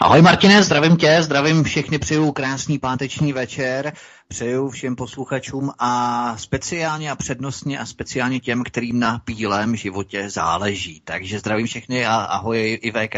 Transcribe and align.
Ahoj 0.00 0.22
Martine, 0.22 0.62
zdravím 0.62 0.96
tě, 0.96 1.22
zdravím 1.22 1.64
všechny, 1.64 1.98
přeju 1.98 2.32
krásný 2.32 2.78
páteční 2.78 3.32
večer, 3.32 3.92
přeju 4.28 4.70
všem 4.70 4.96
posluchačům 4.96 5.72
a 5.78 6.34
speciálně 6.36 7.10
a 7.10 7.16
přednostně 7.16 7.78
a 7.78 7.86
speciálně 7.86 8.40
těm, 8.40 8.64
kterým 8.64 8.98
na 8.98 9.22
bílém 9.26 9.76
životě 9.76 10.30
záleží. 10.30 11.02
Takže 11.04 11.38
zdravím 11.38 11.66
všechny 11.66 12.06
a 12.06 12.14
ahoj 12.14 12.78
i 12.82 12.92
VK. 12.92 13.16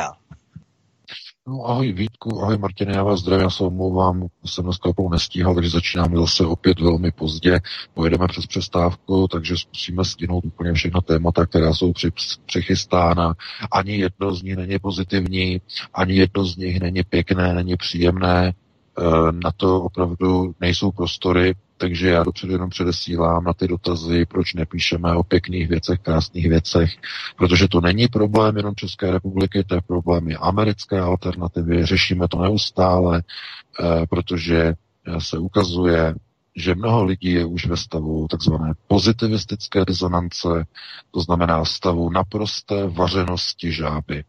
No 1.49 1.65
ahoj 1.67 1.93
Vítku, 1.93 2.43
ahoj 2.43 2.59
Martine, 2.59 2.93
já 2.93 3.03
vás 3.03 3.21
zdravím, 3.21 3.43
já 3.43 3.51
se 3.51 3.65
omlouvám, 3.65 4.29
jsem 4.45 4.65
dneska 4.65 4.89
opravdu 4.89 5.11
nestíhal, 5.13 5.55
takže 5.55 5.71
začínáme 5.71 6.17
zase 6.17 6.47
opět 6.47 6.81
velmi 6.81 7.13
pozdě, 7.13 7.61
pojedeme 7.95 8.27
přes 8.29 8.47
přestávku, 8.47 9.29
takže 9.29 9.57
zkusíme 9.57 10.05
stihnout 10.05 10.45
úplně 10.45 10.73
všechna 10.73 11.01
témata, 11.01 11.47
která 11.47 11.75
jsou 11.75 11.93
při, 11.93 12.11
přichystána. 12.47 13.35
Ani 13.73 13.97
jedno 13.97 14.35
z 14.35 14.43
nich 14.43 14.57
není 14.57 14.79
pozitivní, 14.79 15.61
ani 15.95 16.15
jedno 16.15 16.45
z 16.45 16.57
nich 16.57 16.81
není 16.81 17.03
pěkné, 17.03 17.55
není 17.55 17.77
příjemné, 17.77 18.53
na 19.31 19.53
to 19.57 19.83
opravdu 19.83 20.55
nejsou 20.61 20.91
prostory, 20.91 21.55
takže 21.77 22.09
já 22.09 22.23
dopředu 22.23 22.53
jenom 22.53 22.71
předesílám 22.71 23.45
na 23.45 23.53
ty 23.53 23.69
dotazy, 23.69 24.27
proč 24.27 24.55
nepíšeme 24.55 25.17
o 25.17 25.23
pěkných 25.23 25.69
věcech, 25.69 25.99
krásných 26.01 26.49
věcech, 26.49 26.91
protože 27.37 27.69
to 27.69 27.81
není 27.81 28.09
problém 28.09 28.57
jenom 28.57 28.75
České 28.75 29.11
republiky, 29.11 29.65
to 29.65 29.75
je 29.75 29.81
problém 29.81 30.29
i 30.29 30.37
americké 30.37 31.01
alternativy, 31.01 31.87
řešíme 31.87 32.29
to 32.29 32.43
neustále, 32.43 33.23
eh, 33.81 34.07
protože 34.07 34.75
se 35.19 35.39
ukazuje, 35.39 36.15
že 36.57 36.75
mnoho 36.75 37.05
lidí 37.05 37.33
je 37.33 37.45
už 37.45 37.67
ve 37.67 37.77
stavu 37.77 38.27
takzvané 38.31 38.73
pozitivistické 38.87 39.85
rezonance, 39.85 40.49
to 41.11 41.21
znamená 41.21 41.65
stavu 41.65 42.11
naprosté 42.11 42.87
vařenosti 42.87 43.73
žáby. 43.73 44.25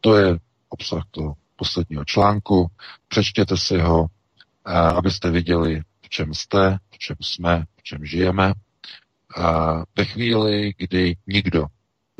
To 0.00 0.16
je 0.16 0.38
obsah 0.68 1.02
toho 1.10 1.34
posledního 1.62 2.04
článku. 2.04 2.66
Přečtěte 3.08 3.56
si 3.56 3.78
ho, 3.78 4.06
eh, 4.66 4.72
abyste 4.72 5.30
viděli, 5.30 5.82
čem 6.12 6.34
jste, 6.34 6.78
v 6.90 6.98
čem 6.98 7.16
jsme, 7.20 7.64
v 7.76 7.82
čem 7.82 8.04
žijeme. 8.04 8.52
Ve 9.96 10.04
chvíli, 10.04 10.74
kdy 10.78 11.16
nikdo, 11.26 11.66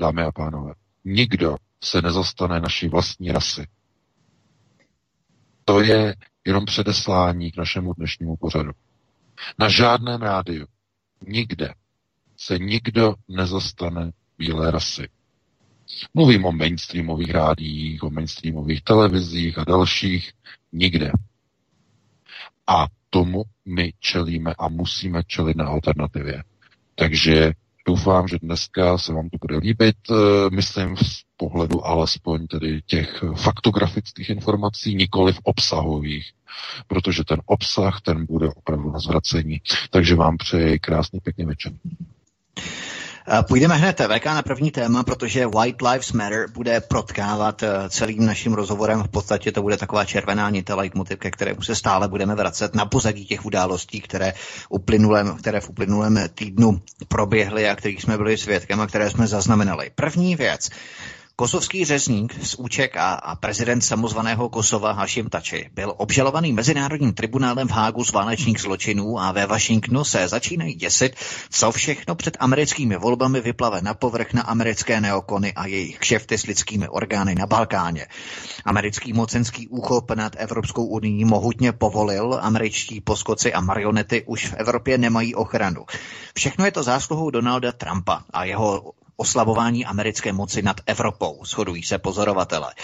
dámy 0.00 0.22
a 0.22 0.32
pánové, 0.32 0.74
nikdo 1.04 1.56
se 1.84 2.02
nezastane 2.02 2.60
naší 2.60 2.88
vlastní 2.88 3.32
rasy. 3.32 3.66
To 5.64 5.80
je 5.80 6.14
jenom 6.44 6.64
předeslání 6.64 7.52
k 7.52 7.56
našemu 7.56 7.94
dnešnímu 7.94 8.36
pořadu. 8.36 8.70
Na 9.58 9.68
žádném 9.68 10.22
rádiu, 10.22 10.66
nikde, 11.26 11.74
se 12.36 12.58
nikdo 12.58 13.14
nezastane 13.28 14.12
bílé 14.38 14.70
rasy. 14.70 15.08
Mluvím 16.14 16.44
o 16.44 16.52
mainstreamových 16.52 17.30
rádiích, 17.30 18.02
o 18.02 18.10
mainstreamových 18.10 18.82
televizích 18.82 19.58
a 19.58 19.64
dalších. 19.64 20.32
Nikde. 20.72 21.12
A 22.66 22.86
tomu 23.10 23.42
my 23.64 23.92
čelíme 24.00 24.54
a 24.58 24.68
musíme 24.68 25.22
čelit 25.26 25.56
na 25.56 25.64
alternativě. 25.66 26.42
Takže 26.94 27.52
doufám, 27.86 28.28
že 28.28 28.38
dneska 28.42 28.98
se 28.98 29.12
vám 29.12 29.28
to 29.30 29.36
bude 29.40 29.56
líbit, 29.56 29.96
eh, 30.10 30.14
myslím 30.50 30.96
z 30.96 31.22
pohledu 31.36 31.86
alespoň 31.86 32.46
tedy 32.46 32.80
těch 32.86 33.24
faktografických 33.36 34.30
informací, 34.30 34.94
nikoli 34.94 35.32
v 35.32 35.40
obsahových, 35.42 36.32
protože 36.86 37.24
ten 37.24 37.40
obsah, 37.46 38.00
ten 38.00 38.26
bude 38.26 38.48
opravdu 38.48 38.90
na 38.90 38.98
zvracení. 38.98 39.60
Takže 39.90 40.14
vám 40.14 40.36
přeji 40.36 40.78
krásný 40.78 41.20
pěkný 41.20 41.44
večer. 41.44 41.72
Půjdeme 43.48 43.76
hned 43.76 44.00
VK 44.00 44.24
na 44.24 44.42
první 44.42 44.70
téma, 44.70 45.02
protože 45.02 45.46
White 45.46 45.82
Lives 45.82 46.12
Matter 46.12 46.46
bude 46.50 46.80
protkávat 46.80 47.62
eh, 47.62 47.68
celým 47.88 48.26
naším 48.26 48.52
rozhovorem. 48.52 49.02
V 49.02 49.08
podstatě 49.08 49.52
to 49.52 49.62
bude 49.62 49.76
taková 49.76 50.04
červená 50.04 50.50
nita 50.50 50.74
leitmotiv, 50.74 51.18
ke 51.18 51.30
kterému 51.30 51.62
se 51.62 51.74
stále 51.74 52.08
budeme 52.08 52.34
vracet 52.34 52.74
na 52.74 52.86
pozadí 52.86 53.26
těch 53.26 53.46
událostí, 53.46 54.00
které, 54.00 54.32
uplynulém, 54.68 55.36
které 55.36 55.60
v 55.60 55.70
uplynulém 55.70 56.18
týdnu 56.34 56.80
proběhly 57.08 57.68
a 57.68 57.76
kterých 57.76 58.02
jsme 58.02 58.16
byli 58.16 58.38
svědkem 58.38 58.80
a 58.80 58.86
které 58.86 59.10
jsme 59.10 59.26
zaznamenali. 59.26 59.90
První 59.94 60.36
věc. 60.36 60.70
Kosovský 61.42 61.84
řezník 61.84 62.44
z 62.44 62.54
Úček 62.54 62.96
a, 62.96 63.14
a 63.14 63.36
prezident 63.36 63.80
samozvaného 63.80 64.48
Kosova 64.48 64.92
Hashim 64.92 65.28
Tači 65.28 65.70
byl 65.74 65.94
obžalovaný 65.96 66.52
Mezinárodním 66.52 67.12
tribunálem 67.12 67.68
v 67.68 67.70
Hágu 67.70 68.04
z 68.04 68.12
válečných 68.12 68.60
zločinů 68.60 69.20
a 69.20 69.32
ve 69.32 69.46
Washingtonu 69.46 70.04
se 70.04 70.28
začínají 70.28 70.74
děsit, 70.74 71.16
co 71.50 71.72
všechno 71.72 72.14
před 72.14 72.36
americkými 72.40 72.96
volbami 72.96 73.40
vyplave 73.40 73.82
na 73.82 73.94
povrch 73.94 74.32
na 74.32 74.42
americké 74.42 75.00
neokony 75.00 75.52
a 75.52 75.66
jejich 75.66 75.98
kšefty 75.98 76.38
s 76.38 76.46
lidskými 76.46 76.88
orgány 76.88 77.34
na 77.34 77.46
Balkáně. 77.46 78.06
Americký 78.64 79.12
mocenský 79.12 79.68
úchop 79.68 80.10
nad 80.10 80.32
Evropskou 80.38 80.84
unii 80.84 81.24
mohutně 81.24 81.72
povolil, 81.72 82.38
američtí 82.42 83.00
poskoci 83.00 83.52
a 83.52 83.60
marionety 83.60 84.22
už 84.26 84.46
v 84.46 84.54
Evropě 84.54 84.98
nemají 84.98 85.34
ochranu. 85.34 85.84
Všechno 86.34 86.64
je 86.64 86.72
to 86.72 86.82
zásluhou 86.82 87.30
Donalda 87.30 87.72
Trumpa 87.72 88.22
a 88.30 88.44
jeho 88.44 88.92
oslabování 89.22 89.86
americké 89.86 90.32
moci 90.32 90.62
nad 90.62 90.80
Evropou, 90.86 91.44
shodují 91.44 91.82
se 91.82 91.98
pozorovatele. 91.98 92.74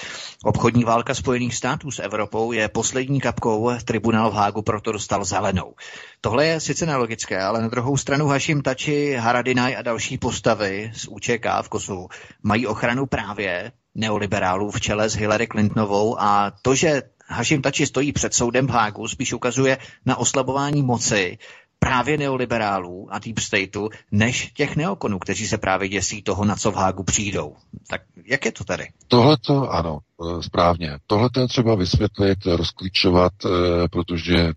Obchodní 0.45 0.85
válka 0.85 1.15
Spojených 1.15 1.55
států 1.55 1.91
s 1.91 1.99
Evropou 1.99 2.53
je 2.53 2.69
poslední 2.69 3.21
kapkou, 3.21 3.71
tribunál 3.85 4.31
v 4.31 4.35
Hágu 4.35 4.63
proto 4.63 4.93
dostal 4.93 5.25
zelenou. 5.25 5.75
Tohle 6.21 6.47
je 6.47 6.61
sice 6.61 6.87
nelogické, 6.87 7.43
ale 7.43 7.63
na 7.63 7.69
druhou 7.69 7.97
stranu 7.97 8.27
Hashim 8.27 8.63
Tači, 8.63 9.17
Haradinaj 9.19 9.77
a 9.77 9.83
další 9.83 10.19
postavy 10.19 10.93
z 10.95 11.09
UČK 11.09 11.47
v 11.63 11.69
Kosovu 11.69 12.09
mají 12.43 12.67
ochranu 12.67 13.07
právě 13.07 13.73
neoliberálů 13.95 14.71
v 14.71 14.81
čele 14.81 15.09
s 15.09 15.17
Hillary 15.17 15.47
Clintonovou 15.47 16.21
a 16.21 16.53
to, 16.63 16.75
že 16.75 17.03
Hashim 17.27 17.63
Tači 17.63 17.87
stojí 17.87 18.13
před 18.13 18.35
soudem 18.35 18.67
v 18.67 18.71
Hágu, 18.71 19.09
spíš 19.09 19.33
ukazuje 19.33 19.79
na 20.07 20.17
oslabování 20.17 20.83
moci 20.83 21.39
právě 21.79 22.19
neoliberálů 22.19 23.09
a 23.11 23.19
deep 23.19 23.39
stateu, 23.39 23.89
než 24.13 24.53
těch 24.55 24.77
neokonů, 24.77 25.19
kteří 25.19 25.47
se 25.47 25.59
právě 25.59 25.89
děsí 25.89 26.23
toho, 26.23 26.45
na 26.45 26.57
co 26.57 26.73
v 26.73 26.75
Hágu 26.75 27.03
přijdou. 27.03 27.57
Tak 27.89 28.03
jak 28.27 28.45
je 28.45 28.53
to 28.53 28.65
tady? 28.65 28.89
Tohle 29.09 29.37
to, 29.37 29.71
ano, 29.71 29.99
e, 30.39 30.43
správně. 30.43 30.99
Tohle 31.07 31.31
je 31.41 31.49
třeba 31.49 31.75
vysvětlit, 31.75 32.39
rozklíčovat, 32.47 33.33
e, 33.45 33.49
protože 33.89 34.37
e, 34.39 34.53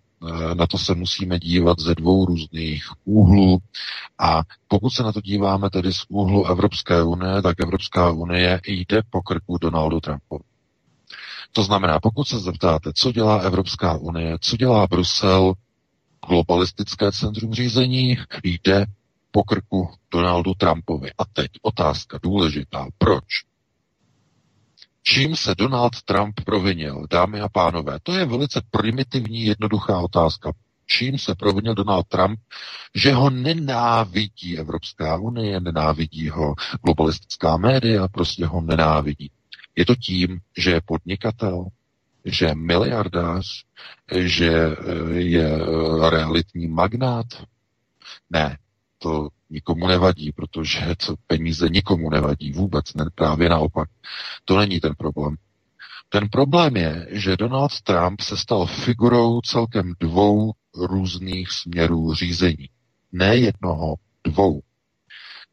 na 0.55 0.67
to 0.67 0.77
se 0.77 0.95
musíme 0.95 1.39
dívat 1.39 1.79
ze 1.79 1.95
dvou 1.95 2.25
různých 2.25 2.83
úhlů. 3.05 3.59
A 4.19 4.41
pokud 4.67 4.89
se 4.89 5.03
na 5.03 5.11
to 5.11 5.21
díváme 5.21 5.69
tedy 5.69 5.93
z 5.93 6.05
úhlu 6.09 6.45
Evropské 6.45 7.03
unie, 7.03 7.41
tak 7.41 7.55
Evropská 7.59 8.11
unie 8.11 8.61
jde 8.67 9.01
po 9.09 9.21
krku 9.21 9.57
Donaldu 9.57 9.99
Trumpovi. 9.99 10.43
To 11.51 11.63
znamená, 11.63 11.99
pokud 11.99 12.27
se 12.27 12.39
zeptáte, 12.39 12.91
co 12.95 13.11
dělá 13.11 13.37
Evropská 13.37 13.97
unie, 13.97 14.37
co 14.41 14.57
dělá 14.57 14.87
Brusel, 14.87 15.53
globalistické 16.27 17.11
centrum 17.11 17.53
řízení 17.53 18.17
jde 18.43 18.85
po 19.31 19.43
krku 19.43 19.89
Donaldu 20.11 20.53
Trumpovi. 20.53 21.11
A 21.17 21.25
teď 21.25 21.51
otázka 21.61 22.19
důležitá. 22.23 22.87
Proč? 22.97 23.23
Čím 25.03 25.35
se 25.35 25.55
Donald 25.57 26.01
Trump 26.01 26.41
provinil, 26.45 27.07
dámy 27.09 27.41
a 27.41 27.49
pánové? 27.49 27.99
To 28.03 28.13
je 28.13 28.25
velice 28.25 28.61
primitivní, 28.71 29.45
jednoduchá 29.45 29.99
otázka. 29.99 30.51
Čím 30.85 31.17
se 31.17 31.35
provinil 31.35 31.73
Donald 31.75 32.07
Trump, 32.07 32.39
že 32.95 33.13
ho 33.13 33.29
nenávidí 33.29 34.57
Evropská 34.57 35.17
unie, 35.17 35.59
nenávidí 35.59 36.29
ho 36.29 36.53
globalistická 36.85 37.57
média, 37.57 38.07
prostě 38.07 38.45
ho 38.45 38.61
nenávidí. 38.61 39.31
Je 39.75 39.85
to 39.85 39.95
tím, 39.95 40.39
že 40.57 40.71
je 40.71 40.81
podnikatel, 40.85 41.65
že 42.25 42.55
miliardář, 42.55 43.63
že 44.15 44.51
eh, 44.51 45.13
je 45.13 45.49
eh, 45.55 46.09
realitní 46.09 46.67
magnát. 46.67 47.25
Ne, 48.29 48.57
to 48.97 49.29
nikomu 49.49 49.87
nevadí, 49.87 50.31
protože 50.31 50.95
to 51.05 51.15
peníze 51.27 51.69
nikomu 51.69 52.09
nevadí 52.09 52.51
vůbec, 52.51 52.93
ne, 52.93 53.05
právě 53.15 53.49
naopak. 53.49 53.89
To 54.45 54.57
není 54.57 54.79
ten 54.79 54.95
problém. 54.97 55.35
Ten 56.09 56.29
problém 56.29 56.77
je, 56.77 57.07
že 57.11 57.37
Donald 57.37 57.81
Trump 57.81 58.21
se 58.21 58.37
stal 58.37 58.65
figurou 58.65 59.41
celkem 59.41 59.93
dvou 59.99 60.51
různých 60.75 61.51
směrů 61.51 62.13
řízení. 62.13 62.69
Ne 63.11 63.35
jednoho, 63.35 63.95
dvou. 64.23 64.61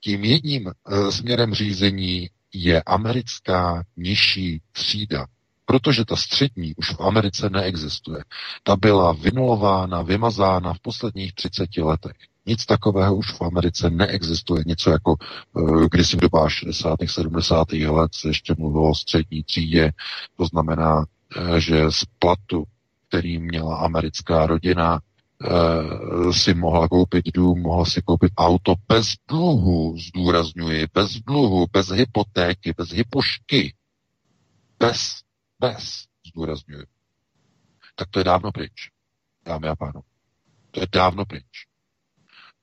Tím 0.00 0.24
jedním 0.24 0.68
e, 0.68 0.72
směrem 1.12 1.54
řízení 1.54 2.28
je 2.54 2.82
americká 2.82 3.84
nižší 3.96 4.62
třída, 4.72 5.26
protože 5.68 6.04
ta 6.04 6.16
střední 6.16 6.74
už 6.76 6.90
v 6.94 7.00
Americe 7.00 7.50
neexistuje. 7.50 8.24
Ta 8.62 8.76
byla 8.76 9.12
vynulována, 9.12 10.02
vymazána 10.02 10.74
v 10.74 10.80
posledních 10.80 11.34
30 11.34 11.76
letech. 11.76 12.16
Nic 12.46 12.66
takového 12.66 13.16
už 13.16 13.32
v 13.32 13.42
Americe 13.42 13.90
neexistuje. 13.90 14.62
Něco 14.66 14.90
jako 14.90 15.16
eh, 15.20 15.88
když 15.92 16.14
v 16.14 16.20
dobách 16.20 16.50
60. 16.52 16.98
70. 17.06 17.72
let 17.72 18.14
se 18.14 18.28
ještě 18.28 18.54
mluvilo 18.58 18.90
o 18.90 18.94
střední 18.94 19.42
třídě, 19.42 19.92
to 20.36 20.46
znamená, 20.46 21.04
eh, 21.36 21.60
že 21.60 21.90
z 21.90 22.04
platu, 22.18 22.64
který 23.08 23.38
měla 23.38 23.76
americká 23.76 24.46
rodina, 24.46 25.00
eh, 25.00 26.32
si 26.32 26.54
mohla 26.54 26.88
koupit 26.88 27.24
dům, 27.34 27.62
mohla 27.62 27.84
si 27.84 28.02
koupit 28.02 28.32
auto 28.36 28.74
bez 28.88 29.06
dluhu, 29.28 29.96
zdůrazňuji, 29.98 30.86
bez 30.94 31.12
dluhu, 31.12 31.66
bez 31.72 31.88
hypotéky, 31.88 32.74
bez 32.76 32.88
hypošky. 32.88 33.74
Bez, 34.78 35.27
bez, 35.60 36.04
zdůrazňuji. 36.26 36.86
Tak 37.94 38.08
to 38.10 38.20
je 38.20 38.24
dávno 38.24 38.52
pryč, 38.52 38.90
dámy 39.44 39.68
a 39.68 39.76
pánové. 39.76 40.06
To 40.70 40.80
je 40.80 40.86
dávno 40.92 41.24
pryč. 41.24 41.66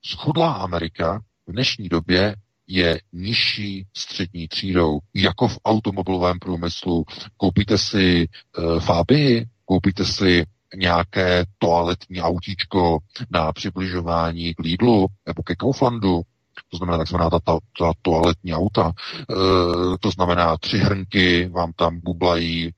Schudlá 0.06 0.54
Amerika 0.54 1.20
v 1.48 1.52
dnešní 1.52 1.90
době 1.90 2.36
je 2.68 3.00
nižší 3.14 3.88
střední 3.98 4.48
třídou, 4.48 5.00
jako 5.14 5.48
v 5.48 5.60
automobilovém 5.66 6.40
průmyslu. 6.40 7.06
Koupíte 7.38 7.78
si 7.78 8.24
e, 8.24 8.80
Fabii, 8.80 9.46
koupíte 9.66 10.06
si 10.06 10.46
nějaké 10.76 11.46
toaletní 11.58 12.22
autíčko 12.22 12.98
na 13.30 13.54
přibližování 13.54 14.54
k 14.54 14.60
Lidlu 14.60 15.08
nebo 15.26 15.44
ke 15.44 15.56
Kauflandu, 15.56 16.22
to 16.72 16.78
znamená 16.78 16.98
takzvaná 16.98 17.30
ta, 17.30 17.40
ta, 17.40 17.60
ta 17.80 17.92
toaletní 18.02 18.54
auta, 18.54 18.92
e, 18.92 19.34
to 20.00 20.12
znamená 20.12 20.58
tři 20.58 20.78
hrnky 20.78 21.48
vám 21.48 21.72
tam 21.76 22.00
bublají, 22.04 22.68
e, 22.68 22.72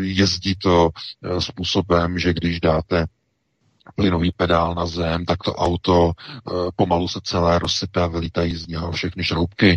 jezdí 0.00 0.54
to 0.54 0.88
e, 1.24 1.40
způsobem, 1.40 2.18
že 2.18 2.34
když 2.34 2.60
dáte 2.60 3.06
plynový 3.98 4.32
pedál 4.36 4.74
na 4.74 4.86
zem, 4.86 5.24
tak 5.24 5.42
to 5.42 5.54
auto 5.54 6.12
e, 6.12 6.12
pomalu 6.76 7.08
se 7.08 7.20
celé 7.22 7.58
rozsype 7.58 8.02
a 8.02 8.06
vylítají 8.06 8.56
z 8.56 8.66
něho 8.66 8.92
všechny 8.92 9.24
šroubky, 9.24 9.70
e, 9.70 9.76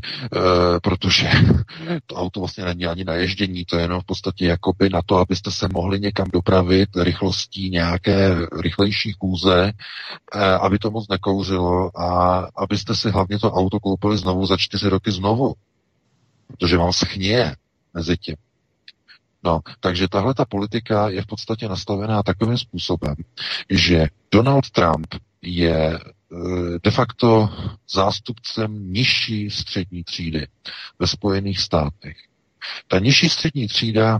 protože 0.79 1.29
to 2.05 2.15
auto 2.15 2.39
vlastně 2.39 2.65
není 2.65 2.85
ani 2.85 3.03
na 3.03 3.13
ježdění, 3.13 3.65
to 3.65 3.75
je 3.75 3.81
jenom 3.81 4.01
v 4.01 4.05
podstatě 4.05 4.45
jakoby 4.45 4.89
na 4.89 5.01
to, 5.05 5.17
abyste 5.17 5.51
se 5.51 5.67
mohli 5.73 5.99
někam 5.99 6.27
dopravit 6.33 6.89
rychlostí 6.95 7.69
nějaké 7.69 8.35
rychlejší 8.61 9.13
kůze, 9.13 9.73
e, 10.35 10.45
aby 10.45 10.79
to 10.79 10.91
moc 10.91 11.07
nekouřilo 11.09 12.01
a 12.01 12.39
abyste 12.57 12.95
si 12.95 13.09
hlavně 13.09 13.39
to 13.39 13.51
auto 13.51 13.79
koupili 13.79 14.17
znovu 14.17 14.45
za 14.45 14.57
čtyři 14.57 14.89
roky 14.89 15.11
znovu, 15.11 15.53
protože 16.47 16.77
vám 16.77 16.93
schnie 16.93 17.55
mezi 17.93 18.17
tím. 18.17 18.35
No, 19.43 19.59
takže 19.79 20.07
tahle 20.07 20.33
ta 20.33 20.45
politika 20.45 21.09
je 21.09 21.21
v 21.21 21.25
podstatě 21.25 21.67
nastavená 21.69 22.23
takovým 22.23 22.57
způsobem, 22.57 23.15
že 23.69 24.07
Donald 24.31 24.69
Trump 24.69 25.07
je 25.41 25.99
eh, 25.99 26.79
de 26.83 26.91
facto 26.91 27.49
zástupcem 27.93 28.93
nižší 28.93 29.49
střední 29.49 30.03
třídy 30.03 30.47
ve 30.99 31.07
Spojených 31.07 31.59
státech. 31.59 32.17
Ta 32.87 32.99
nižší 32.99 33.29
střední 33.29 33.67
třída 33.67 34.19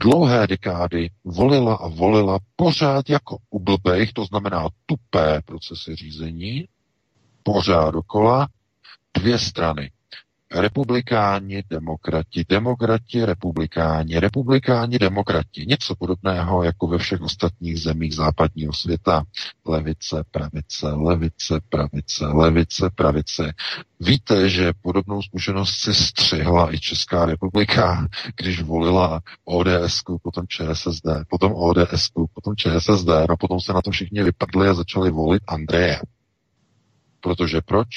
dlouhé 0.00 0.46
dekády 0.46 1.10
volila 1.24 1.74
a 1.74 1.88
volila 1.88 2.38
pořád 2.56 3.10
jako 3.10 3.38
u 3.50 3.58
blbejch, 3.58 4.12
to 4.12 4.24
znamená 4.24 4.68
tupé 4.86 5.42
procesy 5.44 5.94
řízení, 5.94 6.68
pořád 7.42 7.90
dokola, 7.90 8.48
dvě 9.14 9.38
strany. 9.38 9.90
Republikáni, 10.54 11.62
demokrati, 11.70 12.44
demokrati, 12.48 13.24
republikáni, 13.24 14.20
republikáni, 14.20 14.98
demokrati. 14.98 15.66
Něco 15.66 15.94
podobného 15.96 16.62
jako 16.62 16.86
ve 16.86 16.98
všech 16.98 17.20
ostatních 17.20 17.80
zemích 17.80 18.14
západního 18.14 18.72
světa. 18.72 19.24
Levice, 19.66 20.24
pravice, 20.30 20.86
levice, 20.88 21.60
pravice, 21.68 22.26
levice, 22.26 22.90
pravice. 22.94 23.52
Víte, 24.00 24.48
že 24.48 24.72
podobnou 24.82 25.22
zkušenost 25.22 25.70
si 25.70 25.94
střihla 25.94 26.74
i 26.74 26.80
Česká 26.80 27.26
republika, 27.26 28.06
když 28.36 28.62
volila 28.62 29.20
ODS, 29.44 30.02
potom 30.22 30.46
ČSSD, 30.46 31.06
potom 31.28 31.52
ODS, 31.54 32.10
potom 32.34 32.56
ČSSD, 32.56 33.08
no 33.28 33.36
potom 33.36 33.60
se 33.60 33.72
na 33.72 33.82
to 33.82 33.90
všichni 33.90 34.22
vypadli 34.22 34.68
a 34.68 34.74
začali 34.74 35.10
volit 35.10 35.42
Andreje. 35.46 36.00
Protože 37.20 37.60
proč? 37.60 37.88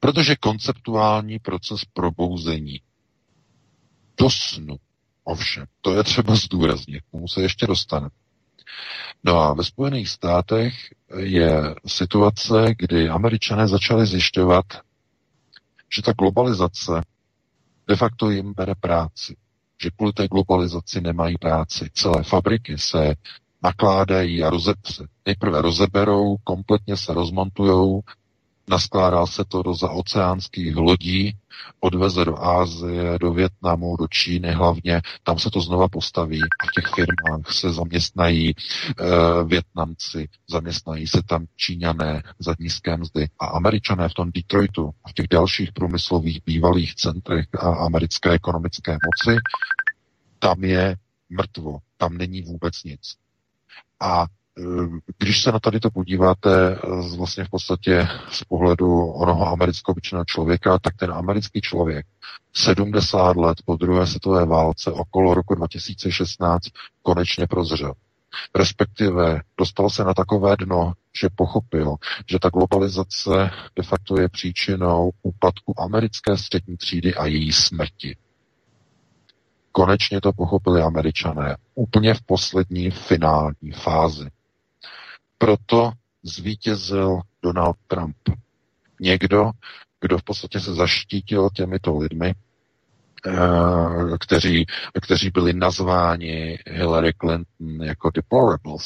Protože 0.00 0.36
konceptuální 0.36 1.38
proces 1.38 1.80
probouzení 1.92 2.80
do 4.18 4.30
snu, 4.30 4.76
ovšem, 5.24 5.66
to 5.80 5.94
je 5.94 6.04
třeba 6.04 6.34
zdůraznit, 6.34 7.00
k 7.00 7.10
tomu 7.10 7.28
se 7.28 7.42
ještě 7.42 7.66
dostane. 7.66 8.08
No 9.24 9.40
a 9.40 9.54
ve 9.54 9.64
Spojených 9.64 10.08
státech 10.08 10.74
je 11.18 11.74
situace, 11.86 12.74
kdy 12.78 13.08
američané 13.08 13.68
začali 13.68 14.06
zjišťovat, 14.06 14.64
že 15.96 16.02
ta 16.02 16.12
globalizace 16.12 17.02
de 17.88 17.96
facto 17.96 18.30
jim 18.30 18.54
bere 18.54 18.74
práci. 18.74 19.36
Že 19.82 19.90
kvůli 19.90 20.12
té 20.12 20.28
globalizaci 20.28 21.00
nemají 21.00 21.38
práci. 21.38 21.88
Celé 21.92 22.22
fabriky 22.22 22.78
se 22.78 23.14
nakládají 23.62 24.42
a 24.42 24.50
rozepře. 24.50 25.06
Nejprve 25.26 25.62
rozeberou, 25.62 26.36
kompletně 26.44 26.96
se 26.96 27.14
rozmontujou, 27.14 28.00
Naskládá 28.68 29.26
se 29.26 29.44
to 29.44 29.62
do 29.62 29.74
zaoceánských 29.74 30.76
lodí, 30.76 31.36
odveze 31.80 32.24
do 32.24 32.44
Ázie, 32.44 33.18
do 33.18 33.32
Větnamu, 33.32 33.96
do 33.96 34.08
Číny 34.08 34.52
hlavně, 34.52 35.02
tam 35.22 35.38
se 35.38 35.50
to 35.50 35.60
znova 35.60 35.88
postaví 35.88 36.40
a 36.42 36.66
v 36.66 36.70
těch 36.74 36.94
firmách 36.94 37.52
se 37.52 37.72
zaměstnají 37.72 38.50
e, 38.50 38.54
Větnamci, 39.44 40.28
zaměstnají 40.50 41.06
se 41.06 41.22
tam 41.22 41.46
Číňané 41.56 42.22
za 42.38 42.54
nízké 42.60 42.96
mzdy. 42.96 43.28
A 43.38 43.46
Američané 43.46 44.08
v 44.08 44.14
tom 44.14 44.30
Detroitu 44.34 44.90
a 45.04 45.08
v 45.08 45.12
těch 45.12 45.26
dalších 45.28 45.72
průmyslových 45.72 46.42
bývalých 46.46 46.94
centrech 46.94 47.46
a 47.60 47.68
americké 47.68 48.30
ekonomické 48.30 48.92
moci, 48.92 49.38
tam 50.38 50.64
je 50.64 50.96
mrtvo, 51.30 51.78
tam 51.96 52.16
není 52.16 52.42
vůbec 52.42 52.84
nic. 52.84 53.14
A 54.00 54.26
když 55.18 55.42
se 55.42 55.52
na 55.52 55.60
tady 55.60 55.80
to 55.80 55.90
podíváte 55.90 56.78
vlastně 57.16 57.44
v 57.44 57.50
podstatě 57.50 58.08
z 58.30 58.44
pohledu 58.44 59.06
onoho 59.06 59.46
amerického 59.46 59.92
obyčejného 59.92 60.24
člověka, 60.24 60.78
tak 60.78 60.96
ten 60.96 61.12
americký 61.12 61.60
člověk 61.60 62.06
70 62.52 63.36
let 63.36 63.58
po 63.64 63.76
druhé 63.76 64.06
světové 64.06 64.46
válce 64.46 64.92
okolo 64.92 65.34
roku 65.34 65.54
2016 65.54 66.62
konečně 67.02 67.46
prozřel. 67.46 67.92
Respektive 68.54 69.40
dostal 69.58 69.90
se 69.90 70.04
na 70.04 70.14
takové 70.14 70.56
dno, 70.56 70.92
že 71.20 71.28
pochopil, 71.34 71.96
že 72.30 72.38
ta 72.38 72.48
globalizace 72.48 73.50
de 73.76 73.82
facto 73.82 74.20
je 74.20 74.28
příčinou 74.28 75.10
úpadku 75.22 75.80
americké 75.80 76.36
střední 76.36 76.76
třídy 76.76 77.14
a 77.14 77.26
její 77.26 77.52
smrti. 77.52 78.16
Konečně 79.72 80.20
to 80.20 80.32
pochopili 80.32 80.82
američané 80.82 81.56
úplně 81.74 82.14
v 82.14 82.22
poslední 82.22 82.90
finální 82.90 83.72
fázi 83.72 84.30
proto 85.38 85.92
zvítězil 86.22 87.20
Donald 87.42 87.76
Trump. 87.86 88.16
Někdo, 89.00 89.50
kdo 90.00 90.18
v 90.18 90.22
podstatě 90.22 90.60
se 90.60 90.74
zaštítil 90.74 91.48
těmito 91.54 91.98
lidmi, 91.98 92.34
eh, 93.26 93.32
kteří, 94.20 94.66
kteří 95.02 95.30
byli 95.30 95.52
nazváni 95.52 96.58
Hillary 96.66 97.12
Clinton 97.20 97.82
jako 97.82 98.10
deplorables, 98.10 98.84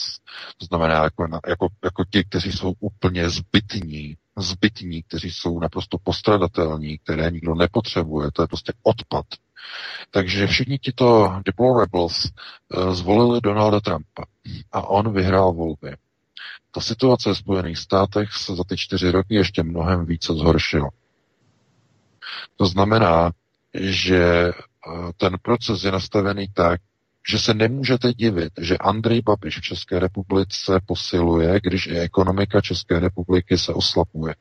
to 0.56 0.66
znamená 0.66 1.04
jako, 1.04 1.28
jako, 1.48 1.68
jako 1.84 2.04
ti, 2.10 2.24
kteří 2.24 2.52
jsou 2.52 2.74
úplně 2.80 3.30
zbytní, 3.30 4.16
zbytní, 4.36 5.02
kteří 5.02 5.30
jsou 5.30 5.60
naprosto 5.60 5.98
postradatelní, 6.02 6.98
které 6.98 7.30
nikdo 7.30 7.54
nepotřebuje, 7.54 8.30
to 8.32 8.42
je 8.42 8.48
prostě 8.48 8.72
odpad. 8.82 9.26
Takže 10.10 10.46
všichni 10.46 10.78
tito 10.78 11.40
deplorables 11.44 12.24
uh, 12.24 12.94
zvolili 12.94 13.40
Donalda 13.40 13.80
Trumpa 13.80 14.24
a 14.72 14.82
on 14.82 15.12
vyhrál 15.12 15.52
volby. 15.52 15.96
Ta 16.70 16.80
situace 16.80 17.30
v 17.30 17.38
Spojených 17.38 17.78
státech 17.78 18.32
se 18.32 18.56
za 18.56 18.64
ty 18.64 18.76
čtyři 18.76 19.10
roky 19.10 19.34
ještě 19.34 19.62
mnohem 19.62 20.06
více 20.06 20.32
zhoršila. 20.32 20.90
To 22.56 22.66
znamená, 22.66 23.32
že 23.74 24.24
eh, 24.48 24.52
ten 25.16 25.36
proces 25.42 25.84
je 25.84 25.92
nastavený 25.92 26.48
tak, 26.54 26.80
že 27.30 27.38
se 27.38 27.54
nemůžete 27.54 28.12
divit, 28.12 28.52
že 28.60 28.78
Andrej 28.78 29.22
Babiš 29.22 29.58
v 29.58 29.62
České 29.62 29.98
republice 29.98 30.80
posiluje, 30.86 31.60
když 31.62 31.86
i 31.86 31.98
ekonomika 31.98 32.60
České 32.60 33.00
republiky 33.00 33.58
se 33.58 33.72
oslabuje. 33.72 34.34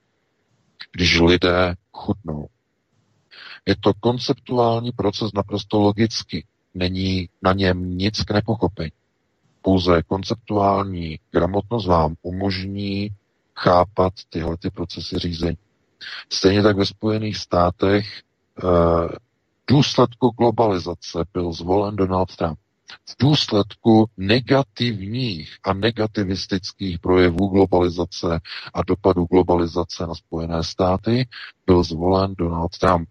Když 0.92 1.20
lidé 1.20 1.76
chudnou. 1.92 2.48
Je 3.66 3.76
to 3.76 3.94
konceptuální 3.94 4.92
proces 4.92 5.32
naprosto 5.34 5.80
logicky. 5.80 6.46
Není 6.74 7.30
na 7.42 7.54
něm 7.54 7.98
nic 7.98 8.24
k 8.24 8.32
nepochopení. 8.32 8.92
Pouze 9.68 10.04
konceptuální 10.04 11.20
gramotnost 11.32 11.88
vám 11.88 12.16
umožní 12.22 13.10
chápat 13.56 14.14
tyhle 14.30 14.58
ty 14.58 14.70
procesy 14.70 15.20
řízení. 15.20 15.58
Stejně 16.30 16.64
tak 16.64 16.78
ve 16.78 16.86
Spojených 16.86 17.38
státech 17.38 18.06
e, 18.18 18.22
důsledku 19.70 20.30
globalizace 20.30 21.20
byl 21.34 21.54
zvolen 21.54 21.96
Donald 21.96 22.36
Trump. 22.36 22.60
V 23.10 23.16
důsledku 23.20 24.10
negativních 24.18 25.58
a 25.64 25.74
negativistických 25.74 27.00
projevů 27.00 27.48
globalizace 27.48 28.40
a 28.74 28.84
dopadu 28.84 29.26
globalizace 29.26 30.08
na 30.08 30.16
Spojené 30.16 30.64
státy 30.64 31.28
byl 31.66 31.84
zvolen 31.84 32.34
Donald 32.38 32.78
Trump. 32.78 33.10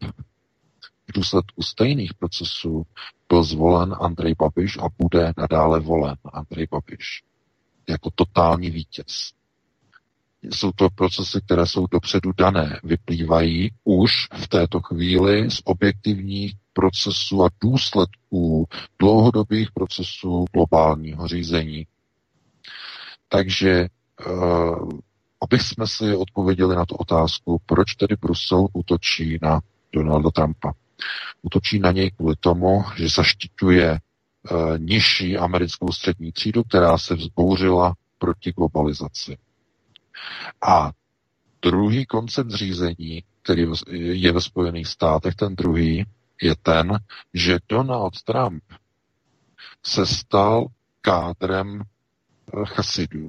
V 1.08 1.12
důsledku 1.12 1.62
stejných 1.62 2.14
procesů 2.14 2.86
byl 3.28 3.42
zvolen 3.44 3.96
Andrej 4.00 4.34
Babiš 4.38 4.78
a 4.78 4.88
bude 4.98 5.32
nadále 5.36 5.80
volen 5.80 6.16
Andrej 6.32 6.66
Babiš 6.70 7.22
jako 7.88 8.10
totální 8.14 8.70
vítěz. 8.70 9.32
Jsou 10.42 10.72
to 10.72 10.90
procesy, 10.90 11.40
které 11.44 11.66
jsou 11.66 11.86
dopředu 11.86 12.32
dané, 12.32 12.80
vyplývají 12.84 13.70
už 13.84 14.12
v 14.34 14.48
této 14.48 14.80
chvíli 14.80 15.50
z 15.50 15.60
objektivních 15.64 16.54
procesů 16.72 17.44
a 17.44 17.48
důsledků 17.60 18.68
dlouhodobých 18.98 19.72
procesů 19.72 20.44
globálního 20.52 21.28
řízení. 21.28 21.86
Takže 23.28 23.88
uh, 24.26 24.88
abych 25.40 25.62
jsme 25.62 25.86
si 25.86 26.16
odpověděli 26.16 26.76
na 26.76 26.84
tu 26.84 26.94
otázku, 26.94 27.60
proč 27.66 27.94
tedy 27.94 28.16
Brusel 28.16 28.66
útočí 28.72 29.38
na 29.42 29.60
Donalda 29.92 30.30
Trumpa. 30.30 30.72
Útočí 31.42 31.78
na 31.78 31.92
něj 31.92 32.10
kvůli 32.10 32.34
tomu, 32.40 32.84
že 32.96 33.08
zaštiťuje 33.08 33.98
uh, 34.50 34.78
nižší 34.78 35.36
americkou 35.36 35.92
střední 35.92 36.32
třídu, 36.32 36.62
která 36.64 36.98
se 36.98 37.14
vzbouřila 37.14 37.94
proti 38.18 38.52
globalizaci. 38.52 39.36
A 40.66 40.90
druhý 41.62 42.06
koncept 42.06 42.50
řízení, 42.50 43.22
který 43.42 43.66
je 43.92 44.32
ve 44.32 44.40
Spojených 44.40 44.86
státech, 44.88 45.34
ten 45.34 45.54
druhý, 45.56 46.04
je 46.42 46.54
ten, 46.62 46.98
že 47.34 47.58
Donald 47.68 48.22
Trump 48.22 48.62
se 49.82 50.06
stal 50.06 50.66
kádrem 51.00 51.82
eh, 51.82 52.64
chasidů. 52.64 53.28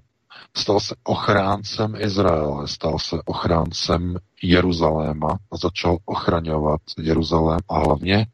Stal 0.58 0.80
se 0.80 0.96
ochráncem 1.04 1.96
Izraele, 1.96 2.68
stal 2.68 3.00
se 3.00 3.16
ochráncem 3.26 4.18
Jeruzaléma 4.44 5.38
a 5.52 5.58
začal 5.58 5.98
ochraňovat 6.06 6.82
Jeruzalém 6.98 7.60
a 7.70 7.80
hlavně 7.80 8.28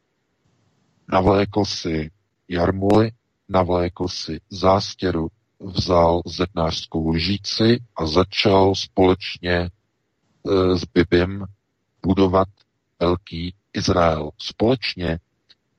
navlékl 1.12 1.65
si 1.65 2.12
jarmuly, 2.48 3.12
navlékl 3.50 4.07
si 4.07 4.39
zástěru, 4.50 5.27
vzal 5.60 6.22
zednářskou 6.25 7.10
lžíci 7.10 7.79
a 7.95 8.05
začal 8.05 8.75
společně 8.75 9.53
e, 9.53 9.69
s 10.77 10.83
Bibim 10.93 11.45
budovat 12.05 12.48
velký 13.00 13.55
Izrael. 13.74 14.29
Společně 14.38 15.19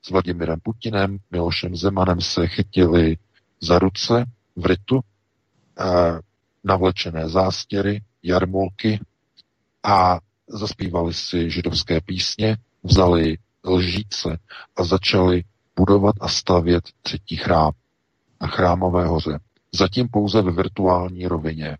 s 0.01 0.09
Vladimirem 0.09 0.59
Putinem, 0.63 1.17
Milošem 1.31 1.75
Zemanem 1.75 2.21
se 2.21 2.47
chytili 2.47 3.17
za 3.61 3.79
ruce 3.79 4.25
v 4.55 4.65
rytu, 4.65 4.99
e, 4.99 5.01
navlečené 6.63 7.29
zástěry, 7.29 8.01
jarmulky 8.23 8.99
a 9.83 10.19
zaspívali 10.47 11.13
si 11.13 11.49
židovské 11.51 12.01
písně, 12.01 12.57
vzali 12.83 13.37
lžíce 13.65 14.37
a 14.75 14.83
začali 14.83 15.43
budovat 15.75 16.15
a 16.21 16.27
stavět 16.27 16.83
třetí 17.01 17.35
chrám 17.35 17.71
na 18.41 18.47
chrámové 18.47 19.05
hoře. 19.05 19.39
Zatím 19.71 20.07
pouze 20.09 20.41
ve 20.41 20.51
virtuální 20.51 21.27
rovině 21.27 21.67
e, 21.67 21.77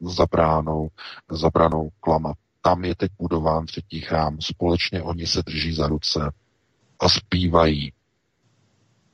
zabránou, 0.00 0.88
zabranou 1.30 1.88
klama. 2.00 2.32
Tam 2.62 2.84
je 2.84 2.94
teď 2.94 3.12
budován 3.18 3.66
třetí 3.66 4.00
chrám. 4.00 4.40
Společně 4.40 5.02
oni 5.02 5.26
se 5.26 5.42
drží 5.42 5.72
za 5.74 5.86
ruce 5.86 6.32
a 7.00 7.08
zpívají 7.08 7.92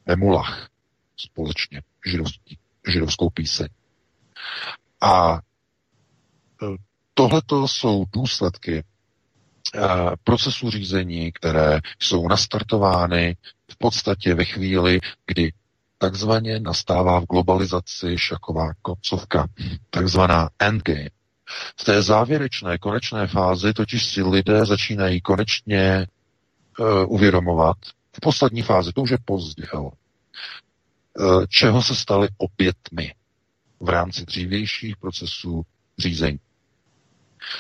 Emulach 0.07 0.69
společně 1.17 1.83
židovský, 2.07 2.59
židovskou 2.91 3.31
píseň. 3.31 3.67
A 5.01 5.35
e, 5.35 5.39
tohleto 7.15 7.69
jsou 7.69 8.05
důsledky 8.13 8.77
e, 8.79 8.85
procesu 10.25 10.71
řízení, 10.71 11.33
které 11.33 11.81
jsou 11.99 12.29
nastartovány 12.29 13.37
v 13.71 13.77
podstatě 13.79 14.35
ve 14.35 14.45
chvíli, 14.45 15.01
kdy 15.27 15.53
takzvaně 15.99 16.61
nastává 16.61 17.21
v 17.21 17.25
globalizaci 17.25 18.19
šaková 18.19 18.69
koncovka, 18.83 19.47
takzvaná 19.91 20.49
endgame. 20.59 21.09
V 21.81 21.85
té 21.85 22.03
závěrečné, 22.03 22.79
konečné 22.79 23.27
fázi 23.27 23.73
totiž 23.73 24.07
si 24.07 24.23
lidé 24.23 24.67
začínají 24.67 25.21
konečně 25.21 26.07
uh, 26.79 26.87
uvědomovat, 27.15 27.77
v 28.17 28.21
poslední 28.21 28.63
fázi, 28.63 28.93
to 28.93 29.03
už 29.03 29.11
je 29.11 29.19
pozdě, 29.25 29.67
čeho 31.49 31.83
se 31.83 31.95
stali 31.95 32.29
opětmi 32.39 33.15
v 33.81 33.89
rámci 33.89 34.25
dřívějších 34.25 34.97
procesů 34.97 35.63
řízení. 35.99 36.39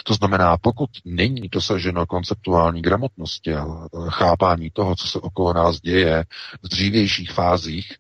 To 0.05 0.15
znamená, 0.15 0.57
pokud 0.59 0.91
není 1.05 1.49
dosaženo 1.49 2.07
konceptuální 2.07 2.83
gramotnosti 2.83 3.55
a 3.55 3.67
chápání 4.09 4.71
toho, 4.71 4.97
co 4.97 5.09
se 5.09 5.19
okolo 5.19 5.53
nás 5.53 5.81
děje 5.81 6.25
v 6.63 6.69
dřívějších 6.69 7.33
fázích, 7.33 7.93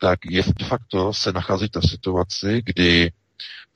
tak 0.00 0.18
je 0.30 0.42
de 0.58 0.64
facto 0.64 1.12
se 1.12 1.32
nacházíte 1.32 1.80
v 1.80 1.90
situaci, 1.90 2.62
kdy 2.66 3.12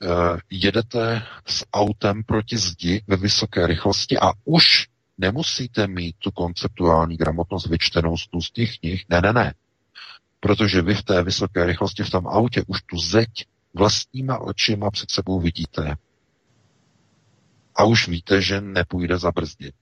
uh, 0.01 0.09
jedete 0.49 1.23
s 1.47 1.65
autem 1.73 2.23
proti 2.23 2.57
zdi 2.57 3.03
ve 3.07 3.15
vysoké 3.17 3.67
rychlosti 3.67 4.19
a 4.19 4.31
už 4.45 4.87
nemusíte 5.17 5.87
mít 5.87 6.15
tu 6.19 6.31
konceptuální 6.31 7.17
gramotnost 7.17 7.67
vyčtenou 7.67 8.17
z 8.17 8.27
tlustých 8.27 8.79
knih. 8.79 9.05
Ne, 9.09 9.21
ne, 9.21 9.33
ne. 9.33 9.53
Protože 10.39 10.81
vy 10.81 10.95
v 10.95 11.03
té 11.03 11.23
vysoké 11.23 11.65
rychlosti 11.65 12.03
v 12.03 12.09
tom 12.09 12.27
autě 12.27 12.63
už 12.67 12.81
tu 12.81 12.97
zeď 12.97 13.47
vlastníma 13.73 14.39
očima 14.39 14.91
před 14.91 15.11
sebou 15.11 15.39
vidíte. 15.39 15.97
A 17.75 17.83
už 17.83 18.07
víte, 18.07 18.41
že 18.41 18.61
nepůjde 18.61 19.17
zabrzdit. 19.17 19.75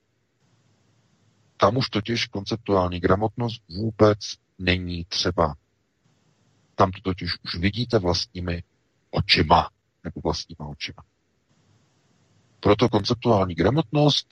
Tam 1.57 1.77
už 1.77 1.89
totiž 1.89 2.25
konceptuální 2.25 2.99
gramotnost 2.99 3.61
vůbec 3.69 4.19
není 4.59 5.05
třeba. 5.05 5.55
Tam 6.75 6.91
to 6.91 7.01
totiž 7.01 7.31
už 7.43 7.55
vidíte 7.55 7.99
vlastními 7.99 8.63
očima, 9.11 9.69
nebo 10.03 10.21
vlastníma 10.23 10.67
očima. 10.67 11.03
Proto 12.59 12.89
konceptuální 12.89 13.55
gramotnost 13.55 14.27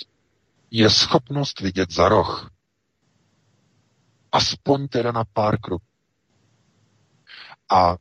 je 0.71 0.89
schopnost 0.89 1.59
vidět 1.59 1.91
za 1.91 2.09
roh. 2.09 2.51
Aspoň 4.31 4.87
teda 4.87 5.11
na 5.11 5.23
pár 5.33 5.59
kroků. 5.59 5.94
A 7.69 7.95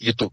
je 0.00 0.14
to 0.14 0.28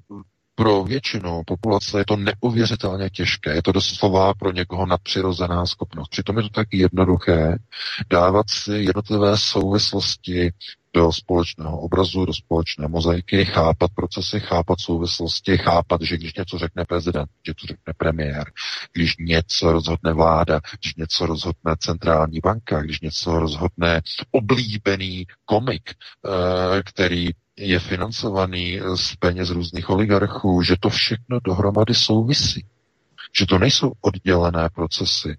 pro 0.55 0.83
většinu 0.83 1.41
populace 1.45 1.99
je 1.99 2.05
to 2.05 2.15
neuvěřitelně 2.15 3.09
těžké. 3.09 3.53
Je 3.53 3.61
to 3.61 3.71
doslova 3.71 4.33
pro 4.33 4.51
někoho 4.51 4.85
nadpřirozená 4.85 5.65
schopnost. 5.65 6.09
Přitom 6.09 6.37
je 6.37 6.43
to 6.43 6.49
tak 6.49 6.67
jednoduché 6.71 7.57
dávat 8.09 8.49
si 8.49 8.73
jednotlivé 8.73 9.37
souvislosti 9.37 10.51
do 10.93 11.11
společného 11.11 11.79
obrazu, 11.79 12.25
do 12.25 12.33
společné 12.33 12.87
mozaiky, 12.87 13.45
chápat 13.45 13.91
procesy, 13.95 14.39
chápat 14.39 14.79
souvislosti, 14.79 15.57
chápat, 15.57 16.01
že 16.01 16.17
když 16.17 16.33
něco 16.33 16.57
řekne 16.57 16.85
prezident, 16.85 17.29
že 17.47 17.53
to 17.53 17.67
řekne 17.67 17.93
premiér, 17.97 18.51
když 18.93 19.15
něco 19.19 19.71
rozhodne 19.71 20.13
vláda, 20.13 20.59
když 20.79 20.95
něco 20.95 21.25
rozhodne 21.25 21.75
centrální 21.79 22.39
banka, 22.39 22.81
když 22.81 22.99
něco 23.01 23.39
rozhodne 23.39 24.01
oblíbený 24.31 25.25
komik, 25.45 25.91
eh, 25.91 26.83
který 26.83 27.29
je 27.62 27.80
financovaný 27.80 28.80
z 28.96 29.15
peněz 29.15 29.50
různých 29.50 29.89
oligarchů, 29.89 30.62
že 30.62 30.75
to 30.80 30.89
všechno 30.89 31.39
dohromady 31.44 31.94
souvisí. 31.94 32.65
Že 33.38 33.46
to 33.46 33.58
nejsou 33.60 33.91
oddělené 34.01 34.70
procesy. 34.75 35.38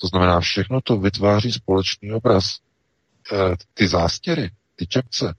To 0.00 0.06
znamená, 0.06 0.40
všechno 0.40 0.80
to 0.80 0.96
vytváří 0.96 1.52
společný 1.52 2.12
obraz. 2.12 2.58
E, 3.32 3.56
ty 3.74 3.88
zástěry, 3.88 4.50
ty 4.76 4.86
čepce, 4.86 5.34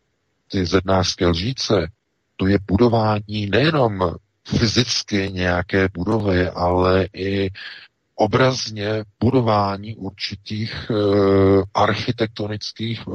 ty 0.52 0.66
zednářské 0.66 1.28
lžíce, 1.28 1.92
to 2.36 2.48
je 2.48 2.58
budování 2.68 3.50
nejenom 3.50 4.16
fyzicky 4.48 5.30
nějaké 5.32 5.88
budovy, 5.94 6.50
ale 6.50 7.08
i 7.14 7.50
obrazně 8.16 9.04
budování 9.20 9.96
určitých 9.96 10.92
e, 10.92 10.94
architektonických 11.74 13.08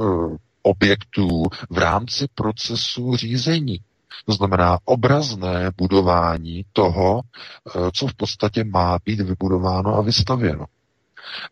objektů 0.67 1.43
v 1.69 1.77
rámci 1.77 2.27
procesu 2.35 3.15
řízení. 3.15 3.79
To 4.25 4.33
znamená 4.33 4.77
obrazné 4.85 5.71
budování 5.77 6.65
toho, 6.73 7.21
eh, 7.21 7.71
co 7.93 8.07
v 8.07 8.13
podstatě 8.13 8.63
má 8.63 8.97
být 9.05 9.19
vybudováno 9.21 9.95
a 9.95 10.01
vystavěno. 10.01 10.65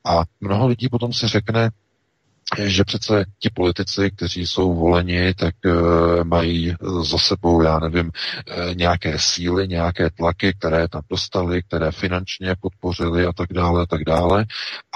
A 0.06 0.24
mnoho 0.42 0.68
lidí 0.68 0.90
potom 0.90 1.14
si 1.14 1.28
řekne, 1.28 1.70
že 2.64 2.84
přece 2.84 3.26
ti 3.40 3.50
politici, 3.50 4.12
kteří 4.12 4.48
jsou 4.48 4.76
voleni, 4.76 5.34
tak 5.34 5.56
e, 5.66 5.70
mají 6.24 6.76
za 7.02 7.18
sebou, 7.18 7.62
já 7.62 7.80
nevím, 7.80 8.12
e, 8.12 8.76
nějaké 8.76 9.20
síly, 9.20 9.68
nějaké 9.68 10.10
tlaky, 10.10 10.54
které 10.60 10.88
tam 10.88 11.02
dostali, 11.10 11.64
které 11.64 11.92
finančně 11.92 12.56
podpořili 12.62 13.26
a 13.26 13.34
tak 13.34 13.54
dále 13.54 13.82
a 13.82 13.86
tak 13.86 14.04
dále. 14.04 14.46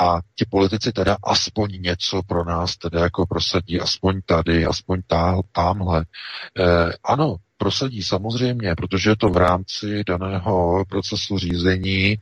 A 0.01 0.19
ti 0.35 0.45
politici 0.51 0.91
teda 0.91 1.17
aspoň 1.23 1.69
něco 1.81 2.21
pro 2.27 2.45
nás 2.45 2.77
teda 2.77 2.99
jako 2.99 3.25
prosadí, 3.25 3.79
aspoň 3.79 4.21
tady, 4.25 4.65
aspoň 4.65 5.01
tá, 5.07 5.35
tamhle. 5.51 6.01
E, 6.01 6.93
ano, 7.03 7.35
prosadí 7.57 8.03
samozřejmě, 8.03 8.75
protože 8.75 9.09
je 9.09 9.15
to 9.15 9.29
v 9.29 9.37
rámci 9.37 10.03
daného 10.07 10.85
procesu 10.89 11.37
řízení, 11.37 12.17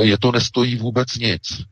je 0.00 0.18
to 0.18 0.32
nestojí 0.32 0.76
vůbec 0.76 1.14
nic. 1.14 1.64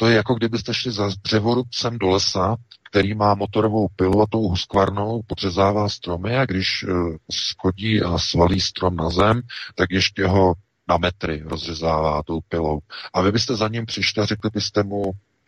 To 0.00 0.08
je 0.08 0.16
jako 0.16 0.34
kdybyste 0.34 0.74
šli 0.74 0.92
za 0.92 1.10
dřevorubcem 1.24 1.98
do 1.98 2.08
lesa, 2.08 2.56
který 2.90 3.14
má 3.14 3.34
motorovou 3.34 3.88
pilu 3.96 4.22
a 4.22 4.26
tou 4.30 4.48
huskvarnou 4.48 5.22
podřezává 5.26 5.88
stromy 5.88 6.36
a 6.36 6.46
když 6.46 6.82
uh, 6.82 7.16
schodí 7.32 8.02
a 8.02 8.18
svalí 8.18 8.60
strom 8.60 8.96
na 8.96 9.10
zem, 9.10 9.40
tak 9.74 9.90
ještě 9.90 10.26
ho 10.26 10.54
na 10.88 10.96
metry 10.96 11.42
rozřezává 11.46 12.22
tou 12.22 12.40
pilou. 12.48 12.78
A 13.14 13.22
vy 13.22 13.32
byste 13.32 13.56
za 13.56 13.68
ním 13.68 13.86
přišli 13.86 14.22
a 14.22 14.26
řekli 14.26 14.50
byste 14.54 14.82
mu, 14.82 15.02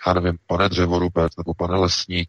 já 0.07 0.13
nevím, 0.15 0.39
pane 0.47 0.69
dřevorubec 0.69 1.37
nebo 1.37 1.55
pane 1.55 1.79
lesník, 1.79 2.29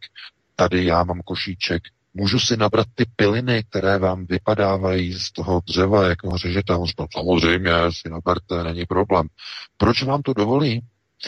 tady 0.55 0.85
já 0.85 1.03
mám 1.03 1.21
košíček, 1.21 1.83
můžu 2.13 2.39
si 2.39 2.57
nabrat 2.57 2.87
ty 2.95 3.05
piliny, 3.15 3.63
které 3.69 3.97
vám 3.97 4.25
vypadávají 4.25 5.13
z 5.13 5.31
toho 5.31 5.61
dřeva, 5.67 6.07
jak 6.07 6.23
ho 6.23 6.37
řežete. 6.37 6.75
On 6.75 6.85
říká, 6.85 7.07
samozřejmě, 7.13 7.71
si 7.89 8.09
naberte, 8.09 8.63
není 8.63 8.85
problém. 8.85 9.27
Proč 9.77 10.03
vám 10.03 10.21
to 10.21 10.33
dovolí? 10.33 10.81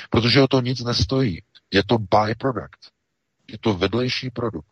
Protože 0.09 0.41
o 0.41 0.47
to 0.47 0.61
nic 0.61 0.83
nestojí. 0.83 1.41
Je 1.73 1.83
to 1.83 1.97
byproduct. 1.97 2.91
Je 3.51 3.57
to 3.57 3.73
vedlejší 3.73 4.29
produkt. 4.29 4.67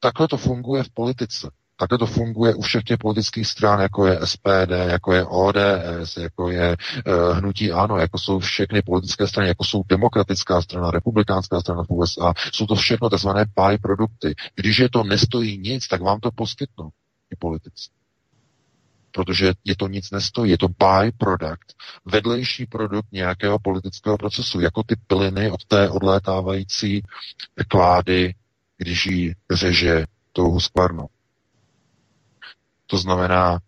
Takhle 0.00 0.28
to 0.28 0.36
funguje 0.36 0.82
v 0.82 0.90
politice. 0.90 1.50
Takhle 1.78 1.98
to 1.98 2.06
funguje 2.06 2.54
u 2.54 2.60
všech 2.60 2.84
těch 2.84 2.98
politických 2.98 3.46
stran, 3.46 3.80
jako 3.80 4.06
je 4.06 4.26
SPD, 4.26 4.70
jako 4.88 5.12
je 5.12 5.24
ODS, 5.24 6.16
jako 6.16 6.50
je 6.50 6.76
uh, 7.06 7.38
Hnutí 7.38 7.72
Ano, 7.72 7.96
jako 7.96 8.18
jsou 8.18 8.38
všechny 8.38 8.82
politické 8.82 9.26
strany, 9.26 9.48
jako 9.48 9.64
jsou 9.64 9.82
demokratická 9.88 10.62
strana, 10.62 10.90
republikánská 10.90 11.60
strana 11.60 11.82
v 11.82 11.90
USA. 11.90 12.32
Jsou 12.52 12.66
to 12.66 12.74
všechno 12.74 13.10
tzv. 13.10 13.28
byprodukty. 13.70 14.34
Když 14.54 14.78
je 14.78 14.88
to 14.90 15.04
nestojí 15.04 15.58
nic, 15.58 15.88
tak 15.88 16.02
vám 16.02 16.20
to 16.20 16.30
poskytnou 16.30 16.90
i 17.32 17.36
politici 17.36 17.95
protože 19.16 19.52
je 19.64 19.76
to 19.76 19.88
nic 19.88 20.10
nestojí, 20.10 20.50
je 20.50 20.58
to 20.58 20.68
byproduct, 20.68 21.72
vedlejší 22.04 22.66
produkt 22.66 23.12
nějakého 23.12 23.58
politického 23.58 24.18
procesu, 24.18 24.60
jako 24.60 24.82
ty 24.82 24.96
plyny 25.06 25.50
od 25.50 25.64
té 25.64 25.90
odlétávající 25.90 27.02
klády, 27.68 28.34
když 28.78 29.06
ji 29.06 29.34
řeže 29.50 30.04
tou 30.32 30.50
huskvarnou. 30.50 31.06
To 32.86 32.98
znamená, 32.98 33.58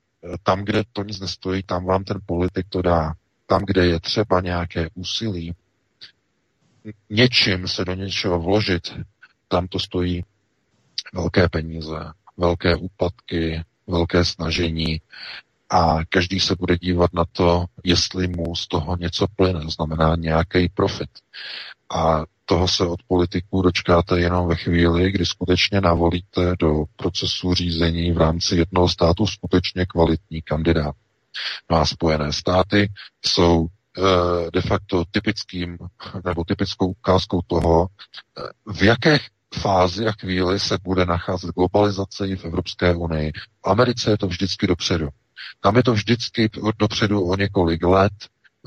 tam, 0.42 0.64
kde 0.64 0.82
to 0.92 1.02
nic 1.02 1.20
nestojí, 1.20 1.62
tam 1.62 1.84
vám 1.84 2.04
ten 2.04 2.20
politik 2.26 2.66
to 2.68 2.82
dá. 2.82 3.12
Tam, 3.46 3.62
kde 3.66 3.86
je 3.86 4.00
třeba 4.00 4.40
nějaké 4.40 4.88
úsilí, 4.94 5.54
něčím 7.10 7.68
se 7.68 7.84
do 7.84 7.94
něčeho 7.94 8.40
vložit, 8.40 8.94
tam 9.48 9.68
to 9.68 9.78
stojí 9.78 10.24
velké 11.14 11.48
peníze, 11.48 12.12
velké 12.36 12.76
úplatky, 12.76 13.64
velké 13.88 14.24
snažení 14.24 15.00
a 15.70 16.04
každý 16.08 16.40
se 16.40 16.54
bude 16.58 16.78
dívat 16.78 17.12
na 17.12 17.24
to, 17.32 17.64
jestli 17.84 18.28
mu 18.28 18.56
z 18.56 18.66
toho 18.68 18.96
něco 18.96 19.26
plyne, 19.36 19.60
znamená 19.76 20.16
nějaký 20.16 20.68
profit. 20.68 21.10
A 21.94 22.24
toho 22.44 22.68
se 22.68 22.86
od 22.86 23.00
politiků 23.08 23.62
dočkáte 23.62 24.20
jenom 24.20 24.48
ve 24.48 24.56
chvíli, 24.56 25.12
kdy 25.12 25.26
skutečně 25.26 25.80
navolíte 25.80 26.54
do 26.58 26.84
procesu 26.96 27.54
řízení 27.54 28.12
v 28.12 28.18
rámci 28.18 28.56
jednoho 28.56 28.88
státu 28.88 29.26
skutečně 29.26 29.86
kvalitní 29.86 30.42
kandidát. 30.42 30.94
No 31.70 31.76
a 31.76 31.86
Spojené 31.86 32.32
státy 32.32 32.92
jsou 33.26 33.66
e, 33.66 34.50
de 34.50 34.60
facto 34.60 35.04
typickým 35.10 35.78
nebo 36.24 36.44
typickou 36.44 36.86
ukázkou 36.86 37.40
toho, 37.46 37.86
e, 37.86 38.72
v 38.72 38.82
jaké 38.82 39.18
fázi 39.54 40.06
a 40.06 40.12
chvíli 40.12 40.60
se 40.60 40.78
bude 40.82 41.04
nacházet 41.04 41.50
globalizace 41.54 42.28
i 42.28 42.36
v 42.36 42.44
Evropské 42.44 42.94
unii. 42.94 43.32
V 43.32 43.70
Americe 43.70 44.10
je 44.10 44.18
to 44.18 44.26
vždycky 44.26 44.66
dopředu. 44.66 45.08
Tam 45.60 45.76
je 45.76 45.82
to 45.82 45.92
vždycky 45.92 46.50
dopředu 46.78 47.22
o 47.28 47.36
několik 47.36 47.84
let. 47.84 48.12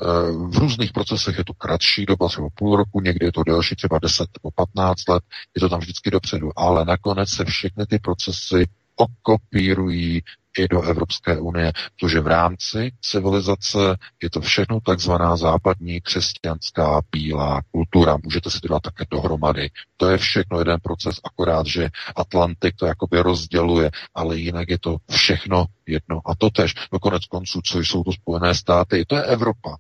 Eh, 0.02 0.06
v 0.32 0.58
různých 0.58 0.92
procesech 0.94 1.38
je 1.38 1.44
to 1.46 1.54
kratší 1.54 2.06
doba, 2.06 2.28
třeba 2.28 2.48
půl 2.56 2.76
roku, 2.76 3.02
někdy 3.02 3.26
je 3.26 3.32
to 3.32 3.44
delší, 3.44 3.76
třeba 3.76 4.00
10 4.00 4.30
nebo 4.44 4.52
15 4.56 5.10
let, 5.10 5.24
je 5.56 5.60
to 5.60 5.70
tam 5.70 5.80
vždycky 5.80 6.12
dopředu. 6.12 6.52
Ale 6.56 6.86
nakonec 6.86 7.30
se 7.30 7.46
všechny 7.46 7.86
ty 7.86 8.00
procesy 8.00 8.66
okopírují 8.96 10.22
i 10.58 10.68
do 10.68 10.82
Evropské 10.82 11.40
unie, 11.40 11.72
protože 12.00 12.20
v 12.20 12.28
rámci 12.28 12.92
civilizace 13.02 13.80
je 14.24 14.30
to 14.30 14.42
všechno 14.42 14.80
takzvaná 14.80 15.38
západní 15.38 16.02
křesťanská 16.02 17.02
bílá 17.12 17.62
kultura. 17.72 18.18
Můžete 18.24 18.50
si 18.52 18.60
to 18.60 18.68
dát 18.68 18.82
také 18.82 19.06
dohromady. 19.12 19.70
To 19.98 20.10
je 20.10 20.18
všechno 20.18 20.60
jeden 20.60 20.78
proces, 20.84 21.16
akorát, 21.24 21.66
že 21.68 21.90
Atlantik 22.16 22.76
to 22.76 22.86
jakoby 22.86 23.20
rozděluje, 23.22 23.92
ale 24.16 24.38
jinak 24.38 24.70
je 24.70 24.80
to 24.80 24.98
všechno 25.12 25.66
jedno. 25.88 26.22
A 26.26 26.36
to 26.36 26.50
tež, 26.50 26.74
do 26.92 27.00
konec 27.00 27.26
konců, 27.26 27.62
co 27.66 27.80
jsou 27.80 28.04
to 28.04 28.12
Spojené 28.12 28.56
státy, 28.56 29.06
to 29.08 29.16
je 29.16 29.24
Evropa. 29.24 29.78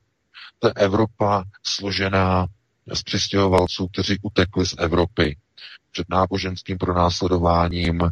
To 0.59 0.67
je 0.67 0.73
Evropa 0.75 1.43
složená 1.63 2.47
z 2.93 3.03
přistěhovalců, 3.03 3.87
kteří 3.87 4.17
utekli 4.21 4.65
z 4.65 4.75
Evropy 4.77 5.37
před 5.91 6.09
náboženským 6.09 6.77
pronásledováním, 6.77 8.01
eh, 8.01 8.09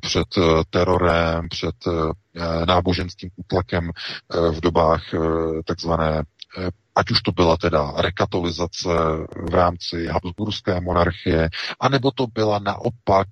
před 0.00 0.28
eh, 0.38 0.42
terorem, 0.70 1.48
před 1.48 1.74
eh, 1.86 2.66
náboženským 2.66 3.30
útlakem 3.36 3.90
v 4.50 4.60
dobách 4.60 5.02
takzvané 5.66 6.22
ať 6.94 7.10
už 7.10 7.22
to 7.22 7.32
byla 7.32 7.56
teda 7.56 7.92
rekatolizace 7.96 8.88
v 9.50 9.54
rámci 9.54 10.06
Habsburské 10.06 10.80
monarchie, 10.80 11.50
anebo 11.80 12.10
to 12.10 12.26
byla 12.26 12.58
naopak, 12.58 13.28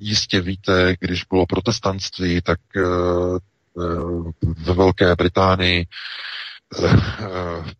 jistě 0.00 0.40
víte, 0.40 0.94
když 1.00 1.24
bylo 1.24 1.46
protestantství, 1.46 2.40
tak 2.42 2.60
ve 4.58 4.74
Velké 4.74 5.14
Británii 5.14 5.86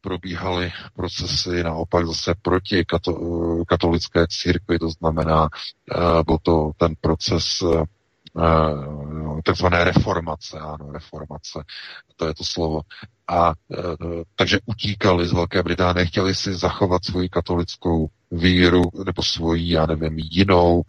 probíhaly 0.01 0.73
procesy 0.97 1.63
naopak 1.63 2.07
zase 2.07 2.35
proti 2.43 2.85
kato, 2.85 3.13
katolické 3.69 4.27
církvi, 4.29 4.79
to 4.79 4.91
znamená, 4.91 5.49
eh, 5.95 6.23
byl 6.25 6.39
to 6.43 6.71
ten 6.77 6.95
proces 7.01 7.63
eh, 7.63 7.83
takzvané 9.45 9.85
reformace, 9.85 10.59
ano, 10.59 10.93
reformace, 10.93 11.65
to 12.17 12.27
je 12.27 12.35
to 12.35 12.45
slovo. 12.45 12.81
A 13.29 13.53
takže 14.37 14.59
utíkali 14.67 15.27
z 15.27 15.33
Velké 15.33 15.63
Británie, 15.63 16.07
chtěli 16.07 16.35
si 16.35 16.55
zachovat 16.55 17.05
svoji 17.05 17.29
katolickou 17.29 18.09
víru, 18.31 18.83
nebo 19.05 19.23
svoji, 19.23 19.71
já 19.71 19.87
nevím, 19.87 20.19
jinou, 20.19 20.83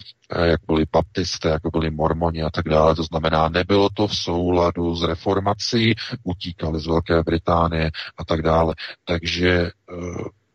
jak 0.44 0.60
byli 0.68 0.86
baptisté, 0.92 1.50
jako 1.50 1.72
byli 1.72 1.92
mormoni 1.92 2.44
a 2.44 2.50
tak 2.50 2.70
dále. 2.70 2.96
To 2.96 3.04
znamená, 3.04 3.50
nebylo 3.50 3.90
to 3.94 4.08
v 4.08 4.16
souladu 4.16 4.96
s 4.96 5.04
reformací, 5.04 5.96
utíkali 6.24 6.80
z 6.80 6.88
Velké 6.88 7.24
Británie 7.24 7.92
a 8.18 8.26
tak 8.26 8.42
dále. 8.42 8.76
Takže 9.06 9.72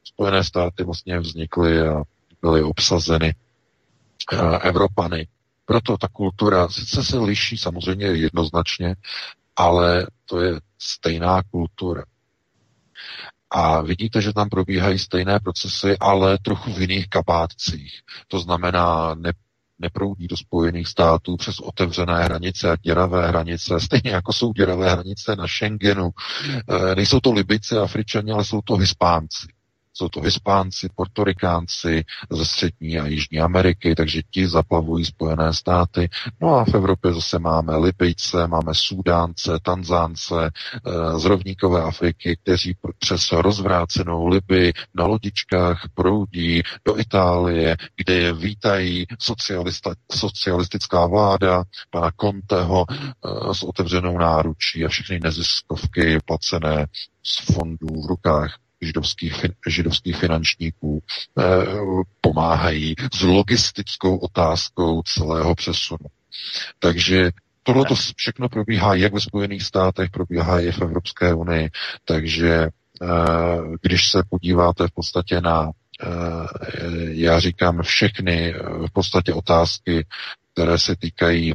Spojené 0.05 0.45
státy 0.45 0.85
vlastně 0.85 1.19
vznikly 1.19 1.89
a 1.89 2.03
byly 2.43 2.63
obsazeny 2.63 3.35
Evropany. 4.61 5.27
Proto 5.67 5.97
ta 5.97 6.09
kultura 6.09 6.69
sice 6.69 7.05
se 7.05 7.19
liší 7.19 7.59
samozřejmě 7.59 8.07
jednoznačně, 8.07 8.95
ale 9.57 10.07
to 10.25 10.41
je 10.41 10.61
stejná 10.79 11.43
kultura. 11.51 12.05
A 13.51 13.81
vidíte, 13.83 14.23
že 14.23 14.33
tam 14.33 14.49
probíhají 14.49 14.99
stejné 14.99 15.41
procesy, 15.41 15.99
ale 15.99 16.39
trochu 16.39 16.73
v 16.73 16.81
jiných 16.81 17.09
kapátcích. 17.09 18.01
To 18.29 18.41
znamená, 18.41 19.15
ne, 19.15 19.33
neproudí 19.79 20.27
do 20.29 20.37
Spojených 20.37 20.89
států 20.89 21.37
přes 21.37 21.61
otevřené 21.61 22.25
hranice 22.25 22.71
a 22.71 22.77
děravé 22.77 23.29
hranice, 23.29 23.81
stejně 23.81 24.11
jako 24.11 24.33
jsou 24.33 24.53
děravé 24.53 24.91
hranice 24.91 25.37
na 25.37 25.47
Schengenu. 25.49 26.11
E, 26.69 26.95
nejsou 26.95 27.21
to 27.21 27.33
Libici, 27.33 27.77
Afričani, 27.77 28.33
ale 28.33 28.45
jsou 28.45 28.61
to 28.61 28.77
Hispánci. 28.77 29.47
Jsou 29.97 30.09
to 30.09 30.21
Hispánci, 30.21 30.89
Portorikánci 30.95 32.05
ze 32.31 32.45
Střední 32.45 32.99
a 32.99 33.07
Jižní 33.07 33.41
Ameriky, 33.41 33.95
takže 33.95 34.23
ti 34.31 34.49
zaplavují 34.49 35.05
Spojené 35.05 35.53
státy. 35.53 36.09
No 36.41 36.55
a 36.55 36.65
v 36.65 36.75
Evropě 36.75 37.13
zase 37.13 37.39
máme 37.39 37.77
Libijce, 37.77 38.47
máme 38.47 38.75
Sudánce, 38.75 39.59
Tanzánce 39.63 40.51
eh, 40.51 41.19
z 41.19 41.25
rovníkové 41.25 41.83
Afriky, 41.83 42.37
kteří 42.43 42.77
přes 42.99 43.33
rozvrácenou 43.33 44.27
Libii 44.27 44.73
na 44.95 45.07
lodičkách 45.07 45.89
proudí 45.95 46.63
do 46.85 46.99
Itálie, 46.99 47.77
kde 47.97 48.15
je 48.15 48.33
vítají 48.33 49.07
socialistická 50.13 51.07
vláda 51.07 51.65
pana 51.91 52.11
Conteho 52.21 52.85
eh, 52.91 53.55
s 53.55 53.63
otevřenou 53.63 54.19
náručí 54.19 54.85
a 54.85 54.89
všechny 54.89 55.21
neziskovky 55.21 56.19
placené 56.25 56.87
z 57.23 57.53
fondů 57.53 58.03
v 58.03 58.07
rukách 58.07 58.59
židovských, 58.83 59.47
židovských 59.67 60.17
finančníků 60.17 61.03
eh, 61.39 61.43
pomáhají 62.21 62.95
s 63.15 63.23
logistickou 63.23 64.17
otázkou 64.17 65.03
celého 65.03 65.55
přesunu. 65.55 66.07
Takže 66.79 67.31
tohle 67.63 67.85
to 67.85 67.95
všechno 68.17 68.49
probíhá 68.49 68.95
jak 68.95 69.13
ve 69.13 69.21
Spojených 69.21 69.63
státech, 69.63 70.11
probíhá 70.11 70.61
i 70.61 70.73
v 70.73 70.83
Evropské 70.83 71.35
unii. 71.35 71.71
Takže 72.05 72.55
eh, 72.55 73.07
když 73.83 74.11
se 74.11 74.23
podíváte 74.31 74.89
v 74.89 74.93
podstatě 74.95 75.41
na, 75.41 75.71
eh, 76.03 76.09
já 77.09 77.41
říkám, 77.41 77.83
všechny 77.83 78.55
v 78.89 78.93
podstatě 78.93 79.33
otázky, 79.33 80.07
které 80.53 80.79
se 80.79 80.97
týkají 80.97 81.53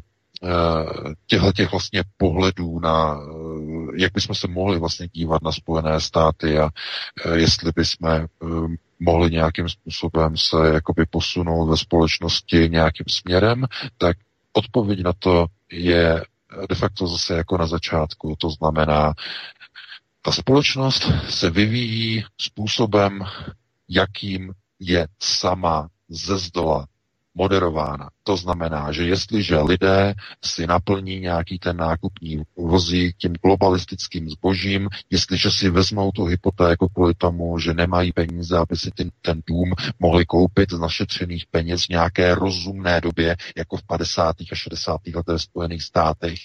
těchto 1.28 1.52
těch 1.52 1.72
vlastně 1.72 2.04
pohledů 2.18 2.80
na, 2.80 3.18
jak 3.96 4.14
bychom 4.14 4.36
se 4.36 4.48
mohli 4.48 4.80
vlastně 4.80 5.08
dívat 5.08 5.42
na 5.42 5.52
Spojené 5.52 6.00
státy 6.00 6.60
a 6.60 6.70
jestli 7.34 7.72
bychom 7.76 8.28
mohli 9.00 9.32
nějakým 9.32 9.70
způsobem 9.70 10.38
se 10.38 10.58
jakoby 10.74 11.06
posunout 11.06 11.66
ve 11.66 11.78
společnosti 11.78 12.70
nějakým 12.70 13.06
směrem, 13.10 13.66
tak 13.98 14.18
odpověď 14.54 15.04
na 15.04 15.14
to 15.20 15.46
je 15.72 16.24
de 16.70 16.76
facto 16.76 17.08
zase 17.08 17.34
jako 17.36 17.58
na 17.58 17.68
začátku. 17.68 18.36
To 18.38 18.50
znamená, 18.50 19.14
ta 20.22 20.32
společnost 20.32 21.12
se 21.30 21.50
vyvíjí 21.50 22.26
způsobem, 22.42 23.20
jakým 23.90 24.54
je 24.80 25.08
sama 25.20 25.90
ze 26.10 26.38
zdola 26.38 26.86
moderována. 27.40 28.10
To 28.24 28.38
znamená, 28.38 28.92
že 28.92 29.04
jestliže 29.08 29.60
lidé 29.60 30.14
si 30.44 30.68
naplní 30.68 31.20
nějaký 31.20 31.60
ten 31.60 31.78
nákupní 31.78 32.44
vozík 32.58 33.16
tím 33.18 33.34
globalistickým 33.34 34.30
zbožím, 34.30 34.90
jestliže 35.10 35.52
si 35.52 35.70
vezmou 35.70 36.12
tu 36.12 36.26
hypotéku 36.26 36.88
kvůli 36.88 37.14
tomu, 37.14 37.60
že 37.60 37.74
nemají 37.74 38.12
peníze, 38.12 38.58
aby 38.58 38.76
si 38.76 38.92
ten, 38.92 39.10
ten 39.22 39.42
dům 39.48 39.72
mohli 40.00 40.26
koupit 40.26 40.72
z 40.72 40.80
našetřených 40.80 41.46
peněz 41.52 41.86
v 41.86 41.90
nějaké 41.90 42.36
rozumné 42.36 43.02
době, 43.02 43.36
jako 43.58 43.78
v 43.78 43.84
50. 43.84 44.36
a 44.52 44.56
60. 44.56 45.02
letech 45.16 45.36
v 45.38 45.42
Spojených 45.42 45.84
státech, 45.84 46.40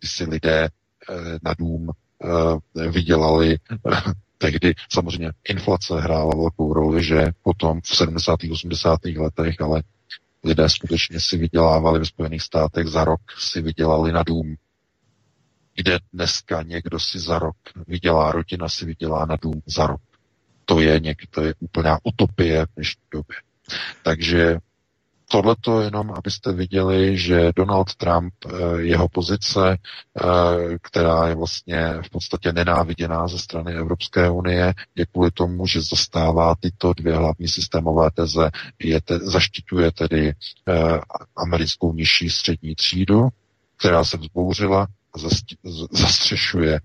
kdy 0.00 0.08
si 0.08 0.24
lidé 0.24 0.64
eh, 0.64 1.14
na 1.42 1.54
dům 1.58 1.90
eh, 1.90 2.88
vydělali 2.90 3.58
eh, 3.92 4.12
tehdy 4.38 4.74
samozřejmě 4.92 5.32
inflace 5.48 6.00
hrála 6.00 6.34
velkou 6.36 6.72
roli, 6.72 7.04
že 7.04 7.26
potom 7.42 7.80
v 7.80 7.96
70. 7.96 8.38
80. 8.52 9.00
letech, 9.04 9.60
ale 9.60 9.82
lidé 10.44 10.68
skutečně 10.68 11.20
si 11.20 11.36
vydělávali 11.36 11.98
ve 11.98 12.04
Spojených 12.04 12.42
státech 12.42 12.86
za 12.86 13.04
rok, 13.04 13.20
si 13.38 13.62
vydělali 13.62 14.12
na 14.12 14.22
dům, 14.22 14.56
kde 15.74 15.98
dneska 16.12 16.62
někdo 16.62 16.98
si 17.00 17.18
za 17.18 17.38
rok 17.38 17.56
vydělá, 17.86 18.32
rodina 18.32 18.68
si 18.68 18.84
vydělá 18.86 19.26
na 19.26 19.36
dům 19.42 19.62
za 19.66 19.86
rok. 19.86 20.00
To 20.64 20.80
je, 20.80 21.00
někdo, 21.00 21.26
to 21.30 21.42
je 21.42 21.54
úplná 21.60 21.98
utopie 22.04 22.66
v 22.66 22.74
dnešní 22.74 23.02
době. 23.10 23.36
Takže 24.02 24.58
tohle 25.32 25.56
to 25.60 25.80
jenom, 25.80 26.10
abyste 26.10 26.52
viděli, 26.52 27.18
že 27.18 27.52
Donald 27.56 27.94
Trump, 27.94 28.34
eh, 28.46 28.80
jeho 28.80 29.08
pozice, 29.08 29.60
eh, 29.76 30.24
která 30.82 31.28
je 31.28 31.34
vlastně 31.34 31.94
v 32.06 32.10
podstatě 32.10 32.52
nenáviděná 32.52 33.28
ze 33.28 33.38
strany 33.38 33.74
Evropské 33.74 34.30
unie, 34.30 34.74
je 34.94 35.06
kvůli 35.06 35.30
tomu, 35.30 35.66
že 35.66 35.80
zastává 35.80 36.54
tyto 36.60 36.92
dvě 36.92 37.16
hlavní 37.16 37.48
systémové 37.48 38.10
teze, 38.14 38.50
je 38.78 39.00
te, 39.00 39.18
zaštiťuje 39.18 39.92
tedy 39.92 40.28
eh, 40.28 41.00
americkou 41.36 41.92
nižší 41.92 42.30
střední 42.30 42.74
třídu, 42.74 43.28
která 43.76 44.04
se 44.04 44.16
vzbouřila 44.16 44.86
zastřešuje 45.92 46.80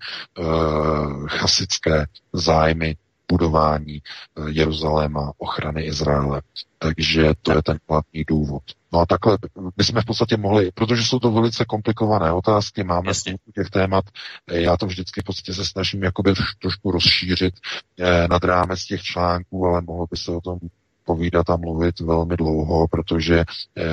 chasické 1.27 2.05
zájmy 2.33 2.95
budování 3.31 4.01
eh, 4.01 4.41
Jeruzaléma, 4.49 5.31
ochrany 5.37 5.83
Izraele. 5.83 6.41
Takže 6.77 7.33
to 7.41 7.51
je 7.51 7.61
ten 7.63 7.79
hlavní 7.89 8.23
důvod. 8.27 8.63
No 8.93 8.99
a 8.99 9.05
takhle 9.05 9.37
bychom 9.77 10.01
v 10.01 10.05
podstatě 10.05 10.37
mohli, 10.37 10.71
protože 10.71 11.03
jsou 11.03 11.19
to 11.19 11.31
velice 11.31 11.65
komplikované 11.65 12.31
otázky, 12.31 12.83
máme 12.83 13.13
spoustu 13.13 13.51
těch 13.55 13.69
témat, 13.69 14.05
eh, 14.47 14.61
já 14.61 14.77
to 14.77 14.85
vždycky 14.85 15.21
v 15.21 15.23
podstatě 15.23 15.53
se 15.53 15.65
snažím 15.65 16.03
jakoby 16.03 16.33
trošku 16.61 16.91
rozšířit 16.91 17.53
eh, 17.99 18.27
nad 18.27 18.43
rámec 18.43 18.85
těch 18.85 19.01
článků, 19.01 19.65
ale 19.65 19.81
mohlo 19.81 20.07
by 20.11 20.17
se 20.17 20.31
o 20.31 20.41
tom 20.41 20.59
povídat 21.05 21.49
a 21.49 21.57
mluvit 21.57 21.99
velmi 21.99 22.37
dlouho, 22.37 22.87
protože 22.87 23.39
eh, 23.77 23.83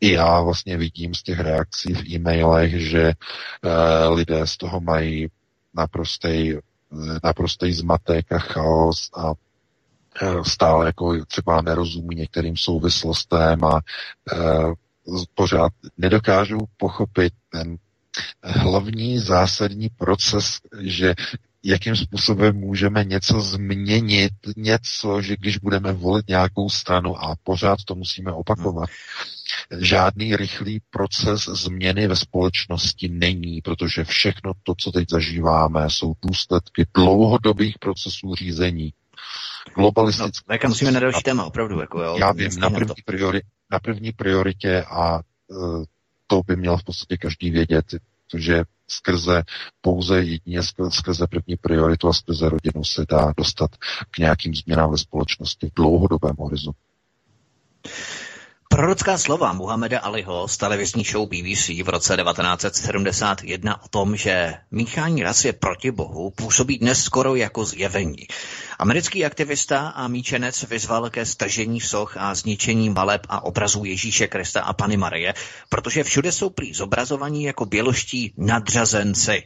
i 0.00 0.12
já 0.12 0.40
vlastně 0.40 0.76
vidím 0.76 1.14
z 1.14 1.22
těch 1.22 1.40
reakcí 1.40 1.94
v 1.94 2.06
e-mailech, 2.06 2.80
že 2.80 3.02
eh, 3.02 4.08
lidé 4.08 4.46
z 4.46 4.56
toho 4.56 4.80
mají 4.80 5.28
naprostý 5.74 6.54
naprostý 7.24 7.72
zmatek 7.72 8.32
a 8.32 8.38
chaos 8.38 9.10
a 9.16 9.32
e, 10.22 10.44
stále 10.44 10.86
jako 10.86 11.24
třeba 11.24 11.62
nerozumí 11.62 12.16
některým 12.16 12.56
souvislostem 12.56 13.64
a 13.64 13.80
e, 14.32 14.36
pořád 15.34 15.72
nedokážou 15.98 16.58
pochopit 16.76 17.32
ten 17.52 17.76
hlavní 18.44 19.18
zásadní 19.18 19.88
proces, 19.88 20.58
že 20.80 21.14
jakým 21.62 21.96
způsobem 21.96 22.56
můžeme 22.56 23.04
něco 23.04 23.40
změnit, 23.40 24.32
něco, 24.56 25.22
že 25.22 25.36
když 25.36 25.58
budeme 25.58 25.92
volit 25.92 26.28
nějakou 26.28 26.70
stranu 26.70 27.24
a 27.24 27.34
pořád 27.42 27.78
to 27.84 27.94
musíme 27.94 28.32
opakovat, 28.32 28.88
žádný 29.80 30.36
rychlý 30.36 30.80
proces 30.90 31.44
změny 31.44 32.08
ve 32.08 32.16
společnosti 32.16 33.08
není, 33.08 33.60
protože 33.62 34.04
všechno 34.04 34.52
to, 34.62 34.74
co 34.78 34.92
teď 34.92 35.10
zažíváme, 35.10 35.90
jsou 35.90 36.12
důsledky 36.22 36.86
dlouhodobých 36.94 37.78
procesů 37.78 38.34
řízení. 38.34 38.92
Globalistické... 39.74 40.58
No, 40.64 40.68
musíme 40.68 40.92
na 40.92 41.00
další 41.00 41.22
téma, 41.22 41.44
opravdu. 41.44 41.80
Jako, 41.80 42.02
jo, 42.02 42.16
já 42.18 42.32
vím, 42.32 42.50
na 42.58 42.70
první, 42.70 43.02
priori, 43.04 43.40
na 43.72 43.78
první 43.78 44.12
prioritě 44.12 44.84
a 44.90 45.20
uh, 45.48 45.84
to 46.26 46.42
by 46.46 46.56
měl 46.56 46.76
v 46.76 46.84
podstatě 46.84 47.16
každý 47.16 47.50
vědět, 47.50 47.84
protože 48.26 48.64
skrze 48.88 49.42
pouze 49.80 50.18
jedině 50.18 50.62
skrze 50.88 51.26
první 51.26 51.56
prioritu 51.56 52.08
a 52.08 52.12
skrze 52.12 52.48
rodinu 52.48 52.84
se 52.84 53.06
dá 53.10 53.32
dostat 53.36 53.70
k 54.10 54.18
nějakým 54.18 54.54
změnám 54.54 54.90
ve 54.90 54.98
společnosti 54.98 55.66
v 55.66 55.74
dlouhodobém 55.74 56.36
horizontu. 56.38 56.80
Prorocká 58.78 59.18
slova 59.18 59.52
Muhameda 59.52 59.98
Aliho 59.98 60.48
z 60.48 60.56
televizní 60.56 61.04
show 61.04 61.28
BBC 61.28 61.82
v 61.82 61.88
roce 61.88 62.16
1971 62.16 63.82
o 63.84 63.88
tom, 63.88 64.16
že 64.16 64.54
míchání 64.70 65.22
rasy 65.22 65.52
proti 65.52 65.90
Bohu 65.90 66.30
působí 66.30 66.78
dnes 66.78 67.02
skoro 67.02 67.34
jako 67.34 67.64
zjevení. 67.64 68.26
Americký 68.78 69.24
aktivista 69.24 69.88
a 69.88 70.08
míčenec 70.08 70.62
vyzval 70.62 71.10
ke 71.10 71.26
stržení 71.26 71.80
soch 71.80 72.16
a 72.16 72.34
zničení 72.34 72.90
maleb 72.90 73.26
a 73.28 73.44
obrazů 73.44 73.84
Ježíše 73.84 74.26
Krista 74.26 74.62
a 74.62 74.72
Pany 74.72 74.96
Marie, 74.96 75.34
protože 75.68 76.04
všude 76.04 76.32
jsou 76.32 76.50
prý 76.50 76.74
zobrazovaní 76.74 77.44
jako 77.44 77.66
běloští 77.66 78.34
nadřazenci. 78.36 79.42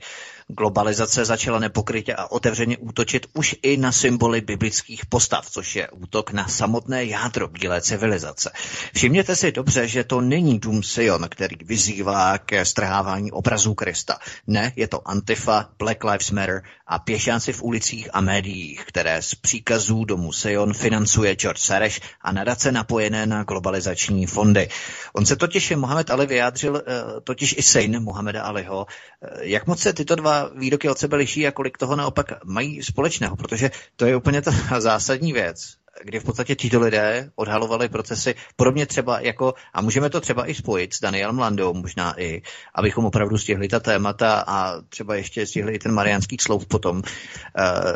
Globalizace 0.48 1.24
začala 1.24 1.58
nepokrytě 1.58 2.14
a 2.14 2.30
otevřeně 2.30 2.78
útočit 2.78 3.26
už 3.32 3.56
i 3.62 3.76
na 3.76 3.92
symboly 3.92 4.40
biblických 4.40 5.06
postav, 5.06 5.50
což 5.50 5.76
je 5.76 5.88
útok 5.90 6.32
na 6.32 6.48
samotné 6.48 7.04
jádro 7.04 7.48
bílé 7.48 7.80
civilizace. 7.80 8.50
Všimněte 8.94 9.36
si 9.36 9.52
dobře, 9.52 9.88
že 9.88 10.04
to 10.04 10.20
není 10.20 10.58
dům 10.58 10.82
Sion, 10.82 11.28
který 11.28 11.56
vyzývá 11.64 12.38
ke 12.38 12.64
strhávání 12.64 13.32
obrazů 13.32 13.74
Krista. 13.74 14.18
Ne, 14.46 14.72
je 14.76 14.88
to 14.88 15.08
Antifa, 15.08 15.68
Black 15.78 16.04
Lives 16.04 16.30
Matter 16.30 16.62
a 16.86 16.98
pěšáci 16.98 17.52
v 17.52 17.62
ulicích 17.62 18.08
a 18.12 18.20
médiích, 18.20 18.84
které 18.84 19.22
z 19.22 19.34
příkazů 19.34 20.04
domu 20.04 20.32
Sion 20.32 20.74
financuje 20.74 21.34
George 21.34 21.60
Soros 21.60 22.00
a 22.20 22.32
nadace 22.32 22.72
napojené 22.72 23.26
na 23.26 23.44
globalizační 23.44 24.26
fondy. 24.26 24.68
On 25.12 25.26
se 25.26 25.36
totiž, 25.36 25.70
Mohamed 25.76 26.10
Ali 26.10 26.26
vyjádřil, 26.26 26.76
eh, 26.76 27.20
totiž 27.24 27.54
i 27.58 27.62
syn 27.62 28.02
Mohameda 28.02 28.42
Aliho, 28.42 28.86
eh, 29.22 29.28
jak 29.40 29.66
moc 29.66 29.80
se 29.80 29.92
tyto 29.92 30.14
dva 30.14 30.31
výroky 30.54 30.88
od 30.88 30.98
sebe 30.98 31.16
liší 31.16 31.46
a 31.46 31.52
kolik 31.52 31.78
toho 31.78 31.96
naopak 31.96 32.44
mají 32.44 32.82
společného, 32.82 33.36
protože 33.36 33.70
to 33.96 34.06
je 34.06 34.16
úplně 34.16 34.42
ta 34.42 34.50
zásadní 34.80 35.32
věc 35.32 35.82
kdy 36.04 36.20
v 36.20 36.24
podstatě 36.24 36.54
tito 36.54 36.80
lidé 36.80 37.30
odhalovali 37.34 37.88
procesy 37.88 38.34
podobně 38.56 38.86
třeba 38.86 39.20
jako, 39.20 39.54
a 39.74 39.82
můžeme 39.82 40.10
to 40.10 40.20
třeba 40.20 40.50
i 40.50 40.54
spojit 40.54 40.94
s 40.94 41.00
Danielem 41.00 41.38
Landou, 41.38 41.74
možná 41.74 42.20
i, 42.20 42.42
abychom 42.74 43.04
opravdu 43.04 43.38
stihli 43.38 43.68
ta 43.68 43.80
témata 43.80 44.44
a 44.46 44.80
třeba 44.80 45.14
ještě 45.14 45.46
stihli 45.46 45.74
i 45.74 45.78
ten 45.78 45.94
mariánský 45.94 46.36
sloup 46.40 46.68
potom. 46.68 46.96
Uh, 46.96 47.02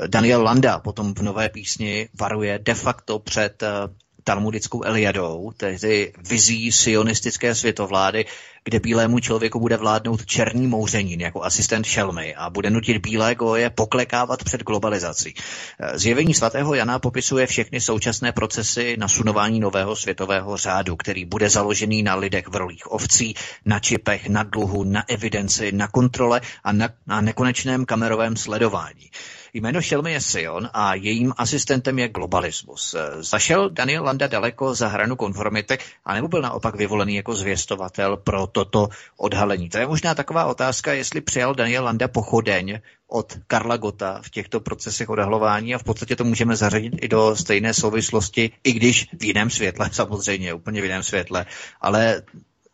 Daniel 0.07 0.43
Landa 0.43 0.79
potom 0.79 1.15
v 1.15 1.23
nové 1.23 1.49
písni 1.49 2.09
varuje 2.21 2.59
de 2.59 2.75
facto 2.75 3.19
před 3.19 3.63
uh, 3.63 3.69
talmudickou 4.27 4.83
Eliadou, 4.83 5.53
tedy 5.57 6.13
vizí 6.29 6.73
sionistické 6.73 7.55
světovlády, 7.55 8.25
kde 8.65 8.81
bílému 8.81 9.19
člověku 9.19 9.61
bude 9.61 9.77
vládnout 9.77 10.27
černý 10.27 10.67
mouřenin 10.67 11.21
jako 11.21 11.45
asistent 11.45 11.87
šelmy 11.87 12.35
a 12.35 12.51
bude 12.51 12.71
nutit 12.71 12.99
bílé 12.99 13.35
goje 13.35 13.71
poklekávat 13.71 14.45
před 14.45 14.63
globalizací. 14.63 15.35
Zjevení 15.95 16.35
svatého 16.35 16.75
Jana 16.75 16.99
popisuje 16.99 17.47
všechny 17.47 17.81
současné 17.81 18.33
procesy 18.33 18.97
nasunování 18.99 19.61
nového 19.61 19.97
světového 19.97 20.57
řádu, 20.57 20.97
který 20.97 21.25
bude 21.25 21.51
založený 21.51 22.03
na 22.03 22.15
lidech 22.15 22.49
v 22.49 22.57
rolích 22.57 22.93
ovcí, 22.93 23.35
na 23.65 23.79
čipech, 23.81 24.29
na 24.29 24.43
dluhu, 24.43 24.85
na 24.85 25.09
evidenci, 25.09 25.73
na 25.73 25.89
kontrole 25.89 26.41
a 26.65 26.73
na, 26.73 26.89
na 27.07 27.21
nekonečném 27.21 27.85
kamerovém 27.85 28.37
sledování. 28.37 29.11
Jméno 29.57 29.83
šelmy 29.83 30.13
je 30.13 30.21
Sion 30.21 30.69
a 30.73 30.95
jejím 30.95 31.33
asistentem 31.37 31.99
je 31.99 32.09
globalismus. 32.09 32.95
Zašel 33.21 33.71
Daniel 33.71 34.05
Landa 34.05 34.27
daleko 34.27 34.75
za 34.75 34.89
hranu 34.89 35.17
konformity, 35.17 35.79
anebo 36.05 36.29
byl 36.29 36.43
naopak 36.43 36.75
vyvolený 36.75 37.15
jako 37.15 37.35
zvěstovatel 37.35 38.17
pro 38.17 38.47
toto 38.47 38.89
odhalení? 39.17 39.69
To 39.69 39.79
je 39.79 39.87
možná 39.87 40.15
taková 40.15 40.45
otázka, 40.45 40.93
jestli 40.93 41.21
přijal 41.21 41.55
Daniel 41.55 41.85
Landa 41.85 42.09
pochodeň 42.09 42.79
od 43.09 43.39
Karla 43.47 43.77
Gota 43.77 44.21
v 44.23 44.31
těchto 44.31 44.61
procesech 44.61 45.09
odhalování 45.09 45.75
a 45.75 45.79
v 45.79 45.85
podstatě 45.85 46.17
to 46.17 46.25
můžeme 46.25 46.57
zařadit 46.57 46.93
i 47.01 47.09
do 47.09 47.37
stejné 47.37 47.75
souvislosti, 47.75 48.51
i 48.65 48.73
když 48.73 49.09
v 49.19 49.25
jiném 49.25 49.51
světle, 49.51 49.89
samozřejmě, 49.93 50.55
úplně 50.55 50.81
v 50.81 50.85
jiném 50.85 51.03
světle, 51.03 51.47
ale 51.81 52.23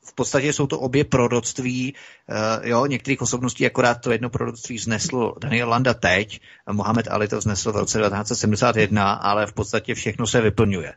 v 0.05 0.15
podstatě 0.15 0.53
jsou 0.53 0.67
to 0.67 0.81
obě 0.81 1.05
proroctví, 1.05 1.95
uh, 1.95 2.67
jo, 2.67 2.87
některých 2.87 3.23
osobností, 3.23 3.67
akorát 3.67 3.95
to 3.95 4.13
jedno 4.13 4.31
proroctví 4.31 4.79
znesl 4.79 5.35
Daniel 5.41 5.69
Landa 5.69 5.95
teď, 5.95 6.41
Mohamed 6.73 7.09
Ali 7.09 7.29
to 7.29 7.41
znesl 7.41 7.73
v 7.73 7.77
roce 7.77 7.99
1971, 7.99 9.13
ale 9.13 9.47
v 9.47 9.53
podstatě 9.53 9.95
všechno 9.95 10.27
se 10.27 10.41
vyplňuje. 10.41 10.93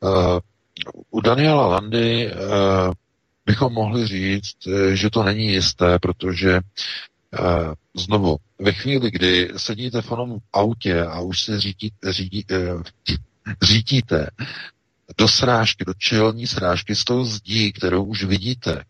Uh, 0.00 0.38
u 1.10 1.20
Daniela 1.20 1.66
Landy 1.66 2.32
uh, 2.32 2.92
bychom 3.46 3.72
mohli 3.72 4.06
říct, 4.06 4.56
že 4.92 5.10
to 5.10 5.22
není 5.22 5.46
jisté, 5.46 5.98
protože 5.98 6.60
uh, 7.40 7.72
znovu, 7.94 8.36
ve 8.58 8.72
chvíli, 8.72 9.10
kdy 9.10 9.50
sedíte 9.56 10.02
v 10.02 10.12
onom 10.12 10.38
autě 10.52 11.02
a 11.02 11.20
už 11.20 11.42
se 11.42 11.60
řídí, 11.60 11.92
řídí, 12.10 12.44
uh, 12.50 12.82
řídíte 13.62 14.30
do 15.18 15.28
srážky, 15.28 15.84
do 15.84 15.94
čelní 15.94 16.46
srážky 16.46 16.94
s 16.94 17.04
tou 17.04 17.24
zdí, 17.24 17.72
kterou 17.72 18.04
už 18.04 18.24
vidíte, 18.24 18.84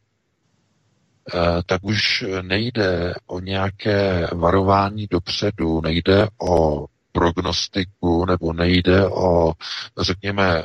eh, 1.35 1.63
tak 1.67 1.85
už 1.85 2.25
nejde 2.43 3.15
o 3.27 3.41
nějaké 3.41 4.29
varování 4.33 5.07
dopředu, 5.11 5.81
nejde 5.81 6.29
o 6.49 6.87
prognostiku 7.13 8.25
nebo 8.27 8.53
nejde 8.53 9.09
o, 9.09 9.53
řekněme, 10.01 10.63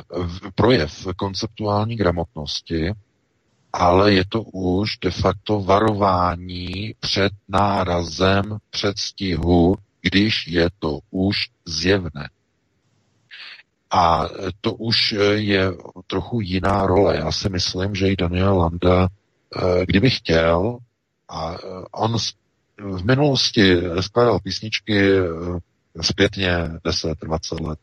projev 0.54 1.06
konceptuální 1.16 1.96
gramotnosti, 1.96 2.92
ale 3.72 4.12
je 4.12 4.24
to 4.28 4.42
už 4.42 4.98
de 4.98 5.10
facto 5.10 5.60
varování 5.60 6.94
před 7.00 7.32
nárazem, 7.48 8.58
před 8.70 8.98
stihu, 8.98 9.76
když 10.00 10.46
je 10.46 10.68
to 10.78 10.98
už 11.10 11.36
zjevné. 11.64 12.28
A 13.92 14.28
to 14.60 14.74
už 14.74 15.14
je 15.34 15.72
trochu 16.06 16.40
jiná 16.40 16.86
role. 16.86 17.16
Já 17.16 17.32
si 17.32 17.48
myslím, 17.48 17.94
že 17.94 18.08
i 18.08 18.16
Daniel 18.16 18.56
Landa, 18.58 19.08
eh, 19.56 19.86
kdyby 19.86 20.10
chtěl, 20.10 20.78
a 21.28 21.54
eh, 21.54 21.58
on 21.92 22.16
v 22.78 23.04
minulosti 23.04 23.76
skládal 24.00 24.40
písničky 24.40 25.10
eh, 25.18 26.02
zpětně 26.02 26.70
10, 26.84 27.18
20 27.22 27.60
let, 27.60 27.78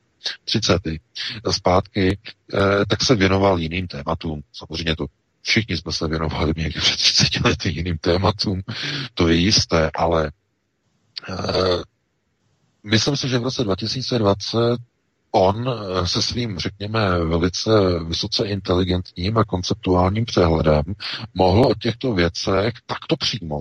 30 0.45 0.81
zpátky, 1.51 2.17
tak 2.89 3.03
se 3.03 3.15
věnoval 3.15 3.59
jiným 3.59 3.87
tématům. 3.87 4.41
Samozřejmě 4.53 4.95
to 4.95 5.05
všichni 5.41 5.77
jsme 5.77 5.91
se 5.91 6.07
věnovali 6.07 6.53
někdy 6.57 6.79
před 6.79 6.95
30 6.97 7.45
lety 7.45 7.69
jiným 7.69 7.97
tématům, 7.97 8.61
to 9.13 9.27
je 9.27 9.35
jisté, 9.35 9.91
ale 9.95 10.31
myslím 12.83 13.17
si, 13.17 13.29
že 13.29 13.39
v 13.39 13.43
roce 13.43 13.63
2020 13.63 14.77
on 15.31 15.69
eh, 15.69 16.07
se 16.07 16.21
svým, 16.21 16.59
řekněme, 16.59 17.25
velice 17.25 17.71
vysoce 18.07 18.45
inteligentním 18.45 19.37
a 19.37 19.43
konceptuálním 19.43 20.25
přehledem 20.25 20.83
mohl 21.33 21.65
o 21.65 21.75
těchto 21.75 22.13
věcech 22.13 22.73
takto 22.85 23.15
přímo 23.17 23.57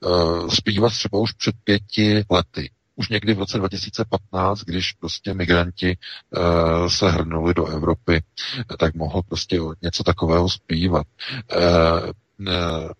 uh, 0.00 0.48
zpívat 0.48 0.92
třeba 0.92 1.18
už 1.18 1.32
před 1.32 1.54
pěti 1.64 2.24
lety. 2.30 2.70
Už 2.96 3.08
někdy 3.08 3.34
v 3.34 3.38
roce 3.38 3.58
2015, 3.58 4.60
když 4.60 4.92
prostě 4.92 5.34
migranti 5.34 5.96
uh, 6.36 6.86
se 6.88 7.10
hrnuli 7.10 7.54
do 7.54 7.66
Evropy, 7.66 8.22
tak 8.78 8.94
mohl 8.94 9.22
prostě 9.22 9.60
něco 9.82 10.04
takového 10.04 10.48
zpívat. 10.48 11.06
Uh, 11.56 12.90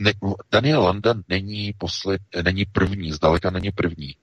ne, 0.00 0.12
Daniel 0.52 0.82
Landa 0.82 1.14
není, 1.28 1.72
posled, 1.78 2.20
není 2.44 2.64
první, 2.64 3.12
zdaleka 3.12 3.50
není 3.50 3.70
první. 3.70 4.16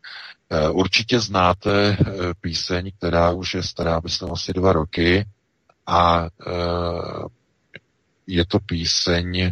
Eh, 0.49 0.69
určitě 0.69 1.19
znáte 1.19 1.97
eh, 1.99 2.05
píseň, 2.41 2.91
která 2.97 3.31
už 3.31 3.53
je 3.53 3.63
stará, 3.63 3.99
myslím, 4.03 4.31
asi 4.31 4.53
dva 4.53 4.73
roky 4.73 5.25
a 5.85 6.25
eh, 6.25 7.27
je 8.27 8.45
to 8.45 8.59
píseň 8.59 9.51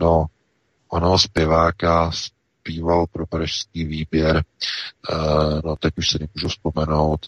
no, 0.00 0.26
onoho 0.88 1.18
zpěváka 1.18 2.10
zpíval 2.12 3.06
pro 3.06 3.26
pařížský 3.26 3.84
výběr, 3.84 4.44
no 5.64 5.76
teď 5.76 5.94
už 5.98 6.08
se 6.10 6.18
nemůžu 6.18 6.48
vzpomenout. 6.48 7.26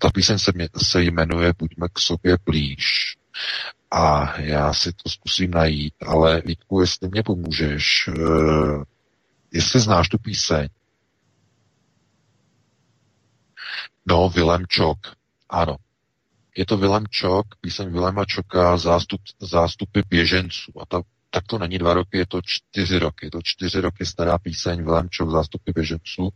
Ta 0.00 0.10
píseň 0.10 0.38
se, 0.38 0.52
mě, 0.54 0.68
se 0.76 1.02
jmenuje 1.02 1.52
Buďme 1.58 1.88
k 1.92 1.98
sobě 1.98 2.36
blíž. 2.46 3.16
A 3.90 4.34
já 4.40 4.74
si 4.74 4.92
to 4.92 5.10
zkusím 5.10 5.50
najít, 5.50 5.94
ale 6.06 6.42
Vítku, 6.46 6.80
jestli 6.80 7.08
mě 7.08 7.22
pomůžeš, 7.22 8.10
jestli 9.52 9.80
znáš 9.80 10.08
tu 10.08 10.18
píseň, 10.18 10.68
No, 14.08 14.28
Vilém 14.28 14.66
Čok. 14.68 14.98
Ano. 15.50 15.76
Je 16.56 16.66
to 16.66 16.76
Vilém 16.76 17.06
Čok, 17.06 17.46
píseň 17.60 17.92
Viléma 17.92 18.24
Čoka, 18.24 18.76
zástup, 18.76 19.20
zástupy 19.40 20.00
běženců. 20.08 20.72
A 20.80 20.86
ta, 20.86 21.02
tak 21.30 21.44
to 21.46 21.58
není 21.58 21.78
dva 21.78 21.94
roky, 21.94 22.18
je 22.18 22.26
to 22.26 22.40
čtyři 22.44 22.98
roky. 22.98 23.26
Je 23.26 23.30
to 23.30 23.40
čtyři 23.42 23.80
roky 23.80 24.06
stará 24.06 24.38
píseň 24.38 24.84
Vilém 24.84 25.08
Čok, 25.10 25.30
zástupy 25.30 25.72
běženců. 25.74 26.28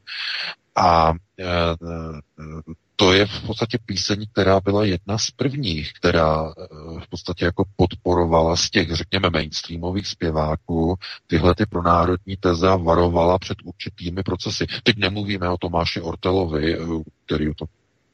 A 0.76 1.12
e, 1.38 1.44
e, 1.44 1.74
to 3.00 3.12
je 3.12 3.26
v 3.26 3.46
podstatě 3.46 3.78
píseň, 3.86 4.26
která 4.32 4.60
byla 4.60 4.84
jedna 4.84 5.18
z 5.18 5.30
prvních, 5.30 5.92
která 5.92 6.50
e, 6.50 6.66
v 7.00 7.08
podstatě 7.10 7.44
jako 7.44 7.64
podporovala 7.76 8.56
z 8.56 8.70
těch, 8.70 8.92
řekněme, 8.92 9.30
mainstreamových 9.30 10.06
zpěváků 10.06 10.96
tyhle 11.26 11.54
ty 11.54 11.66
pronárodní 11.66 12.36
teze 12.36 12.68
a 12.68 12.76
varovala 12.76 13.38
před 13.38 13.58
určitými 13.64 14.22
procesy. 14.22 14.66
Teď 14.82 14.96
nemluvíme 14.96 15.48
o 15.50 15.58
Tomáši 15.58 16.00
Ortelovi, 16.00 16.74
e, 16.74 16.78
který 17.26 17.50
o 17.50 17.54
tom 17.54 17.68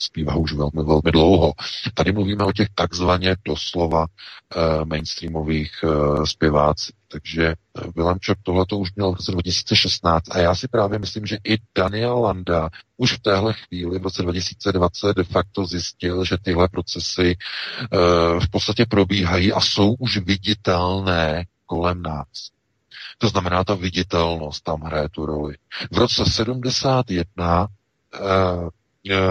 zpívá 0.04 0.34
už 0.34 0.52
velmi, 0.52 0.84
velmi 0.84 1.12
dlouho. 1.12 1.52
Tady 1.94 2.12
mluvíme 2.12 2.44
o 2.44 2.52
těch 2.52 2.68
takzvaně 2.74 3.36
doslova 3.44 4.00
uh, 4.06 4.84
mainstreamových 4.84 5.84
uh, 5.84 6.24
zpěvácích. 6.24 6.94
Takže 7.08 7.54
Willem 7.96 8.20
Čok 8.20 8.38
tohle 8.42 8.66
to 8.66 8.78
už 8.78 8.94
měl 8.94 9.12
v 9.12 9.16
roce 9.16 9.32
2016 9.32 10.22
a 10.30 10.38
já 10.38 10.54
si 10.54 10.68
právě 10.68 10.98
myslím, 10.98 11.26
že 11.26 11.38
i 11.44 11.56
Daniel 11.76 12.18
Landa 12.18 12.68
už 12.96 13.12
v 13.12 13.18
téhle 13.18 13.52
chvíli 13.52 13.98
v 13.98 14.02
roce 14.02 14.22
2020 14.22 15.16
de 15.16 15.24
facto 15.24 15.66
zjistil, 15.66 16.24
že 16.24 16.36
tyhle 16.42 16.68
procesy 16.68 17.36
uh, 17.36 18.40
v 18.40 18.50
podstatě 18.50 18.86
probíhají 18.86 19.52
a 19.52 19.60
jsou 19.60 19.94
už 19.98 20.18
viditelné 20.18 21.44
kolem 21.66 22.02
nás. 22.02 22.50
To 23.18 23.28
znamená, 23.28 23.64
ta 23.64 23.74
viditelnost 23.74 24.64
tam 24.64 24.80
hraje 24.80 25.08
tu 25.08 25.26
roli. 25.26 25.54
V 25.92 25.98
roce 25.98 26.24
71 26.26 27.60
uh, 27.60 27.66
Eh, 28.14 28.68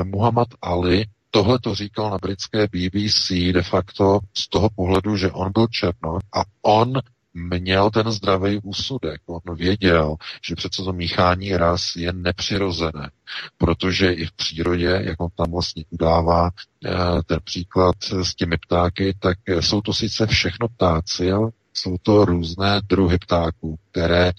Muhammad 0.04 0.48
Ali 0.62 1.06
tohle 1.32 1.60
to 1.60 1.76
říkal 1.76 2.10
na 2.10 2.18
britské 2.18 2.68
BBC 2.68 3.30
de 3.30 3.64
facto 3.64 4.20
z 4.34 4.50
toho 4.50 4.70
pohledu, 4.76 5.18
že 5.18 5.32
on 5.32 5.52
byl 5.52 5.68
černo 5.68 6.20
a 6.34 6.44
on 6.62 6.94
měl 7.34 7.92
ten 7.92 8.12
zdravý 8.12 8.60
úsudek. 8.64 9.22
On 9.26 9.56
věděl, 9.56 10.16
že 10.48 10.56
přece 10.56 10.84
to 10.84 10.94
míchání 10.94 11.58
ras 11.58 11.96
je 11.96 12.14
nepřirozené, 12.14 13.12
protože 13.58 14.14
i 14.14 14.26
v 14.26 14.32
přírodě, 14.32 15.02
jak 15.04 15.22
on 15.22 15.30
tam 15.38 15.52
vlastně 15.52 15.86
udává 15.90 16.50
eh, 16.86 16.90
ten 17.26 17.40
příklad 17.44 17.96
s 18.24 18.36
těmi 18.36 18.58
ptáky, 18.58 19.16
tak 19.20 19.38
jsou 19.60 19.82
to 19.82 19.94
sice 19.94 20.28
všechno 20.28 20.68
ptáci, 20.68 21.32
ale 21.32 21.52
jsou 21.74 21.98
to 22.02 22.26
různé 22.26 22.82
druhy 22.88 23.18
ptáků, 23.18 23.80
které 23.92 24.32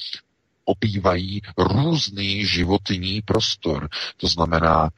obývají 0.65 1.41
různý 1.59 2.47
životní 2.47 3.23
prostor. 3.23 3.89
To 4.17 4.27
znamená, 4.27 4.91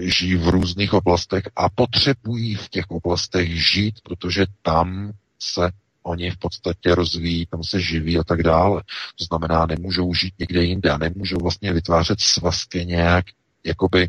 žijí 0.00 0.36
v 0.36 0.48
různých 0.48 0.92
oblastech 0.92 1.42
a 1.56 1.68
potřebují 1.68 2.54
v 2.54 2.68
těch 2.68 2.90
oblastech 2.90 3.72
žít, 3.72 3.94
protože 4.02 4.46
tam 4.62 5.12
se 5.38 5.70
oni 6.02 6.30
v 6.30 6.38
podstatě 6.38 6.94
rozvíjí, 6.94 7.46
tam 7.46 7.64
se 7.64 7.80
živí 7.80 8.18
a 8.18 8.24
tak 8.24 8.42
dále. 8.42 8.82
To 9.18 9.24
znamená, 9.24 9.66
nemůžou 9.66 10.14
žít 10.14 10.34
někde 10.38 10.64
jinde 10.64 10.90
a 10.90 10.98
nemůžou 10.98 11.36
vlastně 11.42 11.72
vytvářet 11.72 12.20
svazky 12.20 12.86
nějak 12.86 13.24
jakoby 13.64 14.02
e, 14.02 14.08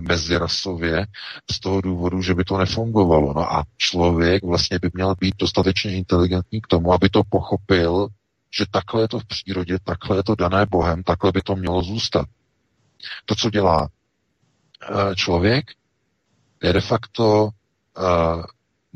mezirasově 0.00 1.06
z 1.50 1.60
toho 1.60 1.80
důvodu, 1.80 2.22
že 2.22 2.34
by 2.34 2.44
to 2.44 2.58
nefungovalo. 2.58 3.32
No 3.32 3.52
a 3.52 3.64
člověk 3.76 4.44
vlastně 4.44 4.78
by 4.78 4.90
měl 4.94 5.14
být 5.20 5.34
dostatečně 5.38 5.96
inteligentní 5.96 6.60
k 6.60 6.66
tomu, 6.66 6.92
aby 6.92 7.08
to 7.08 7.22
pochopil, 7.28 8.08
že 8.58 8.64
takhle 8.70 9.02
je 9.02 9.08
to 9.08 9.18
v 9.18 9.26
přírodě, 9.26 9.78
takhle 9.84 10.16
je 10.16 10.22
to 10.22 10.34
dané 10.34 10.66
Bohem, 10.66 11.02
takhle 11.02 11.32
by 11.32 11.42
to 11.42 11.56
mělo 11.56 11.82
zůstat. 11.82 12.26
To, 13.24 13.34
co 13.34 13.50
dělá 13.50 13.88
člověk, 15.14 15.64
je 16.62 16.72
de 16.72 16.80
facto 16.80 17.48
e, 17.48 18.02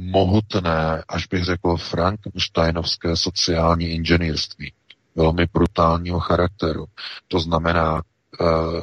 mohutné, 0.01 1.05
až 1.09 1.27
bych 1.27 1.45
řekl 1.45 1.77
Frankensteinovské 1.77 3.17
sociální 3.17 3.87
inženýrství 3.89 4.73
velmi 5.15 5.47
brutálního 5.53 6.21
charakteru. 6.21 6.85
To 7.29 7.41
znamená, 7.41 8.03
eh, 8.41 8.81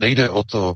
nejde 0.00 0.30
o 0.30 0.44
to, 0.44 0.74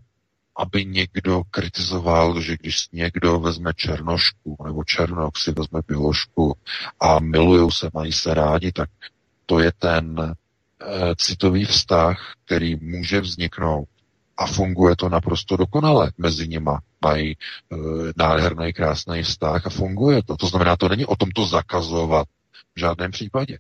aby 0.57 0.85
někdo 0.85 1.43
kritizoval, 1.51 2.41
že 2.41 2.57
když 2.61 2.89
někdo 2.93 3.41
vezme 3.41 3.73
černošku 3.77 4.57
nebo 4.65 4.85
černok 4.85 5.39
si 5.39 5.53
vezme 5.53 5.83
pilošku 5.83 6.57
a 7.01 7.21
milují 7.21 7.71
se, 7.73 7.91
mají 7.95 8.13
se 8.13 8.35
rádi, 8.35 8.73
tak 8.73 8.91
to 9.47 9.59
je 9.59 9.73
ten 9.79 10.35
citový 11.17 11.65
vztah, 11.65 12.35
který 12.45 12.77
může 12.77 13.21
vzniknout 13.21 13.89
a 14.41 14.47
funguje 14.47 14.97
to 14.97 15.09
naprosto 15.09 15.57
dokonale 15.57 16.13
mezi 16.19 16.49
nima. 16.49 16.81
Mají 17.05 17.33
e, 17.33 17.37
nádherný, 18.17 18.73
krásný 18.73 19.23
vztah 19.23 19.67
a 19.67 19.71
funguje 19.71 20.23
to. 20.23 20.37
To 20.37 20.47
znamená, 20.47 20.77
to 20.77 20.89
není 20.89 21.07
o 21.07 21.17
tom 21.17 21.31
to 21.31 21.47
zakazovat 21.47 22.29
v 22.77 22.81
žádném 22.81 23.11
případě. 23.11 23.59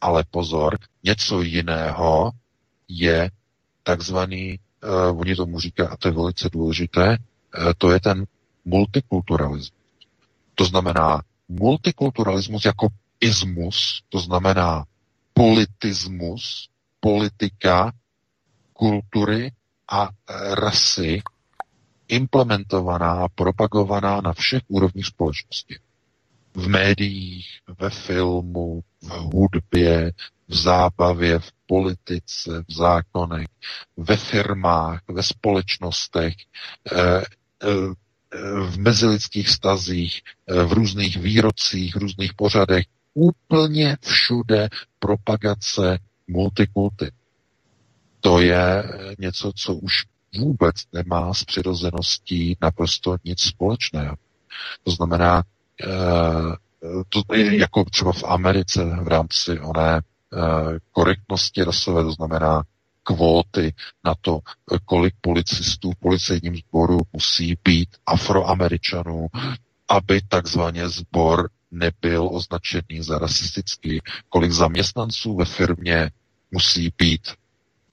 Ale 0.00 0.24
pozor, 0.30 0.78
něco 1.04 1.42
jiného 1.42 2.30
je 2.88 3.30
takzvaný, 3.82 4.58
uh, 5.10 5.20
oni 5.20 5.36
tomu 5.36 5.60
říká, 5.60 5.88
a 5.88 5.96
to 5.96 6.08
je 6.08 6.12
velice 6.12 6.48
důležité, 6.52 7.08
uh, 7.18 7.72
to 7.78 7.90
je 7.90 8.00
ten 8.00 8.24
multikulturalismus. 8.64 9.72
To 10.54 10.64
znamená 10.64 11.22
multikulturalismus 11.48 12.64
jako 12.64 12.88
ismus, 13.20 14.02
to 14.08 14.18
znamená 14.20 14.84
politismus, 15.34 16.68
politika, 17.00 17.92
kultury 18.72 19.50
a 19.88 20.08
rasy 20.54 21.22
implementovaná, 22.08 23.28
propagovaná 23.34 24.20
na 24.20 24.32
všech 24.32 24.62
úrovních 24.68 25.06
společnosti 25.06 25.78
v 26.54 26.68
médiích, 26.68 27.46
ve 27.80 27.90
filmu, 27.90 28.80
v 29.02 29.08
hudbě, 29.08 30.12
v 30.48 30.54
zábavě, 30.54 31.38
v 31.38 31.52
politice, 31.66 32.64
v 32.68 32.72
zákonech, 32.72 33.46
ve 33.96 34.16
firmách, 34.16 35.00
ve 35.08 35.22
společnostech, 35.22 36.34
eh, 36.92 37.22
eh, 37.62 37.66
v 38.66 38.78
mezilidských 38.78 39.48
stazích, 39.48 40.22
v 40.64 40.72
různých 40.72 41.16
výrocích, 41.16 41.96
v 41.96 41.98
různých 41.98 42.34
pořadech, 42.34 42.84
úplně 43.14 43.96
všude 44.00 44.68
propagace 44.98 45.98
multikulty. 46.26 47.10
To 48.20 48.40
je 48.40 48.84
něco, 49.18 49.52
co 49.56 49.74
už 49.74 49.92
vůbec 50.38 50.76
nemá 50.92 51.34
s 51.34 51.44
přirozeností 51.44 52.56
naprosto 52.60 53.16
nic 53.24 53.40
společného. 53.40 54.16
To 54.84 54.90
znamená, 54.90 55.42
Eh, 55.86 56.56
to 57.08 57.34
je 57.34 57.58
jako 57.58 57.84
třeba 57.84 58.12
v 58.12 58.24
Americe 58.24 58.84
v 59.02 59.08
rámci 59.08 59.60
oné 59.60 60.00
eh, 60.00 60.78
korektnosti 60.92 61.64
rasové, 61.64 62.02
to 62.02 62.12
znamená 62.12 62.62
kvóty 63.02 63.74
na 64.04 64.14
to, 64.20 64.38
kolik 64.84 65.14
policistů 65.20 65.90
v 65.90 65.96
policejním 65.96 66.56
sboru 66.56 67.00
musí 67.12 67.58
být 67.64 67.88
afroameričanů, 68.06 69.26
aby 69.88 70.20
takzvaně 70.28 70.88
sbor 70.88 71.50
nebyl 71.70 72.28
označený 72.32 73.02
za 73.02 73.18
rasistický, 73.18 74.00
kolik 74.28 74.52
zaměstnanců 74.52 75.36
ve 75.36 75.44
firmě 75.44 76.10
musí 76.50 76.92
být 76.98 77.28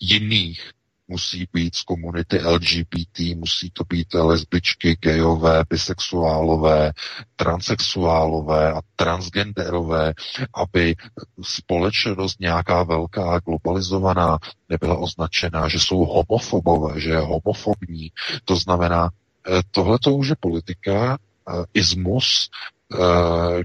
jiných 0.10 0.72
musí 1.08 1.48
být 1.54 1.76
z 1.76 1.84
komunity 1.84 2.40
LGBT, 2.40 3.20
musí 3.36 3.72
to 3.74 3.84
být 3.84 4.14
lesbičky, 4.14 4.98
gejové, 5.02 5.64
bisexuálové, 5.70 6.92
transexuálové 7.36 8.74
a 8.74 8.82
transgenderové, 8.96 10.14
aby 10.54 10.96
společnost 11.42 12.40
nějaká 12.40 12.84
velká, 12.84 13.40
globalizovaná, 13.40 14.38
nebyla 14.70 14.98
označená, 14.98 15.68
že 15.68 15.80
jsou 15.80 15.98
homofobové, 15.98 17.00
že 17.00 17.10
je 17.10 17.20
homofobní. 17.20 18.12
To 18.46 18.56
znamená, 18.56 19.10
eh, 19.50 19.62
tohle 19.72 20.00
to 20.00 20.14
už 20.14 20.28
je 20.28 20.36
politika, 20.40 21.18
eh, 21.18 21.66
ismus, 21.74 22.50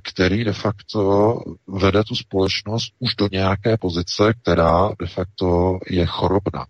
který 0.03 0.45
de 0.45 0.53
facto 0.53 1.35
vede 1.67 2.05
tu 2.05 2.17
společnost 2.17 2.93
už 2.99 3.15
do 3.15 3.29
nějaké 3.33 3.77
pozice, 3.77 4.35
která 4.43 4.89
de 4.99 5.07
facto 5.07 5.79
je 5.91 6.07
chorobná. 6.07 6.67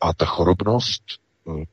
A 0.00 0.14
ta 0.14 0.24
chorobnost, 0.26 1.02
eh, 1.48 1.64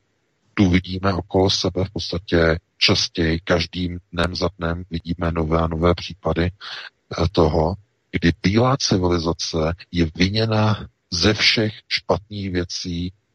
tu 0.54 0.70
vidíme 0.70 1.14
okolo 1.14 1.50
sebe 1.50 1.84
v 1.84 1.90
podstatě 1.90 2.58
častěji, 2.78 3.40
každým 3.44 3.98
dnem 4.12 4.34
za 4.34 4.48
dnem 4.58 4.84
vidíme 4.90 5.32
nové 5.32 5.60
a 5.60 5.66
nové 5.66 5.94
případy 5.94 6.44
eh, 6.44 7.28
toho, 7.32 7.74
kdy 8.10 8.32
bílá 8.42 8.76
civilizace 8.76 9.74
je 9.92 10.10
viněna 10.14 10.86
ze 11.10 11.34
všech 11.34 11.72
špatných 11.88 12.50
věcí, 12.50 13.12
eh, 13.12 13.25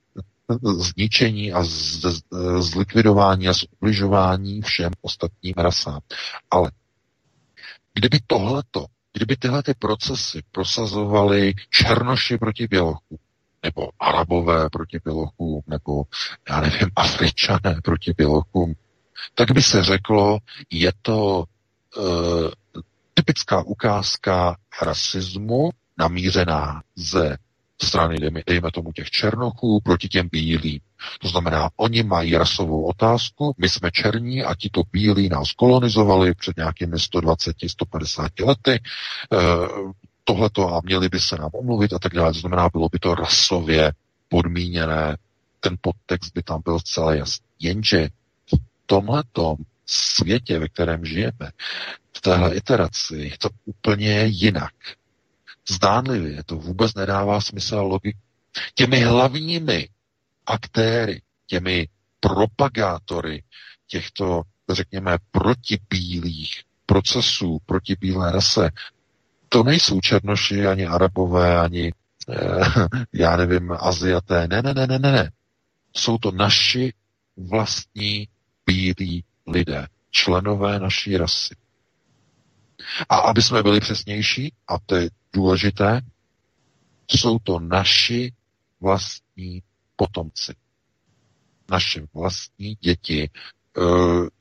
zničení 0.63 1.53
a 1.53 1.63
z, 1.63 1.69
z, 2.01 2.21
zlikvidování 2.59 3.47
a 3.47 3.53
zubližování 3.53 4.61
všem 4.61 4.91
ostatním 5.01 5.53
rasám. 5.57 5.99
Ale 6.51 6.71
kdyby 7.93 8.19
tohleto, 8.27 8.85
kdyby 9.13 9.35
tyhle 9.35 9.63
ty 9.63 9.73
procesy 9.73 10.41
prosazovaly 10.51 11.53
černoši 11.69 12.37
proti 12.37 12.67
bělochům, 12.67 13.17
nebo 13.63 13.89
Arabové 13.99 14.69
proti 14.69 14.99
Bělochům, 15.03 15.61
nebo 15.67 16.03
já 16.49 16.61
nevím, 16.61 16.89
Afričané 16.95 17.81
proti 17.83 18.13
Bělochům, 18.17 18.73
tak 19.35 19.51
by 19.51 19.63
se 19.63 19.83
řeklo, 19.83 20.39
je 20.69 20.91
to 21.01 21.43
e, 21.43 22.01
typická 23.13 23.63
ukázka 23.63 24.55
rasismu 24.81 25.69
namířená 25.97 26.81
ze 26.95 27.37
strany, 27.83 28.15
dejme, 28.47 28.71
tomu, 28.73 28.91
těch 28.91 29.09
černochů 29.09 29.79
proti 29.83 30.07
těm 30.07 30.29
bílým. 30.31 30.79
To 31.21 31.27
znamená, 31.27 31.69
oni 31.75 32.03
mají 32.03 32.37
rasovou 32.37 32.83
otázku, 32.85 33.55
my 33.57 33.69
jsme 33.69 33.91
černí 33.91 34.43
a 34.43 34.55
ti 34.55 34.69
to 34.69 34.81
bílí 34.91 35.29
nás 35.29 35.51
kolonizovali 35.51 36.33
před 36.35 36.57
nějakými 36.57 36.95
120-150 36.95 38.47
lety. 38.47 38.71
E, 38.71 38.79
tohleto 40.23 40.75
a 40.75 40.81
měli 40.83 41.09
by 41.09 41.19
se 41.19 41.35
nám 41.35 41.49
omluvit 41.53 41.93
a 41.93 41.99
tak 41.99 42.13
dále. 42.13 42.33
To 42.33 42.39
znamená, 42.39 42.69
bylo 42.69 42.89
by 42.89 42.99
to 42.99 43.15
rasově 43.15 43.93
podmíněné, 44.29 45.17
ten 45.59 45.75
podtext 45.81 46.33
by 46.33 46.43
tam 46.43 46.61
byl 46.65 46.79
zcela 46.79 47.15
jasný. 47.15 47.45
Jenže 47.59 48.09
v 48.55 48.59
tomhletom 48.85 49.55
světě, 49.85 50.59
ve 50.59 50.67
kterém 50.67 51.05
žijeme, 51.05 51.51
v 52.17 52.21
téhle 52.21 52.55
iteraci, 52.55 53.15
je 53.15 53.37
to 53.37 53.49
úplně 53.65 54.23
jinak. 54.25 54.73
Zdánlivě, 55.69 56.43
to 56.43 56.55
vůbec 56.55 56.93
nedává 56.93 57.41
smysl 57.41 57.75
a 57.77 57.81
logiku. 57.81 58.19
Těmi 58.75 58.99
hlavními 58.99 59.89
aktéry, 60.45 61.21
těmi 61.47 61.87
propagátory 62.19 63.43
těchto, 63.87 64.41
řekněme, 64.69 65.17
protibílých 65.31 66.61
procesů, 66.85 67.59
proti 67.65 67.95
bílé 67.99 68.31
rase, 68.31 68.69
to 69.49 69.63
nejsou 69.63 70.01
černoši, 70.01 70.67
ani 70.67 70.87
arabové, 70.87 71.59
ani 71.59 71.93
eh, 72.29 72.63
já 73.13 73.37
nevím, 73.37 73.71
Aziaté. 73.71 74.47
Ne, 74.47 74.61
ne, 74.61 74.73
ne, 74.73 74.87
ne, 74.87 74.99
ne, 74.99 75.11
ne. 75.11 75.31
Jsou 75.95 76.17
to 76.17 76.31
naši 76.31 76.93
vlastní 77.37 78.27
bílí 78.65 79.23
lidé, 79.47 79.87
členové 80.11 80.79
naší 80.79 81.17
rasy. 81.17 81.55
A 83.09 83.15
aby 83.15 83.41
jsme 83.41 83.63
byli 83.63 83.79
přesnější, 83.79 84.53
a 84.67 84.79
to 84.85 84.95
je 84.95 85.09
důležité, 85.33 86.01
jsou 87.07 87.39
to 87.39 87.59
naši 87.59 88.33
vlastní 88.81 89.63
potomci. 89.95 90.55
Naše 91.71 92.01
vlastní 92.13 92.75
děti, 92.79 93.29
eh, 93.77 93.81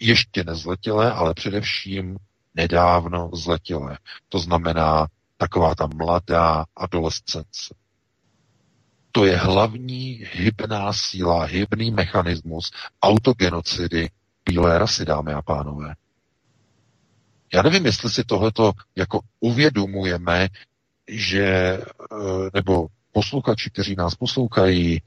ještě 0.01 0.45
nezletilé, 0.45 1.13
ale 1.13 1.35
především 1.35 2.17
nedávno 2.55 3.31
zletilé. 3.35 3.99
To 4.29 4.39
znamená 4.39 5.07
taková 5.37 5.75
ta 5.75 5.87
mladá 5.95 6.65
adolescence. 6.77 7.75
To 9.13 9.25
je 9.25 9.37
hlavní 9.37 10.25
hybná 10.33 10.93
síla, 10.93 11.45
hybný 11.45 11.91
mechanismus 11.91 12.71
autogenocidy 13.03 14.11
bílé 14.45 14.79
rasy, 14.79 15.05
dámy 15.05 15.33
a 15.33 15.43
pánové. 15.43 15.95
Já 17.55 17.63
nevím, 17.63 17.87
jestli 17.87 18.11
si 18.11 18.25
tohleto 18.25 18.73
jako 18.97 19.21
uvědomujeme, 19.41 20.49
že, 21.09 21.45
eh, 21.45 22.51
nebo 22.55 22.87
posluchači, 23.13 23.71
kteří 23.71 23.95
nás 23.97 24.15
poslouchají, 24.15 25.03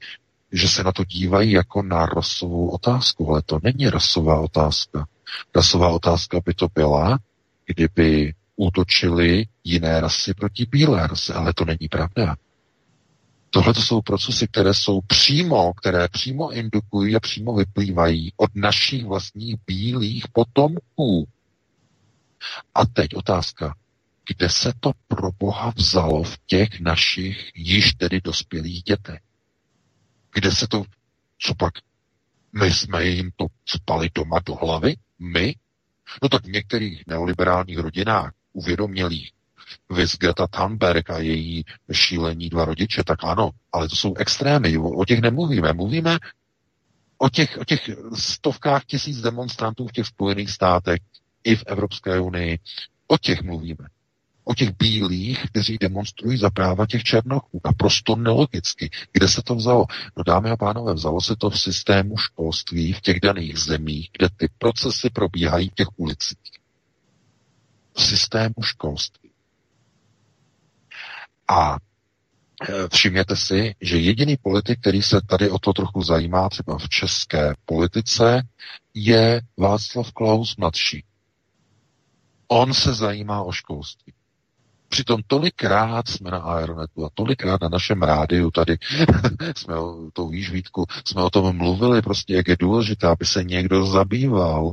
že 0.52 0.68
se 0.68 0.82
na 0.84 0.92
to 0.92 1.04
dívají 1.04 1.50
jako 1.50 1.82
na 1.82 2.06
rasovou 2.06 2.68
otázku, 2.68 3.30
ale 3.30 3.42
to 3.42 3.58
není 3.62 3.90
rasová 3.90 4.40
otázka. 4.40 5.06
Rasová 5.54 5.88
otázka 5.88 6.40
by 6.46 6.54
to 6.54 6.68
byla, 6.74 7.18
kdyby 7.66 8.34
útočili 8.56 9.46
jiné 9.64 10.00
rasy 10.00 10.34
proti 10.34 10.66
bílé 10.66 11.06
rasy, 11.06 11.32
ale 11.32 11.52
to 11.52 11.64
není 11.64 11.88
pravda. 11.90 12.36
Tohle 13.50 13.74
to 13.74 13.82
jsou 13.82 14.02
procesy, 14.02 14.48
které 14.48 14.74
jsou 14.74 15.00
přímo, 15.00 15.72
které 15.72 16.08
přímo 16.08 16.50
indukují 16.50 17.16
a 17.16 17.20
přímo 17.20 17.54
vyplývají 17.54 18.32
od 18.36 18.50
našich 18.54 19.04
vlastních 19.06 19.56
bílých 19.66 20.28
potomků. 20.28 21.28
A 22.74 22.86
teď 22.86 23.14
otázka, 23.14 23.74
kde 24.28 24.48
se 24.48 24.72
to 24.80 24.92
pro 25.08 25.32
Boha 25.32 25.72
vzalo 25.76 26.22
v 26.22 26.38
těch 26.46 26.80
našich 26.80 27.50
již 27.54 27.94
tedy 27.94 28.20
dospělých 28.20 28.82
dětech? 28.82 29.20
Kde 30.34 30.52
se 30.52 30.68
to, 30.68 30.84
co 31.38 31.54
pak, 31.54 31.74
my 32.52 32.74
jsme 32.74 33.04
jim 33.04 33.30
to 33.36 33.46
spali 33.66 34.10
doma 34.14 34.38
do 34.46 34.54
hlavy? 34.54 34.94
My? 35.18 35.54
No 36.22 36.28
tak 36.28 36.44
v 36.44 36.48
některých 36.48 37.02
neoliberálních 37.06 37.78
rodinách, 37.78 38.32
uvědomělých, 38.52 39.30
Viz 39.90 40.18
Greta 40.18 40.46
Thunberg 40.46 41.10
a 41.10 41.18
její 41.18 41.64
šílení 41.92 42.48
dva 42.48 42.64
rodiče, 42.64 43.04
tak 43.04 43.24
ano, 43.24 43.50
ale 43.72 43.88
to 43.88 43.96
jsou 43.96 44.14
extrémy, 44.14 44.78
o 44.78 45.04
těch 45.04 45.20
nemluvíme. 45.20 45.72
Mluvíme 45.72 46.18
o 47.18 47.28
těch, 47.28 47.58
o 47.58 47.64
těch 47.64 47.90
stovkách 48.14 48.84
tisíc 48.84 49.20
demonstrantů 49.20 49.86
v 49.88 49.92
těch 49.92 50.06
Spojených 50.06 50.50
státech 50.50 51.00
i 51.44 51.56
v 51.56 51.64
Evropské 51.66 52.20
unii. 52.20 52.58
O 53.06 53.18
těch 53.18 53.42
mluvíme. 53.42 53.88
O 54.44 54.54
těch 54.54 54.70
bílých, 54.76 55.46
kteří 55.46 55.78
demonstrují 55.78 56.38
za 56.38 56.50
práva 56.50 56.86
těch 56.86 57.02
černochů. 57.02 57.60
Naprosto 57.64 58.16
nelogicky. 58.16 58.90
Kde 59.12 59.28
se 59.28 59.42
to 59.42 59.54
vzalo? 59.54 59.86
No 60.16 60.24
dámy 60.24 60.50
a 60.50 60.56
pánové, 60.56 60.94
vzalo 60.94 61.20
se 61.20 61.36
to 61.36 61.50
v 61.50 61.60
systému 61.60 62.16
školství 62.16 62.92
v 62.92 63.00
těch 63.00 63.20
daných 63.20 63.58
zemích, 63.58 64.10
kde 64.18 64.28
ty 64.36 64.48
procesy 64.58 65.10
probíhají 65.10 65.68
v 65.68 65.74
těch 65.74 65.88
ulicích. 65.96 66.52
V 67.94 68.02
systému 68.02 68.62
školství. 68.62 69.30
A 71.48 71.76
e, 71.76 72.88
všimněte 72.92 73.36
si, 73.36 73.74
že 73.80 73.98
jediný 73.98 74.36
politik, 74.36 74.80
který 74.80 75.02
se 75.02 75.20
tady 75.20 75.50
o 75.50 75.58
to 75.58 75.72
trochu 75.72 76.02
zajímá, 76.02 76.48
třeba 76.48 76.78
v 76.78 76.88
české 76.88 77.54
politice, 77.64 78.42
je 78.94 79.40
Václav 79.56 80.12
Klaus 80.12 80.56
mladší. 80.56 81.04
On 82.48 82.74
se 82.74 82.94
zajímá 82.94 83.42
o 83.42 83.52
školství. 83.52 84.12
Přitom 84.94 85.20
tolikrát 85.26 86.08
jsme 86.08 86.30
na 86.30 86.38
Aeronetu 86.38 87.04
a 87.04 87.08
tolikrát 87.14 87.60
na 87.62 87.68
našem 87.68 88.02
rádiu 88.02 88.50
tady, 88.50 88.78
jsme 89.56 89.76
o 89.78 90.10
to 90.12 90.28
víš 90.28 90.50
Vítku, 90.50 90.86
jsme 91.04 91.22
o 91.22 91.30
tom 91.30 91.56
mluvili 91.56 92.02
prostě, 92.02 92.34
jak 92.34 92.48
je 92.48 92.56
důležité, 92.56 93.06
aby 93.06 93.26
se 93.26 93.44
někdo 93.44 93.86
zabýval 93.86 94.66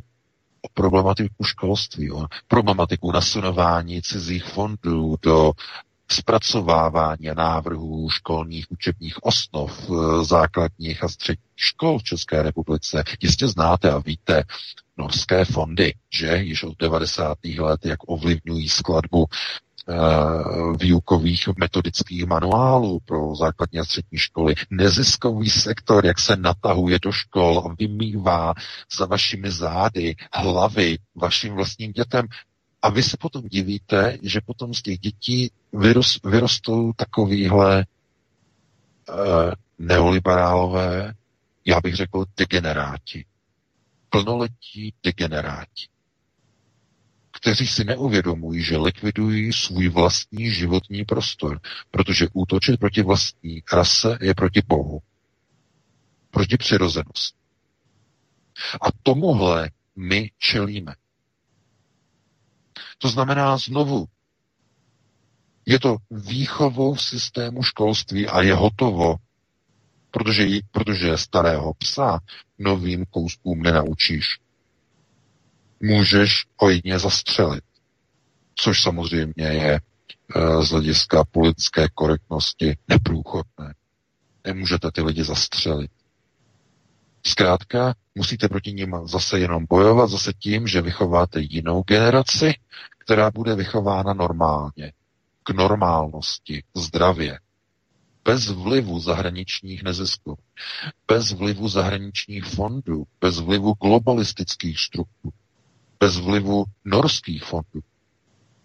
o 0.62 0.68
problematiku 0.74 1.44
školství, 1.44 2.12
o 2.12 2.26
problematiku 2.48 3.12
nasunování 3.12 4.02
cizích 4.02 4.44
fondů 4.44 5.16
do 5.22 5.52
zpracovávání 6.12 7.30
návrhů 7.36 8.10
školních 8.10 8.72
učebních 8.72 9.24
osnov 9.24 9.90
eh, 9.90 10.24
základních 10.24 11.04
a 11.04 11.08
středních 11.08 11.46
škol 11.56 12.00
v 12.00 12.04
České 12.04 12.44
republice. 12.44 13.04
Jistě 13.22 13.48
znáte 13.48 13.92
a 13.92 13.98
víte 14.00 14.44
norské 14.98 15.46
fondy, 15.46 15.94
že 16.14 16.38
již 16.38 16.64
od 16.64 16.78
90. 16.80 17.38
let, 17.60 17.86
jak 17.86 18.00
ovlivňují 18.08 18.70
skladbu 18.70 19.26
výukových 20.80 21.50
metodických 21.58 22.26
manuálů 22.26 23.00
pro 23.06 23.36
základní 23.36 23.80
a 23.80 23.86
střední 23.86 24.18
školy. 24.18 24.56
Neziskový 24.70 25.50
sektor, 25.50 26.06
jak 26.06 26.20
se 26.20 26.36
natahuje 26.36 27.00
do 27.02 27.12
škol 27.12 27.64
a 27.66 27.76
vymývá 27.80 28.54
za 28.98 29.06
vašimi 29.06 29.52
zády 29.52 30.16
hlavy 30.34 30.98
vašim 31.16 31.54
vlastním 31.54 31.92
dětem. 31.92 32.28
A 32.82 32.90
vy 32.90 33.04
se 33.04 33.18
potom 33.18 33.42
divíte, 33.48 34.18
že 34.22 34.42
potom 34.46 34.74
z 34.74 34.82
těch 34.82 35.00
dětí 35.00 35.52
vyrost, 35.74 36.26
vyrostou 36.26 36.94
takovýhle 36.94 37.86
uh, 39.10 39.16
neoliberálové, 39.80 41.14
já 41.66 41.82
bych 41.82 41.96
řekl 41.96 42.26
degeneráti. 42.38 43.26
Plnoletí 44.10 44.94
degeneráti, 45.04 45.88
kteří 47.42 47.68
si 47.68 47.84
neuvědomují, 47.84 48.64
že 48.64 48.78
likvidují 48.78 49.54
svůj 49.54 49.90
vlastní 49.90 50.52
životní 50.52 51.06
prostor, 51.06 51.60
protože 51.92 52.28
útočit 52.34 52.80
proti 52.80 53.02
vlastní 53.02 53.64
rase 53.74 54.18
je 54.22 54.36
proti 54.36 54.62
Bohu, 54.68 55.00
proti 56.32 56.58
přirozenosti. 56.58 57.38
A 58.82 58.86
tomuhle 59.04 59.70
my 59.96 60.32
čelíme. 60.38 60.96
To 62.98 63.10
znamená 63.10 63.58
znovu, 63.58 64.06
je 65.66 65.80
to 65.80 65.98
výchovou 66.12 66.96
systému 66.96 67.64
školství 67.64 68.28
a 68.28 68.42
je 68.42 68.54
hotovo, 68.54 69.16
protože, 70.12 70.46
protože 70.72 71.18
starého 71.18 71.74
psa 71.74 72.20
novým 72.60 73.06
kouskům 73.06 73.64
nenaučíš. 73.64 74.40
Můžeš 75.82 76.46
ho 76.58 76.70
jedině 76.70 77.00
zastřelit, 77.00 77.64
což 78.56 78.82
samozřejmě 78.82 79.46
je 79.48 79.80
eh, 80.36 80.64
z 80.64 80.70
hlediska 80.70 81.24
politické 81.32 81.88
korektnosti 81.94 82.78
neprůchodné. 82.88 83.74
Nemůžete 84.46 84.92
ty 84.92 85.02
lidi 85.02 85.24
zastřelit. 85.24 85.92
Zkrátka, 87.26 87.94
musíte 88.16 88.50
proti 88.50 88.74
ním 88.74 88.96
zase 89.06 89.40
jenom 89.40 89.66
bojovat, 89.70 90.08
zase 90.10 90.34
tím, 90.34 90.68
že 90.68 90.82
vychováte 90.82 91.40
jinou 91.42 91.84
generaci, 91.84 92.54
která 92.98 93.32
bude 93.32 93.56
vychována 93.56 94.14
normálně, 94.14 94.94
k 95.44 95.50
normálnosti, 95.50 96.64
zdravě, 96.76 97.40
bez 98.26 98.48
vlivu 98.48 99.00
zahraničních 99.00 99.84
nezisků, 99.84 100.38
bez 101.08 101.32
vlivu 101.32 101.68
zahraničních 101.68 102.46
fondů, 102.46 103.04
bez 103.22 103.40
vlivu 103.40 103.74
globalistických 103.74 104.80
struktur, 104.80 105.32
bez 106.02 106.18
vlivu 106.18 106.64
norských 106.86 107.44
fondů. 107.44 107.82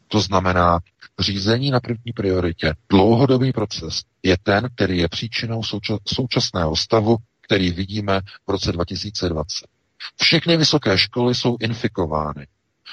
To 0.08 0.20
znamená, 0.20 0.78
řízení 1.18 1.70
na 1.70 1.80
první 1.80 2.12
prioritě, 2.14 2.74
dlouhodobý 2.90 3.52
proces 3.52 4.02
je 4.22 4.36
ten, 4.42 4.68
který 4.74 4.98
je 4.98 5.08
příčinou 5.08 5.60
současného 6.06 6.76
stavu, 6.76 7.16
který 7.40 7.70
vidíme 7.70 8.20
v 8.46 8.50
roce 8.50 8.72
2020. 8.72 9.46
Všechny 10.20 10.56
vysoké 10.56 10.98
školy 10.98 11.34
jsou 11.34 11.56
infikovány 11.60 12.46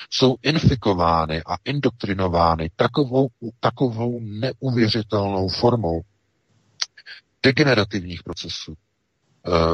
jsou 0.09 0.35
infikovány 0.41 1.43
a 1.43 1.55
indoktrinovány 1.65 2.69
takovou, 2.75 3.27
takovou 3.59 4.19
neuvěřitelnou 4.21 5.49
formou 5.49 6.01
degenerativních 7.43 8.23
procesů, 8.23 8.73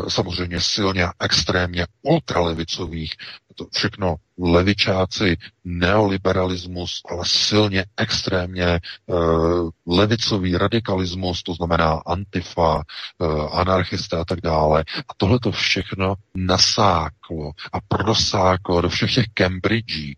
samozřejmě 0.08 0.62
silně 0.62 1.06
a 1.06 1.12
extrémně 1.20 1.86
ultralevicových, 2.02 3.14
to 3.60 3.66
všechno 3.74 4.16
levičáci, 4.38 5.38
neoliberalismus, 5.64 7.02
ale 7.10 7.26
silně 7.26 7.86
extrémně 7.98 8.80
uh, 9.06 9.70
levicový 9.88 10.58
radikalismus, 10.58 11.44
to 11.44 11.54
znamená 11.54 12.02
antifa, 12.06 12.76
uh, 12.76 13.60
anarchisté 13.60 14.18
a 14.18 14.26
tak 14.26 14.42
dále. 14.42 14.84
A 15.10 15.14
tohle 15.18 15.40
to 15.40 15.52
všechno 15.52 16.16
nasáklo 16.36 17.52
a 17.74 17.78
prosáklo 17.88 18.82
do 18.82 18.90
všech 18.90 19.14
těch 19.14 19.26
Cambridge, 19.34 20.16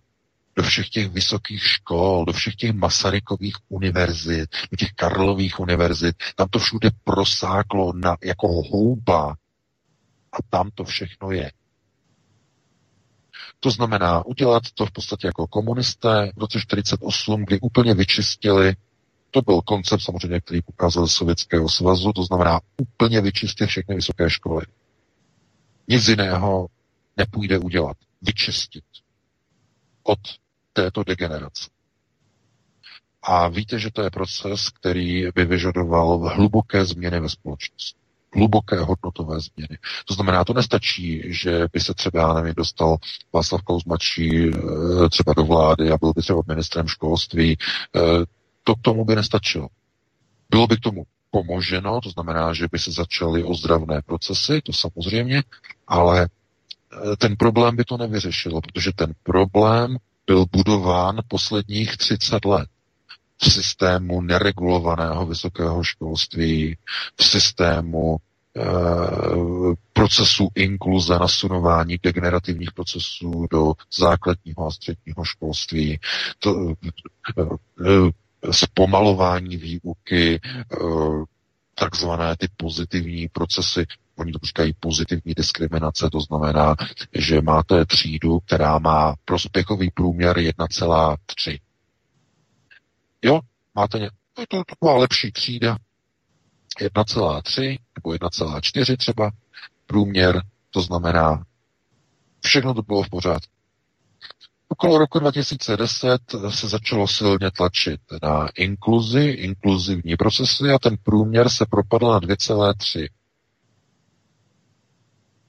do 0.55 0.63
všech 0.63 0.89
těch 0.89 1.09
vysokých 1.09 1.63
škol, 1.63 2.25
do 2.25 2.33
všech 2.33 2.55
těch 2.55 2.71
Masarykových 2.73 3.55
univerzit, 3.69 4.49
do 4.71 4.77
těch 4.77 4.91
Karlových 4.91 5.59
univerzit. 5.59 6.15
Tam 6.35 6.47
to 6.49 6.59
všude 6.59 6.89
prosáklo 7.03 7.93
na, 7.95 8.17
jako 8.23 8.47
houba. 8.47 9.35
A 10.31 10.37
tam 10.49 10.71
to 10.75 10.83
všechno 10.83 11.31
je. 11.31 11.51
To 13.59 13.71
znamená 13.71 14.25
udělat 14.25 14.63
to 14.73 14.85
v 14.85 14.91
podstatě 14.91 15.27
jako 15.27 15.47
komunisté 15.47 16.31
v 16.35 16.39
roce 16.39 16.57
1948, 16.57 17.45
kdy 17.45 17.59
úplně 17.59 17.93
vyčistili, 17.93 18.75
to 19.31 19.41
byl 19.41 19.61
koncept 19.61 20.01
samozřejmě, 20.01 20.41
který 20.41 20.61
ukázal 20.65 21.07
Sovětského 21.07 21.69
svazu, 21.69 22.13
to 22.13 22.23
znamená 22.23 22.59
úplně 22.81 23.21
vyčistit 23.21 23.69
všechny 23.69 23.95
vysoké 23.95 24.29
školy. 24.29 24.65
Nic 25.87 26.07
jiného 26.07 26.67
nepůjde 27.17 27.59
udělat. 27.59 27.97
Vyčistit 28.21 28.83
od 30.03 30.19
této 30.73 31.03
degenerace. 31.03 31.69
A 33.21 33.47
víte, 33.47 33.79
že 33.79 33.91
to 33.91 34.01
je 34.01 34.09
proces, 34.09 34.69
který 34.69 35.23
by 35.35 35.45
vyžadoval 35.45 36.17
hluboké 36.35 36.85
změny 36.85 37.19
ve 37.19 37.29
společnosti 37.29 38.00
hluboké 38.35 38.79
hodnotové 38.79 39.39
změny. 39.39 39.77
To 40.05 40.13
znamená, 40.13 40.43
to 40.43 40.53
nestačí, 40.53 41.23
že 41.25 41.67
by 41.73 41.79
se 41.79 41.93
třeba, 41.93 42.19
já 42.19 42.33
nevím, 42.33 42.53
dostal 42.57 42.97
Václav 43.33 43.61
Klaus 43.61 43.85
mladší 43.85 44.49
eh, 44.49 45.09
třeba 45.09 45.33
do 45.33 45.43
vlády 45.43 45.91
a 45.91 45.97
byl 45.97 46.13
by 46.13 46.21
třeba 46.21 46.41
ministrem 46.47 46.87
školství. 46.87 47.57
Eh, 47.95 47.99
to 48.63 48.73
tomu 48.81 49.05
by 49.05 49.15
nestačilo. 49.15 49.67
Bylo 50.49 50.67
by 50.67 50.77
k 50.77 50.79
tomu 50.79 51.03
pomoženo, 51.31 52.01
to 52.01 52.09
znamená, 52.09 52.53
že 52.53 52.67
by 52.71 52.79
se 52.79 52.91
začaly 52.91 53.43
ozdravné 53.43 54.01
procesy, 54.01 54.61
to 54.61 54.73
samozřejmě, 54.73 55.43
ale 55.87 56.27
eh, 56.27 57.15
ten 57.15 57.35
problém 57.35 57.75
by 57.75 57.83
to 57.83 57.97
nevyřešilo, 57.97 58.61
protože 58.61 58.91
ten 58.95 59.13
problém 59.23 59.97
byl 60.27 60.45
budován 60.51 61.19
posledních 61.27 61.97
30 61.97 62.45
let 62.45 62.69
v 63.43 63.51
systému 63.51 64.21
neregulovaného 64.21 65.25
vysokého 65.25 65.83
školství, 65.83 66.77
v 67.15 67.23
systému 67.23 68.17
e, 68.17 68.61
procesu 69.93 70.47
inkluze, 70.55 71.19
nasunování 71.19 71.97
degenerativních 72.03 72.71
procesů 72.71 73.47
do 73.51 73.73
základního 73.99 74.67
a 74.67 74.71
středního 74.71 75.23
školství, 75.23 75.99
to, 76.39 76.69
e, 76.69 76.73
e, 78.49 78.53
zpomalování 78.53 79.57
výuky, 79.57 80.39
takzvané 81.75 82.37
ty 82.37 82.47
pozitivní 82.57 83.27
procesy, 83.27 83.85
oni 84.15 84.31
to 84.31 84.39
říkají 84.43 84.73
pozitivní 84.79 85.33
diskriminace, 85.33 86.09
to 86.11 86.19
znamená, 86.19 86.75
že 87.15 87.41
máte 87.41 87.85
třídu, 87.85 88.39
která 88.39 88.79
má 88.79 89.15
prospěchový 89.25 89.91
průměr 89.91 90.37
1,3. 90.37 91.59
Jo, 93.21 93.39
máte 93.75 93.99
ně, 93.99 94.09
to, 94.33 94.43
to 94.49 94.63
taková 94.63 94.97
lepší 94.97 95.31
třída, 95.31 95.77
1,3 96.79 97.77
nebo 97.97 98.09
1,4 98.09 98.97
třeba 98.97 99.31
průměr, 99.85 100.41
to 100.69 100.81
znamená, 100.81 101.45
všechno 102.41 102.73
to 102.73 102.81
bylo 102.81 103.03
v 103.03 103.09
pořádku. 103.09 103.51
Okolo 104.67 104.97
roku 104.97 105.19
2010 105.19 106.21
se 106.49 106.67
začalo 106.67 107.07
silně 107.07 107.51
tlačit 107.51 108.01
na 108.23 108.47
inkluzi, 108.55 109.21
inkluzivní 109.21 110.15
procesy 110.15 110.71
a 110.75 110.79
ten 110.79 110.97
průměr 111.03 111.49
se 111.49 111.65
propadl 111.65 112.11
na 112.11 112.19
2,3. 112.19 113.07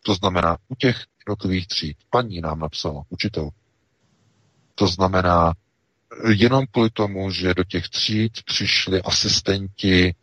To 0.02 0.14
znamená, 0.14 0.56
u 0.68 0.74
těch 0.74 1.04
jednotlivých 1.26 1.66
tříd, 1.66 1.96
paní 2.10 2.40
nám 2.40 2.58
napsala, 2.58 3.02
učitel. 3.08 3.50
To 4.74 4.86
znamená, 4.86 5.52
jenom 6.28 6.66
kvůli 6.70 6.90
tomu, 6.90 7.30
že 7.30 7.54
do 7.54 7.64
těch 7.64 7.88
tříd 7.88 8.42
přišli 8.44 9.02
asistenti 9.02 10.14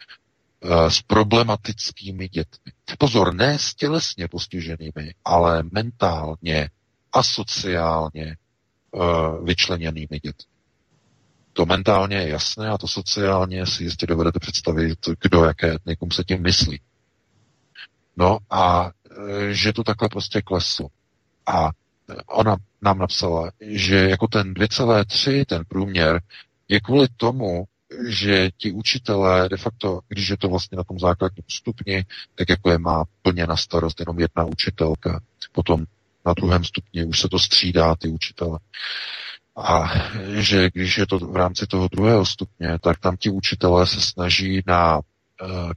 uh, 0.59 0.87
s 0.87 1.01
problematickými 1.01 2.29
dětmi. 2.29 2.71
Pozor, 2.97 3.33
ne 3.33 3.59
s 3.59 3.75
tělesně 3.75 4.27
postiženými, 4.27 5.13
ale 5.25 5.63
mentálně 5.71 6.69
a 7.13 7.23
sociálně 7.23 8.37
uh, 8.91 9.45
vyčleněnými 9.45 10.19
dětmi. 10.23 10.49
To 11.53 11.65
mentálně 11.65 12.17
je 12.17 12.29
jasné 12.29 12.69
a 12.69 12.77
to 12.77 12.87
sociálně 12.87 13.65
si 13.65 13.83
jistě 13.83 14.07
dovedete 14.07 14.39
představit, 14.39 14.99
kdo 15.21 15.43
jaké 15.45 15.75
etnikum 15.75 16.11
se 16.11 16.23
tím 16.23 16.41
myslí. 16.41 16.81
No 18.17 18.37
a 18.49 18.91
e, 19.49 19.53
že 19.53 19.73
to 19.73 19.83
takhle 19.83 20.09
prostě 20.09 20.41
kleslo. 20.41 20.87
A 21.45 21.69
ona 22.27 22.55
nám 22.81 22.97
napsala, 22.97 23.51
že 23.61 23.95
jako 24.09 24.27
ten 24.27 24.53
2,3, 24.53 25.45
ten 25.45 25.63
průměr, 25.67 26.21
je 26.67 26.79
kvůli 26.79 27.07
tomu, 27.17 27.65
že 28.07 28.49
ti 28.57 28.71
učitelé 28.71 29.49
de 29.49 29.57
facto, 29.57 29.99
když 30.07 30.29
je 30.29 30.37
to 30.37 30.49
vlastně 30.49 30.77
na 30.77 30.83
tom 30.83 30.99
základním 30.99 31.43
stupni, 31.47 32.05
tak 32.35 32.49
jako 32.49 32.71
je 32.71 32.77
má 32.77 33.03
plně 33.21 33.47
na 33.47 33.55
starost 33.55 33.99
jenom 33.99 34.19
jedna 34.19 34.43
učitelka. 34.43 35.19
Potom 35.51 35.85
na 36.25 36.33
druhém 36.33 36.63
stupni 36.63 37.05
už 37.05 37.19
se 37.19 37.29
to 37.29 37.39
střídá 37.39 37.95
ty 37.95 38.07
učitele. 38.07 38.59
A 39.55 39.93
že 40.39 40.69
když 40.73 40.97
je 40.97 41.07
to 41.07 41.19
v 41.19 41.35
rámci 41.35 41.67
toho 41.67 41.87
druhého 41.87 42.25
stupně, 42.25 42.79
tak 42.81 42.99
tam 42.99 43.17
ti 43.17 43.29
učitelé 43.29 43.87
se 43.87 44.01
snaží 44.01 44.61
na 44.67 44.97
uh, 44.97 45.03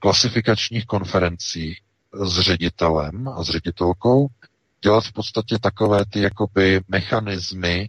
klasifikačních 0.00 0.86
konferencích 0.86 1.80
s 2.24 2.40
ředitelem 2.40 3.28
a 3.28 3.44
s 3.44 3.48
ředitelkou 3.48 4.26
dělat 4.82 5.04
v 5.04 5.12
podstatě 5.12 5.58
takové 5.58 6.04
ty 6.04 6.20
jakoby 6.20 6.80
mechanismy, 6.88 7.88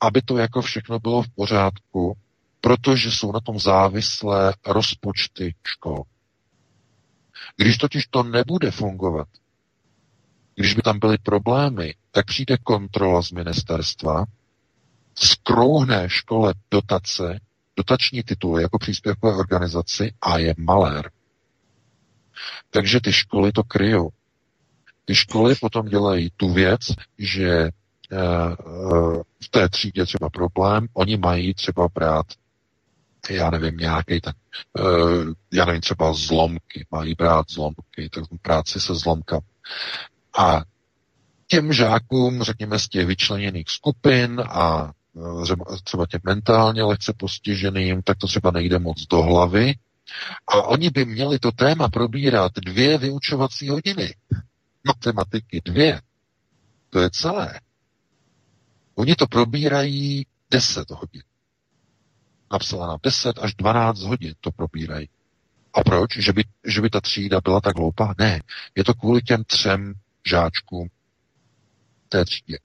aby 0.00 0.22
to 0.22 0.38
jako 0.38 0.62
všechno 0.62 0.98
bylo 0.98 1.22
v 1.22 1.28
pořádku, 1.28 2.16
protože 2.60 3.10
jsou 3.10 3.32
na 3.32 3.40
tom 3.40 3.58
závislé 3.58 4.54
rozpočty 4.66 5.54
škol. 5.66 6.02
Když 7.56 7.78
totiž 7.78 8.06
to 8.06 8.22
nebude 8.22 8.70
fungovat, 8.70 9.28
když 10.54 10.74
by 10.74 10.82
tam 10.82 10.98
byly 10.98 11.18
problémy, 11.18 11.94
tak 12.10 12.26
přijde 12.26 12.56
kontrola 12.56 13.22
z 13.22 13.30
ministerstva, 13.30 14.24
skrouhne 15.14 16.08
škole 16.08 16.54
dotace, 16.70 17.40
dotační 17.76 18.22
tituly 18.22 18.62
jako 18.62 18.78
příspěvkové 18.78 19.36
organizaci 19.36 20.14
a 20.20 20.38
je 20.38 20.54
malér. 20.58 21.10
Takže 22.70 23.00
ty 23.00 23.12
školy 23.12 23.52
to 23.52 23.64
kryjou. 23.64 24.10
Ty 25.06 25.14
školy 25.14 25.54
potom 25.54 25.86
dělají 25.86 26.30
tu 26.36 26.52
věc, 26.52 26.80
že 27.18 27.50
eh, 27.50 27.70
eh, 28.12 29.22
v 29.44 29.48
té 29.50 29.68
třídě 29.68 30.04
třeba 30.06 30.30
problém, 30.30 30.86
oni 30.94 31.16
mají 31.16 31.54
třeba 31.54 31.88
brát 31.94 32.26
já 33.30 33.50
nevím, 33.50 33.76
nějaký 33.76 34.20
tak, 34.20 34.36
eh, 34.78 34.82
já 35.52 35.64
nevím, 35.64 35.80
třeba 35.80 36.12
zlomky, 36.12 36.86
mají 36.90 37.14
brát 37.14 37.46
zlomky, 37.50 38.08
tak 38.12 38.24
práci 38.42 38.80
se 38.80 38.94
zlomka. 38.94 39.40
A 40.38 40.62
těm 41.46 41.72
žákům, 41.72 42.42
řekněme, 42.42 42.78
z 42.78 42.88
těch 42.88 43.06
vyčleněných 43.06 43.68
skupin 43.68 44.42
a 44.48 44.92
třeba 45.84 46.06
těm 46.06 46.20
mentálně 46.24 46.82
lehce 46.82 47.12
postiženým, 47.16 48.02
tak 48.02 48.18
to 48.18 48.26
třeba 48.26 48.50
nejde 48.50 48.78
moc 48.78 49.06
do 49.06 49.22
hlavy. 49.22 49.74
A 50.48 50.62
oni 50.62 50.90
by 50.90 51.04
měli 51.04 51.38
to 51.38 51.52
téma 51.52 51.88
probírat 51.88 52.52
dvě 52.64 52.98
vyučovací 52.98 53.68
hodiny 53.68 54.14
matematiky 54.86 55.60
dvě. 55.64 56.00
To 56.90 57.00
je 57.00 57.10
celé. 57.10 57.60
Oni 58.94 59.14
to 59.14 59.26
probírají 59.26 60.26
10 60.50 60.90
hodin. 60.90 61.22
Napsala 62.52 62.86
na 62.86 62.96
10 63.02 63.38
až 63.38 63.54
12 63.54 64.00
hodin 64.00 64.34
to 64.40 64.50
probírají. 64.52 65.08
A 65.74 65.80
proč? 65.80 66.16
Že 66.16 66.32
by, 66.32 66.44
že 66.66 66.80
by 66.80 66.90
ta 66.90 67.00
třída 67.00 67.40
byla 67.40 67.60
tak 67.60 67.76
hloupá? 67.76 68.14
Ne. 68.18 68.42
Je 68.74 68.84
to 68.84 68.94
kvůli 68.94 69.22
těm 69.22 69.44
třem 69.44 69.94
žáčkům 70.26 70.88
té 72.08 72.24
třídě. 72.24 72.58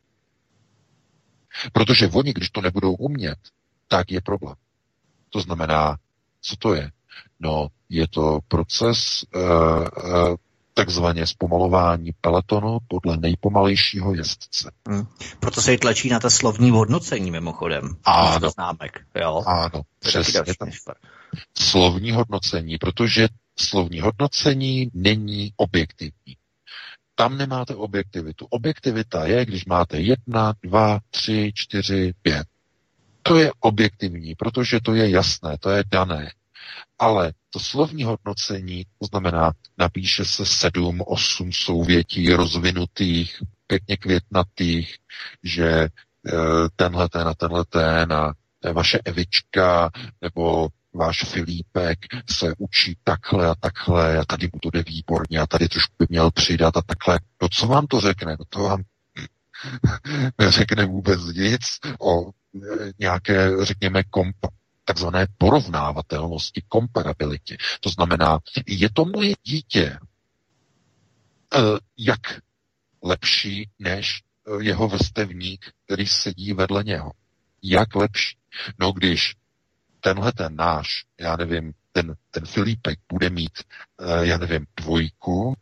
Protože 1.74 2.08
oni, 2.08 2.34
když 2.34 2.50
to 2.50 2.62
nebudou 2.62 2.94
umět, 2.94 3.40
tak 3.88 4.12
je 4.12 4.22
problém. 4.22 4.56
To 5.30 5.40
znamená, 5.40 5.98
co 6.42 6.56
to 6.56 6.74
je? 6.74 6.92
No, 7.40 7.68
je 7.90 8.08
to 8.08 8.40
proces 8.48 9.24
uh, 9.36 9.42
uh, 9.42 10.36
takzvaně 10.74 11.28
zpomalování 11.28 12.12
peletonu 12.22 12.78
podle 12.88 13.18
nejpomalejšího 13.18 14.14
jezdce. 14.14 14.72
Hmm. 14.88 15.08
Proto 15.40 15.62
se 15.62 15.74
i 15.74 15.78
tlačí 15.78 16.10
na 16.10 16.20
to 16.20 16.30
slovní 16.30 16.72
hodnocení 16.72 17.32
mimochodem. 17.32 17.96
Ano. 18.04 18.50
Známek, 18.50 19.00
jo? 19.22 19.44
Ano, 19.46 19.82
přesně 20.00 20.42
tak. 20.60 20.98
Slovní 21.58 22.12
hodnocení, 22.12 22.78
protože 22.78 23.28
slovní 23.60 24.00
hodnocení 24.00 24.92
není 24.94 25.54
objektivní. 25.56 26.38
Tam 27.16 27.38
nemáte 27.38 27.76
objektivitu. 27.76 28.46
Objektivita 28.50 29.26
je, 29.26 29.46
když 29.46 29.66
máte 29.66 30.00
jedna, 30.00 30.54
dva, 30.64 31.00
tři, 31.10 31.52
čtyři, 31.56 32.14
pět. 32.22 32.48
To 33.24 33.38
je 33.38 33.52
objektivní, 33.60 34.36
protože 34.36 34.80
to 34.84 34.94
je 34.94 35.10
jasné, 35.10 35.58
to 35.60 35.70
je 35.70 35.84
dané. 35.92 36.32
Ale 37.00 37.34
to 37.50 37.60
slovní 37.60 38.04
hodnocení, 38.04 38.86
to 39.00 39.06
znamená, 39.06 39.52
napíše 39.78 40.26
se 40.26 40.46
sedm, 40.46 41.02
osm 41.06 41.52
souvětí 41.52 42.34
rozvinutých, 42.34 43.44
pěkně 43.68 43.98
květnatých, 43.98 44.96
že 45.44 45.68
e, 45.68 45.90
tenhle 46.76 47.10
ten 47.10 47.28
a 47.28 47.34
tenhle 47.34 47.66
ten 47.66 48.14
a 48.14 48.34
vaše 48.74 49.00
Evička 49.06 49.90
nebo 50.22 50.70
váš 50.94 51.24
Filipek 51.24 52.00
se 52.30 52.54
učí 52.58 52.98
takhle 53.04 53.48
a 53.48 53.56
takhle 53.56 54.18
a 54.18 54.26
tady 54.26 54.50
mu 54.54 54.60
to 54.60 54.70
jde 54.70 54.84
výborně 54.84 55.40
a 55.40 55.48
tady 55.48 55.68
trošku 55.68 55.96
by 56.00 56.06
měl 56.10 56.32
přidat 56.32 56.78
a 56.78 56.82
takhle. 56.82 57.20
No 57.42 57.48
co 57.52 57.68
vám 57.68 57.88
to 57.88 58.02
řekne? 58.02 58.36
No 58.40 58.46
to 58.50 58.60
vám 58.60 58.84
neřekne 60.40 60.86
vůbec 60.86 61.22
nic 61.26 61.62
o 62.00 62.30
e, 62.30 62.32
nějaké, 63.00 63.66
řekněme, 63.66 64.04
kompa, 64.04 64.48
takzvané 64.92 65.28
porovnávatelnosti, 65.38 66.62
komparabilitě. 66.68 67.58
To 67.80 67.90
znamená, 67.90 68.40
je 68.68 68.90
to 68.94 69.06
moje 69.06 69.34
dítě 69.44 70.00
eh, 71.56 71.60
jak 71.98 72.20
lepší 73.04 73.70
než 73.80 74.20
eh, 74.20 74.64
jeho 74.64 74.88
vrstevník, 74.88 75.66
který 75.86 76.08
sedí 76.08 76.54
vedle 76.54 76.84
něho. 76.84 77.12
Jak 77.64 77.96
lepší? 77.96 78.38
No 78.80 78.92
když 78.92 79.36
tenhle 80.00 80.32
ten 80.32 80.56
náš, 80.56 81.06
já 81.20 81.36
nevím, 81.36 81.74
ten, 81.92 82.16
ten 82.32 82.46
Filipek 82.46 83.00
bude 83.14 83.30
mít, 83.30 83.64
eh, 84.02 84.28
já 84.28 84.38
nevím, 84.38 84.66
dvojku 84.78 85.56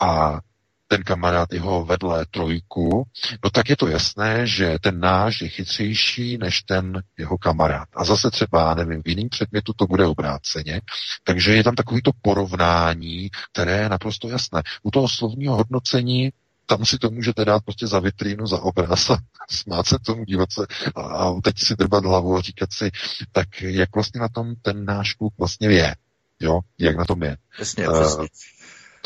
a 0.00 0.40
ten 0.88 1.02
kamarád 1.02 1.52
jeho 1.52 1.84
vedle 1.84 2.26
trojku, 2.30 3.06
no 3.44 3.50
tak 3.50 3.70
je 3.70 3.76
to 3.76 3.88
jasné, 3.88 4.46
že 4.46 4.76
ten 4.80 5.00
náš 5.00 5.40
je 5.40 5.48
chytřejší 5.48 6.38
než 6.38 6.62
ten 6.62 7.02
jeho 7.18 7.38
kamarád. 7.38 7.88
A 7.96 8.04
zase 8.04 8.30
třeba, 8.30 8.74
nevím, 8.74 9.02
v 9.02 9.08
jiném 9.08 9.28
předmětu 9.28 9.72
to 9.76 9.86
bude 9.86 10.06
obráceně. 10.06 10.80
Takže 11.24 11.54
je 11.54 11.64
tam 11.64 11.74
takovýto 11.74 12.10
porovnání, 12.22 13.30
které 13.52 13.72
je 13.76 13.88
naprosto 13.88 14.28
jasné. 14.28 14.62
U 14.82 14.90
toho 14.90 15.08
slovního 15.08 15.56
hodnocení 15.56 16.32
tam 16.66 16.84
si 16.84 16.98
to 16.98 17.10
můžete 17.10 17.44
dát 17.44 17.64
prostě 17.64 17.86
za 17.86 18.00
vitrínu, 18.00 18.46
za 18.46 18.58
obraz 18.60 19.10
a 19.10 19.18
smát 19.50 19.86
se 19.86 19.96
tomu, 20.06 20.24
dívat 20.24 20.52
se 20.52 20.66
a, 20.96 21.32
teď 21.42 21.58
si 21.58 21.76
drbat 21.76 22.04
hlavu 22.04 22.36
a 22.36 22.40
říkat 22.40 22.72
si, 22.72 22.90
tak 23.32 23.60
jak 23.60 23.94
vlastně 23.94 24.20
na 24.20 24.28
tom 24.28 24.54
ten 24.62 24.84
náš 24.84 25.12
kluk 25.12 25.34
vlastně 25.38 25.68
je. 25.68 25.94
Jo, 26.40 26.60
jak 26.78 26.96
na 26.96 27.04
tom 27.04 27.22
je. 27.22 27.36
Přesně. 27.56 27.88
Uh, 27.88 28.26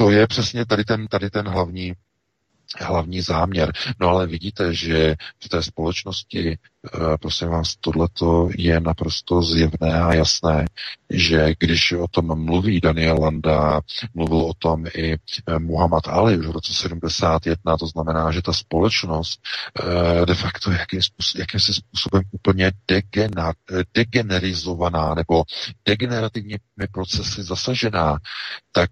to 0.01 0.11
je 0.11 0.27
přesně 0.27 0.67
tady 0.67 0.85
ten, 0.85 1.07
tady 1.07 1.31
ten 1.31 1.49
hlavní 1.49 1.93
hlavní 2.79 3.21
záměr. 3.21 3.73
No 4.01 4.09
ale 4.09 4.27
vidíte, 4.27 4.75
že 4.75 5.15
v 5.45 5.49
té 5.49 5.63
společnosti, 5.63 6.59
prosím 7.21 7.49
vás, 7.49 7.77
tohleto 7.77 8.49
je 8.57 8.81
naprosto 8.81 9.43
zjevné 9.43 10.01
a 10.03 10.15
jasné, 10.15 10.67
že 11.11 11.55
když 11.59 11.93
o 11.93 12.07
tom 12.11 12.45
mluví 12.45 12.81
Daniel 12.81 13.21
Landa, 13.21 13.81
mluvil 14.15 14.39
o 14.39 14.55
tom 14.55 14.87
i 14.95 15.13
eh, 15.13 15.59
Muhammad 15.59 16.09
Ali 16.09 16.39
už 16.39 16.47
v 16.47 16.51
roce 16.51 16.75
71, 16.75 17.77
to 17.77 17.87
znamená, 17.87 18.31
že 18.31 18.43
ta 18.43 18.53
společnost 18.53 19.41
eh, 20.23 20.27
de 20.27 20.35
facto 20.35 20.71
jakým 20.71 21.03
způsob, 21.03 21.39
jakýmsi 21.41 21.73
způsobem 21.75 22.23
úplně 22.31 22.73
degenerizovaná 23.95 25.15
nebo 25.15 25.45
degenerativními 25.85 26.59
procesy 26.93 27.43
zasažená, 27.43 28.19
tak 28.73 28.91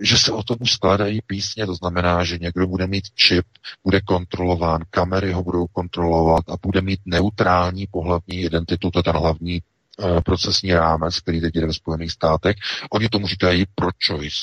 že 0.00 0.18
se 0.18 0.32
o 0.32 0.42
tom 0.42 0.56
už 0.60 0.72
skládají 0.72 1.20
písně, 1.26 1.66
to 1.66 1.74
znamená, 1.74 2.24
že 2.24 2.38
někdo 2.38 2.66
bude 2.66 2.86
mít 2.86 3.04
čip, 3.14 3.46
bude 3.84 4.00
kontrolován, 4.00 4.82
kamery 4.90 5.32
ho 5.32 5.42
budou 5.42 5.66
kontrolovat 5.66 6.44
a 6.48 6.54
bude 6.62 6.80
mít 6.88 7.00
neutrální 7.06 7.86
pohlavní 7.86 8.36
identitu, 8.40 8.90
to 8.90 8.98
je 8.98 9.02
ten 9.02 9.16
hlavní 9.16 9.60
uh, 9.62 10.20
procesní 10.20 10.74
rámec, 10.74 11.20
který 11.20 11.40
teď 11.40 11.54
jde 11.54 11.66
ve 11.66 11.72
Spojených 11.74 12.12
státech. 12.12 12.56
Oni 12.90 13.08
tomu 13.08 13.26
říkají 13.26 13.64
pro-choice 13.74 14.36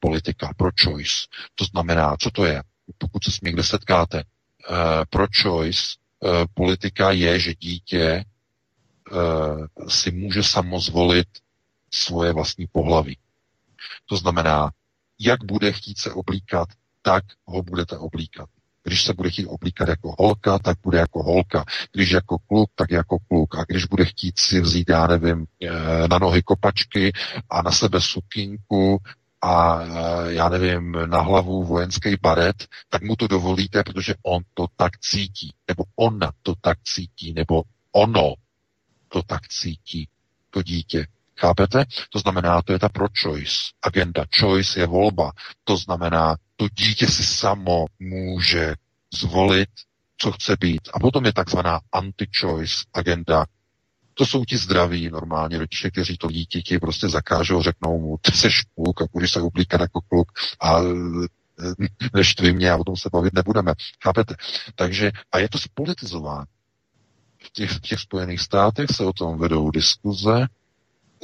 politika, 0.00 0.50
pro-choice. 0.56 1.14
To 1.54 1.64
znamená, 1.64 2.16
co 2.16 2.30
to 2.30 2.44
je? 2.44 2.62
Pokud 2.98 3.24
se 3.24 3.30
s 3.30 3.40
někde 3.40 3.62
setkáte, 3.62 4.22
uh, 4.22 4.76
pro-choice 5.10 5.82
uh, 6.20 6.30
politika 6.54 7.10
je, 7.10 7.38
že 7.38 7.54
dítě 7.54 8.24
si 9.88 10.10
může 10.10 10.42
samozvolit 10.42 11.28
svoje 11.90 12.32
vlastní 12.32 12.66
pohlaví. 12.72 13.18
To 14.06 14.16
znamená, 14.16 14.70
jak 15.18 15.44
bude 15.44 15.72
chtít 15.72 15.98
se 15.98 16.12
oblíkat, 16.12 16.68
tak 17.02 17.24
ho 17.44 17.62
budete 17.62 17.98
oblíkat. 17.98 18.48
Když 18.84 19.04
se 19.04 19.12
bude 19.12 19.30
chtít 19.30 19.46
oblíkat 19.46 19.88
jako 19.88 20.14
holka, 20.18 20.58
tak 20.58 20.78
bude 20.82 20.98
jako 20.98 21.22
holka. 21.22 21.64
Když 21.92 22.10
jako 22.10 22.38
kluk, 22.38 22.70
tak 22.74 22.90
jako 22.90 23.18
kluk. 23.28 23.58
A 23.58 23.64
když 23.68 23.84
bude 23.84 24.04
chtít 24.04 24.38
si 24.38 24.60
vzít, 24.60 24.88
já 24.88 25.06
nevím, 25.06 25.46
eh, 25.62 26.08
na 26.08 26.18
nohy 26.18 26.42
kopačky 26.42 27.12
a 27.50 27.62
na 27.62 27.70
sebe 27.70 28.00
sukínku 28.00 28.98
a 29.42 29.80
eh, 29.82 30.32
já 30.32 30.48
nevím, 30.48 30.92
na 31.06 31.20
hlavu 31.20 31.64
vojenský 31.64 32.16
baret, 32.22 32.66
tak 32.88 33.02
mu 33.02 33.16
to 33.16 33.28
dovolíte, 33.28 33.82
protože 33.82 34.14
on 34.22 34.42
to 34.54 34.66
tak 34.76 34.98
cítí. 34.98 35.54
Nebo 35.68 35.84
ona 35.96 36.32
to 36.42 36.54
tak 36.60 36.78
cítí. 36.82 37.32
Nebo 37.32 37.62
ono 37.92 38.34
to 39.08 39.22
tak 39.22 39.48
cítí. 39.48 40.08
To 40.50 40.62
dítě. 40.62 41.06
Chápete? 41.38 41.84
To 42.10 42.18
znamená, 42.18 42.62
to 42.62 42.72
je 42.72 42.78
ta 42.78 42.88
pro-choice 42.88 43.54
agenda. 43.82 44.24
Choice 44.40 44.80
je 44.80 44.86
volba. 44.86 45.32
To 45.64 45.76
znamená, 45.76 46.36
to 46.62 46.68
dítě 46.74 47.06
si 47.06 47.24
samo 47.24 47.86
může 47.98 48.74
zvolit, 49.14 49.68
co 50.18 50.32
chce 50.32 50.56
být. 50.60 50.88
A 50.94 51.00
potom 51.00 51.24
je 51.24 51.32
takzvaná 51.32 51.80
anti-choice 51.92 52.84
agenda. 52.94 53.46
To 54.14 54.26
jsou 54.26 54.44
ti 54.44 54.56
zdraví 54.56 55.10
normálně 55.10 55.58
rodiče, 55.58 55.90
kteří 55.90 56.16
to 56.16 56.30
dítěti 56.30 56.78
prostě 56.78 57.08
zakážou, 57.08 57.62
řeknou 57.62 58.00
mu, 58.00 58.16
ty 58.20 58.32
seš 58.32 58.62
kluk 58.74 59.02
a 59.02 59.26
se 59.26 59.40
uplíkat 59.40 59.80
jako 59.80 60.00
kluk 60.00 60.32
a 60.60 60.80
neštvi 62.14 62.52
mě 62.52 62.70
a 62.70 62.76
o 62.76 62.84
tom 62.84 62.96
se 62.96 63.08
bavit 63.12 63.34
nebudeme. 63.34 63.74
Chápete? 64.02 64.34
Takže, 64.74 65.12
a 65.32 65.38
je 65.38 65.48
to 65.48 65.58
spolitizováno. 65.58 66.44
V 67.44 67.50
těch, 67.50 67.70
v 67.70 67.80
těch 67.80 68.00
Spojených 68.00 68.40
státech 68.40 68.90
se 68.90 69.04
o 69.04 69.12
tom 69.12 69.38
vedou 69.38 69.70
diskuze, 69.70 70.46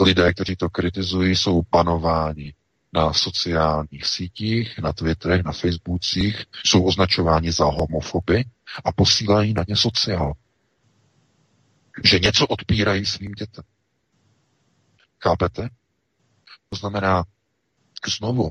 lidé, 0.01 0.33
kteří 0.33 0.57
to 0.57 0.71
kritizují, 0.71 1.37
jsou 1.37 1.63
panováni 1.71 2.55
na 2.99 3.13
sociálních 3.13 4.07
sítích, 4.07 4.79
na 4.79 4.93
Twitterech, 4.93 5.45
na 5.45 5.53
Facebookích, 5.53 6.45
jsou 6.65 6.85
označováni 6.85 7.53
za 7.53 7.65
homofoby 7.65 8.45
a 8.85 8.93
posílají 8.93 9.55
na 9.55 9.65
ně 9.69 9.77
sociál. 9.77 10.33
Že 12.05 12.19
něco 12.19 12.47
odpírají 12.47 13.07
svým 13.07 13.33
dětem. 13.33 13.65
Chápete? 15.23 15.69
To 16.71 16.77
znamená, 16.77 17.25
znovu, 18.17 18.51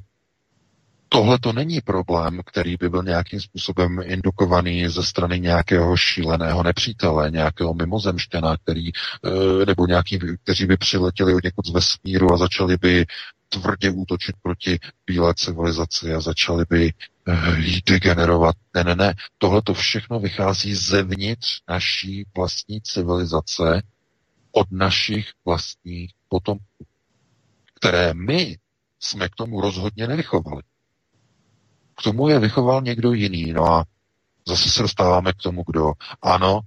tohle 1.09 1.39
to 1.39 1.53
není 1.53 1.81
problém, 1.81 2.41
který 2.45 2.75
by 2.77 2.89
byl 2.89 3.03
nějakým 3.03 3.41
způsobem 3.41 3.99
indukovaný 4.03 4.87
ze 4.87 5.03
strany 5.03 5.39
nějakého 5.39 5.97
šíleného 5.97 6.63
nepřítele, 6.63 7.31
nějakého 7.31 7.73
mimozemštěna, 7.73 8.57
který, 8.57 8.89
eh, 8.91 9.65
nebo 9.65 9.87
nějaký, 9.87 10.19
kteří 10.43 10.65
by 10.65 10.77
přiletěli 10.77 11.33
od 11.33 11.43
někud 11.43 11.65
z 11.65 11.71
vesmíru 11.71 12.33
a 12.33 12.37
začali 12.37 12.77
by 12.77 13.05
tvrdě 13.49 13.89
útočit 13.91 14.35
proti 14.41 14.79
bílé 15.07 15.33
civilizaci 15.35 16.13
a 16.13 16.21
začali 16.21 16.65
by 16.69 16.93
uh, 17.27 17.59
ji 17.59 17.81
degenerovat. 17.85 18.55
Ne, 18.73 18.83
ne, 18.83 18.95
ne. 18.95 19.13
Tohle 19.37 19.61
to 19.61 19.73
všechno 19.73 20.19
vychází 20.19 20.75
zevnitř 20.75 21.61
naší 21.69 22.25
vlastní 22.37 22.81
civilizace 22.81 23.81
od 24.51 24.71
našich 24.71 25.31
vlastních 25.45 26.13
potomků, 26.29 26.85
které 27.73 28.13
my 28.13 28.57
jsme 28.99 29.29
k 29.29 29.35
tomu 29.35 29.61
rozhodně 29.61 30.07
nevychovali. 30.07 30.63
K 31.95 32.03
tomu 32.03 32.29
je 32.29 32.39
vychoval 32.39 32.81
někdo 32.81 33.13
jiný. 33.13 33.53
No 33.53 33.65
a 33.65 33.85
zase 34.47 34.69
se 34.69 34.81
dostáváme 34.81 35.33
k 35.33 35.41
tomu, 35.43 35.63
kdo 35.67 35.93
ano, 36.21 36.59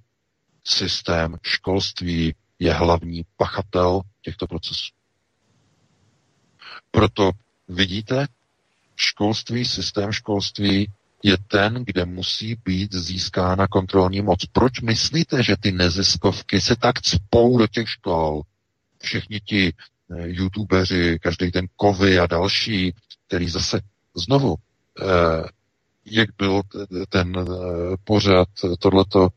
systém 0.64 1.36
školství 1.42 2.34
je 2.58 2.72
hlavní 2.72 3.22
pachatel 3.36 4.00
těchto 4.22 4.46
procesů. 4.46 4.99
Proto 6.90 7.30
vidíte, 7.68 8.26
školství, 8.96 9.64
systém 9.64 10.12
školství 10.12 10.92
je 11.22 11.36
ten, 11.48 11.84
kde 11.84 12.04
musí 12.04 12.56
být 12.64 12.94
získána 12.94 13.66
kontrolní 13.66 14.22
moc. 14.22 14.46
Proč 14.52 14.80
myslíte, 14.80 15.42
že 15.42 15.56
ty 15.60 15.72
neziskovky 15.72 16.60
se 16.60 16.76
tak 16.76 17.00
cpou 17.00 17.58
do 17.58 17.66
těch 17.66 17.88
škol? 17.88 18.42
Všichni 18.98 19.40
ti 19.40 19.72
eh, 19.72 20.28
youtubeři, 20.28 21.18
každý 21.22 21.50
ten 21.50 21.66
kovy 21.76 22.18
a 22.18 22.26
další, 22.26 22.94
který 23.26 23.48
zase 23.48 23.80
znovu, 24.14 24.54
eh, 25.00 25.48
jak 26.04 26.28
byl 26.38 26.62
ten 27.08 27.34
eh, 27.38 27.96
pořad, 28.04 28.48
tohleto, 28.78 29.28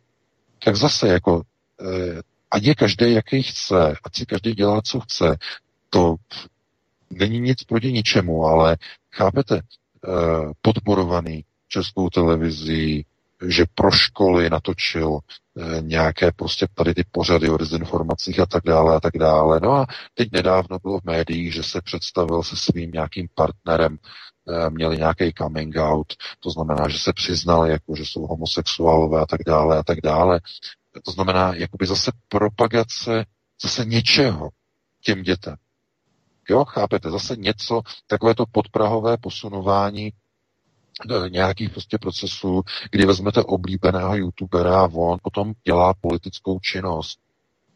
tak 0.65 0.75
zase 0.75 1.07
jako, 1.07 1.41
eh, 1.81 2.21
ať 2.51 2.63
je 2.63 2.75
každý, 2.75 3.13
jaký 3.13 3.43
chce, 3.43 3.95
ať 4.03 4.17
si 4.17 4.25
každý 4.25 4.53
dělá, 4.53 4.81
co 4.81 4.99
chce, 4.99 5.37
to 5.89 6.15
není 7.13 7.39
nic 7.39 7.63
proti 7.63 7.91
ničemu, 7.91 8.45
ale 8.45 8.77
chápete, 9.15 9.55
eh, 9.57 10.09
podporovaný 10.61 11.45
českou 11.67 12.09
televizí, 12.09 13.05
že 13.47 13.65
pro 13.75 13.91
školy 13.91 14.49
natočil 14.49 15.19
eh, 15.57 15.81
nějaké 15.81 16.31
prostě 16.31 16.67
tady 16.73 16.93
ty 16.93 17.03
pořady 17.11 17.49
o 17.49 17.57
dezinformacích 17.57 18.39
a 18.39 18.45
tak 18.45 18.63
dále 18.63 18.95
a 18.95 18.99
tak 18.99 19.17
dále. 19.17 19.59
No 19.63 19.71
a 19.71 19.85
teď 20.13 20.31
nedávno 20.31 20.79
bylo 20.79 20.99
v 20.99 21.03
médiích, 21.03 21.53
že 21.53 21.63
se 21.63 21.81
představil 21.81 22.43
se 22.43 22.55
svým 22.55 22.91
nějakým 22.91 23.27
partnerem, 23.35 23.97
eh, 24.49 24.69
měli 24.69 24.97
nějaký 24.97 25.33
coming 25.37 25.75
out, 25.77 26.13
to 26.39 26.49
znamená, 26.49 26.87
že 26.87 26.99
se 26.99 27.13
přiznali, 27.13 27.71
jako, 27.71 27.95
že 27.95 28.03
jsou 28.05 28.27
homosexuálové 28.27 29.21
a 29.21 29.25
tak 29.25 29.41
dále 29.45 29.77
a 29.77 29.83
tak 29.83 30.01
dále. 30.03 30.39
To 31.05 31.11
znamená, 31.11 31.53
jakoby 31.55 31.85
zase 31.85 32.11
propagace 32.29 33.25
zase 33.63 33.85
něčeho 33.85 34.49
těm 35.01 35.23
dětem. 35.23 35.55
Jo, 36.49 36.65
chápete, 36.65 37.11
zase 37.11 37.35
něco, 37.35 37.81
takové 38.07 38.35
to 38.35 38.45
podprahové 38.51 39.17
posunování 39.17 40.07
e, 40.07 41.29
nějakých 41.29 41.69
prostě 41.69 41.97
procesů, 41.97 42.61
kdy 42.91 43.05
vezmete 43.05 43.43
oblíbeného 43.43 44.15
youtubera 44.15 44.81
a 44.81 44.89
on 44.93 45.17
potom 45.23 45.53
dělá 45.63 45.93
politickou 45.93 46.59
činnost 46.59 47.19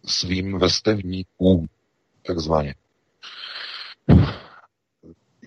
svým 0.06 0.60
vestevníkům, 0.60 1.68
takzvaně. 2.26 2.76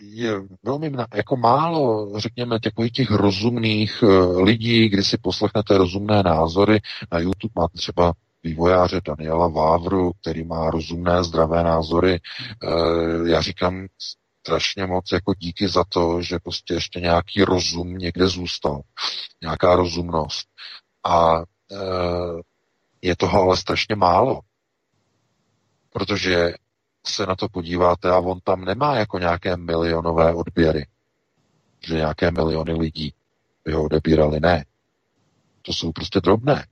Je 0.00 0.42
velmi 0.62 0.92
jako 1.14 1.36
málo, 1.36 2.12
řekněme, 2.20 2.60
takových 2.60 2.92
těch 2.92 3.10
rozumných 3.10 4.02
e, 4.02 4.06
lidí, 4.42 4.88
kdy 4.88 5.02
si 5.02 5.18
poslechnete 5.18 5.78
rozumné 5.78 6.22
názory. 6.22 6.80
Na 7.12 7.18
YouTube 7.18 7.52
máte 7.56 7.78
třeba 7.78 8.12
vývojáře 8.42 9.00
Daniela 9.04 9.48
Vávru, 9.48 10.12
který 10.20 10.44
má 10.44 10.70
rozumné, 10.70 11.24
zdravé 11.24 11.62
názory. 11.62 12.20
Eh, 12.62 13.30
já 13.30 13.40
říkám, 13.40 13.86
strašně 14.40 14.86
moc 14.86 15.12
jako 15.12 15.34
díky 15.34 15.68
za 15.68 15.84
to, 15.88 16.22
že 16.22 16.38
prostě 16.38 16.74
ještě 16.74 17.00
nějaký 17.00 17.44
rozum 17.44 17.98
někde 17.98 18.26
zůstal. 18.28 18.80
Nějaká 19.42 19.76
rozumnost. 19.76 20.48
A 21.04 21.38
e, 21.38 21.44
je 23.02 23.16
toho 23.16 23.42
ale 23.42 23.56
strašně 23.56 23.96
málo. 23.96 24.40
Protože 25.90 26.54
se 27.06 27.26
na 27.26 27.36
to 27.36 27.48
podíváte 27.48 28.10
a 28.10 28.18
on 28.18 28.40
tam 28.40 28.64
nemá 28.64 28.96
jako 28.96 29.18
nějaké 29.18 29.56
milionové 29.56 30.34
odběry. 30.34 30.86
Že 31.86 31.94
nějaké 31.94 32.30
miliony 32.30 32.72
lidí 32.72 33.14
by 33.64 33.72
ho 33.72 33.84
odebírali. 33.84 34.40
Ne. 34.40 34.64
To 35.62 35.72
jsou 35.72 35.92
prostě 35.92 36.20
drobné. 36.20 36.66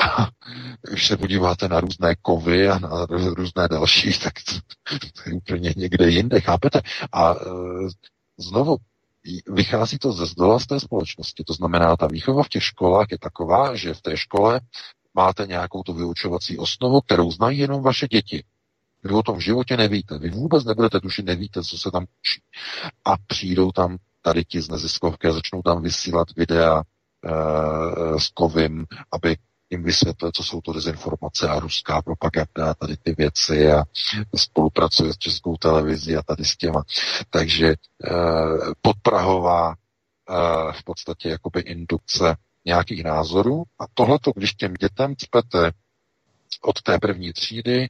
Když 0.90 1.06
se 1.06 1.16
podíváte 1.16 1.68
na 1.68 1.80
různé 1.80 2.14
kovy 2.22 2.68
a 2.68 2.78
na 2.78 3.06
různé 3.10 3.68
další, 3.68 4.18
tak 4.24 4.32
to, 4.44 5.30
je 5.30 5.32
úplně 5.36 5.74
někde 5.76 6.08
jinde, 6.08 6.40
chápete? 6.40 6.80
A 7.12 7.34
e, 7.34 7.36
znovu, 8.38 8.76
vychází 9.48 9.98
to 9.98 10.12
ze 10.12 10.26
zdola 10.26 10.58
z 10.58 10.66
té 10.66 10.80
společnosti. 10.80 11.44
To 11.44 11.52
znamená, 11.52 11.96
ta 11.96 12.06
výchova 12.06 12.42
v 12.42 12.48
těch 12.48 12.64
školách 12.64 13.06
je 13.10 13.18
taková, 13.18 13.76
že 13.76 13.94
v 13.94 14.02
té 14.02 14.16
škole 14.16 14.60
máte 15.14 15.46
nějakou 15.46 15.82
tu 15.82 15.92
vyučovací 15.92 16.58
osnovu, 16.58 17.00
kterou 17.00 17.30
znají 17.30 17.58
jenom 17.58 17.82
vaše 17.82 18.08
děti. 18.08 18.44
Vy 19.04 19.10
o 19.10 19.22
tom 19.22 19.38
v 19.38 19.40
životě 19.40 19.76
nevíte. 19.76 20.18
Vy 20.18 20.30
vůbec 20.30 20.64
nebudete 20.64 21.00
tušit, 21.00 21.24
nevíte, 21.24 21.62
co 21.62 21.78
se 21.78 21.90
tam 21.90 22.02
učí. 22.02 22.42
A 23.04 23.14
přijdou 23.26 23.72
tam 23.72 23.96
tady 24.22 24.44
ti 24.44 24.60
z 24.60 24.68
neziskovky 24.68 25.28
a 25.28 25.32
začnou 25.32 25.62
tam 25.62 25.82
vysílat 25.82 26.28
videa 26.36 26.82
e, 26.82 28.20
s 28.20 28.28
kovím, 28.28 28.86
aby 29.12 29.36
jim 29.70 29.82
vysvětlil, 29.82 30.32
co 30.32 30.44
jsou 30.44 30.60
to 30.60 30.72
dezinformace 30.72 31.48
a 31.48 31.58
ruská 31.60 32.02
propaganda 32.02 32.70
a 32.70 32.74
tady 32.74 32.96
ty 32.96 33.14
věci 33.18 33.72
a 33.72 33.84
spolupracuje 34.36 35.12
s 35.12 35.18
českou 35.18 35.56
televizí 35.56 36.16
a 36.16 36.22
tady 36.22 36.44
s 36.44 36.56
těma. 36.56 36.82
Takže 37.30 37.66
e, 37.66 37.76
podprahová 38.82 39.70
e, 39.70 39.74
v 40.72 40.84
podstatě 40.84 41.28
jakoby 41.28 41.60
indukce 41.60 42.36
nějakých 42.64 43.04
názorů 43.04 43.62
a 43.78 43.84
tohleto, 43.94 44.32
když 44.36 44.54
těm 44.54 44.74
dětem 44.74 45.16
cpete 45.16 45.72
od 46.62 46.82
té 46.82 46.98
první 46.98 47.32
třídy 47.32 47.82
e, 47.82 47.88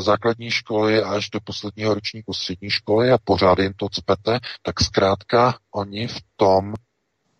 základní 0.00 0.50
školy 0.50 1.02
až 1.02 1.30
do 1.30 1.40
posledního 1.40 1.94
ročníku 1.94 2.32
střední 2.32 2.70
školy 2.70 3.10
a 3.10 3.18
pořád 3.24 3.58
jim 3.58 3.72
to 3.76 3.88
cpete, 3.88 4.38
tak 4.62 4.80
zkrátka 4.80 5.58
oni 5.70 6.06
v 6.06 6.20
tom 6.36 6.74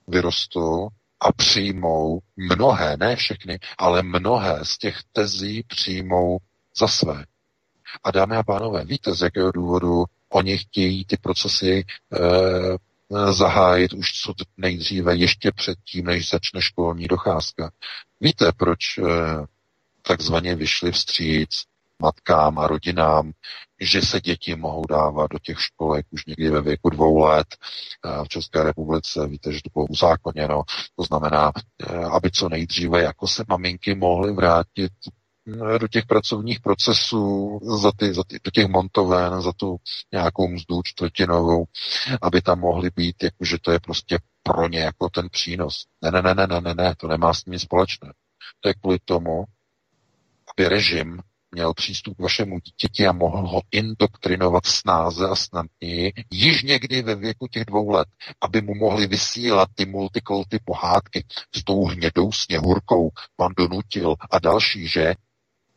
vyrostou 0.09 0.89
a 1.21 1.33
přijmou 1.33 2.21
mnohé, 2.37 2.97
ne 2.97 3.17
všechny, 3.17 3.59
ale 3.79 4.03
mnohé 4.03 4.65
z 4.65 4.79
těch 4.79 4.99
tezí 5.12 5.62
přijmou 5.62 6.39
za 6.79 6.89
své. 6.89 7.25
A 8.05 8.11
dámy 8.11 8.37
a 8.37 8.43
pánové, 8.43 8.85
víte, 8.85 9.15
z 9.15 9.23
jakého 9.23 9.53
důvodu 9.53 10.05
oni 10.29 10.59
chtějí 10.59 11.05
ty 11.05 11.17
procesy 11.17 11.85
e, 11.85 13.33
zahájit 13.33 13.93
už 13.93 14.12
co 14.12 14.35
nejdříve, 14.57 15.17
ještě 15.17 15.53
předtím, 15.53 16.07
než 16.07 16.31
začne 16.31 16.62
školní 16.62 17.07
docházka. 17.07 17.71
Víte, 18.21 18.53
proč 18.57 18.99
e, 18.99 19.03
takzvaně 20.03 20.55
vyšli 20.55 20.93
vstříc 20.93 21.51
matkám 22.03 22.59
a 22.59 22.66
rodinám, 22.66 23.32
že 23.80 24.03
se 24.03 24.20
děti 24.20 24.57
mohou 24.57 24.86
dávat 24.86 25.30
do 25.30 25.38
těch 25.38 25.61
školek 25.61 26.07
už 26.11 26.26
někdy 26.26 26.51
ve 26.51 26.61
věku 26.61 26.90
dvou 26.90 27.18
let. 27.18 27.47
V 28.24 28.28
České 28.28 28.62
republice 28.62 29.26
víte, 29.28 29.53
že 29.53 29.61
to 29.64 29.70
bylo 29.74 29.86
uzákoněno. 29.86 30.62
To 30.97 31.03
znamená, 31.05 31.53
eh, 31.57 32.05
aby 32.05 32.30
co 32.30 32.49
nejdříve 32.49 33.03
jako 33.03 33.26
se 33.28 33.45
maminky 33.49 33.95
mohly 33.95 34.32
vrátit 34.32 34.92
eh, 35.74 35.78
do 35.78 35.88
těch 35.88 36.07
pracovních 36.07 36.61
procesů, 36.61 37.59
za 37.80 37.92
ty, 37.97 38.14
za 38.14 38.22
ty, 38.26 38.38
do 38.45 38.51
těch 38.51 38.66
montoven, 38.66 39.42
za 39.42 39.53
tu 39.53 39.76
nějakou 40.12 40.49
mzdu 40.49 40.82
čtvrtinovou, 40.84 41.64
aby 42.22 42.42
tam 42.42 42.61
mohly 42.61 42.90
být, 42.97 43.22
jakože 43.22 43.59
to 43.59 43.72
je 43.72 43.80
prostě 43.80 44.18
pro 44.42 44.68
ně 44.68 44.80
jako 44.80 45.09
ten 45.09 45.28
přínos. 45.28 45.84
Ne, 46.03 46.11
ne, 46.11 46.22
ne, 46.22 46.34
ne, 46.34 46.47
ne, 46.47 46.61
ne, 46.61 46.74
ne, 46.74 46.95
to 46.97 47.09
nemá 47.09 47.34
s 47.34 47.45
nimi 47.45 47.59
společné. 47.59 48.12
To 48.61 48.68
je 48.68 48.74
kvůli 48.74 48.99
tomu, 49.05 49.45
aby 50.57 50.68
režim 50.68 51.20
měl 51.55 51.75
přístup 51.75 52.17
k 52.17 52.21
vašemu 52.21 52.59
dítěti 52.61 53.07
a 53.07 53.13
mohl 53.13 53.49
ho 53.49 53.63
indoktrinovat 53.71 54.67
snáze 54.67 55.29
a 55.29 55.35
snadněji, 55.37 56.13
již 56.31 56.63
někdy 56.63 57.03
ve 57.03 57.15
věku 57.15 57.47
těch 57.47 57.65
dvou 57.65 57.91
let, 57.91 58.09
aby 58.41 58.63
mu 58.63 58.75
mohli 58.75 59.07
vysílat 59.07 59.69
ty 59.75 59.87
multikulty 59.87 60.59
pohádky 60.65 61.25
s 61.57 61.65
tou 61.65 61.85
hnědou 61.85 62.33
sněhurkou, 62.33 63.11
pan 63.37 63.53
donutil 63.57 64.15
a 64.31 64.39
další, 64.39 64.89
že 64.89 65.15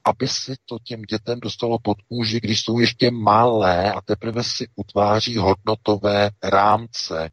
aby 0.04 0.28
si 0.28 0.54
to 0.66 0.78
těm 0.84 1.02
dětem 1.02 1.40
dostalo 1.40 1.80
pod 1.80 1.98
kůži, 2.02 2.40
když 2.40 2.62
jsou 2.62 2.80
ještě 2.80 3.12
malé 3.12 3.94
a 3.94 4.02
teprve 4.02 4.44
si 4.44 4.68
utváří 4.76 5.38
hodnotové 5.38 6.30
rámce 6.44 7.30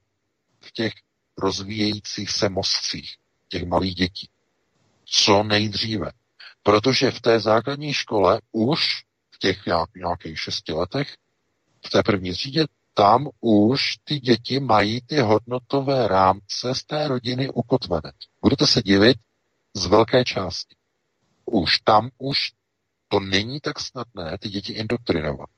v 0.61 0.73
těch 0.73 0.93
rozvíjejících 1.39 2.31
se 2.31 2.49
mozcích 2.49 3.17
těch 3.49 3.65
malých 3.65 3.95
dětí. 3.95 4.29
Co 5.05 5.43
nejdříve. 5.43 6.11
Protože 6.65 7.11
v 7.11 7.21
té 7.21 7.41
základní 7.41 7.93
škole 7.93 8.41
už 8.53 9.03
v 9.35 9.39
těch 9.39 9.59
nějakých 9.97 10.41
šesti 10.41 10.73
letech, 10.73 11.15
v 11.87 11.91
té 11.91 12.03
první 12.03 12.33
třídě, 12.33 12.67
tam 12.95 13.29
už 13.41 13.81
ty 14.05 14.21
děti 14.21 14.61
mají 14.61 15.01
ty 15.01 15.21
hodnotové 15.21 16.09
rámce 16.09 16.75
z 16.75 16.85
té 16.85 17.09
rodiny 17.09 17.51
ukotvené. 17.51 18.13
Budete 18.43 18.67
se 18.67 18.83
divit 18.83 19.17
z 19.75 19.87
velké 19.87 20.25
části. 20.25 20.77
Už 21.45 21.79
tam 21.79 22.11
už 22.19 22.39
to 23.09 23.21
není 23.21 23.61
tak 23.61 23.81
snadné 23.81 24.39
ty 24.39 24.49
děti 24.49 24.73
indoktrinovat. 24.73 25.49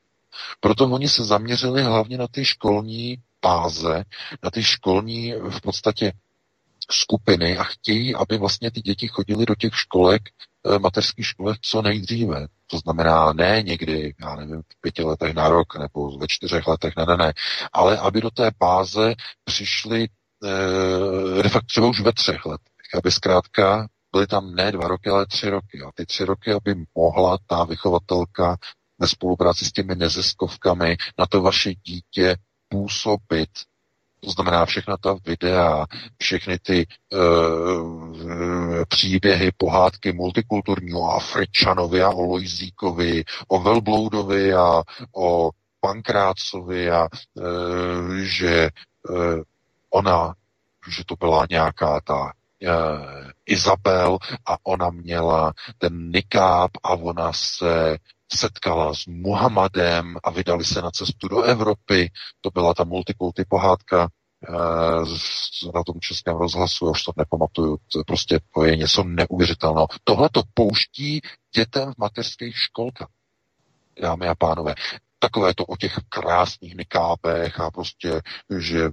Proto 0.59 0.85
oni 0.85 1.09
se 1.09 1.25
zaměřili 1.25 1.83
hlavně 1.83 2.17
na 2.17 2.27
ty 2.27 2.45
školní 2.45 3.17
páze, 3.39 4.03
na 4.43 4.51
ty 4.51 4.63
školní 4.63 5.33
v 5.33 5.61
podstatě 5.61 6.13
skupiny 6.91 7.57
a 7.57 7.63
chtějí, 7.63 8.15
aby 8.15 8.37
vlastně 8.37 8.71
ty 8.71 8.81
děti 8.81 9.07
chodili 9.07 9.45
do 9.45 9.55
těch 9.55 9.75
školek, 9.75 10.21
eh, 10.65 10.79
mateřských 10.79 11.25
školek 11.27 11.57
co 11.61 11.81
nejdříve. 11.81 12.47
To 12.67 12.77
znamená 12.77 13.33
ne 13.33 13.61
někdy, 13.63 14.15
já 14.21 14.35
nevím, 14.35 14.61
v 14.61 14.81
pěti 14.81 15.03
letech 15.03 15.33
na 15.33 15.49
rok 15.49 15.79
nebo 15.79 16.17
ve 16.17 16.25
čtyřech 16.29 16.67
letech, 16.67 16.93
ne, 16.97 17.05
ne, 17.05 17.17
ne, 17.17 17.33
ale 17.73 17.97
aby 17.97 18.21
do 18.21 18.29
té 18.29 18.51
báze 18.59 19.15
přišli 19.43 20.07
eh, 20.45 21.43
de 21.43 21.49
facto 21.49 21.67
třeba 21.67 21.87
už 21.87 22.01
ve 22.01 22.13
třech 22.13 22.45
letech, 22.45 22.95
aby 22.97 23.11
zkrátka 23.11 23.87
byly 24.11 24.27
tam 24.27 24.55
ne 24.55 24.71
dva 24.71 24.87
roky, 24.87 25.09
ale 25.09 25.25
tři 25.25 25.49
roky. 25.49 25.81
A 25.87 25.91
ty 25.95 26.05
tři 26.05 26.25
roky, 26.25 26.51
aby 26.53 26.75
mohla 26.95 27.37
ta 27.47 27.63
vychovatelka 27.63 28.57
ve 28.99 29.07
spolupráci 29.07 29.65
s 29.65 29.71
těmi 29.71 29.95
neziskovkami 29.95 30.97
na 31.17 31.25
to 31.25 31.41
vaše 31.41 31.73
dítě 31.73 32.35
působit 32.69 33.49
to 34.19 34.31
znamená 34.31 34.65
všechna 34.65 34.97
ta 34.97 35.15
videa, 35.25 35.85
všechny 36.17 36.59
ty 36.59 36.87
uh, 37.13 38.83
příběhy, 38.87 39.51
pohádky 39.57 40.13
multikulturní 40.13 40.93
o 40.93 41.05
Afričanovi 41.05 42.03
a 42.03 42.09
o 42.09 42.21
Lojzíkovi, 42.21 43.23
o 43.47 43.59
Velbloudovi 43.59 44.53
a 44.53 44.83
o 45.15 45.49
Pankrácovi 45.79 46.91
a 46.91 47.07
uh, 47.33 48.15
že 48.15 48.69
uh, 49.09 49.41
ona, 49.89 50.33
že 50.95 51.03
to 51.05 51.15
byla 51.15 51.45
nějaká 51.49 52.01
ta 52.01 52.21
uh, 52.23 52.31
Izabel 53.45 54.17
a 54.45 54.57
ona 54.63 54.89
měla 54.89 55.53
ten 55.77 56.11
nikáb 56.11 56.71
a 56.83 56.89
ona 56.89 57.33
se 57.33 57.97
setkala 58.33 58.93
s 58.93 59.05
Muhammadem 59.05 60.17
a 60.23 60.29
vydali 60.31 60.65
se 60.65 60.81
na 60.81 60.91
cestu 60.91 61.27
do 61.27 61.41
Evropy. 61.41 62.11
To 62.41 62.49
byla 62.49 62.73
ta 62.73 62.83
multikulty 62.83 63.45
pohádka 63.49 64.07
eh, 64.47 65.71
na 65.73 65.83
tom 65.83 65.99
českém 65.99 66.35
rozhlasu, 66.35 66.89
už 66.89 67.03
to 67.03 67.11
nepamatuju, 67.17 67.77
to 67.91 68.03
prostě 68.07 68.39
to 68.53 68.63
je 68.63 68.75
něco 68.75 69.03
neuvěřitelného. 69.03 69.87
Tohle 70.03 70.29
to 70.31 70.41
pouští 70.53 71.21
dětem 71.55 71.93
v 71.93 71.97
mateřských 71.97 72.57
školkách, 72.57 73.09
dámy 74.01 74.27
a 74.27 74.35
pánové. 74.35 74.75
Takové 75.19 75.53
to 75.53 75.65
o 75.65 75.77
těch 75.77 75.99
krásných 76.09 76.75
nikábech 76.75 77.59
a 77.59 77.71
prostě, 77.71 78.21
že 78.59 78.89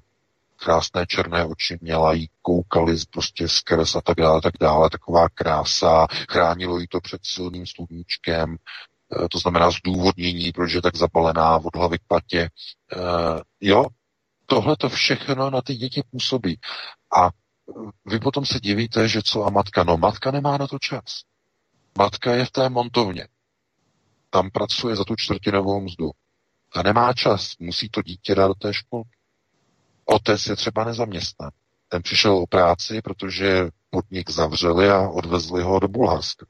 krásné 0.56 1.06
černé 1.06 1.44
oči 1.44 1.78
měla, 1.80 2.12
jí 2.12 2.30
koukali 2.42 2.96
prostě 3.10 3.48
skres 3.48 3.96
a 3.96 4.00
tak 4.00 4.16
dále, 4.16 4.40
tak 4.40 4.54
dále, 4.60 4.90
taková 4.90 5.28
krása, 5.28 6.06
chránilo 6.30 6.78
jí 6.78 6.86
to 6.86 7.00
před 7.00 7.20
silným 7.24 7.66
sluníčkem, 7.66 8.56
to 9.30 9.38
znamená 9.38 9.70
zdůvodnění, 9.70 10.52
proč 10.52 10.72
je 10.72 10.82
tak 10.82 10.96
zapalená 10.96 11.56
od 11.56 11.76
hlavy 11.76 11.98
k 11.98 12.02
patě. 12.08 12.48
Eh, 12.92 13.40
jo, 13.60 13.84
tohle 14.46 14.76
to 14.76 14.88
všechno 14.88 15.50
na 15.50 15.62
ty 15.62 15.74
děti 15.74 16.02
působí. 16.10 16.58
A 17.18 17.30
vy 18.06 18.18
potom 18.18 18.46
se 18.46 18.60
divíte, 18.60 19.08
že 19.08 19.22
co 19.22 19.44
a 19.44 19.50
matka? 19.50 19.84
No 19.84 19.96
matka 19.96 20.30
nemá 20.30 20.58
na 20.58 20.66
to 20.66 20.78
čas. 20.78 21.22
Matka 21.98 22.34
je 22.34 22.44
v 22.44 22.50
té 22.50 22.68
montovně. 22.68 23.28
Tam 24.30 24.50
pracuje 24.50 24.96
za 24.96 25.04
tu 25.04 25.16
čtvrtinovou 25.16 25.80
mzdu. 25.80 26.10
A 26.72 26.82
nemá 26.82 27.12
čas. 27.12 27.52
Musí 27.58 27.88
to 27.88 28.02
dítě 28.02 28.34
dát 28.34 28.48
do 28.48 28.54
té 28.54 28.74
školky. 28.74 29.16
Otec 30.04 30.46
je 30.46 30.56
třeba 30.56 30.84
nezaměstnan. 30.84 31.50
Ten 31.88 32.02
přišel 32.02 32.36
o 32.36 32.46
práci, 32.46 33.02
protože 33.02 33.68
podnik 33.90 34.30
zavřeli 34.30 34.90
a 34.90 35.08
odvezli 35.08 35.62
ho 35.62 35.80
do 35.80 35.88
Bulharska. 35.88 36.46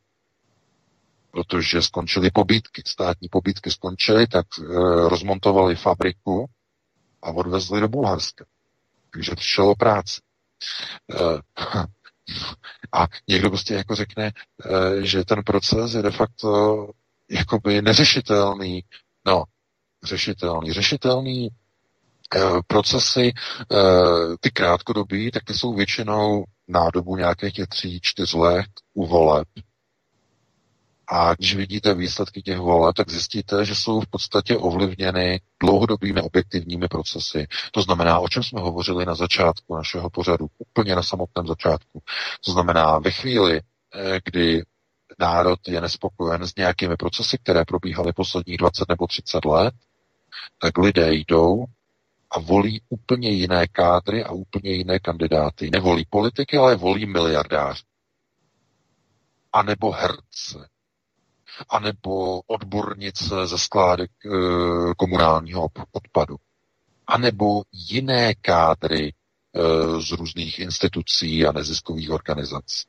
Protože 1.35 1.83
skončily 1.83 2.31
pobytky, 2.31 2.83
státní 2.87 3.29
pobytky 3.29 3.71
skončily, 3.71 4.27
tak 4.27 4.47
e, 4.59 4.65
rozmontovali 5.09 5.77
fabriku 5.77 6.47
a 7.23 7.31
odvezli 7.31 7.81
do 7.81 7.89
Bulharska. 7.89 8.45
Takže 9.11 9.35
přišel 9.35 9.69
o 9.69 9.75
práci. 9.75 10.21
E, 11.11 11.17
a 12.93 13.07
někdo 13.29 13.51
prostě 13.51 13.75
jako 13.75 13.95
řekne, 13.95 14.27
e, 14.27 14.33
že 15.07 15.25
ten 15.25 15.43
proces 15.43 15.95
je 15.95 16.03
de 16.03 16.11
facto 16.11 16.89
jakoby 17.31 17.83
neřešitelný. 17.83 18.85
No, 19.27 19.45
řešitelný. 20.03 20.73
Řešitelný 20.73 21.49
procesy, 22.67 23.33
ty 24.41 24.51
krátkodobí, 24.51 25.31
tak 25.31 25.45
ty 25.45 25.55
jsou 25.55 25.75
většinou 25.75 26.45
nádobu 26.69 27.17
nějakých 27.17 27.53
těch 27.53 27.69
tří, 27.69 28.01
čtyř 28.03 28.33
let 28.33 28.67
u 28.95 29.07
voleb. 29.07 29.49
A 31.09 31.35
když 31.35 31.55
vidíte 31.55 31.95
výsledky 31.95 32.43
těch 32.43 32.59
voleb, 32.59 32.97
tak 32.97 33.11
zjistíte, 33.11 33.65
že 33.65 33.75
jsou 33.75 34.01
v 34.01 34.07
podstatě 34.07 34.57
ovlivněny 34.57 35.41
dlouhodobými 35.61 36.21
objektivními 36.21 36.89
procesy. 36.89 37.47
To 37.73 37.83
znamená, 37.83 38.19
o 38.19 38.29
čem 38.29 38.43
jsme 38.43 38.61
hovořili 38.61 39.07
na 39.07 39.15
začátku 39.15 39.77
našeho 39.77 40.11
pořadu, 40.11 40.47
úplně 40.59 40.97
na 40.97 41.03
samotném 41.03 41.47
začátku. 41.47 42.03
To 42.45 42.53
znamená, 42.53 42.99
ve 42.99 43.11
chvíli, 43.11 43.61
eh, 43.95 44.21
kdy 44.25 44.63
národ 45.19 45.59
je 45.69 45.81
nespokojen 45.81 46.47
s 46.47 46.55
nějakými 46.55 46.97
procesy, 46.97 47.39
které 47.39 47.65
probíhaly 47.65 48.13
posledních 48.13 48.57
20 48.57 48.89
nebo 48.89 49.07
30 49.07 49.45
let, 49.45 49.75
tak 50.59 50.79
lidé 50.79 51.15
jdou 51.15 51.65
a 52.31 52.39
volí 52.39 52.81
úplně 52.89 53.31
jiné 53.31 53.67
kádry 53.67 54.25
a 54.25 54.33
úplně 54.33 54.71
jiné 54.71 54.99
kandidáty. 54.99 55.71
Nevolí 55.71 56.07
politiky, 56.11 56.57
ale 56.57 56.77
volí 56.77 57.07
miliardář. 57.07 57.85
A 59.53 59.63
nebo 59.63 59.93
herce. 59.93 60.69
A 61.69 61.79
nebo 61.79 62.41
odbornice 62.41 63.47
ze 63.47 63.59
skládek 63.59 64.11
e, 64.25 64.29
komunálního 64.97 65.69
odpadu. 65.93 66.37
A 67.07 67.19
nebo 67.19 67.63
jiné 67.73 68.35
kádry 68.35 69.09
e, 69.09 69.13
z 70.01 70.11
různých 70.11 70.59
institucí 70.59 71.47
a 71.47 71.53
neziskových 71.53 72.11
organizací. 72.11 72.85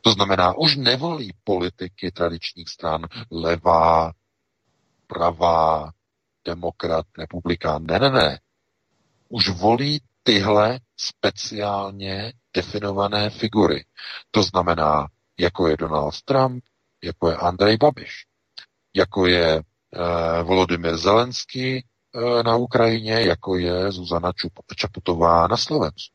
To 0.00 0.10
znamená, 0.10 0.58
už 0.58 0.76
nevolí 0.76 1.30
politiky 1.44 2.10
tradičních 2.10 2.68
stran 2.68 3.06
levá, 3.30 4.12
pravá, 5.06 5.92
demokrat, 6.44 7.06
republikán. 7.18 7.84
Ne, 7.84 7.98
ne, 7.98 8.10
ne 8.10 8.40
už 9.28 9.48
volí 9.48 10.00
tyhle 10.22 10.80
speciálně 10.96 12.32
definované 12.54 13.30
figury. 13.30 13.84
To 14.30 14.42
znamená, 14.42 15.08
jako 15.38 15.68
je 15.68 15.76
Donald 15.76 16.22
Trump, 16.22 16.64
jako 17.04 17.30
je 17.30 17.36
Andrej 17.36 17.76
Babiš, 17.76 18.24
jako 18.96 19.26
je 19.26 19.56
e, 19.56 19.62
Volodymyr 20.42 20.96
Zelenský 20.96 21.76
e, 21.76 21.82
na 22.42 22.56
Ukrajině, 22.56 23.12
jako 23.12 23.58
je 23.58 23.92
Zuzana 23.92 24.32
Čup- 24.32 24.74
Čaputová 24.76 25.46
na 25.46 25.56
Slovensku. 25.56 26.14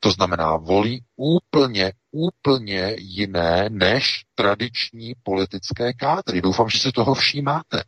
To 0.00 0.10
znamená, 0.10 0.56
volí 0.56 1.04
úplně, 1.16 1.92
úplně 2.10 2.94
jiné 2.98 3.68
než 3.70 4.24
tradiční 4.34 5.14
politické 5.22 5.92
kádry. 5.92 6.42
Doufám, 6.42 6.68
že 6.68 6.78
si 6.78 6.92
toho 6.92 7.14
všímáte. 7.14 7.84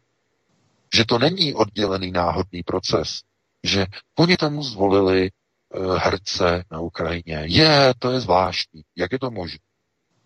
Že 0.95 1.05
to 1.05 1.19
není 1.19 1.55
oddělený 1.55 2.13
náhodný 2.13 2.63
proces 2.63 3.21
že 3.65 3.87
oni 4.19 4.37
tam 4.37 4.63
zvolili 4.63 5.31
uh, 5.31 5.97
herce 5.97 6.65
na 6.71 6.81
Ukrajině. 6.81 7.43
Je, 7.45 7.95
to 7.99 8.11
je 8.11 8.21
zvláštní. 8.21 8.83
Jak 8.97 9.13
je 9.13 9.19
to 9.19 9.31
možné? 9.31 9.59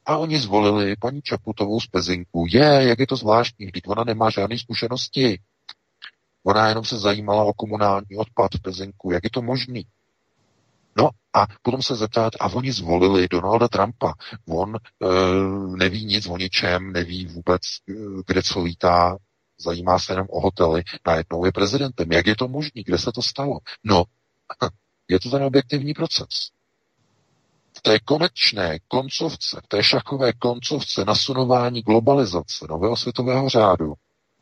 A 0.07 0.17
oni 0.17 0.39
zvolili 0.39 0.97
paní 0.97 1.23
Čaputovou 1.23 1.81
z 1.81 1.87
Pezinku. 1.87 2.47
Je, 2.49 2.89
jak 2.89 2.99
je 2.99 3.07
to 3.07 3.17
zvláštní, 3.17 3.67
když 3.67 3.83
ona 3.87 4.05
nemá 4.05 4.31
žádné 4.31 4.59
zkušenosti. 4.59 5.41
Ona 6.45 6.69
jenom 6.69 6.85
se 6.85 6.99
zajímala 6.99 7.45
o 7.45 7.53
komunální 7.53 8.17
odpad 8.19 8.55
v 8.55 8.63
Pezinku. 8.63 9.11
Jak 9.11 9.25
je 9.25 9.31
to 9.31 9.43
možný? 9.43 9.87
No 10.99 11.11
a 11.33 11.47
potom 11.63 11.83
se 11.83 11.95
zeptat, 11.95 12.33
a 12.41 12.49
oni 12.49 12.73
zvolili 12.73 13.29
Donalda 13.29 13.69
Trumpa. 13.69 14.15
On 14.49 14.77
e, 14.77 14.79
neví 15.77 16.05
nic 16.05 16.27
o 16.27 16.37
ničem, 16.37 16.93
neví 16.93 17.27
vůbec, 17.27 17.63
e, 17.89 17.93
kde 18.27 18.43
co 18.43 18.61
lítá, 18.61 19.17
zajímá 19.59 19.99
se 19.99 20.13
jenom 20.13 20.27
o 20.31 20.41
hotely, 20.41 20.83
najednou 21.07 21.45
je 21.45 21.53
prezidentem. 21.53 22.13
Jak 22.13 22.27
je 22.27 22.37
to 22.37 22.49
možné? 22.49 22.83
Kde 22.83 22.99
se 22.99 23.13
to 23.13 23.23
stalo? 23.23 23.59
No, 23.85 24.05
je 25.09 25.21
to 25.21 25.31
ten 25.31 25.43
objektivní 25.43 25.95
proces. 25.95 26.56
V 27.77 27.83
té 27.83 27.99
konečné 27.99 28.79
koncovce, 28.89 29.61
v 29.65 29.69
té 29.69 29.83
šachové 29.83 30.33
koncovce 30.33 31.05
nasunování 31.05 31.83
globalizace 31.83 32.67
nového 32.71 32.97
světového 32.97 33.49
řádu, 33.49 33.95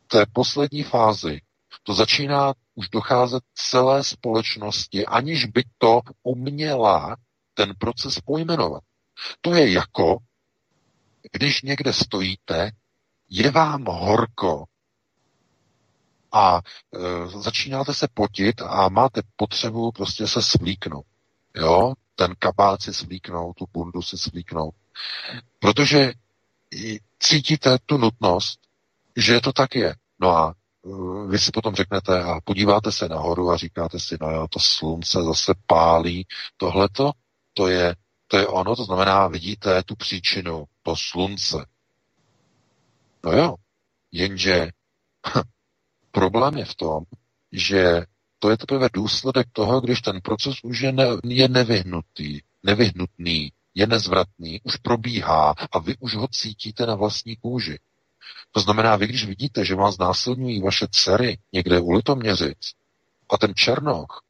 v 0.05 0.09
té 0.09 0.26
poslední 0.32 0.82
fázi, 0.82 1.41
to 1.82 1.95
začíná 1.95 2.55
už 2.74 2.89
docházet 2.89 3.43
celé 3.55 4.05
společnosti, 4.05 5.07
aniž 5.07 5.45
by 5.45 5.62
to 5.78 6.01
uměla 6.22 7.16
ten 7.55 7.72
proces 7.78 8.20
pojmenovat. 8.20 8.82
To 9.41 9.55
je 9.55 9.72
jako, 9.72 10.18
když 11.32 11.62
někde 11.62 11.93
stojíte, 11.93 12.70
je 13.30 13.51
vám 13.51 13.85
horko 13.85 14.64
a 16.32 16.61
e, 16.61 16.61
začínáte 17.41 17.95
se 17.95 18.09
potit 18.14 18.62
a 18.62 18.89
máte 18.89 19.22
potřebu 19.37 19.93
prostě 19.93 20.26
se 20.26 20.43
svlíknout. 20.43 21.07
Jo? 21.57 21.95
Ten 22.14 22.34
kabát 22.38 22.82
si 22.82 22.94
svlíknout, 22.94 23.56
tu 23.56 23.66
bundu 23.72 24.02
si 24.02 24.18
svlíknout. 24.18 24.74
Protože 25.58 26.12
cítíte 27.18 27.78
tu 27.86 27.96
nutnost, 27.96 28.60
že 29.16 29.40
to 29.40 29.52
tak 29.52 29.74
je. 29.74 29.94
No 30.20 30.36
a 30.36 30.54
e, 30.54 31.28
vy 31.28 31.38
si 31.38 31.50
potom 31.50 31.74
řeknete 31.74 32.22
a 32.22 32.40
podíváte 32.44 32.92
se 32.92 33.08
nahoru 33.08 33.50
a 33.50 33.56
říkáte 33.56 34.00
si, 34.00 34.16
no 34.20 34.30
jo, 34.30 34.48
to 34.48 34.58
slunce 34.60 35.22
zase 35.22 35.54
pálí, 35.66 36.26
tohleto, 36.56 37.12
to 37.52 37.68
je, 37.68 37.96
to 38.26 38.36
je 38.36 38.46
ono, 38.46 38.76
to 38.76 38.84
znamená, 38.84 39.28
vidíte 39.28 39.82
tu 39.82 39.96
příčinu, 39.96 40.64
to 40.82 40.94
slunce. 40.96 41.66
No 43.24 43.32
jo, 43.32 43.54
jenže 44.12 44.68
Problém 46.10 46.56
je 46.56 46.64
v 46.64 46.74
tom, 46.74 47.04
že 47.52 48.06
to 48.45 48.51
je 48.51 48.57
teprve 48.57 48.88
důsledek 48.92 49.47
toho, 49.53 49.80
když 49.80 50.01
ten 50.01 50.20
proces 50.20 50.55
už 50.62 50.80
je, 50.80 50.92
ne, 50.92 51.05
je 51.24 51.49
nevyhnutý, 51.49 52.40
nevyhnutný, 52.62 53.53
je 53.74 53.86
nezvratný, 53.86 54.61
už 54.64 54.76
probíhá 54.76 55.55
a 55.72 55.78
vy 55.78 55.97
už 56.01 56.14
ho 56.14 56.28
cítíte 56.28 56.86
na 56.86 56.95
vlastní 56.95 57.36
kůži. 57.36 57.78
To 58.53 58.61
znamená, 58.61 58.97
vy 58.97 59.07
když 59.07 59.26
vidíte, 59.26 59.64
že 59.64 59.74
vás 59.74 59.99
násilňují 59.99 60.62
vaše 60.62 60.86
dcery 60.90 61.38
někde 61.53 61.80
u 61.80 61.90
Litoměřic 61.90 62.59
a 63.30 63.38
ten 63.38 63.55
Černoch 63.55 64.22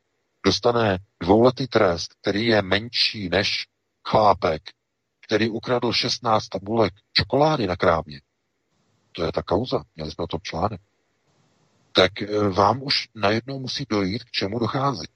dostane 0.45 0.99
dvouletý 1.21 1.67
trest, 1.67 2.15
který 2.21 2.47
je 2.47 2.63
menší 2.63 3.29
než 3.29 3.67
chlápek, 4.09 4.63
který 5.27 5.49
ukradl 5.49 5.93
16 5.93 6.49
tabulek 6.49 6.93
čokolády 7.13 7.67
na 7.67 7.77
krámě. 7.77 8.21
To 9.13 9.25
je 9.25 9.33
ta 9.33 9.43
kauza. 9.43 9.85
Měli 9.97 10.11
jsme 10.11 10.25
o 10.25 10.27
tom 10.27 10.41
článek 10.43 10.81
tak 11.97 12.23
eh, 12.23 12.49
vám 12.49 12.83
už 12.83 13.09
najednou 13.15 13.59
musí 13.61 13.87
dojít, 13.91 14.25
k 14.25 14.31
čemu 14.31 14.59
dochází. 14.59 15.07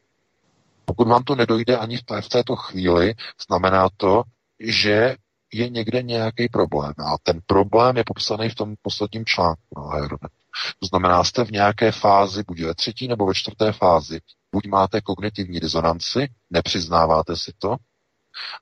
Pokud 0.84 1.08
vám 1.08 1.24
to 1.24 1.34
nedojde 1.34 1.76
ani 1.76 1.96
v, 1.96 2.02
té, 2.02 2.20
v 2.20 2.28
této 2.28 2.56
chvíli, 2.56 3.14
znamená 3.48 3.88
to, 3.96 4.22
že 4.60 5.16
je 5.52 5.68
někde 5.68 6.02
nějaký 6.02 6.48
problém. 6.48 6.92
A 6.98 7.16
ten 7.22 7.40
problém 7.46 7.96
je 7.96 8.04
popsaný 8.06 8.48
v 8.48 8.54
tom 8.54 8.74
posledním 8.82 9.24
článku. 9.24 9.60
To 10.80 10.86
znamená, 10.86 11.24
jste 11.24 11.44
v 11.44 11.50
nějaké 11.50 11.92
fázi, 11.92 12.42
buď 12.46 12.60
ve 12.60 12.74
třetí 12.74 13.08
nebo 13.08 13.26
ve 13.26 13.34
čtvrté 13.34 13.72
fázi. 13.72 14.20
Buď 14.52 14.66
máte 14.66 15.00
kognitivní 15.00 15.60
disonanci, 15.60 16.28
nepřiznáváte 16.50 17.36
si 17.36 17.52
to, 17.58 17.76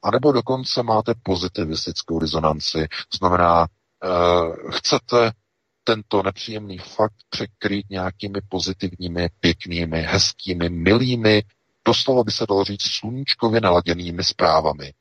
anebo 0.02 0.32
dokonce 0.32 0.82
máte 0.82 1.14
pozitivistickou 1.22 2.18
disonanci. 2.18 2.88
To 2.88 3.16
znamená, 3.18 3.66
uh, 4.04 4.70
chcete 4.70 5.32
tento 5.86 6.22
nepříjemný 6.22 6.78
fakt 6.78 7.16
překrýt 7.28 7.90
nějakými 7.90 8.40
pozitivními, 8.48 9.28
pěknými, 9.40 10.02
hezkými, 10.02 10.68
milými, 10.68 11.42
doslova 11.84 12.24
by 12.24 12.30
se 12.30 12.46
dalo 12.48 12.64
říct 12.64 12.82
sluníčkově 12.82 13.60
naladěnými 13.60 14.24
zprávami. 14.24 14.92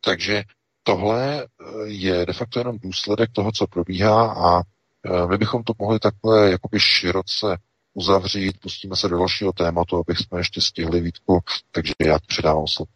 Takže 0.00 0.42
tohle 0.82 1.42
eh, 1.42 1.46
je 1.84 2.26
de 2.26 2.32
facto 2.32 2.58
jenom 2.60 2.78
důsledek 2.78 3.30
toho, 3.32 3.52
co 3.52 3.66
probíhá 3.66 4.32
a 4.32 4.60
eh, 4.60 5.26
my 5.26 5.38
bychom 5.38 5.62
to 5.62 5.72
mohli 5.78 5.98
takhle 5.98 6.50
jakoby 6.50 6.80
široce 6.80 7.56
uzavřít, 7.94 8.60
pustíme 8.60 8.96
se 8.96 9.08
do 9.08 9.18
dalšího 9.18 9.52
tématu, 9.52 9.96
abych 9.96 10.18
jsme 10.18 10.40
ještě 10.40 10.60
stihli 10.60 11.00
Vítku, 11.00 11.40
takže 11.72 11.92
já 12.04 12.18
předávám 12.26 12.66
slovo. 12.66 12.92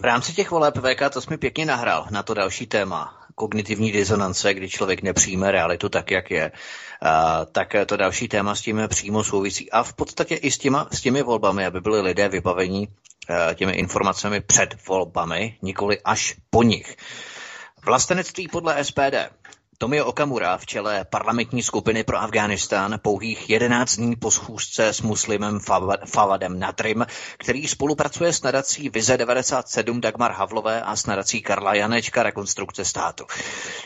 V 0.00 0.04
rámci 0.04 0.32
těch 0.32 0.50
voleb 0.50 0.74
VK 0.76 1.12
to 1.12 1.20
jsi 1.20 1.30
mi 1.30 1.38
pěkně 1.38 1.66
nahrál 1.66 2.06
na 2.10 2.22
to 2.22 2.34
další 2.34 2.66
téma 2.66 3.25
kognitivní 3.36 3.92
disonance, 3.92 4.54
kdy 4.54 4.68
člověk 4.68 5.02
nepřijme 5.02 5.50
realitu 5.50 5.88
tak, 5.88 6.10
jak 6.10 6.30
je, 6.30 6.52
tak 7.52 7.76
to 7.86 7.96
další 7.96 8.28
téma 8.28 8.54
s 8.54 8.60
tím 8.60 8.82
přímo 8.88 9.24
souvisí. 9.24 9.70
A 9.70 9.82
v 9.82 9.92
podstatě 9.92 10.34
i 10.34 10.50
s, 10.50 10.58
těma, 10.58 10.88
s 10.92 11.00
těmi 11.00 11.22
volbami, 11.22 11.66
aby 11.66 11.80
byli 11.80 12.00
lidé 12.00 12.28
vybavení 12.28 12.88
těmi 13.54 13.72
informacemi 13.72 14.40
před 14.40 14.86
volbami, 14.88 15.56
nikoli 15.62 15.98
až 16.04 16.34
po 16.50 16.62
nich. 16.62 16.96
Vlastenectví 17.84 18.48
podle 18.48 18.84
SPD. 18.84 19.14
Tomio 19.78 20.06
Okamura 20.06 20.58
v 20.58 20.66
čele 20.66 21.04
parlamentní 21.04 21.62
skupiny 21.62 22.04
pro 22.04 22.18
Afghánistán 22.18 22.98
pouhých 23.02 23.50
11 23.50 23.96
dní 23.96 24.16
po 24.16 24.30
schůzce 24.30 24.88
s 24.88 25.00
muslimem 25.02 25.60
Fawadem 26.06 26.58
Natrim, 26.58 27.06
který 27.36 27.68
spolupracuje 27.68 28.32
s 28.32 28.42
nadací 28.42 28.88
Vize 28.88 29.16
97 29.16 30.00
Dagmar 30.00 30.32
Havlové 30.32 30.82
a 30.82 30.96
s 30.96 31.06
nadací 31.06 31.42
Karla 31.42 31.74
Janečka 31.74 32.22
rekonstrukce 32.22 32.84
státu. 32.84 33.24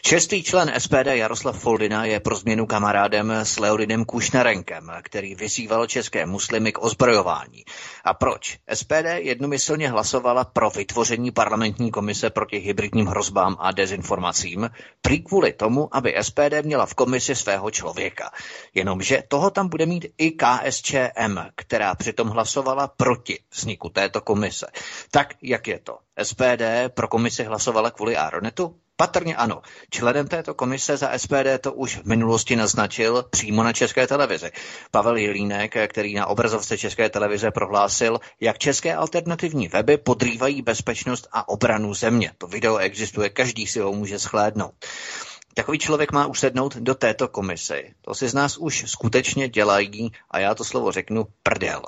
Šestý 0.07 0.43
člen 0.43 0.72
SPD 0.78 1.07
Jaroslav 1.07 1.59
Foldina 1.59 2.05
je 2.05 2.20
pro 2.20 2.36
změnu 2.36 2.66
kamarádem 2.66 3.30
s 3.30 3.59
Leonidem 3.59 4.05
Kušnarenkem, 4.05 4.93
který 5.03 5.34
vyzýval 5.34 5.86
české 5.86 6.26
muslimy 6.26 6.72
k 6.72 6.82
ozbrojování. 6.82 7.64
A 8.05 8.14
proč? 8.14 8.59
SPD 8.74 9.07
jednomyslně 9.16 9.91
hlasovala 9.91 10.45
pro 10.45 10.70
vytvoření 10.70 11.30
parlamentní 11.30 11.91
komise 11.91 12.30
proti 12.30 12.59
hybridním 12.59 13.07
hrozbám 13.07 13.57
a 13.59 13.72
dezinformacím, 13.72 14.70
prý 15.03 15.22
kvůli 15.22 15.53
tomu, 15.53 15.79
tomu, 15.80 15.96
aby 15.96 16.14
SPD 16.22 16.62
měla 16.62 16.86
v 16.86 16.94
komisi 16.94 17.34
svého 17.34 17.70
člověka. 17.70 18.30
Jenomže 18.74 19.22
toho 19.28 19.50
tam 19.50 19.68
bude 19.68 19.86
mít 19.86 20.06
i 20.18 20.30
KSČM, 20.30 21.38
která 21.56 21.94
přitom 21.94 22.28
hlasovala 22.28 22.88
proti 22.88 23.38
vzniku 23.50 23.88
této 23.88 24.20
komise. 24.20 24.66
Tak, 25.10 25.34
jak 25.42 25.68
je 25.68 25.78
to? 25.78 25.98
SPD 26.22 26.92
pro 26.94 27.08
komisi 27.08 27.44
hlasovala 27.44 27.90
kvůli 27.90 28.16
Aronetu? 28.16 28.76
Patrně 28.96 29.36
ano. 29.36 29.62
Členem 29.90 30.28
této 30.28 30.54
komise 30.54 30.96
za 30.96 31.18
SPD 31.18 31.58
to 31.60 31.72
už 31.72 31.96
v 31.96 32.04
minulosti 32.04 32.56
naznačil 32.56 33.24
přímo 33.30 33.62
na 33.62 33.72
České 33.72 34.06
televizi. 34.06 34.50
Pavel 34.90 35.16
Jelínek, 35.16 35.74
který 35.88 36.14
na 36.14 36.26
obrazovce 36.26 36.78
České 36.78 37.08
televize 37.08 37.50
prohlásil, 37.50 38.20
jak 38.40 38.58
české 38.58 38.94
alternativní 38.94 39.68
weby 39.68 39.96
podrývají 39.96 40.62
bezpečnost 40.62 41.28
a 41.32 41.48
obranu 41.48 41.94
země. 41.94 42.32
To 42.38 42.46
video 42.46 42.76
existuje, 42.76 43.28
každý 43.30 43.66
si 43.66 43.80
ho 43.80 43.92
může 43.92 44.18
schlédnout. 44.18 44.74
Takový 45.55 45.78
člověk 45.78 46.12
má 46.12 46.26
usednout 46.26 46.76
do 46.76 46.94
této 46.94 47.28
komisy. 47.28 47.94
To 48.01 48.14
si 48.14 48.28
z 48.28 48.34
nás 48.34 48.59
už 48.59 48.84
skutečně 48.86 49.48
dělají, 49.48 50.12
a 50.30 50.38
já 50.38 50.55
to 50.55 50.64
slovo 50.64 50.92
řeknu, 50.92 51.26
prdel. 51.42 51.82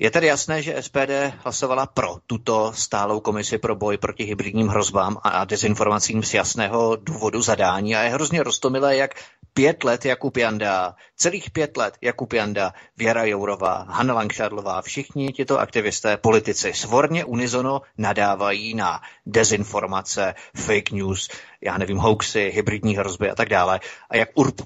Je 0.00 0.10
tedy 0.10 0.26
jasné, 0.26 0.62
že 0.62 0.82
SPD 0.82 1.34
hlasovala 1.42 1.86
pro 1.86 2.16
tuto 2.26 2.72
stálou 2.72 3.20
komisi 3.20 3.58
pro 3.58 3.76
boj 3.76 3.98
proti 3.98 4.24
hybridním 4.24 4.68
hrozbám 4.68 5.18
a 5.22 5.44
dezinformacím 5.44 6.22
z 6.22 6.34
jasného 6.34 6.96
důvodu 6.96 7.42
zadání 7.42 7.96
a 7.96 8.02
je 8.02 8.10
hrozně 8.10 8.42
roztomilé, 8.42 8.96
jak 8.96 9.14
pět 9.54 9.84
let 9.84 10.04
Jakub 10.04 10.36
Janda, 10.36 10.94
celých 11.16 11.50
pět 11.50 11.76
let 11.76 11.94
Jakub 12.00 12.32
Janda, 12.32 12.72
Věra 12.96 13.24
Jourová, 13.24 13.86
Hanna 13.88 14.14
Langšádlová, 14.14 14.82
všichni 14.82 15.32
tito 15.32 15.58
aktivisté, 15.58 16.16
politici 16.16 16.72
svorně 16.72 17.24
unizono 17.24 17.82
nadávají 17.98 18.74
na 18.74 19.00
dezinformace, 19.26 20.34
fake 20.56 20.90
news, 20.90 21.28
já 21.60 21.78
nevím, 21.78 21.98
hoaxy, 21.98 22.50
hybridní 22.54 22.96
hrozby 22.96 23.30
a 23.30 23.34
tak 23.34 23.48
dále. 23.48 23.80
A 24.10 24.16
jak 24.16 24.28
urp 24.34 24.60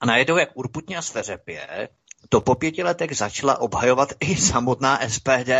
a 0.00 0.06
najednou, 0.06 0.36
jak 0.36 0.50
urputně 0.54 0.96
a 0.96 1.02
sveřepě, 1.02 1.88
to 2.34 2.40
po 2.40 2.54
pěti 2.54 2.82
letech 2.82 3.16
začala 3.16 3.60
obhajovat 3.60 4.12
i 4.20 4.36
samotná 4.36 4.98
SPD 5.08 5.50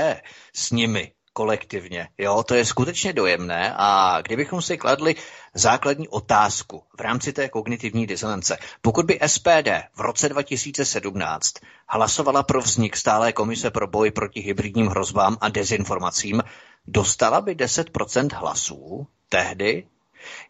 s 0.55 0.71
nimi 0.71 1.13
kolektivně. 1.33 2.09
Jo, 2.19 2.43
to 2.43 2.55
je 2.55 2.65
skutečně 2.65 3.13
dojemné 3.13 3.75
a 3.77 4.21
kdybychom 4.23 4.63
si 4.63 4.77
kladli 4.79 5.15
základní 5.55 6.09
otázku 6.09 6.83
v 6.99 7.01
rámci 7.01 7.33
té 7.33 7.49
kognitivní 7.49 8.07
disonance. 8.07 8.59
Pokud 8.83 9.07
by 9.07 9.19
SPD 9.27 9.69
v 9.95 10.01
roce 10.01 10.29
2017 10.29 11.55
hlasovala 11.89 12.43
pro 12.43 12.61
vznik 12.61 12.97
stálé 12.97 13.33
komise 13.33 13.71
pro 13.71 13.87
boj 13.87 14.11
proti 14.11 14.41
hybridním 14.41 14.87
hrozbám 14.87 15.37
a 15.41 15.49
dezinformacím, 15.49 16.43
dostala 16.87 17.41
by 17.41 17.55
10% 17.55 18.39
hlasů 18.39 19.07
tehdy? 19.29 19.87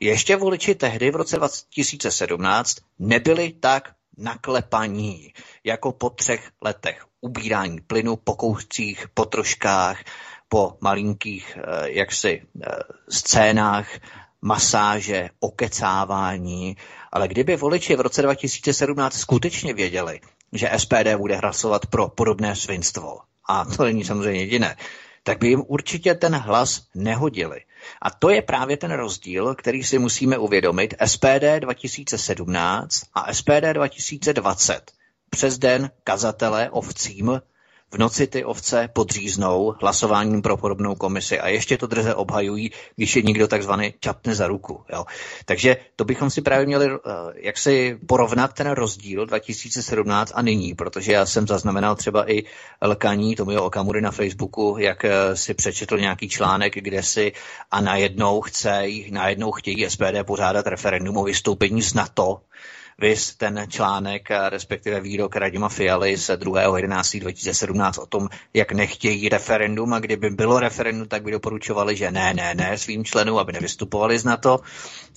Ještě 0.00 0.36
voliči 0.36 0.74
tehdy 0.74 1.10
v 1.10 1.16
roce 1.16 1.36
2017 1.36 2.76
nebyli 2.98 3.52
tak 3.52 3.94
naklepaní 4.16 5.32
jako 5.64 5.92
po 5.92 6.10
třech 6.10 6.50
letech 6.62 7.06
ubírání 7.20 7.80
plynu 7.80 8.16
po 8.16 8.34
kouscích, 8.34 9.06
po 9.14 9.24
troškách, 9.24 10.04
po 10.48 10.76
malinkých 10.80 11.58
eh, 11.58 11.90
jaksi 11.90 12.42
eh, 12.42 12.68
scénách 13.08 13.88
masáže, 14.42 15.30
okecávání, 15.40 16.76
ale 17.12 17.28
kdyby 17.28 17.56
voliči 17.56 17.96
v 17.96 18.00
roce 18.00 18.22
2017 18.22 19.16
skutečně 19.16 19.74
věděli, 19.74 20.20
že 20.52 20.70
SPD 20.76 21.16
bude 21.16 21.36
hlasovat 21.36 21.86
pro 21.86 22.08
podobné 22.08 22.56
svinstvo, 22.56 23.18
a 23.48 23.64
to 23.64 23.84
není 23.84 24.04
samozřejmě 24.04 24.40
jediné, 24.40 24.76
tak 25.22 25.38
by 25.38 25.48
jim 25.48 25.62
určitě 25.66 26.14
ten 26.14 26.34
hlas 26.34 26.82
nehodili. 26.94 27.60
A 28.02 28.10
to 28.10 28.30
je 28.30 28.42
právě 28.42 28.76
ten 28.76 28.92
rozdíl, 28.92 29.54
který 29.54 29.84
si 29.84 29.98
musíme 29.98 30.38
uvědomit. 30.38 30.94
SPD 31.04 31.60
2017 31.60 33.02
a 33.14 33.34
SPD 33.34 33.72
2020. 33.72 34.92
Přes 35.34 35.58
den 35.58 35.90
kazatele 36.04 36.70
ovcím 36.70 37.40
v 37.94 37.98
noci 37.98 38.26
ty 38.26 38.44
ovce 38.44 38.88
podříznou 38.92 39.74
hlasováním 39.80 40.42
pro 40.42 40.56
podobnou 40.56 40.94
komisi 40.94 41.40
a 41.40 41.48
ještě 41.48 41.78
to 41.78 41.86
drze 41.86 42.14
obhajují, 42.14 42.70
když 42.96 43.16
je 43.16 43.22
někdo 43.22 43.48
takzvaný 43.48 43.94
čapne 44.00 44.34
za 44.34 44.46
ruku. 44.46 44.84
Jo. 44.92 45.04
Takže 45.44 45.76
to 45.96 46.04
bychom 46.04 46.30
si 46.30 46.42
právě 46.42 46.66
měli 46.66 46.90
uh, 46.90 46.98
jak 47.34 47.58
si 47.58 47.98
porovnat 48.06 48.52
ten 48.52 48.70
rozdíl 48.70 49.26
2017 49.26 50.32
a 50.34 50.42
nyní, 50.42 50.74
protože 50.74 51.12
já 51.12 51.26
jsem 51.26 51.46
zaznamenal 51.46 51.96
třeba 51.96 52.30
i 52.30 52.42
lkaní 52.82 53.36
Tomio 53.36 53.64
Okamury 53.64 54.00
na 54.00 54.10
Facebooku, 54.10 54.76
jak 54.78 55.04
uh, 55.04 55.10
si 55.34 55.54
přečetl 55.54 55.98
nějaký 55.98 56.28
článek, 56.28 56.74
kde 56.74 57.02
si 57.02 57.32
a 57.70 57.80
najednou 57.80 58.40
chce, 58.40 58.82
najednou 59.10 59.52
chtějí 59.52 59.90
SPD 59.90 60.22
pořádat 60.22 60.66
referendum 60.66 61.16
o 61.16 61.24
vystoupení 61.24 61.82
z 61.82 61.94
NATO, 61.94 62.40
Vys 62.98 63.34
ten 63.36 63.66
článek, 63.68 64.28
respektive 64.48 65.00
výrok 65.00 65.36
Radima 65.36 65.68
Fialy 65.68 66.16
z 66.16 66.30
2.11.2017 66.30 68.02
o 68.02 68.06
tom, 68.06 68.28
jak 68.54 68.72
nechtějí 68.72 69.28
referendum 69.28 69.92
a 69.92 69.98
kdyby 69.98 70.30
bylo 70.30 70.60
referendum, 70.60 71.08
tak 71.08 71.22
by 71.22 71.30
doporučovali, 71.30 71.96
že 71.96 72.10
ne, 72.10 72.34
ne, 72.34 72.54
ne 72.54 72.78
svým 72.78 73.04
členům, 73.04 73.38
aby 73.38 73.52
nevystupovali 73.52 74.18
z 74.18 74.24
NATO. 74.24 74.60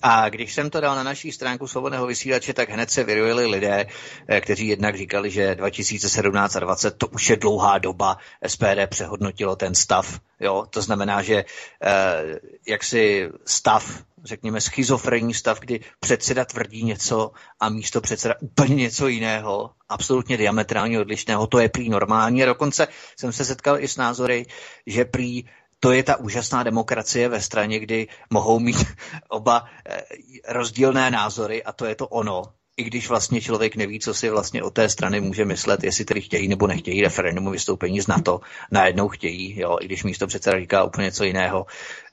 A 0.01 0.29
když 0.29 0.53
jsem 0.53 0.69
to 0.69 0.81
dal 0.81 0.95
na 0.95 1.03
naší 1.03 1.31
stránku 1.31 1.67
svobodného 1.67 2.07
vysílače, 2.07 2.53
tak 2.53 2.69
hned 2.69 2.91
se 2.91 3.03
vyrojili 3.03 3.45
lidé, 3.45 3.85
eh, 4.27 4.41
kteří 4.41 4.67
jednak 4.67 4.97
říkali, 4.97 5.31
že 5.31 5.55
2017 5.55 6.55
a 6.55 6.59
20 6.59 6.97
to 6.97 7.07
už 7.07 7.29
je 7.29 7.35
dlouhá 7.35 7.77
doba, 7.77 8.17
SPD 8.47 8.87
přehodnotilo 8.87 9.55
ten 9.55 9.75
stav. 9.75 10.19
Jo? 10.39 10.65
To 10.69 10.81
znamená, 10.81 11.21
že 11.21 11.45
eh, 11.83 12.39
jaksi 12.67 13.29
stav 13.45 14.06
řekněme, 14.23 14.61
schizofrenní 14.61 15.33
stav, 15.33 15.59
kdy 15.59 15.79
předseda 15.99 16.45
tvrdí 16.45 16.83
něco 16.83 17.31
a 17.59 17.69
místo 17.69 18.01
předseda 18.01 18.35
úplně 18.39 18.75
něco 18.75 19.07
jiného, 19.07 19.71
absolutně 19.89 20.37
diametrálně 20.37 20.99
odlišného, 20.99 21.47
to 21.47 21.59
je 21.59 21.69
prý 21.69 21.89
normální. 21.89 22.43
A 22.43 22.45
dokonce 22.45 22.87
jsem 23.19 23.31
se 23.31 23.45
setkal 23.45 23.79
i 23.79 23.87
s 23.87 23.97
názory, 23.97 24.45
že 24.85 25.05
prý 25.05 25.45
to 25.79 25.91
je 25.91 26.03
ta 26.03 26.15
úžasná 26.15 26.63
demokracie 26.63 27.29
ve 27.29 27.41
straně, 27.41 27.79
kdy 27.79 28.07
mohou 28.29 28.59
mít 28.59 28.77
oba 29.29 29.65
eh, 29.85 30.01
rozdílné 30.47 31.11
názory 31.11 31.63
a 31.63 31.71
to 31.73 31.85
je 31.85 31.95
to 31.95 32.07
ono 32.07 32.43
i 32.77 32.83
když 32.83 33.09
vlastně 33.09 33.41
člověk 33.41 33.75
neví, 33.75 33.99
co 33.99 34.13
si 34.13 34.29
vlastně 34.29 34.63
o 34.63 34.69
té 34.69 34.89
strany 34.89 35.21
může 35.21 35.45
myslet, 35.45 35.83
jestli 35.83 36.05
tedy 36.05 36.21
chtějí 36.21 36.47
nebo 36.47 36.67
nechtějí 36.67 37.01
referendum 37.01 37.51
vystoupení 37.51 38.01
z 38.01 38.07
NATO, 38.07 38.39
najednou 38.71 39.07
chtějí, 39.07 39.59
jo, 39.59 39.77
i 39.81 39.85
když 39.85 40.03
místo 40.03 40.27
předseda 40.27 40.59
říká 40.59 40.83
úplně 40.83 41.05
něco 41.05 41.23
jiného. 41.23 41.65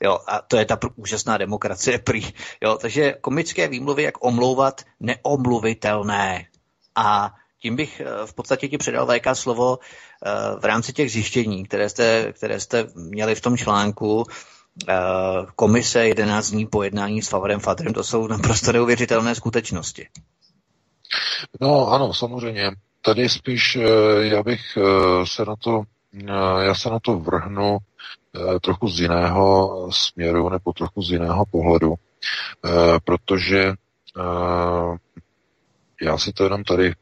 Jo, 0.03 0.19
a 0.27 0.41
to 0.43 0.57
je 0.57 0.65
ta 0.65 0.79
úžasná 0.97 1.39
demokracie 1.39 1.99
prý. 1.99 2.33
Jo, 2.63 2.79
takže 2.81 3.15
komické 3.21 3.69
výmluvy, 3.69 4.03
jak 4.03 4.25
omlouvat 4.25 4.83
neomluvitelné. 5.01 6.47
A 6.97 7.35
tím 7.63 7.77
bych 7.77 8.01
eh, 8.01 8.27
v 8.27 8.35
podstatě 8.35 8.69
ti 8.69 8.79
předal 8.79 9.07
VK 9.07 9.27
slovo 9.33 9.79
eh, 9.79 10.31
v 10.61 10.65
rámci 10.65 10.93
těch 10.93 11.13
zjištění, 11.13 11.65
které 11.65 11.89
jste, 11.89 12.33
které 12.33 12.61
jste 12.61 12.87
měli 12.95 13.35
v 13.35 13.41
tom 13.41 13.57
článku, 13.57 14.25
eh, 14.89 14.95
komise 15.57 16.09
11 16.09 16.51
dní 16.51 16.67
po 16.67 16.83
jednání 16.83 17.23
s 17.23 17.29
Favorem 17.29 17.61
Fatrem, 17.61 17.93
to 17.95 18.05
jsou 18.05 18.27
naprosto 18.27 18.73
neuvěřitelné 18.73 19.35
skutečnosti. 19.35 20.09
No 21.61 21.89
ano, 21.89 22.15
samozřejmě. 22.15 22.71
Tady 23.03 23.29
spíš 23.29 23.77
eh, 23.77 23.83
já 24.21 24.43
bych 24.43 24.61
eh, 24.77 25.27
se 25.27 25.45
na 25.45 25.57
to, 25.57 25.83
eh, 26.29 26.65
já 26.65 26.75
se 26.75 26.91
na 26.91 26.99
to 27.01 27.19
vrhnu 27.19 27.79
trochu 28.63 28.89
z 28.89 29.01
jiného 29.01 29.89
směru 29.93 30.49
nebo 30.49 30.73
trochu 30.73 31.03
z 31.03 31.11
jiného 31.11 31.45
pohledu, 31.51 31.95
protože 33.05 33.73
já 36.03 36.19
si 36.19 36.33
to 36.33 36.45
jenom 36.45 36.65
tady 36.65 36.95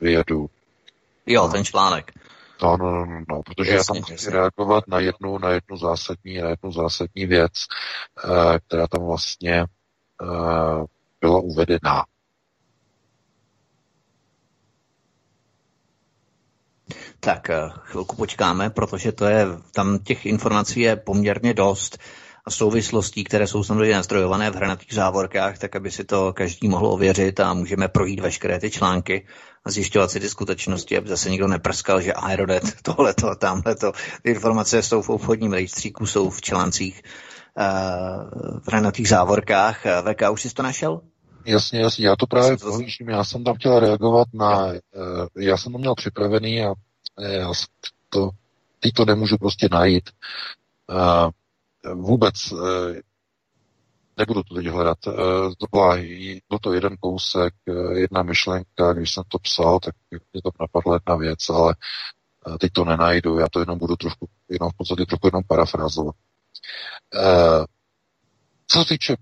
vyjedu. 0.00 0.50
Jo, 1.26 1.48
ten 1.48 1.64
článek. 1.64 2.12
No, 2.62 2.76
no, 2.76 2.90
no, 2.90 3.06
no, 3.06 3.22
no 3.28 3.42
protože 3.42 3.70
jasně, 3.70 3.98
já 3.98 4.04
tam 4.06 4.16
chci 4.16 4.30
reagovat 4.30 4.84
na 4.88 4.98
jednu, 4.98 5.38
na 5.38 5.50
jednu 5.50 5.76
zásadní, 5.76 6.38
na 6.38 6.48
jednu 6.48 6.72
zásadní 6.72 7.26
věc, 7.26 7.52
která 8.66 8.86
tam 8.86 9.06
vlastně 9.06 9.64
byla 11.20 11.40
uvedena. 11.40 12.04
Tak 17.20 17.50
eh, 17.50 17.70
chvilku 17.84 18.16
počkáme, 18.16 18.70
protože 18.70 19.12
to 19.12 19.24
je, 19.24 19.46
tam 19.72 19.98
těch 19.98 20.26
informací 20.26 20.80
je 20.80 20.96
poměrně 20.96 21.54
dost 21.54 21.98
a 22.46 22.50
souvislostí, 22.50 23.24
které 23.24 23.46
jsou 23.46 23.64
samozřejmě 23.64 23.94
nazdrojované 23.94 24.50
v 24.50 24.54
hranatých 24.54 24.94
závorkách, 24.94 25.58
tak 25.58 25.76
aby 25.76 25.90
si 25.90 26.04
to 26.04 26.32
každý 26.32 26.68
mohl 26.68 26.86
ověřit 26.86 27.40
a 27.40 27.54
můžeme 27.54 27.88
projít 27.88 28.20
veškeré 28.20 28.60
ty 28.60 28.70
články 28.70 29.26
a 29.64 29.70
zjišťovat 29.70 30.10
si 30.10 30.20
ty 30.20 30.28
skutečnosti, 30.28 30.98
aby 30.98 31.08
zase 31.08 31.30
nikdo 31.30 31.48
neprskal, 31.48 32.00
že 32.00 32.12
Aerodet, 32.12 32.64
tohleto, 32.82 33.34
tamhleto. 33.34 33.92
Ty 34.22 34.30
informace 34.30 34.82
jsou 34.82 35.02
v 35.02 35.10
obchodním 35.10 35.52
rejstříku, 35.52 36.06
jsou 36.06 36.30
v 36.30 36.40
článcích 36.40 37.02
uh, 37.58 38.60
v 38.60 38.68
hranatých 38.68 39.08
závorkách. 39.08 39.86
VK, 40.02 40.30
už 40.30 40.42
jsi 40.42 40.54
to 40.54 40.62
našel? 40.62 41.00
Jasně, 41.44 41.80
jasně, 41.80 42.06
já 42.06 42.16
to 42.16 42.26
právě 42.26 42.56
pohlížím, 42.56 43.08
já 43.08 43.24
jsem 43.24 43.44
tam 43.44 43.54
chtěl 43.54 43.80
reagovat 43.80 44.28
na, 44.34 44.66
uh, 44.66 44.72
já 45.38 45.56
jsem 45.56 45.72
to 45.72 45.78
měl 45.78 45.94
připravený 45.94 46.64
a 46.64 46.74
já 47.20 47.52
to, 48.08 48.30
teď 48.80 48.92
to 48.92 49.04
nemůžu 49.04 49.38
prostě 49.38 49.68
najít. 49.70 50.10
Uh, 50.90 51.30
vůbec 51.94 52.34
eh, 52.52 53.00
nebudu 54.16 54.42
to 54.42 54.54
teď 54.54 54.66
hledat. 54.66 54.98
Eh, 55.08 55.12
to 55.58 55.66
byla, 55.70 55.96
byl 56.48 56.58
to 56.60 56.72
jeden 56.72 56.96
kousek, 56.96 57.54
eh, 57.68 57.98
jedna 57.98 58.22
myšlenka, 58.22 58.92
když 58.92 59.14
jsem 59.14 59.24
to 59.28 59.38
psal, 59.38 59.80
tak 59.80 59.94
mě 60.10 60.42
to 60.42 60.50
napadla 60.60 60.94
jedna 60.94 61.16
věc, 61.16 61.48
ale 61.48 61.74
teď 62.60 62.72
to 62.72 62.84
nenajdu, 62.84 63.38
já 63.38 63.48
to 63.48 63.60
jenom 63.60 63.78
budu 63.78 63.96
trošku, 63.96 64.28
jenom 64.48 64.70
v 64.70 64.76
podstatě 64.76 65.06
trochu 65.06 65.26
jenom 65.26 65.42
parafrázovat. 65.48 66.14
Co 68.66 68.78
se 68.78 68.88
týče 68.88 69.16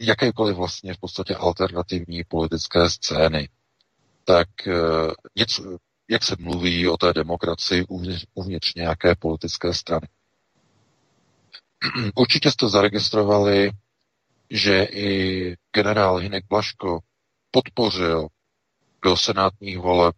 jakékoliv 0.00 0.56
vlastně 0.56 0.94
v 0.94 0.98
podstatě 0.98 1.34
alternativní 1.34 2.24
politické 2.24 2.90
scény, 2.90 3.48
tak 4.24 4.48
něco, 5.36 5.78
jak 6.08 6.22
se 6.22 6.36
mluví 6.38 6.88
o 6.88 6.96
té 6.96 7.12
demokracii 7.12 7.84
uvnitř, 7.84 8.24
uvnitř 8.34 8.74
nějaké 8.74 9.14
politické 9.14 9.74
strany. 9.74 10.08
Určitě 12.14 12.50
jste 12.50 12.68
zaregistrovali, 12.68 13.70
že 14.50 14.82
i 14.82 15.56
generál 15.74 16.16
Hinek 16.16 16.44
Blaško 16.48 16.98
podpořil 17.50 18.28
do 19.04 19.16
senátních 19.16 19.78
voleb 19.78 20.16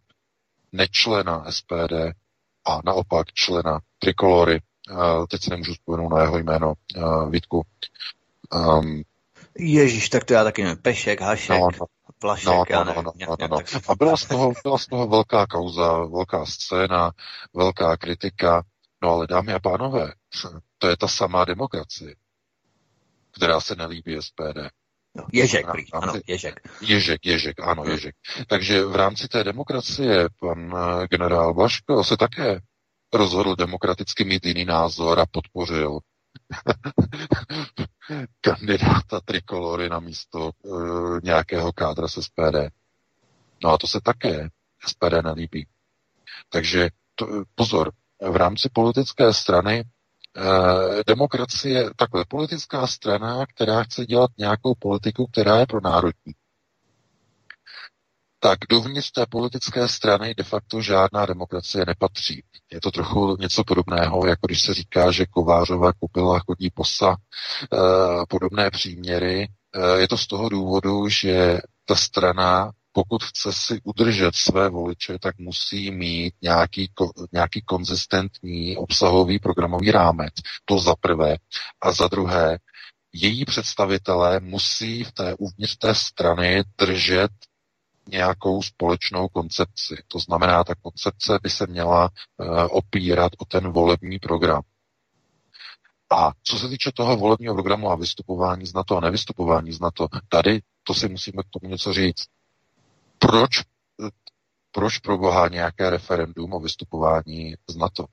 nečlena 0.71 1.51
SPD 1.51 1.93
a 2.65 2.79
naopak 2.85 3.33
člena 3.33 3.79
Trikolory. 3.99 4.61
Uh, 4.91 5.25
teď 5.25 5.41
si 5.43 5.49
nemůžu 5.49 5.73
vzpomenout 5.73 6.09
na 6.09 6.21
jeho 6.21 6.37
jméno, 6.37 6.73
uh, 6.97 7.31
Vítku. 7.31 7.65
Um, 8.53 9.03
Ježíš, 9.57 10.09
tak 10.09 10.23
to 10.23 10.33
já 10.33 10.43
taky 10.43 10.63
nevím. 10.63 10.77
Pešek, 10.77 11.21
Hašek, 11.21 11.59
no, 11.59 11.69
no, 11.79 11.85
Plašek, 12.19 12.45
no, 12.47 12.83
no, 12.83 12.83
no, 12.83 12.93
no, 12.93 13.11
no, 13.15 13.35
no, 13.39 13.47
no. 13.47 13.57
A 13.87 13.95
byla 13.95 14.17
z, 14.17 14.25
toho, 14.25 14.53
byla 14.63 14.77
z 14.77 14.87
toho 14.87 15.07
velká 15.07 15.47
kauza, 15.47 16.05
velká 16.05 16.45
scéna, 16.45 17.11
velká 17.53 17.97
kritika. 17.97 18.63
No 19.03 19.09
ale 19.09 19.27
dámy 19.27 19.53
a 19.53 19.59
pánové, 19.59 20.13
to 20.77 20.87
je 20.87 20.97
ta 20.97 21.07
samá 21.07 21.45
demokracie, 21.45 22.15
která 23.31 23.61
se 23.61 23.75
nelíbí 23.75 24.17
SPD. 24.21 24.69
No, 25.15 25.25
ježek, 25.33 25.65
rámci, 25.65 25.85
ano, 25.93 26.13
Ježek. 26.27 26.59
Ježek, 26.81 27.25
Ježek, 27.25 27.59
ano, 27.59 27.83
hmm. 27.83 27.91
Ježek. 27.91 28.15
Takže 28.47 28.85
v 28.85 28.95
rámci 28.95 29.27
té 29.27 29.43
demokracie 29.43 30.29
pan 30.39 30.73
eh, 30.77 31.07
generál 31.07 31.53
Blaško 31.53 32.03
se 32.03 32.17
také 32.17 32.59
rozhodl 33.13 33.55
demokraticky 33.55 34.23
mít 34.23 34.45
jiný 34.45 34.65
názor 34.65 35.19
a 35.19 35.25
podpořil 35.31 35.99
kandidáta 38.41 39.19
trikolory 39.25 39.89
na 39.89 39.99
místo 39.99 40.51
uh, 40.63 41.19
nějakého 41.23 41.73
kádra 41.73 42.07
z 42.07 42.11
SPD. 42.11 42.71
No 43.63 43.69
a 43.69 43.77
to 43.77 43.87
se 43.87 44.01
také 44.01 44.49
SPD 44.87 45.13
nelíbí. 45.23 45.67
Takže 46.49 46.89
to, 47.15 47.27
pozor, 47.55 47.91
v 48.31 48.35
rámci 48.35 48.69
politické 48.73 49.33
strany 49.33 49.83
eh, 49.83 51.03
demokracie, 51.07 51.89
takhle, 51.95 52.25
politická 52.27 52.87
strana, 52.87 53.45
která 53.45 53.83
chce 53.83 54.05
dělat 54.05 54.31
nějakou 54.37 54.75
politiku, 54.79 55.27
která 55.27 55.57
je 55.57 55.65
pro 55.65 55.81
národní, 55.83 56.33
tak 58.39 58.59
dovnitř 58.69 59.11
té 59.11 59.25
politické 59.25 59.87
strany 59.87 60.33
de 60.35 60.43
facto 60.43 60.81
žádná 60.81 61.25
demokracie 61.25 61.85
nepatří. 61.87 62.43
Je 62.71 62.81
to 62.81 62.91
trochu 62.91 63.37
něco 63.39 63.63
podobného, 63.63 64.27
jako 64.27 64.47
když 64.47 64.61
se 64.61 64.73
říká, 64.73 65.11
že 65.11 65.25
Kovářova 65.25 65.93
kupila 65.93 66.39
chodí 66.39 66.69
posa, 66.69 67.15
eh, 67.73 67.77
podobné 68.29 68.71
příměry. 68.71 69.47
Eh, 69.75 69.99
je 69.99 70.07
to 70.07 70.17
z 70.17 70.27
toho 70.27 70.49
důvodu, 70.49 71.09
že 71.09 71.59
ta 71.85 71.95
strana 71.95 72.71
pokud 72.95 73.23
chce 73.23 73.53
si 73.53 73.81
udržet 73.83 74.35
své 74.35 74.69
voliče, 74.69 75.17
tak 75.19 75.37
musí 75.37 75.91
mít 75.91 76.33
nějaký, 76.41 76.91
nějaký 77.31 77.61
konzistentní 77.61 78.77
obsahový 78.77 79.39
programový 79.39 79.91
rámec. 79.91 80.33
To 80.65 80.79
za 80.79 80.95
prvé. 80.95 81.37
A 81.81 81.91
za 81.91 82.07
druhé, 82.07 82.57
její 83.13 83.45
představitelé 83.45 84.39
musí 84.39 85.03
v 85.03 85.11
té 85.11 85.35
uvnitř 85.39 85.77
té 85.77 85.95
strany 85.95 86.63
držet 86.77 87.31
nějakou 88.09 88.61
společnou 88.61 89.27
koncepci. 89.27 89.95
To 90.07 90.19
znamená, 90.19 90.63
ta 90.63 90.75
koncepce 90.75 91.39
by 91.43 91.49
se 91.49 91.67
měla 91.67 92.09
uh, 92.37 92.47
opírat 92.71 93.31
o 93.37 93.45
ten 93.45 93.71
volební 93.71 94.19
program. 94.19 94.61
A 96.11 96.31
co 96.43 96.59
se 96.59 96.69
týče 96.69 96.91
toho 96.91 97.17
volebního 97.17 97.53
programu 97.55 97.89
a 97.91 97.95
vystupování 97.95 98.65
z 98.65 98.73
NATO 98.73 98.97
a 98.97 99.01
nevystupování 99.01 99.71
z 99.71 99.79
NATO, 99.79 100.07
tady 100.29 100.61
to 100.83 100.93
si 100.93 101.09
musíme 101.09 101.43
k 101.43 101.49
tomu 101.59 101.71
něco 101.71 101.93
říct 101.93 102.25
proč, 103.19 103.49
proč 104.71 104.97
pro 104.97 105.17
boha 105.17 105.47
nějaké 105.47 105.89
referendum 105.89 106.53
o 106.53 106.59
vystupování 106.59 107.55
z 107.69 107.75
NATO? 107.75 108.05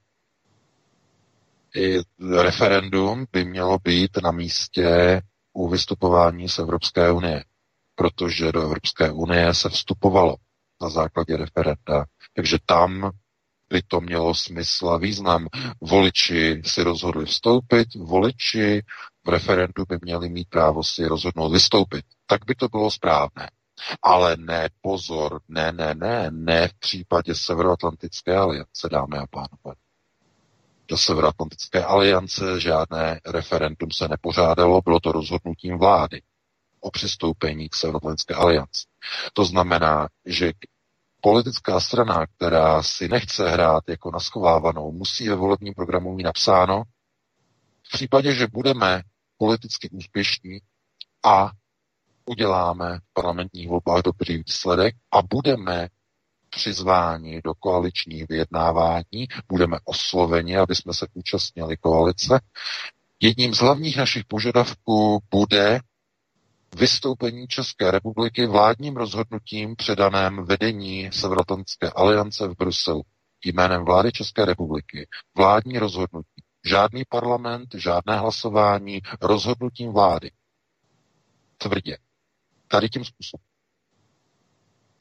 I 1.76 1.98
referendum 2.42 3.26
by 3.32 3.44
mělo 3.44 3.78
být 3.78 4.10
na 4.22 4.30
místě 4.30 5.20
u 5.52 5.68
vystupování 5.68 6.48
z 6.48 6.58
Evropské 6.58 7.12
unie, 7.12 7.44
protože 7.94 8.52
do 8.52 8.62
Evropské 8.62 9.12
unie 9.12 9.54
se 9.54 9.68
vstupovalo 9.68 10.36
na 10.82 10.88
základě 10.88 11.36
referenda. 11.36 12.04
Takže 12.34 12.58
tam 12.66 13.10
by 13.72 13.82
to 13.82 14.00
mělo 14.00 14.34
smysl 14.34 14.88
a 14.88 14.96
význam. 14.98 15.46
Voliči 15.80 16.62
si 16.66 16.82
rozhodli 16.82 17.26
vstoupit, 17.26 17.94
voliči 17.94 18.82
v 19.24 19.28
referendu 19.28 19.84
by 19.88 19.98
měli 20.02 20.28
mít 20.28 20.48
právo 20.48 20.84
si 20.84 21.06
rozhodnout 21.06 21.52
vystoupit. 21.52 22.04
Tak 22.26 22.44
by 22.46 22.54
to 22.54 22.68
bylo 22.68 22.90
správné. 22.90 23.50
Ale 24.02 24.36
ne, 24.36 24.68
pozor, 24.80 25.40
ne, 25.48 25.72
ne, 25.72 25.94
ne, 25.94 26.30
ne 26.30 26.68
v 26.68 26.74
případě 26.74 27.34
Severoatlantické 27.34 28.36
aliance, 28.36 28.88
dámy 28.90 29.18
a 29.18 29.26
pánové. 29.26 29.76
Do 30.88 30.98
Severoatlantické 30.98 31.84
aliance 31.84 32.60
žádné 32.60 33.20
referendum 33.26 33.90
se 33.92 34.08
nepořádalo, 34.08 34.80
bylo 34.84 35.00
to 35.00 35.12
rozhodnutím 35.12 35.78
vlády 35.78 36.22
o 36.82 36.90
přistoupení 36.90 37.68
k 37.68 37.74
Severoatlantické 37.76 38.34
alianci. 38.34 38.86
To 39.32 39.44
znamená, 39.44 40.08
že 40.26 40.52
politická 41.20 41.80
strana, 41.80 42.26
která 42.26 42.82
si 42.82 43.08
nechce 43.08 43.50
hrát 43.50 43.84
jako 43.88 44.10
naschovávanou, 44.10 44.92
musí 44.92 45.28
ve 45.28 45.34
volebním 45.34 45.74
programu 45.74 46.14
mít 46.14 46.22
napsáno, 46.22 46.82
v 47.88 47.92
případě, 47.92 48.34
že 48.34 48.46
budeme 48.46 49.02
politicky 49.38 49.90
úspěšní 49.90 50.58
a 51.24 51.50
uděláme 52.24 52.98
v 52.98 53.12
parlamentních 53.12 53.68
volbách 53.68 54.02
dobrý 54.02 54.42
výsledek 54.42 54.94
a 55.12 55.22
budeme 55.22 55.88
přizváni 56.50 57.42
do 57.44 57.54
koaličních 57.54 58.24
vyjednávání, 58.28 59.28
budeme 59.48 59.76
osloveni, 59.84 60.56
aby 60.56 60.74
jsme 60.74 60.94
se 60.94 61.06
účastnili 61.14 61.76
koalice. 61.76 62.40
Jedním 63.20 63.54
z 63.54 63.58
hlavních 63.58 63.96
našich 63.96 64.24
požadavků 64.24 65.22
bude 65.30 65.80
vystoupení 66.76 67.46
České 67.46 67.90
republiky 67.90 68.46
vládním 68.46 68.96
rozhodnutím 68.96 69.76
předaném 69.76 70.44
vedení 70.44 71.12
Severoatlantské 71.12 71.90
aliance 71.90 72.48
v 72.48 72.56
Bruselu 72.56 73.02
jménem 73.44 73.84
vlády 73.84 74.12
České 74.12 74.44
republiky. 74.44 75.08
Vládní 75.36 75.78
rozhodnutí. 75.78 76.42
Žádný 76.64 77.02
parlament, 77.08 77.68
žádné 77.74 78.18
hlasování, 78.18 79.00
rozhodnutím 79.20 79.92
vlády. 79.92 80.30
Tvrdě. 81.58 81.98
Tady 82.68 82.88
tím 82.88 83.04
způsobem. 83.04 83.44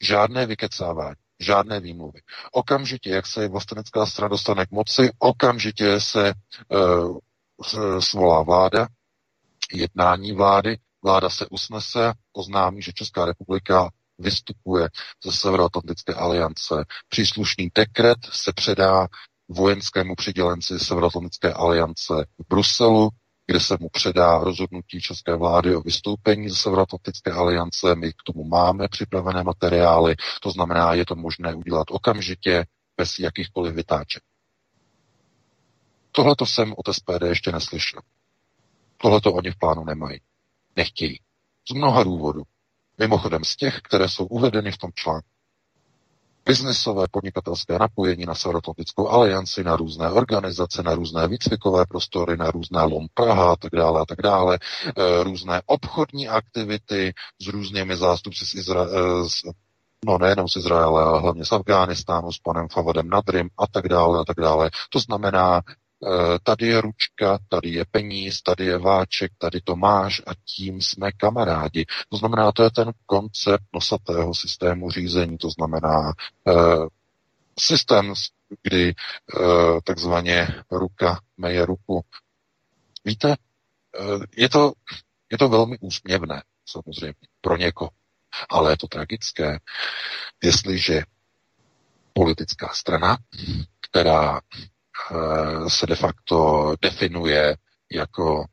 Žádné 0.00 0.46
vykecávání, 0.46 1.16
žádné 1.40 1.80
výmluvy. 1.80 2.20
Okamžitě, 2.52 3.10
jak 3.10 3.26
se 3.26 3.48
vlastenecká 3.48 4.06
strana 4.06 4.28
dostane 4.28 4.66
k 4.66 4.70
moci, 4.70 5.10
okamžitě 5.18 6.00
se 6.00 6.32
uh, 6.68 7.18
svolá 8.00 8.42
vláda, 8.42 8.88
jednání 9.72 10.32
vlády, 10.32 10.78
vláda 11.02 11.30
se 11.30 11.46
usnese, 11.50 12.12
oznámí, 12.32 12.82
že 12.82 12.92
Česká 12.92 13.24
republika 13.24 13.90
vystupuje 14.18 14.88
ze 15.24 15.32
Severoatlantické 15.32 16.14
aliance. 16.14 16.84
Příslušný 17.08 17.70
dekret 17.74 18.18
se 18.32 18.52
předá 18.52 19.06
vojenskému 19.48 20.14
přidělenci 20.14 20.78
Severoatlantické 20.78 21.52
aliance 21.52 22.14
v 22.38 22.48
Bruselu, 22.48 23.08
kde 23.46 23.60
se 23.60 23.76
mu 23.80 23.88
předá 23.88 24.38
rozhodnutí 24.38 25.00
české 25.00 25.36
vlády 25.36 25.76
o 25.76 25.80
vystoupení 25.80 26.48
ze 26.48 26.56
Severoatlantické 26.56 27.32
aliance. 27.32 27.94
My 27.94 28.12
k 28.12 28.22
tomu 28.24 28.44
máme 28.44 28.88
připravené 28.88 29.42
materiály, 29.42 30.16
to 30.42 30.50
znamená, 30.50 30.94
je 30.94 31.06
to 31.06 31.14
možné 31.14 31.54
udělat 31.54 31.86
okamžitě, 31.90 32.64
bez 32.96 33.18
jakýchkoliv 33.18 33.74
vytáček. 33.74 34.22
Tohle 36.12 36.36
to 36.36 36.46
jsem 36.46 36.74
od 36.76 36.94
SPD 36.94 37.22
ještě 37.26 37.52
neslyšel. 37.52 38.00
Tohle 38.96 39.20
to 39.20 39.32
oni 39.32 39.50
v 39.50 39.58
plánu 39.58 39.84
nemají. 39.84 40.20
Nechtějí. 40.76 41.20
Z 41.70 41.74
mnoha 41.74 42.02
důvodů. 42.02 42.42
Mimochodem 42.98 43.44
z 43.44 43.56
těch, 43.56 43.80
které 43.80 44.08
jsou 44.08 44.26
uvedeny 44.26 44.72
v 44.72 44.78
tom 44.78 44.90
článku. 44.94 45.28
Biznesové 46.46 47.04
podnikatelské 47.10 47.78
napojení 47.78 48.26
na 48.26 48.34
Severoatlantickou 48.34 49.08
alianci, 49.08 49.64
na 49.64 49.76
různé 49.76 50.10
organizace, 50.10 50.82
na 50.82 50.94
různé 50.94 51.28
výcvikové 51.28 51.84
prostory, 51.88 52.36
na 52.36 52.50
různé 52.50 52.82
LOM 52.82 53.06
Praha 53.14 53.52
a 53.52 53.56
tak 53.56 53.70
dále 53.72 54.00
a 54.00 54.04
tak 54.04 54.22
dále, 54.22 54.58
e, 54.96 55.24
různé 55.24 55.62
obchodní 55.66 56.28
aktivity 56.28 57.12
s 57.40 57.48
různými 57.48 57.96
zástupci 57.96 58.46
z, 58.46 58.54
Izra- 58.54 58.88
e, 58.88 59.28
z 59.28 59.34
no 60.06 60.18
nejenom 60.18 60.48
z 60.48 60.56
Izraele, 60.56 61.02
ale 61.02 61.20
hlavně 61.20 61.44
z 61.44 61.52
Afghánistánu, 61.52 62.32
s 62.32 62.38
panem 62.38 62.68
Favadem 62.68 63.08
Nadrim 63.08 63.48
a 63.58 63.66
tak 63.66 63.88
dále 63.88 64.20
a 64.20 64.24
tak 64.24 64.36
dále. 64.36 64.70
To 64.90 64.98
znamená, 64.98 65.60
Eh, 65.66 65.81
tady 66.42 66.66
je 66.66 66.80
ručka, 66.80 67.38
tady 67.48 67.70
je 67.70 67.84
peníz, 67.90 68.42
tady 68.42 68.64
je 68.64 68.78
váček, 68.78 69.32
tady 69.38 69.60
to 69.60 69.76
máš 69.76 70.22
a 70.26 70.30
tím 70.56 70.80
jsme 70.80 71.12
kamarádi. 71.12 71.86
To 72.08 72.16
znamená, 72.16 72.52
to 72.52 72.62
je 72.62 72.70
ten 72.70 72.92
koncept 73.06 73.64
nosatého 73.74 74.34
systému 74.34 74.90
řízení, 74.90 75.38
to 75.38 75.50
znamená 75.50 76.12
uh, 76.44 76.86
systém, 77.58 78.14
kdy 78.62 78.94
uh, 78.94 79.80
takzvaně 79.84 80.48
ruka 80.70 81.20
meje 81.36 81.66
ruku. 81.66 82.04
Víte, 83.04 83.36
uh, 84.00 84.24
je 84.36 84.48
to, 84.48 84.72
je 85.30 85.38
to 85.38 85.48
velmi 85.48 85.78
úsměvné, 85.80 86.42
samozřejmě, 86.66 87.14
pro 87.40 87.56
někoho. 87.56 87.90
Ale 88.48 88.72
je 88.72 88.76
to 88.76 88.86
tragické, 88.86 89.58
jestliže 90.42 91.02
politická 92.12 92.68
strana, 92.74 93.18
která 93.80 94.40
Eh, 94.40 94.81
se 95.68 95.86
de 95.86 95.96
facto 95.96 96.74
definuje 96.82 97.56
jako 97.92 98.44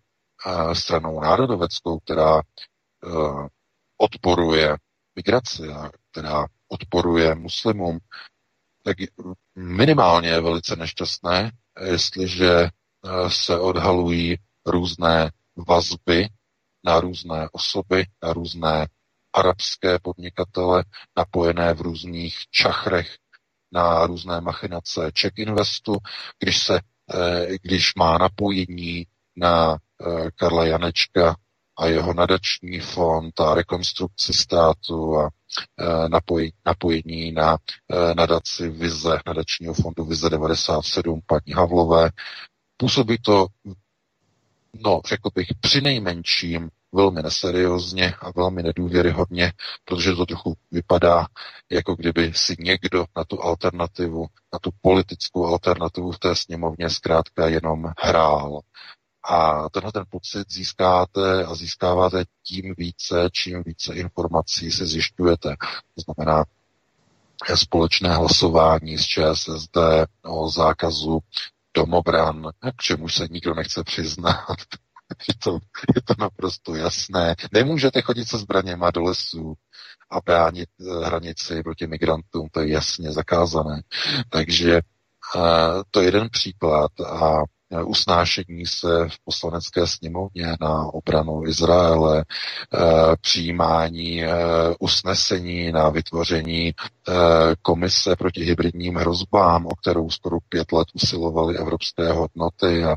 eh, 0.46 0.76
stranou 0.76 1.20
národoveckou, 1.22 2.00
která 2.00 2.38
eh, 2.40 3.48
odporuje 3.98 4.76
migraci 5.16 5.70
a 5.70 5.90
která 6.12 6.46
odporuje 6.68 7.36
muslimům, 7.36 8.00
tak 8.84 8.98
minimálně 9.56 10.30
je 10.30 10.42
velice 10.42 10.76
nešťastné, 10.76 11.52
jestliže 11.86 12.70
se 13.28 13.60
odhalují 13.60 14.38
různé 14.66 15.32
vazby 15.68 16.30
na 16.84 17.00
různé 17.00 17.50
osoby, 17.52 18.06
na 18.24 18.34
různé 18.34 18.88
arabské 19.34 20.00
podnikatele 20.00 20.84
napojené 21.18 21.74
v 21.74 21.82
různých 21.82 22.38
čachrech 22.52 23.18
na 23.72 24.06
různé 24.08 24.42
machinace 24.42 25.12
Check 25.20 25.40
Investu, 25.40 25.98
když, 26.40 26.60
se, 26.60 26.80
eh, 27.14 27.48
když 27.62 27.96
má 27.96 28.18
napojení 28.18 29.06
na 29.36 29.74
eh, 29.76 30.32
Karla 30.36 30.66
Janečka 30.66 31.36
a 31.78 31.86
jeho 31.86 32.14
nadační 32.14 32.80
fond 32.80 33.40
a 33.40 33.54
rekonstrukci 33.56 34.34
státu 34.34 35.18
a 35.20 35.30
eh, 35.80 36.10
napoj, 36.10 36.52
napojení 36.66 37.32
na 37.32 37.58
nadaci 38.16 38.70
Vize, 38.70 39.20
nadačního 39.26 39.74
fondu 39.74 40.06
Vize 40.06 40.30
97 40.30 41.22
paní 41.26 41.54
Havlové. 41.54 42.10
Působí 42.78 43.18
to, 43.18 43.48
no, 44.84 45.02
řekl 45.06 45.30
bych, 45.36 45.48
při 45.62 45.82
nejmenším 45.82 46.70
velmi 46.92 47.24
neseriózně 47.24 48.14
a 48.20 48.32
velmi 48.32 48.64
nedůvěryhodně, 48.64 49.54
protože 49.86 50.14
to 50.14 50.26
trochu 50.26 50.54
vypadá, 50.72 51.28
jako 51.70 51.96
kdyby 51.96 52.34
si 52.36 52.56
někdo 52.60 53.06
na 53.18 53.24
tu 53.24 53.44
alternativu, 53.44 54.28
na 54.54 54.60
tu 54.60 54.70
politickou 54.82 55.46
alternativu 55.46 56.12
v 56.12 56.20
té 56.20 56.36
sněmovně 56.36 56.90
zkrátka 56.90 57.48
jenom 57.48 57.86
hrál. 57.98 58.60
A 59.24 59.70
tenhle 59.70 59.92
ten 59.92 60.04
pocit 60.10 60.52
získáte 60.52 61.44
a 61.46 61.56
získáváte 61.56 62.24
tím 62.44 62.74
více, 62.78 63.30
čím 63.32 63.64
více 63.66 63.94
informací 63.94 64.72
se 64.72 64.86
zjišťujete. 64.86 65.56
To 65.96 66.02
znamená, 66.02 66.44
společné 67.56 68.16
hlasování 68.16 68.98
s 68.98 69.02
ČSSD 69.02 69.78
o 70.26 70.50
zákazu 70.50 71.20
domobran, 71.74 72.50
k 72.78 72.82
čemu 72.82 73.10
se 73.10 73.28
nikdo 73.30 73.54
nechce 73.54 73.84
přiznat, 73.84 74.58
je 75.28 75.34
to, 75.44 75.60
je 75.96 76.02
to 76.02 76.14
naprosto 76.20 76.76
jasné. 76.76 77.36
Nemůžete 77.54 78.02
chodit 78.02 78.26
se 78.26 78.38
zbraněma 78.38 78.92
do 78.92 79.02
lesů 79.02 79.54
a 80.12 80.22
bránit 80.26 80.70
eh, 80.82 81.06
hranici 81.06 81.64
proti 81.64 81.88
migrantům, 81.88 82.48
to 82.52 82.60
je 82.62 82.70
jasně 82.74 83.12
zakázané. 83.12 83.82
Takže 84.30 84.82
uh, 85.36 85.42
to 85.92 86.00
je 86.02 86.08
jeden 86.08 86.28
příklad 86.32 86.92
a 87.06 87.40
Eh, 87.40 87.59
usnášení 87.86 88.66
se 88.66 88.88
v 89.10 89.24
poslanecké 89.26 89.88
sněmovně 89.88 90.48
na 90.62 90.86
obranu 90.94 91.44
Izraele, 91.48 92.26
eh, 92.74 92.80
přijímání 93.22 94.24
eh, 94.24 94.30
usnesení 94.80 95.72
na 95.72 95.90
vytvoření 95.90 96.74
komise 97.62 98.16
proti 98.16 98.44
hybridním 98.44 98.96
hrozbám, 98.96 99.66
o 99.66 99.76
kterou 99.76 100.10
skoro 100.10 100.38
pět 100.50 100.72
let 100.72 100.88
usilovaly 100.94 101.58
evropské 101.58 102.12
hodnoty 102.12 102.84
a 102.84 102.96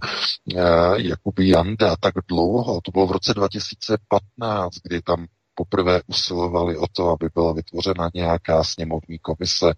Jakub 0.96 1.38
Janda 1.38 1.96
tak 2.00 2.14
dlouho, 2.28 2.80
to 2.80 2.90
bylo 2.90 3.06
v 3.06 3.10
roce 3.12 3.34
2015, 3.34 4.74
kdy 4.84 5.02
tam 5.02 5.26
poprvé 5.54 6.00
usilovali 6.06 6.76
o 6.76 6.86
to, 6.92 7.08
aby 7.08 7.28
byla 7.34 7.52
vytvořena 7.52 8.10
nějaká 8.14 8.64
sněmovní 8.64 9.18
komise 9.18 9.70
e, 9.70 9.76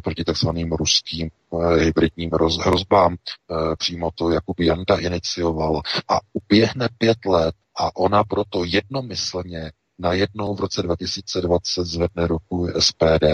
proti 0.00 0.24
takzvaným 0.24 0.72
ruským 0.72 1.30
e, 1.30 1.76
hybridním 1.84 2.30
roz, 2.30 2.58
hrozbám. 2.58 3.14
E, 3.14 3.76
přímo 3.76 4.10
to 4.14 4.30
Jakub 4.30 4.60
Janda 4.60 4.96
inicioval. 4.96 5.80
A 6.08 6.20
uběhne 6.32 6.88
pět 6.98 7.24
let 7.26 7.54
a 7.78 7.96
ona 7.96 8.24
proto 8.24 8.64
jednomyslně 8.64 9.72
najednou 9.98 10.54
v 10.54 10.60
roce 10.60 10.82
2020 10.82 11.84
zvedne 11.84 12.26
ruku 12.26 12.68
SPD. 12.78 13.24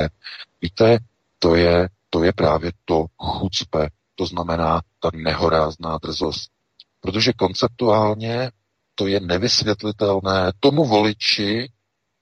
Víte, 0.63 0.99
to 1.39 1.55
je, 1.55 1.89
to 2.11 2.25
je 2.25 2.33
právě 2.33 2.73
to 2.85 3.07
chucpe, 3.19 3.89
to 4.15 4.27
znamená 4.27 4.81
ta 5.01 5.11
nehorázná 5.15 5.99
drzost. 6.03 6.51
Protože 7.01 7.33
konceptuálně 7.33 8.51
to 8.95 9.07
je 9.07 9.21
nevysvětlitelné 9.21 10.53
tomu 10.61 10.85
voliči, 10.85 11.73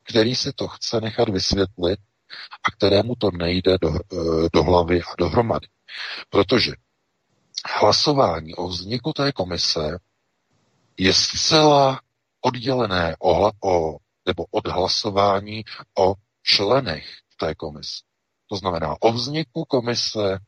který 0.02 0.34
si 0.34 0.52
to 0.52 0.68
chce 0.68 1.00
nechat 1.00 1.28
vysvětlit 1.28 2.00
a 2.64 2.70
kterému 2.70 3.14
to 3.14 3.30
nejde 3.30 3.78
do, 3.80 3.94
eh, 3.94 4.48
do 4.52 4.62
hlavy 4.62 5.02
a 5.02 5.14
dohromady. 5.18 5.66
Protože 6.30 6.72
hlasování 7.80 8.54
o 8.54 8.68
vzniku 8.68 9.12
té 9.12 9.32
komise 9.32 9.98
je 10.96 11.14
zcela 11.14 12.00
oddělené 12.40 13.16
o, 13.18 13.50
o, 13.64 13.96
nebo 14.26 14.44
od 14.50 14.66
hlasování 14.68 15.64
o 15.98 16.14
členech 16.42 17.06
té 17.36 17.54
komise. 17.54 18.02
To 18.46 18.56
znamená, 18.56 18.96
o 19.00 19.12
vzniku 19.12 19.64
komise 19.64 20.38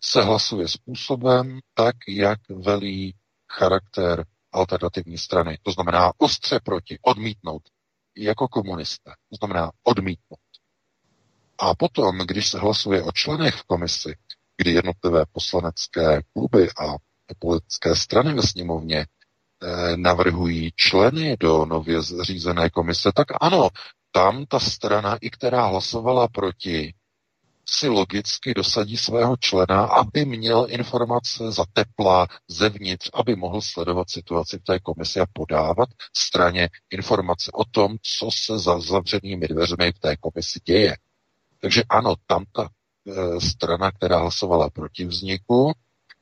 se 0.00 0.22
hlasuje 0.22 0.68
způsobem 0.68 1.60
tak, 1.74 1.96
jak 2.08 2.38
velí 2.48 3.14
charakter 3.52 4.24
alternativní 4.52 5.18
strany. 5.18 5.58
To 5.62 5.72
znamená 5.72 6.12
ostře 6.18 6.60
proti, 6.64 6.98
odmítnout, 7.02 7.62
jako 8.16 8.48
komunista. 8.48 9.14
To 9.30 9.36
znamená 9.36 9.70
odmítnout. 9.82 10.38
A 11.58 11.74
potom, 11.74 12.18
když 12.18 12.48
se 12.48 12.58
hlasuje 12.58 13.02
o 13.02 13.12
členech 13.12 13.54
v 13.54 13.64
komisi, 13.64 14.16
kdy 14.56 14.70
jednotlivé 14.70 15.24
poslanecké 15.32 16.22
kluby 16.32 16.68
a 16.70 16.94
politické 17.38 17.94
strany 17.94 18.34
ve 18.34 18.42
sněmovně 18.42 18.98
eh, 19.62 19.96
navrhují 19.96 20.72
členy 20.76 21.36
do 21.40 21.64
nově 21.64 22.02
zřízené 22.02 22.70
komise, 22.70 23.10
tak 23.14 23.26
ano, 23.40 23.68
tam 24.12 24.46
ta 24.46 24.60
strana, 24.60 25.16
i 25.20 25.30
která 25.30 25.66
hlasovala 25.66 26.28
proti, 26.28 26.94
si 27.70 27.88
logicky 27.88 28.54
dosadí 28.54 28.96
svého 28.96 29.36
člena, 29.36 29.84
aby 29.84 30.24
měl 30.24 30.66
informace 30.70 31.52
za 31.52 31.64
tepla 31.72 32.26
zevnitř, 32.48 33.10
aby 33.14 33.36
mohl 33.36 33.60
sledovat 33.60 34.10
situaci 34.10 34.58
v 34.58 34.62
té 34.62 34.78
komisi 34.78 35.20
a 35.20 35.26
podávat 35.32 35.88
straně 36.16 36.68
informace 36.90 37.50
o 37.54 37.64
tom, 37.64 37.96
co 38.02 38.30
se 38.30 38.58
za 38.58 38.80
zavřenými 38.80 39.48
dveřmi 39.48 39.92
v 39.92 39.98
té 39.98 40.16
komisi 40.16 40.60
děje. 40.64 40.96
Takže 41.60 41.82
ano, 41.88 42.14
tam 42.26 42.44
ta 42.52 42.68
e, 42.68 43.40
strana, 43.40 43.90
která 43.90 44.18
hlasovala 44.18 44.70
proti 44.70 45.04
vzniku, 45.04 45.72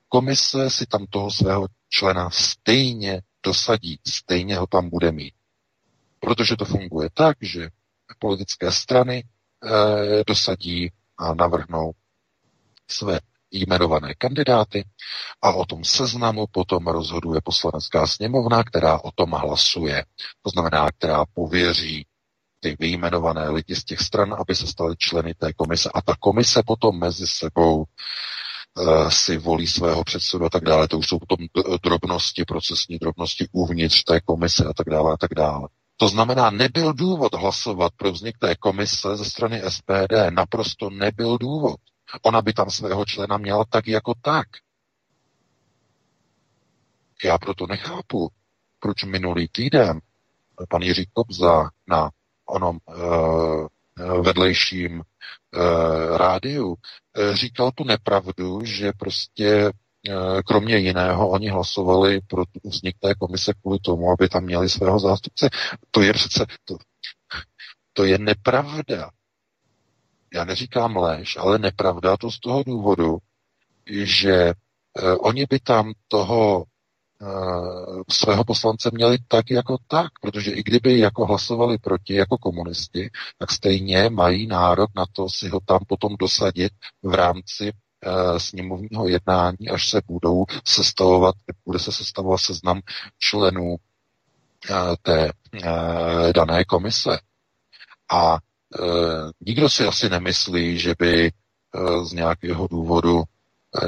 komise 0.09 0.71
si 0.71 0.87
tam 0.87 1.07
toho 1.11 1.31
svého 1.31 1.67
člena 1.89 2.31
stejně 2.31 3.23
dosadí, 3.43 4.01
stejně 4.07 4.57
ho 4.57 4.67
tam 4.67 4.91
bude 4.91 5.13
mít. 5.13 5.35
Protože 6.21 6.57
to 6.57 6.65
funguje 6.65 7.09
tak, 7.15 7.37
že 7.41 7.69
politické 8.19 8.73
strany 8.73 9.17
e, 9.19 10.25
dosadí 10.27 10.91
a 11.19 11.35
navrhnou 11.35 11.93
své 12.91 13.21
jmenované 13.51 14.15
kandidáty 14.15 14.85
a 15.43 15.53
o 15.53 15.65
tom 15.67 15.85
seznamu 15.85 16.47
potom 16.51 16.87
rozhoduje 16.87 17.41
poslanecká 17.45 18.07
sněmovna, 18.07 18.65
která 18.65 19.01
o 19.05 19.11
tom 19.15 19.31
hlasuje. 19.31 20.05
To 20.43 20.51
znamená, 20.51 20.91
která 20.91 21.25
pověří 21.35 22.07
ty 22.61 22.77
vyjmenované 22.81 23.49
lidi 23.51 23.77
z 23.77 23.85
těch 23.85 24.01
stran, 24.01 24.37
aby 24.41 24.55
se 24.57 24.67
stali 24.67 24.95
členy 24.99 25.35
té 25.35 25.53
komise. 25.53 25.91
A 25.95 26.03
ta 26.03 26.15
komise 26.21 26.63
potom 26.67 26.99
mezi 26.99 27.27
sebou 27.27 27.85
si 29.09 29.39
volí 29.39 29.67
svého 29.67 30.05
předsedu 30.05 30.45
a 30.45 30.51
tak 30.51 30.65
dále. 30.65 30.89
To 30.89 30.99
už 30.99 31.07
jsou 31.09 31.19
potom 31.19 31.47
drobnosti, 31.83 32.45
procesní 32.45 32.99
drobnosti 32.99 33.49
uvnitř 33.53 34.05
té 34.05 34.21
komise 34.21 34.65
a 34.65 34.73
tak 34.73 34.87
dále 34.91 35.13
a 35.13 35.17
tak 35.17 35.31
dále. 35.37 35.69
To 35.97 36.09
znamená, 36.09 36.51
nebyl 36.51 36.93
důvod 36.93 37.35
hlasovat 37.35 37.93
pro 37.97 38.13
vznik 38.13 38.39
té 38.39 38.57
komise 38.57 39.17
ze 39.17 39.25
strany 39.25 39.63
SPD. 39.69 40.13
Naprosto 40.31 40.91
nebyl 40.91 41.39
důvod. 41.39 41.77
Ona 42.23 42.43
by 42.43 42.53
tam 42.53 42.71
svého 42.71 43.05
člena 43.05 43.39
měla 43.39 43.65
tak 43.71 43.89
jako 43.89 44.15
tak. 44.23 44.47
Já 47.25 47.39
proto 47.39 47.67
nechápu, 47.67 48.31
proč 48.81 49.05
minulý 49.05 49.49
týden 49.49 50.01
pan 50.69 50.83
Jiří 50.83 51.07
Kobza 51.13 51.71
na 51.87 52.11
onom 52.47 52.79
uh, 52.87 53.67
vedlejším 54.23 55.01
uh, 55.01 56.17
rádiu 56.17 56.67
uh, 56.69 56.77
říkal 57.35 57.71
tu 57.75 57.85
nepravdu, 57.85 58.65
že 58.65 58.93
prostě 58.99 59.73
kromě 60.47 60.77
jiného 60.79 61.29
oni 61.29 61.49
hlasovali 61.49 62.21
pro 62.21 62.43
vznik 62.65 62.97
té 63.01 63.15
komise 63.15 63.53
kvůli 63.61 63.79
tomu, 63.79 64.11
aby 64.11 64.29
tam 64.29 64.45
měli 64.45 64.69
svého 64.69 64.99
zástupce. 64.99 65.49
To 65.91 66.03
je 66.03 66.13
přece, 66.13 66.47
to, 66.65 66.77
to 67.93 68.05
je 68.05 68.19
nepravda. 68.19 69.11
Já 70.35 70.45
neříkám 70.45 70.97
lež, 70.97 71.37
ale 71.37 71.59
nepravda 71.59 72.17
to 72.17 72.31
z 72.31 72.41
toho 72.41 72.63
důvodu, 72.63 73.19
že 74.05 74.53
oni 75.21 75.47
by 75.51 75.61
tam 75.61 75.93
toho 76.09 76.65
Eh, 77.23 78.03
svého 78.11 78.45
poslance 78.45 78.91
měli 78.93 79.19
tak 79.29 79.51
jako 79.51 79.77
tak, 79.89 80.13
protože 80.23 80.51
i 80.51 80.63
kdyby 80.63 80.99
jako 80.99 81.27
hlasovali 81.27 81.79
proti 81.79 82.15
jako 82.15 82.39
komunisti, 82.39 83.11
tak 83.39 83.51
stejně 83.53 84.11
mají 84.11 84.47
nárok 84.47 84.91
na 84.97 85.05
to 85.13 85.29
si 85.29 85.49
ho 85.49 85.61
tam 85.61 85.79
potom 85.89 86.17
dosadit 86.19 86.73
v 87.03 87.15
rámci 87.15 87.73
sněmovního 88.39 89.09
jednání, 89.09 89.69
až 89.73 89.91
se 89.91 90.01
budou 90.07 90.45
sestavovat, 90.65 91.35
bude 91.65 91.79
se 91.79 91.93
sestavovat 91.93 92.41
seznam 92.41 92.81
členů 93.19 93.71
uh, 93.71 94.77
té 95.03 95.33
uh, 95.55 96.33
dané 96.35 96.65
komise. 96.65 97.19
A 98.11 98.39
nikdo 99.41 99.69
si 99.69 99.85
asi 99.85 100.09
nemyslí, 100.09 100.79
že 100.79 100.95
by 100.99 101.33
z 102.05 102.13
nějakého 102.13 102.69
důvodu 102.69 103.23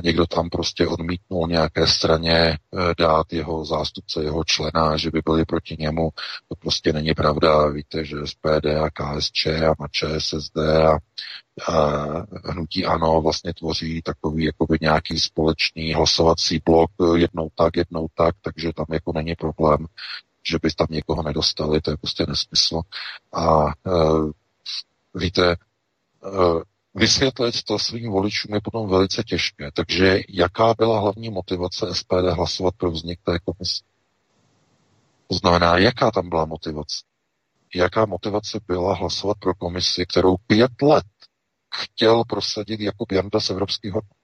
někdo 0.02 0.26
tam 0.26 0.50
prostě 0.50 0.86
odmítnul 0.86 1.48
nějaké 1.48 1.86
straně 1.86 2.34
eh, 2.34 2.94
dát 2.98 3.32
jeho 3.32 3.64
zástupce, 3.64 4.22
jeho 4.22 4.44
člena, 4.44 4.96
že 4.96 5.10
by 5.10 5.20
byli 5.24 5.44
proti 5.44 5.76
němu. 5.78 6.10
To 6.48 6.54
prostě 6.54 6.92
není 6.92 7.14
pravda. 7.14 7.66
Víte, 7.66 8.04
že 8.04 8.16
SPD 8.24 8.66
a 8.66 8.90
KSČ 8.90 9.46
a 9.46 9.88
ČSSD 9.90 10.56
a 10.56 10.98
hnutí 12.44 12.86
ANO 12.86 13.20
vlastně 13.20 13.54
tvoří 13.54 14.02
takový 14.02 14.44
jakoby 14.44 14.78
nějaký 14.80 15.20
společný 15.20 15.94
hlasovací 15.94 16.62
blok, 16.64 16.90
jednou 17.16 17.48
tak, 17.54 17.76
jednou 17.76 18.06
tak, 18.14 18.34
takže 18.42 18.72
tam 18.72 18.86
jako 18.92 19.12
není 19.12 19.34
problém, 19.34 19.86
že 20.50 20.58
by 20.62 20.70
tam 20.70 20.86
někoho 20.90 21.22
nedostali, 21.22 21.80
to 21.80 21.90
je 21.90 21.96
prostě 21.96 22.26
nesmysl. 22.28 22.80
A 23.32 23.64
uh, 23.64 24.30
víte, 25.14 25.56
uh, 26.24 26.62
Vysvětlit 26.94 27.62
to 27.62 27.78
svým 27.78 28.10
voličům 28.10 28.54
je 28.54 28.60
potom 28.60 28.88
velice 28.88 29.22
těžké. 29.22 29.70
Takže 29.74 30.20
jaká 30.28 30.74
byla 30.78 31.00
hlavní 31.00 31.30
motivace 31.30 31.94
SPD 31.94 32.28
hlasovat 32.32 32.74
pro 32.76 32.90
vznik 32.90 33.20
té 33.24 33.38
komise? 33.38 33.82
To 35.26 35.34
znamená, 35.34 35.78
jaká 35.78 36.10
tam 36.10 36.28
byla 36.28 36.44
motivace? 36.44 37.04
Jaká 37.74 38.06
motivace 38.06 38.60
byla 38.68 38.94
hlasovat 38.94 39.36
pro 39.38 39.54
komisi, 39.54 40.06
kterou 40.06 40.36
pět 40.46 40.82
let 40.82 41.06
chtěl 41.74 42.24
prosadit 42.24 42.80
jako 42.80 43.04
Janda 43.12 43.40
z 43.40 43.50
evropských 43.50 43.92
hodnot? 43.92 44.18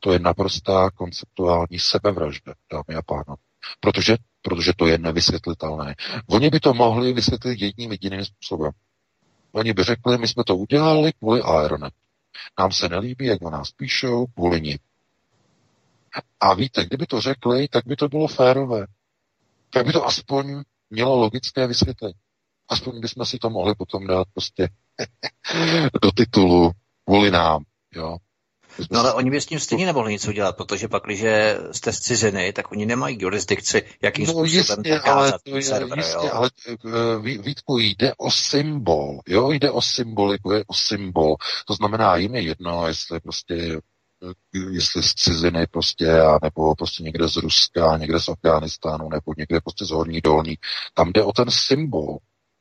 To 0.00 0.12
je 0.12 0.18
naprostá 0.18 0.90
konceptuální 0.90 1.78
sebevražda, 1.78 2.54
dámy 2.72 2.98
a 2.98 3.02
pánové. 3.02 3.42
Protože, 3.80 4.16
protože 4.42 4.72
to 4.76 4.86
je 4.86 4.98
nevysvětlitelné. 4.98 5.94
Oni 6.26 6.50
by 6.50 6.60
to 6.60 6.74
mohli 6.74 7.12
vysvětlit 7.12 7.60
jedním 7.60 7.92
jediným 7.92 8.24
způsobem. 8.24 8.72
Oni 9.52 9.72
by 9.72 9.84
řekli, 9.84 10.18
my 10.18 10.28
jsme 10.28 10.44
to 10.44 10.56
udělali 10.56 11.12
kvůli 11.12 11.42
Aeronet. 11.42 11.94
Nám 12.58 12.72
se 12.72 12.88
nelíbí, 12.88 13.26
jak 13.26 13.42
o 13.42 13.50
nás 13.50 13.70
píšou, 13.70 14.26
kvůli 14.26 14.60
ní. 14.60 14.76
A 16.40 16.54
víte, 16.54 16.84
kdyby 16.84 17.06
to 17.06 17.20
řekli, 17.20 17.68
tak 17.68 17.86
by 17.86 17.96
to 17.96 18.08
bylo 18.08 18.28
férové. 18.28 18.86
Tak 19.70 19.86
by 19.86 19.92
to 19.92 20.06
aspoň 20.06 20.62
mělo 20.90 21.16
logické 21.16 21.66
vysvětlení. 21.66 22.14
Aspoň 22.72 23.00
bychom 23.00 23.26
si 23.26 23.38
to 23.38 23.50
mohli 23.50 23.74
potom 23.74 24.06
dát 24.06 24.26
prostě 24.34 24.68
do 26.02 26.12
titulu 26.12 26.70
kvůli 27.04 27.30
nám. 27.30 27.64
Jo? 27.94 28.16
No 28.90 29.00
ale 29.00 29.12
oni 29.12 29.30
by 29.30 29.40
s 29.40 29.46
tím 29.46 29.60
stejně 29.60 29.86
nemohli 29.86 30.12
nic 30.12 30.28
udělat, 30.28 30.56
protože 30.56 30.88
pak, 30.88 31.02
když 31.04 31.24
jste 31.72 31.92
z 31.92 32.00
ciziny, 32.00 32.52
tak 32.52 32.72
oni 32.72 32.86
nemají 32.86 33.18
jurisdikci, 33.20 33.82
jakým 34.02 34.26
no, 34.26 34.32
způsobem 34.32 34.84
jistě, 34.84 35.00
ale, 35.00 35.32
to 35.44 35.56
je, 35.56 35.62
server, 35.62 35.98
jistě, 35.98 36.26
jo? 36.26 36.30
ale 36.32 36.50
uh, 36.84 37.22
Vítku, 37.22 37.78
jde 37.78 38.14
o 38.18 38.30
symbol, 38.30 39.20
jo, 39.28 39.50
jde 39.50 39.70
o 39.70 39.82
symboliku, 39.82 40.52
je 40.52 40.64
o 40.66 40.74
symbol. 40.74 41.36
To 41.66 41.74
znamená, 41.74 42.16
jim 42.16 42.34
je 42.34 42.42
jedno, 42.42 42.86
jestli 42.86 43.20
prostě 43.20 43.54
eh, 43.54 44.58
jestli 44.72 45.02
z 45.02 45.14
ciziny 45.14 45.66
prostě, 45.66 46.20
a 46.20 46.38
nebo 46.42 46.74
prostě 46.74 47.02
někde 47.02 47.28
z 47.28 47.36
Ruska, 47.36 47.96
někde 47.96 48.20
z 48.20 48.28
Afganistánu, 48.28 49.08
nebo 49.08 49.34
někde 49.38 49.60
prostě 49.60 49.84
z 49.84 49.90
Horní 49.90 50.20
dolní. 50.20 50.58
Tam 50.94 51.12
jde 51.12 51.22
o 51.22 51.32
ten 51.32 51.50
symbol. 51.50 52.18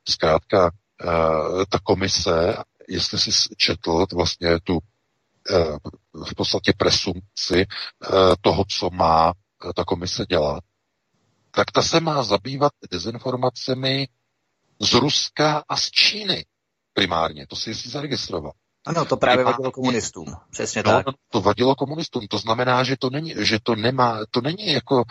Zkrátka, 0.10 0.72
uh, 1.04 1.64
ta 1.70 1.80
komise, 1.84 2.58
jestli 2.90 3.20
si 3.20 3.32
četl 3.58 4.06
vlastně 4.14 4.60
tu 4.64 4.80
Eh, 5.50 5.78
v 6.26 6.36
podstatě 6.36 6.74
presumpci 6.78 7.66
eh, 7.66 8.08
toho, 8.42 8.64
co 8.80 8.90
má 8.90 9.34
eh, 9.70 9.74
ta 9.76 9.84
komise 9.84 10.26
dělat, 10.30 10.64
tak 11.52 11.72
ta 11.72 11.82
se 11.82 12.00
má 12.00 12.24
zabývat 12.24 12.72
dezinformacemi 12.92 14.08
z 14.80 14.94
Ruska 14.94 15.64
a 15.70 15.78
z 15.78 15.92
Číny 15.92 16.46
primárně. 16.94 17.48
To 17.48 17.56
si 17.56 17.70
jistě 17.70 17.90
zaregistroval. 17.90 18.52
Ano, 18.86 19.06
to 19.06 19.18
právě 19.18 19.38
primárně, 19.38 19.54
vadilo 19.54 19.72
komunistům. 19.72 20.26
Přesně 20.52 20.84
no, 20.86 20.92
tak. 20.92 21.06
No, 21.06 21.14
to 21.30 21.42
vadilo 21.42 21.76
komunistům. 21.76 22.28
To 22.28 22.38
znamená, 22.38 22.84
že 22.84 22.96
to 23.00 23.10
není, 23.10 23.34
že 23.38 23.60
to 23.64 23.76
nemá, 23.76 24.20
to 24.32 24.42
není 24.42 24.74
jako 24.74 25.02
e, 25.02 25.04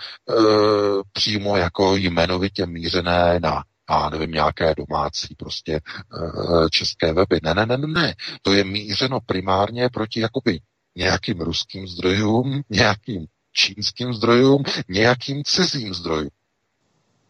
přímo 1.12 1.56
jako 1.56 1.96
jmenovitě 1.96 2.66
mířené 2.66 3.40
na 3.40 3.64
a 3.90 4.10
nevím, 4.10 4.30
nějaké 4.30 4.74
domácí 4.74 5.34
prostě 5.34 5.74
eh, 5.74 6.68
české 6.70 7.12
weby. 7.12 7.40
Ne, 7.42 7.54
ne, 7.54 7.66
ne, 7.66 7.76
ne. 7.76 8.14
To 8.42 8.52
je 8.52 8.64
mířeno 8.64 9.20
primárně 9.20 9.88
proti 9.88 10.20
jakoby 10.20 10.60
nějakým 10.96 11.40
ruským 11.40 11.88
zdrojům, 11.88 12.62
nějakým 12.70 13.26
čínským 13.52 14.14
zdrojům, 14.14 14.62
nějakým 14.88 15.44
cizím 15.44 15.94
zdrojům. 15.94 16.30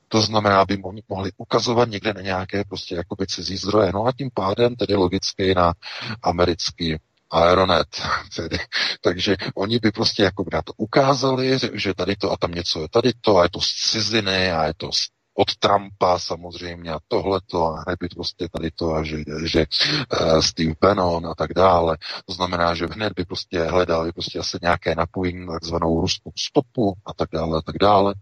To 0.08 0.20
znamená, 0.20 0.60
aby 0.60 0.78
mohli 1.08 1.30
ukazovat 1.36 1.88
někde 1.88 2.12
na 2.12 2.20
nějaké 2.20 2.64
prostě 2.64 2.94
jakoby 2.94 3.26
cizí 3.26 3.56
zdroje. 3.56 3.92
No 3.94 4.06
a 4.06 4.12
tím 4.12 4.30
pádem 4.34 4.76
tedy 4.76 4.94
logicky 4.94 5.54
na 5.54 5.72
americký 6.22 6.96
Aeronet. 7.30 7.88
Tedy. 8.36 8.58
Takže 9.00 9.36
oni 9.54 9.78
by 9.78 9.90
prostě 9.90 10.22
jako 10.22 10.44
na 10.52 10.62
to 10.62 10.72
ukázali, 10.76 11.58
že 11.72 11.94
tady 11.94 12.16
to 12.16 12.32
a 12.32 12.36
tam 12.36 12.52
něco 12.52 12.80
je 12.82 12.88
tady 12.88 13.12
to 13.20 13.36
a 13.36 13.42
je 13.42 13.48
to 13.50 13.60
z 13.60 13.90
ciziny 13.90 14.52
a 14.52 14.66
je 14.66 14.74
to 14.74 14.92
z 14.92 15.08
od 15.34 15.56
Trumpa 15.56 16.18
samozřejmě 16.18 16.92
a 16.92 16.98
tohleto 17.08 17.66
a 17.66 17.82
hned 17.86 17.98
by 18.00 18.08
prostě 18.08 18.48
tady 18.48 18.70
to 18.70 18.94
a 18.94 19.04
že, 19.04 19.16
že 19.44 19.66
uh, 20.20 20.40
Steve 20.40 20.74
Bannon 20.80 21.26
a 21.26 21.34
tak 21.34 21.54
dále. 21.54 21.96
To 22.26 22.32
znamená, 22.32 22.74
že 22.74 22.86
hned 22.86 23.12
by 23.12 23.24
prostě 23.24 23.62
hledali 23.64 24.12
prostě 24.12 24.38
asi 24.38 24.58
nějaké 24.62 24.94
napojení 24.94 25.46
na 25.46 25.52
takzvanou 25.52 26.00
ruskou 26.00 26.32
stopu 26.38 26.94
a 27.06 27.14
tak 27.14 27.28
dále 27.32 27.58
a 27.58 27.62
tak 27.62 27.76
dále. 27.80 28.14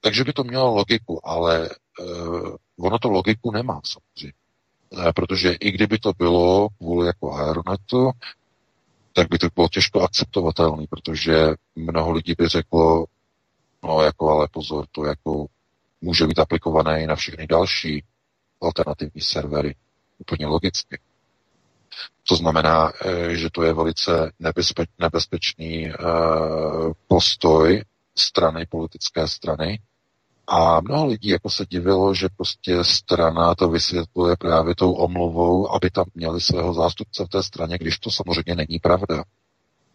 Takže 0.00 0.24
by 0.24 0.32
to 0.32 0.44
mělo 0.44 0.74
logiku, 0.74 1.28
ale 1.28 1.70
uh, 2.00 2.56
ono 2.80 2.98
to 2.98 3.08
logiku 3.08 3.50
nemá 3.50 3.80
samozřejmě. 3.84 4.32
Uh, 4.90 5.12
protože 5.12 5.52
i 5.52 5.70
kdyby 5.70 5.98
to 5.98 6.12
bylo 6.18 6.68
kvůli 6.68 7.06
jako 7.06 7.32
Aeronetu, 7.32 8.10
tak 9.12 9.28
by 9.28 9.38
to 9.38 9.48
bylo 9.54 9.68
těžko 9.68 10.00
akceptovatelné, 10.00 10.86
protože 10.90 11.34
mnoho 11.76 12.10
lidí 12.10 12.34
by 12.38 12.48
řeklo, 12.48 13.04
no 13.82 14.02
jako 14.02 14.30
ale 14.30 14.48
pozor, 14.50 14.86
to 14.92 15.04
jako 15.04 15.46
může 16.00 16.26
být 16.26 16.38
aplikované 16.38 17.02
i 17.02 17.06
na 17.06 17.16
všechny 17.16 17.46
další 17.46 18.04
alternativní 18.60 19.20
servery. 19.20 19.74
Úplně 20.18 20.46
logicky. 20.46 20.98
To 22.28 22.36
znamená, 22.36 22.92
eh, 23.04 23.36
že 23.36 23.48
to 23.52 23.62
je 23.62 23.72
velice 23.72 24.32
nebezpeč, 24.38 24.88
nebezpečný 24.98 25.88
eh, 25.88 25.94
postoj 27.08 27.84
strany, 28.18 28.66
politické 28.66 29.28
strany. 29.28 29.80
A 30.46 30.80
mnoho 30.80 31.06
lidí 31.06 31.28
jako 31.28 31.50
se 31.50 31.66
divilo, 31.68 32.14
že 32.14 32.28
prostě 32.36 32.84
strana 32.84 33.54
to 33.54 33.68
vysvětluje 33.68 34.36
právě 34.36 34.74
tou 34.74 34.92
omluvou, 34.92 35.74
aby 35.74 35.90
tam 35.90 36.04
měli 36.14 36.40
svého 36.40 36.74
zástupce 36.74 37.24
v 37.24 37.28
té 37.28 37.42
straně, 37.42 37.78
když 37.78 37.98
to 37.98 38.10
samozřejmě 38.10 38.54
není 38.54 38.78
pravda. 38.78 39.24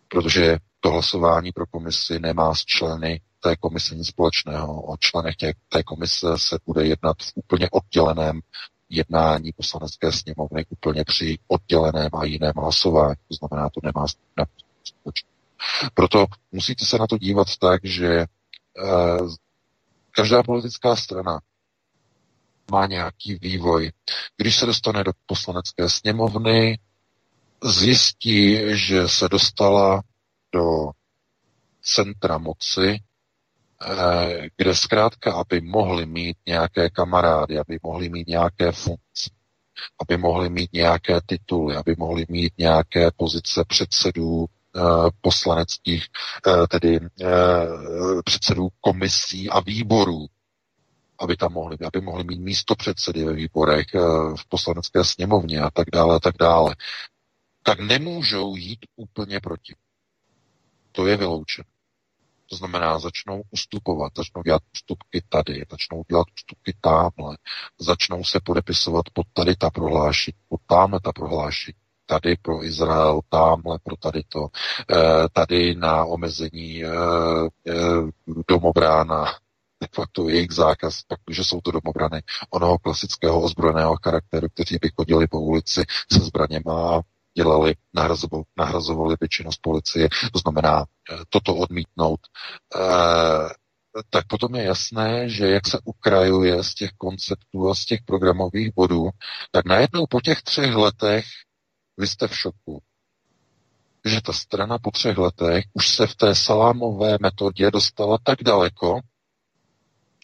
Protože 0.08 0.58
to 0.80 0.92
hlasování 0.92 1.52
pro 1.52 1.66
komisi 1.66 2.20
nemá 2.20 2.56
s 2.56 2.66
členy 2.66 3.22
té 3.46 3.56
komise 3.56 3.96
nic 3.96 4.08
společného. 4.08 4.82
O 4.82 4.98
členech 4.98 5.36
těch, 5.36 5.56
té 5.70 5.84
komise 5.84 6.28
se 6.38 6.58
bude 6.66 6.86
jednat 6.86 7.18
v 7.22 7.32
úplně 7.36 7.70
odděleném 7.70 8.42
jednání 8.90 9.52
poslanecké 9.52 10.12
sněmovny 10.12 10.66
úplně 10.70 11.04
při 11.04 11.38
odděleném 11.48 12.10
a 12.14 12.26
jiném 12.26 12.54
hlasování. 12.58 13.16
To 13.28 13.36
znamená, 13.36 13.70
to 13.70 13.80
nemá 13.84 14.06
společného. 14.08 15.36
Proto 15.94 16.26
musíte 16.52 16.86
se 16.86 16.98
na 16.98 17.08
to 17.08 17.18
dívat 17.18 17.48
tak, 17.60 17.82
že 17.84 18.08
eh, 18.08 18.26
každá 20.12 20.44
politická 20.44 20.96
strana 20.96 21.40
má 22.72 22.86
nějaký 22.86 23.38
vývoj. 23.42 23.92
Když 24.38 24.56
se 24.58 24.66
dostane 24.66 25.04
do 25.04 25.12
poslanecké 25.26 25.90
sněmovny, 25.90 26.80
zjistí, 27.64 28.58
že 28.78 29.08
se 29.08 29.30
dostala 29.30 30.02
do 30.52 30.92
centra 31.82 32.38
moci, 32.38 33.00
kde 34.58 34.76
zkrátka, 34.76 35.34
aby 35.34 35.62
mohli 35.62 36.06
mít 36.06 36.38
nějaké 36.46 36.90
kamarády, 36.90 37.60
aby 37.60 37.80
mohli 37.84 38.10
mít 38.10 38.28
nějaké 38.28 38.72
funkce, 38.72 39.30
aby 40.02 40.18
mohli 40.18 40.50
mít 40.50 40.74
nějaké 40.74 41.22
tituly, 41.26 41.76
aby 41.76 41.96
mohli 41.98 42.26
mít 42.30 42.54
nějaké 42.58 43.12
pozice 43.18 43.64
předsedů 43.68 44.46
eh, 44.46 44.82
poslaneckých, 45.22 46.06
eh, 46.48 46.68
tedy 46.68 47.00
předsedů 48.26 48.68
komisí 48.82 49.50
a 49.50 49.60
výborů, 49.60 50.26
aby 51.20 51.38
tam 51.38 51.54
mohli, 51.54 51.78
aby 51.86 52.02
mohli 52.02 52.24
mít 52.24 52.40
místo 52.40 52.76
předsedy 52.76 53.24
ve 53.24 53.34
výborech, 53.34 53.86
v 54.38 54.50
poslanecké 54.50 55.04
sněmovně 55.04 55.62
a 55.62 55.70
tak 55.72 55.88
dále 55.94 56.16
a 56.16 56.20
tak 56.20 56.36
dále, 56.40 56.76
tak 57.64 57.80
nemůžou 57.80 58.56
jít 58.56 58.80
úplně 58.96 59.40
proti. 59.40 59.76
To 60.92 61.08
je 61.08 61.18
vyloučeno. 61.18 61.75
To 62.50 62.56
znamená, 62.56 63.00
začnou 63.00 63.42
ustupovat, 63.52 64.14
začnou 64.18 64.44
dělat 64.44 64.62
ústupky 64.74 65.24
tady, 65.30 65.64
začnou 65.72 66.04
dělat 66.10 66.28
ústupky 66.34 66.78
tamhle, 66.82 67.38
začnou 67.80 68.24
se 68.24 68.40
podepisovat 68.44 69.06
pod 69.14 69.28
tady 69.34 69.56
ta 69.56 69.70
prohlášení, 69.70 70.36
pod 70.50 70.62
tamhle 70.68 71.00
ta 71.04 71.12
prohlášení, 71.12 71.76
tady 72.06 72.36
pro 72.42 72.64
Izrael, 72.64 73.20
tamhle 73.30 73.80
pro 73.84 73.96
tady 73.98 74.24
to, 74.30 74.48
eh, 74.92 75.30
tady 75.34 75.76
na 75.76 76.06
omezení 76.06 76.84
eh, 76.86 76.90
eh, 77.68 77.74
domobrána, 78.48 79.26
de 79.82 79.88
facto 79.96 80.30
jejich 80.30 80.52
zákaz, 80.52 81.02
protože 81.08 81.44
jsou 81.44 81.62
to 81.62 81.72
domobrany 81.72 82.22
onoho 82.50 82.78
klasického 82.78 83.42
ozbrojeného 83.42 83.96
charakteru, 84.04 84.48
kteří 84.50 84.78
by 84.82 84.90
chodili 84.96 85.28
po 85.28 85.40
ulici 85.40 85.84
se 86.12 86.20
zbraněma 86.20 86.98
a 86.98 87.02
dělali, 87.38 87.76
nahrazovali, 87.94 88.44
nahrazovali 88.58 89.16
z 89.50 89.58
policie, 89.62 90.10
to 90.34 90.40
znamená 90.40 90.86
eh, 91.12 91.18
toto 91.30 91.56
odmítnout, 91.56 92.20
eh, 92.76 93.50
tak 94.10 94.28
potom 94.28 94.56
je 94.56 94.64
jasné, 94.64 95.30
že 95.30 95.48
jak 95.48 95.68
se 95.68 95.80
ukrajuje 95.84 96.64
z 96.64 96.74
těch 96.74 96.92
konceptů 96.98 97.70
a 97.70 97.76
z 97.76 97.86
těch 97.86 98.00
programových 98.06 98.74
bodů, 98.76 99.10
tak 99.52 99.66
najednou 99.66 100.06
po 100.10 100.22
těch 100.22 100.42
třech 100.42 100.76
letech 100.76 101.26
vy 101.98 102.08
jste 102.08 102.28
v 102.28 102.38
šoku. 102.38 102.82
Že 104.06 104.22
ta 104.22 104.34
strana 104.34 104.78
po 104.78 104.92
třech 104.92 105.18
letech 105.18 105.66
už 105.74 105.90
se 105.90 106.08
v 106.08 106.16
té 106.16 106.36
salámové 106.36 107.18
metodě 107.22 107.72
dostala 107.72 108.18
tak 108.24 108.44
daleko, 108.44 109.00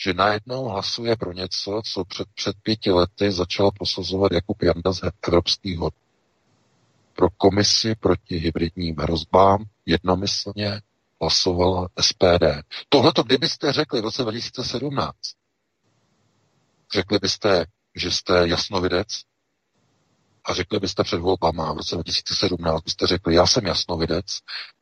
že 0.04 0.14
najednou 0.14 0.64
hlasuje 0.66 1.16
pro 1.16 1.34
něco, 1.34 1.82
co 1.86 2.06
před, 2.06 2.28
před 2.36 2.56
pěti 2.64 2.92
lety 2.92 3.32
začal 3.32 3.72
prosazovat 3.72 4.32
Jakub 4.32 4.62
Janda 4.62 4.94
z 4.94 5.02
evropských 5.24 5.78
hodnot 5.78 6.11
pro 7.22 7.30
komisi 7.38 7.96
proti 7.96 8.38
hybridním 8.38 8.96
hrozbám 9.00 9.66
jednomyslně 9.86 10.82
hlasovala 11.22 11.88
SPD. 12.02 12.44
Tohle 12.90 13.14
to 13.14 13.24
kdybyste 13.24 13.72
řekli 13.74 14.02
v 14.02 14.04
roce 14.04 14.22
2017, 14.22 15.14
řekli 16.94 17.20
byste, 17.20 17.66
že 17.96 18.12
jste 18.12 18.48
jasnovidec 18.48 19.08
a 20.46 20.54
řekli 20.54 20.80
byste 20.80 21.04
před 21.04 21.18
volbama 21.18 21.74
v 21.74 21.78
roce 21.78 21.96
2017, 21.96 22.84
byste 22.84 23.08
řekli, 23.08 23.36
já 23.36 23.48
jsem 23.48 23.66
jasnovidec, 23.66 24.26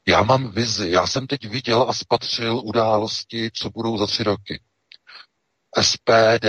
já 0.07 0.23
mám 0.23 0.51
vizi, 0.51 0.91
já 0.91 1.07
jsem 1.07 1.27
teď 1.27 1.47
viděl 1.47 1.85
a 1.89 1.93
spatřil 1.93 2.61
události, 2.63 3.51
co 3.53 3.69
budou 3.69 3.97
za 3.97 4.07
tři 4.07 4.23
roky. 4.23 4.61
SPD 5.81 6.45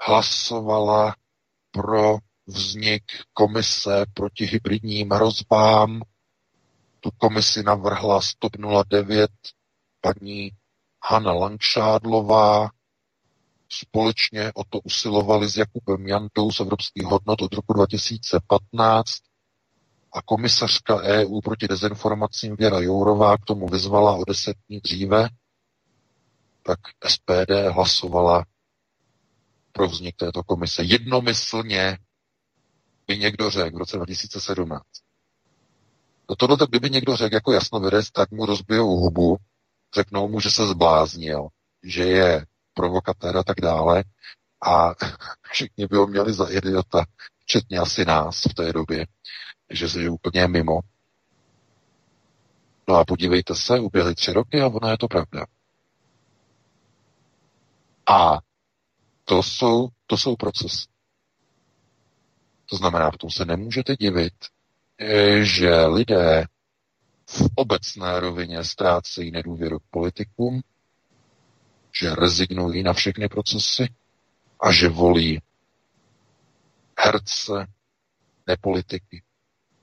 hlasovala 0.00 1.16
pro 1.70 2.18
vznik 2.46 3.04
komise 3.32 4.04
proti 4.14 4.44
hybridním 4.46 5.10
hrozbám. 5.10 6.02
Tu 7.00 7.10
komisi 7.18 7.62
navrhla 7.62 8.20
Stop 8.22 8.52
09 8.88 9.30
paní 10.00 10.50
Hanna 11.04 11.32
Langšádlová. 11.32 12.68
Společně 13.68 14.52
o 14.54 14.64
to 14.64 14.80
usilovali 14.80 15.48
s 15.50 15.56
Jakubem 15.56 16.06
Jantou 16.06 16.50
z 16.52 16.60
Evropských 16.60 17.04
hodnot 17.04 17.42
od 17.42 17.52
roku 17.54 17.72
2015 17.72 19.18
a 20.12 20.22
komisařka 20.22 21.00
EU 21.02 21.40
proti 21.40 21.68
dezinformacím 21.68 22.56
Věra 22.56 22.80
Jourová 22.80 23.36
k 23.38 23.44
tomu 23.44 23.68
vyzvala 23.68 24.16
o 24.16 24.24
deset 24.24 24.56
dní 24.68 24.80
dříve, 24.80 25.28
tak 26.62 26.78
SPD 27.08 27.50
hlasovala 27.72 28.44
pro 29.72 29.88
vznik 29.88 30.16
této 30.16 30.42
komise 30.42 30.82
jednomyslně 30.82 31.98
by 33.06 33.18
někdo 33.18 33.50
řekl 33.50 33.76
v 33.76 33.78
roce 33.78 33.96
2017. 33.96 34.82
No 36.30 36.36
tohle, 36.36 36.56
kdyby 36.68 36.90
někdo 36.90 37.16
řekl 37.16 37.34
jako 37.34 37.52
jasnovidec, 37.52 38.10
tak 38.10 38.30
mu 38.30 38.46
rozbijou 38.46 38.86
hubu, 38.96 39.36
řeknou 39.94 40.28
mu, 40.28 40.40
že 40.40 40.50
se 40.50 40.66
zbláznil, 40.66 41.48
že 41.82 42.02
je 42.04 42.46
provokatér 42.74 43.36
a 43.36 43.42
tak 43.42 43.60
dále 43.60 44.04
a 44.66 44.94
všichni 45.50 45.86
by 45.86 45.96
ho 45.96 46.06
měli 46.06 46.32
za 46.32 46.48
idiota, 46.50 47.04
včetně 47.38 47.78
asi 47.78 48.04
nás 48.04 48.42
v 48.50 48.54
té 48.54 48.72
době, 48.72 49.06
že 49.70 50.00
je 50.00 50.10
úplně 50.10 50.48
mimo. 50.48 50.80
No 52.88 52.94
a 52.94 53.04
podívejte 53.04 53.54
se, 53.54 53.80
uběhly 53.80 54.14
tři 54.14 54.32
roky 54.32 54.60
a 54.60 54.66
ono 54.68 54.88
je 54.90 54.98
to 54.98 55.08
pravda. 55.08 55.46
A 58.06 58.38
to 59.24 59.42
jsou, 59.42 59.88
to 60.06 60.16
jsou 60.16 60.36
procesy. 60.36 60.93
To 62.66 62.76
znamená, 62.76 63.10
v 63.10 63.16
tom 63.16 63.30
se 63.30 63.44
nemůžete 63.44 63.96
divit, 63.96 64.34
eh, 64.98 65.44
že 65.44 65.86
lidé 65.86 66.44
v 67.26 67.42
obecné 67.54 68.20
rovině 68.20 68.64
ztrácejí 68.64 69.30
nedůvěru 69.30 69.78
k 69.78 69.90
politikům, 69.90 70.62
že 72.00 72.14
rezignují 72.14 72.82
na 72.82 72.92
všechny 72.92 73.28
procesy 73.28 73.88
a 74.60 74.72
že 74.72 74.88
volí 74.88 75.42
herce, 76.98 77.66
nepolitiky, 78.46 79.22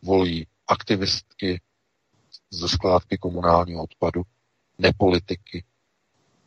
volí 0.01 0.47
aktivistky 0.67 1.61
ze 2.49 2.69
skládky 2.69 3.17
komunálního 3.17 3.83
odpadu, 3.83 4.21
nepolitiky, 4.77 5.63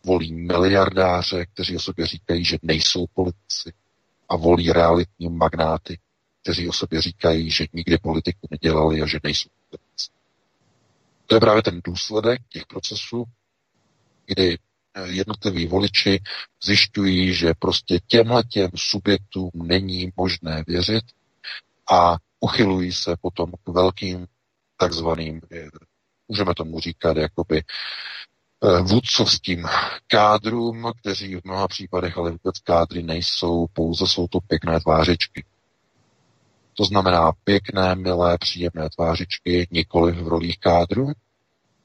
volí 0.05 0.33
miliardáře, 0.35 1.47
kteří 1.47 1.77
o 1.77 1.81
sobě 1.81 2.07
říkají, 2.07 2.45
že 2.45 2.59
nejsou 2.63 3.07
politici 3.07 3.73
a 4.29 4.37
volí 4.37 4.73
realitní 4.73 5.29
magnáty, 5.29 5.99
kteří 6.45 6.69
o 6.69 6.73
sobě 6.73 7.03
říkají, 7.03 7.51
že 7.51 7.67
nikdy 7.73 7.99
politiku 7.99 8.49
nedělali 8.51 9.03
a 9.03 9.07
že 9.07 9.19
nejsou 9.23 9.49
politici. 9.71 10.11
To 11.27 11.35
je 11.37 11.41
právě 11.41 11.63
ten 11.63 11.81
důsledek 11.85 12.41
těch 12.49 12.67
procesů, 12.67 13.25
kdy 14.27 14.59
eh, 14.95 15.07
jednotliví 15.09 15.67
voliči 15.67 16.21
zjišťují, 16.65 17.35
že 17.35 17.55
prostě 17.59 17.99
těmhle 18.07 18.43
těm 18.45 18.71
subjektům 18.77 19.51
není 19.55 20.13
možné 20.17 20.65
věřit 20.67 21.05
a 21.91 22.17
uchylují 22.41 22.93
se 22.93 23.17
potom 23.21 23.53
k 23.65 23.69
velkým 23.69 24.27
takzvaným, 24.77 25.41
eh, 25.53 25.69
můžeme 26.29 26.55
tomu 26.55 26.81
říkat, 26.81 27.17
jakoby 27.17 27.63
eh, 27.63 28.81
vůdcovským 28.83 29.67
kádrům, 30.07 30.93
kteří 31.01 31.37
v 31.37 31.45
mnoha 31.45 31.69
případech 31.69 32.19
ale 32.19 32.31
vůbec 32.31 32.59
kádry 32.59 33.03
nejsou, 33.03 33.67
pouze 33.73 34.07
jsou 34.07 34.29
to 34.29 34.41
pěkné 34.41 34.81
tvářičky. 34.81 35.45
To 36.75 36.85
znamená 36.85 37.33
pěkné, 37.45 37.95
milé, 37.95 38.39
příjemné 38.39 38.89
tvářičky, 38.97 39.69
nikoli 39.71 40.13
v 40.13 40.29
rolích 40.29 40.59
kádru. 40.59 41.09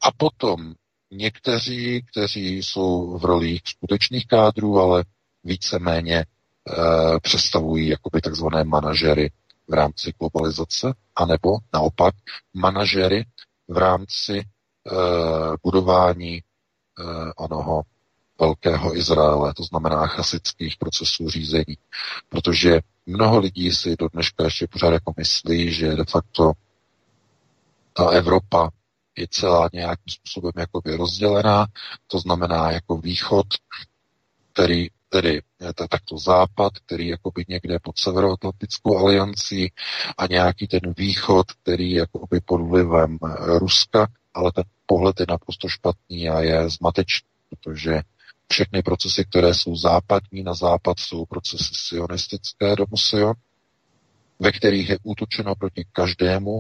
A 0.02 0.12
potom 0.18 0.74
někteří, 1.12 2.06
kteří 2.12 2.58
jsou 2.58 3.18
v 3.18 3.26
rolích 3.26 3.62
skutečných 3.66 4.28
kádrů, 4.28 4.80
ale 4.80 5.04
víceméně 5.44 6.16
e, 6.18 6.26
představují 7.22 7.88
jakoby 7.88 8.22
takzvané 8.22 8.64
manažery 8.64 9.32
v 9.68 9.74
rámci 9.74 10.14
globalizace, 10.20 10.94
anebo 11.16 11.58
naopak 11.74 12.16
manažery 12.54 13.26
v 13.68 13.78
rámci 13.78 14.38
e, 14.38 14.44
budování 15.64 16.34
e, 16.36 16.44
onoho 17.36 17.82
velkého 18.40 18.98
Izraele, 18.98 19.54
to 19.54 19.64
znamená 19.64 20.08
chasických 20.08 20.78
procesů 20.78 21.30
řízení. 21.30 21.78
Protože 22.30 22.80
mnoho 23.06 23.40
lidí 23.40 23.72
si 23.72 23.96
do 23.96 24.08
dneška 24.14 24.44
ještě 24.44 24.68
pořád 24.68 24.94
jako 24.94 25.14
myslí, 25.18 25.74
že 25.74 25.96
de 25.96 26.06
facto 26.06 26.52
ta 27.94 28.10
Evropa 28.10 28.70
je 29.18 29.28
celá 29.30 29.70
nějakým 29.74 30.14
způsobem 30.14 30.52
jakoby 30.58 30.96
rozdělená, 30.96 31.66
to 32.08 32.20
znamená 32.20 32.72
jako 32.72 32.98
východ, 32.98 33.48
který 34.54 34.88
tedy 35.10 35.42
to 35.76 35.88
takto 35.88 36.18
západ, 36.18 36.74
který 36.86 37.08
jakoby 37.08 37.46
někde 37.48 37.80
pod 37.80 37.98
Severoatlantickou 38.00 38.98
aliancí 38.98 39.72
a 40.18 40.28
nějaký 40.28 40.68
ten 40.68 40.94
východ, 40.98 41.52
který 41.52 41.92
je 41.92 42.00
jakoby 42.00 42.42
pod 42.46 42.62
vlivem 42.62 43.18
Ruska, 43.40 44.08
ale 44.34 44.52
ten 44.52 44.64
pohled 44.86 45.20
je 45.20 45.26
naprosto 45.30 45.68
špatný 45.68 46.30
a 46.30 46.40
je 46.40 46.70
zmatečný, 46.70 47.30
protože 47.50 48.02
všechny 48.52 48.82
procesy, 48.82 49.26
které 49.26 49.54
jsou 49.54 49.76
západní 49.76 50.44
na 50.44 50.54
západ, 50.54 51.00
jsou 51.00 51.26
procesy 51.26 51.72
sionistické 51.74 52.76
do 52.76 52.86
Sion, 52.96 53.34
ve 54.40 54.52
kterých 54.52 54.90
je 54.90 54.98
útočeno 55.04 55.56
proti 55.56 55.86
každému, 55.92 56.60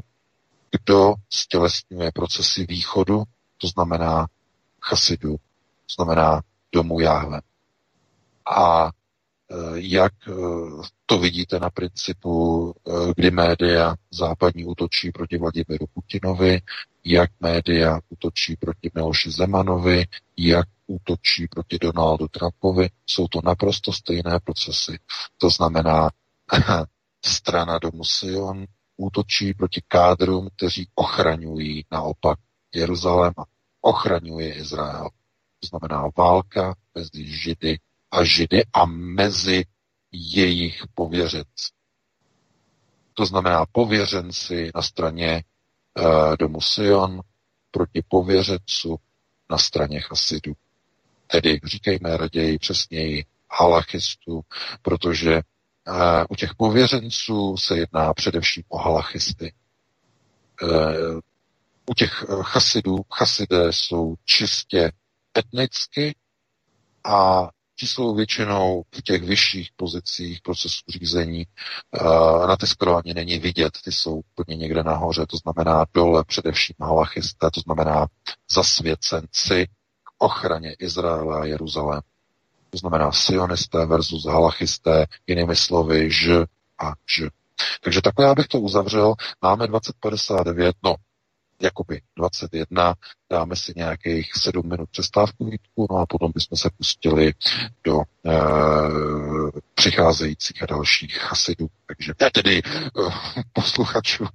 kdo 0.71 1.13
stělesňuje 1.29 2.11
procesy 2.11 2.65
východu, 2.69 3.23
to 3.57 3.67
znamená 3.67 4.27
chasidu, 4.81 5.35
to 5.35 6.03
znamená 6.03 6.41
domu 6.71 6.99
Jáhve. 6.99 7.41
A 8.55 8.87
e, 8.87 8.91
jak 9.75 10.13
e, 10.27 10.31
to 11.05 11.17
vidíte 11.17 11.59
na 11.59 11.69
principu, 11.69 12.73
e, 12.87 13.13
kdy 13.15 13.31
média 13.31 13.95
západní 14.11 14.65
útočí 14.65 15.11
proti 15.11 15.37
Vladimíru 15.37 15.85
Putinovi, 15.93 16.61
jak 17.03 17.29
média 17.39 17.99
útočí 18.09 18.55
proti 18.55 18.91
Miloši 18.95 19.31
Zemanovi, 19.31 20.05
jak 20.37 20.67
útočí 20.89 21.47
proti 21.47 21.79
Donaldu 21.79 22.27
Trumpovi, 22.27 22.89
jsou 23.05 23.27
to 23.27 23.39
naprosto 23.43 23.93
stejné 23.93 24.39
procesy. 24.43 24.99
To 25.37 25.49
znamená, 25.49 26.09
strana 27.25 27.79
domu 27.79 28.03
Sion 28.03 28.65
útočí 28.97 29.53
proti 29.53 29.81
kádrům, 29.87 30.49
kteří 30.55 30.89
ochraňují 30.95 31.85
naopak 31.91 32.39
Jeruzalém 32.75 33.33
a 33.37 33.43
ochraňuje 33.81 34.53
Izrael. 34.53 35.09
To 35.59 35.67
znamená 35.67 36.07
válka 36.17 36.75
mezi 36.95 37.25
Židy 37.25 37.79
a 38.11 38.23
Židy 38.23 38.63
a 38.73 38.85
mezi 38.85 39.65
jejich 40.11 40.83
pověřenci. 40.93 41.71
To 43.13 43.25
znamená 43.25 43.65
pověřenci 43.71 44.71
na 44.75 44.81
straně 44.81 45.43
uh, 45.99 46.35
domu 46.39 46.61
Sion 46.61 47.21
proti 47.71 48.01
pověřencu 48.07 48.97
na 49.49 49.57
straně 49.57 50.01
Chasidů. 50.01 50.53
Tedy 51.31 51.59
říkejme 51.63 52.17
raději 52.17 52.59
přesněji 52.59 53.25
halachistů, 53.51 54.41
protože 54.81 55.35
uh, 55.87 55.93
u 56.29 56.35
těch 56.35 56.55
pověřenců 56.55 57.57
se 57.57 57.77
jedná 57.77 58.13
především 58.13 58.63
o 58.69 58.77
halachisty. 58.77 59.53
Uh, 60.61 61.19
u 61.89 61.93
těch 61.93 62.25
chasidů, 62.41 62.97
chasidé 63.13 63.73
jsou 63.73 64.15
čistě 64.25 64.91
etnicky 65.37 66.15
a 67.03 67.49
ti 67.79 67.87
jsou 67.87 68.15
většinou 68.15 68.83
v 68.95 69.01
těch 69.01 69.23
vyšších 69.23 69.69
pozicích 69.75 70.41
procesu 70.41 70.81
řízení. 70.89 71.45
Na 72.47 72.57
ty 72.57 72.67
skoro 72.67 72.97
ani 72.97 73.13
není 73.13 73.39
vidět, 73.39 73.73
ty 73.83 73.91
jsou 73.91 74.21
úplně 74.31 74.57
někde 74.57 74.83
nahoře, 74.83 75.25
to 75.25 75.37
znamená 75.37 75.85
dole 75.93 76.23
především 76.23 76.75
halachisté, 76.79 77.51
to 77.53 77.61
znamená 77.61 78.07
zasvěcenci 78.51 79.67
ochraně 80.19 80.75
Izraela 80.79 81.41
a 81.41 81.45
Jeruzalém. 81.45 82.01
To 82.69 82.77
znamená 82.77 83.11
sionisté 83.11 83.85
versus 83.85 84.25
halachisté, 84.25 85.05
jinými 85.27 85.55
slovy 85.55 86.11
ž 86.11 86.45
a 86.79 86.93
ž. 87.05 87.29
Takže 87.81 88.01
takhle 88.01 88.25
já 88.25 88.35
bych 88.35 88.47
to 88.47 88.59
uzavřel. 88.59 89.13
Máme 89.41 89.67
2059, 89.67 90.75
no 90.83 90.95
jakoby 91.61 92.01
21, 92.17 92.95
dáme 93.29 93.55
si 93.55 93.73
nějakých 93.75 94.33
7 94.33 94.69
minut 94.69 94.89
přestávku 94.89 95.45
výtku, 95.45 95.87
no 95.91 95.97
a 95.97 96.05
potom 96.05 96.31
bychom 96.35 96.57
se 96.57 96.69
pustili 96.77 97.33
do 97.83 97.99
e, 97.99 98.03
přicházejících 99.73 100.63
a 100.63 100.65
dalších 100.65 101.17
chasidů, 101.17 101.67
takže 101.87 102.13
ne 102.21 102.31
tedy 102.31 102.57
e, 102.57 102.61
posluchačů. 103.53 104.23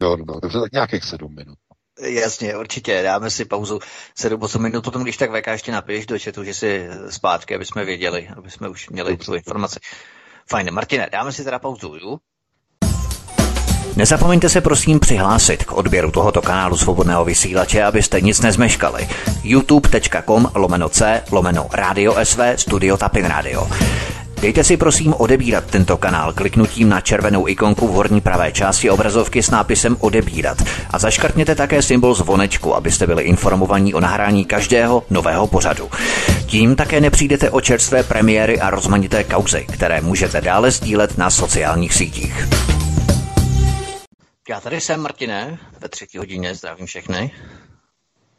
no, 0.00 0.16
no, 0.16 0.24
no, 0.28 0.40
dobře, 0.40 0.60
tak 0.60 0.72
nějakých 0.72 1.04
7 1.04 1.34
minut. 1.34 1.58
Jasně, 2.00 2.56
určitě, 2.56 3.02
dáme 3.02 3.30
si 3.30 3.44
pauzu 3.44 3.80
7-8 4.18 4.58
minut, 4.58 4.84
potom 4.84 5.02
když 5.02 5.16
tak 5.16 5.30
VK 5.30 5.46
ještě 5.46 5.72
napiš 5.72 6.06
do 6.06 6.18
chatu, 6.18 6.44
že 6.44 6.54
si 6.54 6.88
zpátky, 7.08 7.54
aby 7.54 7.64
jsme 7.64 7.84
věděli, 7.84 8.28
aby 8.36 8.50
jsme 8.50 8.68
už 8.68 8.88
měli 8.90 9.16
tu 9.16 9.34
informaci. 9.34 9.80
Fajn, 10.50 10.70
Martine, 10.74 11.08
dáme 11.12 11.32
si 11.32 11.44
teda 11.44 11.58
pauzu, 11.58 11.96
jo? 11.96 12.18
Nezapomeňte 13.96 14.48
se 14.48 14.60
prosím 14.60 15.00
přihlásit 15.00 15.64
k 15.64 15.72
odběru 15.72 16.10
tohoto 16.10 16.42
kanálu 16.42 16.76
svobodného 16.76 17.24
vysílače, 17.24 17.82
abyste 17.82 18.20
nic 18.20 18.40
nezmeškali. 18.40 19.08
youtube.com 19.42 20.50
lomeno 20.54 20.88
c 20.88 21.22
lomeno 21.30 21.68
radio 21.72 22.14
sv 22.24 22.40
studio 22.56 22.96
tapin 22.96 23.24
radio. 23.24 23.68
Dejte 24.44 24.64
si 24.64 24.76
prosím 24.76 25.14
odebírat 25.14 25.64
tento 25.64 25.96
kanál 25.96 26.32
kliknutím 26.32 26.88
na 26.88 27.00
červenou 27.00 27.48
ikonku 27.48 27.88
v 27.88 27.90
horní 27.90 28.20
pravé 28.20 28.52
části 28.52 28.90
obrazovky 28.90 29.42
s 29.42 29.50
nápisem 29.50 29.96
odebírat 30.00 30.58
a 30.90 30.98
zaškrtněte 30.98 31.54
také 31.54 31.82
symbol 31.82 32.14
zvonečku, 32.14 32.74
abyste 32.74 33.06
byli 33.06 33.22
informovaní 33.22 33.94
o 33.94 34.00
nahrání 34.00 34.44
každého 34.44 35.04
nového 35.10 35.46
pořadu. 35.46 35.90
Tím 36.46 36.76
také 36.76 37.00
nepřijdete 37.00 37.50
o 37.50 37.60
čerstvé 37.60 38.02
premiéry 38.02 38.60
a 38.60 38.70
rozmanité 38.70 39.24
kauzy, 39.24 39.66
které 39.72 40.00
můžete 40.00 40.40
dále 40.40 40.70
sdílet 40.70 41.18
na 41.18 41.30
sociálních 41.30 41.94
sítích. 41.94 42.48
Já 44.48 44.60
tady 44.60 44.80
jsem, 44.80 45.00
Martine, 45.00 45.58
ve 45.80 45.88
třetí 45.88 46.18
hodině, 46.18 46.54
zdravím 46.54 46.86
všechny. 46.86 47.30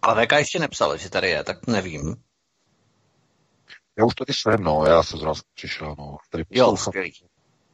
Ale 0.02 0.26
VK 0.26 0.32
ještě 0.32 0.60
nepsal, 0.60 0.98
že 0.98 1.10
tady 1.10 1.30
je, 1.30 1.44
tak 1.44 1.68
nevím. 1.68 2.15
Já 3.97 4.05
už 4.05 4.15
tady 4.15 4.34
jsem, 4.34 4.63
no, 4.63 4.85
já 4.88 5.03
jsem 5.03 5.19
zrovna 5.19 5.41
přišel, 5.53 5.95
no. 5.97 6.17
Tady 6.30 6.43
jo, 6.49 6.77
skvělý. 6.77 7.11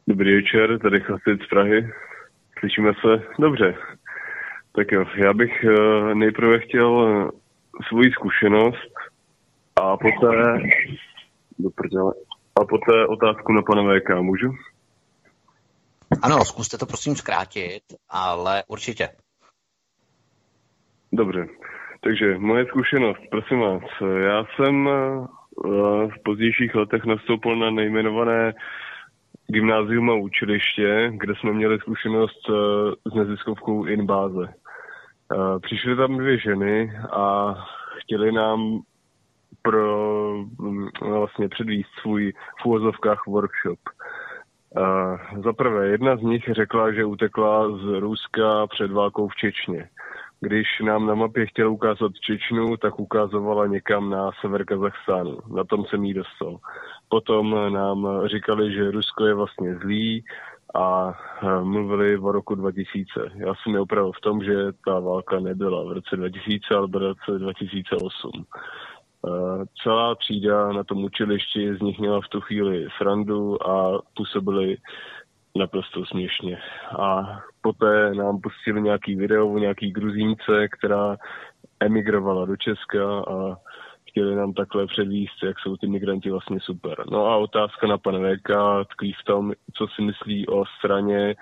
Dobrý 0.06 0.34
večer, 0.34 0.78
tady 0.78 1.00
Chasit 1.00 1.42
z 1.42 1.48
Prahy. 1.48 1.92
Slyšíme 2.58 2.92
se 3.00 3.26
dobře. 3.38 3.74
Tak 4.74 4.92
jo, 4.92 5.04
já 5.16 5.32
bych 5.32 5.64
uh, 5.64 6.14
nejprve 6.14 6.60
chtěl 6.60 6.90
uh, 6.90 7.30
svoji 7.88 8.10
zkušenost 8.12 8.92
a 9.76 9.96
poté, 9.96 10.62
do 11.58 11.70
a 12.60 12.64
poté 12.64 13.06
otázku 13.06 13.52
na 13.52 13.62
pana 13.62 13.82
VK, 13.82 14.10
můžu? 14.20 14.54
Ano, 16.22 16.44
zkuste 16.44 16.78
to 16.78 16.86
prosím 16.86 17.16
zkrátit, 17.16 17.82
ale 18.08 18.62
určitě. 18.68 19.08
Dobře, 21.12 21.46
takže 22.00 22.38
moje 22.38 22.66
zkušenost, 22.66 23.20
prosím 23.30 23.60
vás, 23.60 23.82
já 24.00 24.44
jsem 24.44 24.88
eh, 24.88 25.26
v 26.08 26.22
pozdějších 26.24 26.74
letech 26.74 27.04
nastoupil 27.04 27.56
na 27.56 27.70
nejmenované 27.70 28.54
gymnázium 29.46 30.10
a 30.10 30.14
učiliště, 30.14 31.12
kde 31.16 31.34
jsme 31.34 31.52
měli 31.52 31.78
zkušenost 31.78 32.50
eh, 32.50 33.10
s 33.10 33.14
neziskovkou 33.14 33.84
Inbáze. 33.84 34.48
Eh, 34.48 35.58
přišly 35.62 35.96
tam 35.96 36.16
dvě 36.16 36.38
ženy 36.38 36.92
a 37.12 37.54
chtěli 38.00 38.32
nám 38.32 38.80
pro 39.62 40.34
mm, 40.58 40.88
vlastně 41.00 41.48
předvíst 41.48 41.90
svůj 42.00 42.32
v 42.62 42.66
úvozovkách 42.66 43.26
workshop. 43.26 43.78
Za 45.44 45.52
prvé, 45.52 45.88
jedna 45.88 46.16
z 46.16 46.20
nich 46.20 46.44
řekla, 46.52 46.92
že 46.92 47.04
utekla 47.04 47.78
z 47.78 48.00
Ruska 48.00 48.66
před 48.66 48.90
válkou 48.92 49.28
v 49.28 49.34
Čečně. 49.34 49.88
Když 50.44 50.66
nám 50.82 51.06
na 51.06 51.14
mapě 51.14 51.46
chtěla 51.46 51.70
ukázat 51.70 52.12
Čečnu, 52.20 52.76
tak 52.76 53.00
ukázovala 53.00 53.66
někam 53.66 54.10
na 54.10 54.30
sever 54.40 54.64
Kazachstánu. 54.64 55.38
Na 55.54 55.64
tom 55.64 55.84
jsem 55.84 56.04
jí 56.04 56.14
dostal. 56.14 56.56
Potom 57.08 57.72
nám 57.72 58.08
říkali, 58.26 58.72
že 58.72 58.90
Rusko 58.90 59.26
je 59.26 59.34
vlastně 59.34 59.74
zlý 59.74 60.24
a 60.74 61.14
mluvili 61.62 62.18
o 62.18 62.32
roku 62.32 62.54
2000. 62.54 63.10
Já 63.34 63.54
jsem 63.54 63.74
je 63.74 63.80
opravil 63.80 64.12
v 64.12 64.20
tom, 64.20 64.44
že 64.44 64.54
ta 64.84 65.00
válka 65.00 65.40
nebyla 65.40 65.84
v 65.84 65.92
roce 65.92 66.16
2000, 66.16 66.74
ale 66.74 66.86
v 66.86 66.94
roce 66.94 67.38
2008. 67.38 68.30
Eh, 69.26 69.64
celá 69.82 70.14
třída 70.14 70.72
na 70.72 70.84
tom 70.84 71.04
učilišti 71.04 71.74
z 71.74 71.80
nich 71.80 71.98
měla 71.98 72.20
v 72.20 72.28
tu 72.28 72.40
chvíli 72.40 72.88
srandu 72.96 73.68
a 73.68 74.02
působili 74.16 74.76
naprosto 75.56 76.06
směšně. 76.06 76.58
A 76.98 77.22
poté 77.60 78.14
nám 78.14 78.40
pustili 78.40 78.82
nějaký 78.82 79.16
video 79.16 79.48
o 79.48 79.58
nějaký 79.58 79.90
gruzínce, 79.90 80.68
která 80.78 81.16
emigrovala 81.80 82.46
do 82.46 82.56
Česka 82.56 83.20
a 83.20 83.56
chtěli 84.08 84.36
nám 84.36 84.52
takhle 84.52 84.86
předvíst, 84.86 85.42
jak 85.42 85.58
jsou 85.58 85.76
ty 85.76 85.86
migranti 85.86 86.30
vlastně 86.30 86.60
super. 86.60 87.04
No 87.10 87.26
a 87.26 87.36
otázka 87.36 87.86
na 87.86 87.98
pana 87.98 88.18
VK 88.18 88.50
tkví 88.92 89.12
v 89.12 89.24
tom, 89.24 89.52
co 89.74 89.86
si 89.86 90.02
myslí 90.02 90.48
o 90.48 90.64
straně 90.78 91.34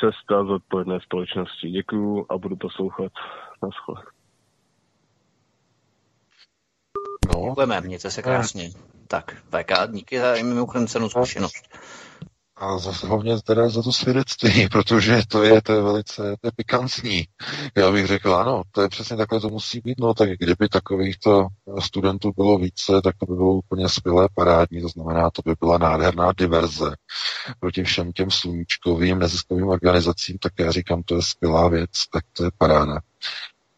cesta 0.00 0.44
zodpovědné 0.44 1.00
společnosti. 1.00 1.70
Děkuju 1.70 2.26
a 2.28 2.38
budu 2.38 2.56
poslouchat. 2.56 3.12
Naschle. 3.62 4.02
No. 7.34 7.48
Děkujeme, 7.48 7.80
mějte 7.80 8.10
se 8.10 8.22
krásně. 8.22 8.70
Tak, 9.08 9.36
VK, 9.36 9.90
díky 9.90 10.20
za 10.20 10.32
mimochodem 10.32 10.86
cenou 10.86 11.08
zkušenost. 11.08 11.78
A 12.56 12.78
za, 12.78 13.08
hlavně 13.08 13.42
teda 13.42 13.68
za 13.68 13.82
to 13.82 13.92
svědectví, 13.92 14.68
protože 14.72 15.22
to 15.28 15.42
je, 15.42 15.62
to 15.62 15.72
je 15.72 15.82
velice 15.82 16.36
to 16.40 16.46
je 16.46 16.50
pikantní. 16.56 17.24
Já 17.76 17.92
bych 17.92 18.06
řekl, 18.06 18.34
ano, 18.34 18.62
to 18.70 18.82
je 18.82 18.88
přesně 18.88 19.16
takhle 19.16 19.40
to 19.40 19.48
musí 19.48 19.80
být, 19.80 20.00
no 20.00 20.14
tak 20.14 20.30
kdyby 20.30 20.68
takovýchto 20.68 21.46
studentů 21.78 22.32
bylo 22.36 22.58
více, 22.58 22.92
tak 23.04 23.16
to 23.16 23.26
by 23.26 23.34
bylo 23.34 23.52
úplně 23.54 23.88
skvělé, 23.88 24.28
parádní, 24.34 24.80
to 24.80 24.88
znamená, 24.88 25.30
to 25.30 25.42
by 25.44 25.54
byla 25.60 25.78
nádherná 25.78 26.32
diverze 26.32 26.96
proti 27.60 27.84
všem 27.84 28.12
těm 28.12 28.30
sluníčkovým 28.30 29.18
neziskovým 29.18 29.68
organizacím, 29.68 30.38
tak 30.38 30.52
já 30.58 30.70
říkám, 30.70 31.02
to 31.02 31.14
je 31.14 31.22
skvělá 31.22 31.68
věc, 31.68 31.90
tak 32.12 32.24
to 32.32 32.44
je 32.44 32.50
paráda. 32.58 33.00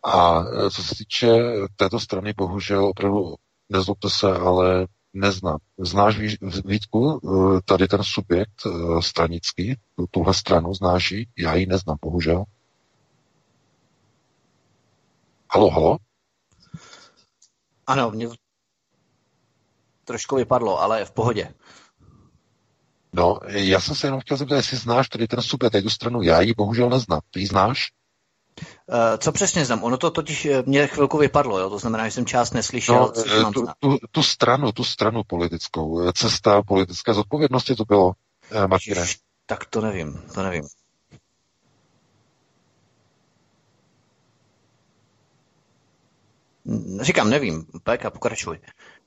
A 0.05 0.45
co 0.71 0.83
se 0.83 0.95
týče 0.95 1.29
této 1.77 2.01
strany, 2.01 2.33
bohužel 2.37 2.85
opravdu 2.85 3.35
nezlobte 3.69 4.11
se, 4.11 4.33
ale 4.33 4.87
neznám. 5.19 5.59
Znáš 5.79 6.19
Vítku, 6.65 7.21
eh, 7.25 7.61
tady 7.65 7.89
ten 7.89 8.03
subjekt 8.03 8.63
eh, 8.67 9.03
stranický, 9.03 9.77
tuhle 10.11 10.35
stranu 10.35 10.75
znáš 10.75 11.11
ji? 11.11 11.27
Já 11.39 11.55
ji 11.55 11.67
neznám, 11.67 11.97
bohužel. 12.03 12.45
Halo, 15.51 15.71
halo? 15.71 15.99
Ano, 17.87 18.11
mě 18.11 18.29
trošku 20.05 20.37
vypadlo, 20.37 20.81
ale 20.81 21.05
v 21.05 21.11
pohodě. 21.11 21.55
No, 23.13 23.39
já 23.47 23.81
jsem 23.81 23.95
se 23.95 24.07
jenom 24.07 24.21
chtěl 24.21 24.37
zeptat, 24.37 24.57
jestli 24.57 24.77
znáš 24.77 25.09
tady 25.09 25.29
ten 25.29 25.43
subjekt, 25.43 25.73
tady 25.73 25.83
tu 25.83 25.91
stranu, 25.91 26.23
já 26.23 26.41
ji 26.41 26.55
bohužel 26.57 26.91
neznám. 26.91 27.21
Ty 27.31 27.41
ji 27.41 27.47
znáš? 27.47 27.93
Eh, 28.61 29.19
co 29.19 29.33
přesně 29.33 29.65
znám? 29.65 29.85
Ono 29.85 29.97
to 29.97 30.11
totiž 30.11 30.45
eh, 30.47 30.63
mě 30.67 30.87
chvilku 30.87 31.19
vypadlo, 31.19 31.59
jo? 31.59 31.71
to 31.71 31.79
znamená, 31.79 32.05
že 32.05 32.11
jsem 32.11 32.27
část 32.27 32.53
neslyšel. 32.55 32.95
No, 32.95 33.09
co 33.09 33.49
eh, 33.49 33.53
tu, 33.53 33.67
tu, 33.79 33.99
tu 34.13 34.23
stranu, 34.23 34.73
tu 34.73 34.85
stranu 34.85 35.23
politickou, 35.27 36.13
cesta 36.13 36.63
politické 36.63 37.15
zodpovědnosti 37.15 37.75
to 37.75 37.85
bylo, 37.85 38.13
Martine. 38.67 39.07
Tak 39.47 39.65
to 39.65 39.81
nevím, 39.81 40.23
to 40.35 40.43
nevím. 40.43 40.65
Říkám, 47.01 47.31
nevím, 47.31 47.67
Peka, 47.83 48.11
pokračuj. 48.11 48.59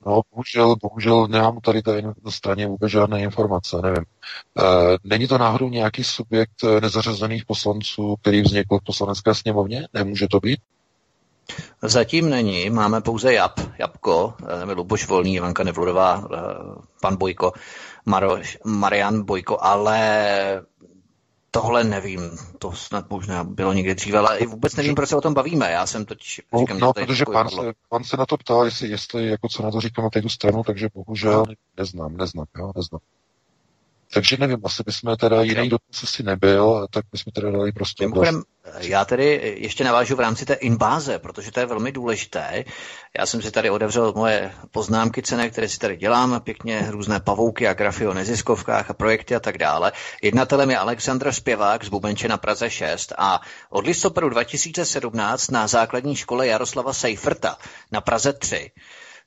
No, 0.06 0.22
bohužel, 0.30 0.76
bohužel 0.82 1.26
nemám 1.26 1.60
tady 1.60 1.82
tady 1.82 2.02
na 2.02 2.12
straně 2.28 2.66
vůbec 2.66 2.90
žádné 2.90 3.20
informace, 3.20 3.76
nevím. 3.82 4.04
E, 4.04 4.64
není 5.04 5.28
to 5.28 5.38
náhodou 5.38 5.68
nějaký 5.68 6.04
subjekt 6.04 6.64
eh, 6.64 6.80
nezařazených 6.80 7.46
poslanců, 7.46 8.16
který 8.20 8.42
vznikl 8.42 8.78
v 8.78 8.84
poslanecké 8.84 9.34
sněmovně? 9.34 9.88
Nemůže 9.94 10.28
to 10.30 10.40
být? 10.40 10.60
Zatím 11.82 12.30
není, 12.30 12.70
máme 12.70 13.00
pouze 13.00 13.34
JAP, 13.34 13.60
Jabko, 13.78 14.34
eh, 14.48 14.72
Luboš 14.72 15.08
Volný, 15.08 15.34
Ivanka 15.34 15.64
Nevludová, 15.64 16.28
pan 17.00 17.16
Bojko, 17.16 17.52
Maroš, 18.06 18.58
Marian 18.64 19.22
Bojko, 19.22 19.58
ale 19.60 20.62
Tohle 21.54 21.84
nevím, 21.84 22.20
to 22.58 22.72
snad 22.72 23.10
možná 23.10 23.44
bylo 23.44 23.72
někdy 23.72 23.94
dříve, 23.94 24.18
ale 24.18 24.38
i 24.38 24.46
vůbec 24.46 24.76
nevím, 24.76 24.94
proč 24.94 25.08
se 25.08 25.16
o 25.16 25.20
tom 25.20 25.34
bavíme. 25.34 25.70
Já 25.70 25.86
jsem 25.86 26.04
totiž 26.04 26.40
no, 26.52 26.58
říkám, 26.60 26.78
no, 26.78 26.92
že 26.96 27.06
protože 27.06 27.24
pan 27.32 27.48
se, 27.48 27.72
pan 27.88 28.04
se 28.04 28.16
na 28.16 28.26
to 28.26 28.36
ptal, 28.36 28.64
jestli, 28.64 28.88
jestli 28.88 29.26
jako 29.26 29.48
co 29.48 29.62
na 29.62 29.70
to 29.70 29.80
říkám 29.80 30.04
na 30.04 30.10
této 30.10 30.28
stranu, 30.28 30.62
takže 30.62 30.88
bohužel 30.94 31.44
no. 31.48 31.54
neznám, 31.76 32.16
neznám, 32.16 32.46
jo, 32.58 32.72
neznám. 32.76 33.00
Takže 34.14 34.36
nevím, 34.40 34.58
asi 34.64 34.82
bychom 34.86 35.16
teda 35.16 35.42
jiný 35.42 35.68
dotaz 35.68 36.02
asi 36.02 36.22
nebyl, 36.22 36.86
tak 36.90 37.04
bychom 37.12 37.32
teda 37.32 37.50
dali 37.50 37.72
prostě. 37.72 38.04
Mimochodem, 38.04 38.42
já 38.78 39.04
tedy 39.04 39.56
ještě 39.56 39.84
navážu 39.84 40.16
v 40.16 40.20
rámci 40.20 40.46
té 40.46 40.54
inbáze, 40.54 41.18
protože 41.18 41.52
to 41.52 41.60
je 41.60 41.66
velmi 41.66 41.92
důležité. 41.92 42.64
Já 43.18 43.26
jsem 43.26 43.42
si 43.42 43.50
tady 43.50 43.70
otevřel 43.70 44.12
moje 44.16 44.52
poznámky 44.70 45.22
cené, 45.22 45.50
které 45.50 45.68
si 45.68 45.78
tady 45.78 45.96
dělám, 45.96 46.40
pěkně 46.40 46.86
různé 46.90 47.20
pavouky 47.20 47.68
a 47.68 47.74
grafy 47.74 48.06
o 48.06 48.14
neziskovkách 48.14 48.90
a 48.90 48.94
projekty 48.94 49.34
a 49.34 49.40
tak 49.40 49.58
dále. 49.58 49.92
Jednatelem 50.22 50.70
je 50.70 50.78
Aleksandr 50.78 51.32
Spěvák 51.32 51.84
z 51.84 51.88
Bubenče 51.88 52.28
na 52.28 52.36
Praze 52.36 52.70
6 52.70 53.12
a 53.18 53.40
od 53.70 53.86
listopadu 53.86 54.28
2017 54.28 55.50
na 55.50 55.66
základní 55.66 56.16
škole 56.16 56.46
Jaroslava 56.46 56.92
Seiferta 56.92 57.58
na 57.92 58.00
Praze 58.00 58.32
3 58.32 58.70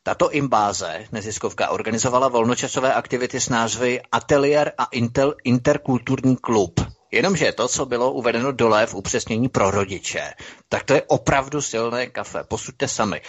tato 0.06 0.32
imbáze, 0.32 1.06
neziskovka, 1.12 1.70
organizovala 1.70 2.28
volnočasové 2.28 2.94
aktivity 2.94 3.40
s 3.42 3.50
názvy 3.50 4.02
Atelier 4.12 4.72
a 4.78 4.86
Intel 4.92 5.36
Interkulturní 5.44 6.38
klub. 6.38 6.80
Jenomže 7.12 7.52
to, 7.52 7.68
co 7.68 7.86
bylo 7.86 8.12
uvedeno 8.12 8.52
dole 8.52 8.86
v 8.86 8.96
upřesnění 8.96 9.50
pro 9.50 9.72
rodiče, 9.72 10.34
tak 10.70 10.84
to 10.84 10.94
je 10.94 11.02
opravdu 11.02 11.62
silné 11.62 12.08
kafe. 12.08 12.44
Posuďte 12.44 12.88
sami. 12.88 13.22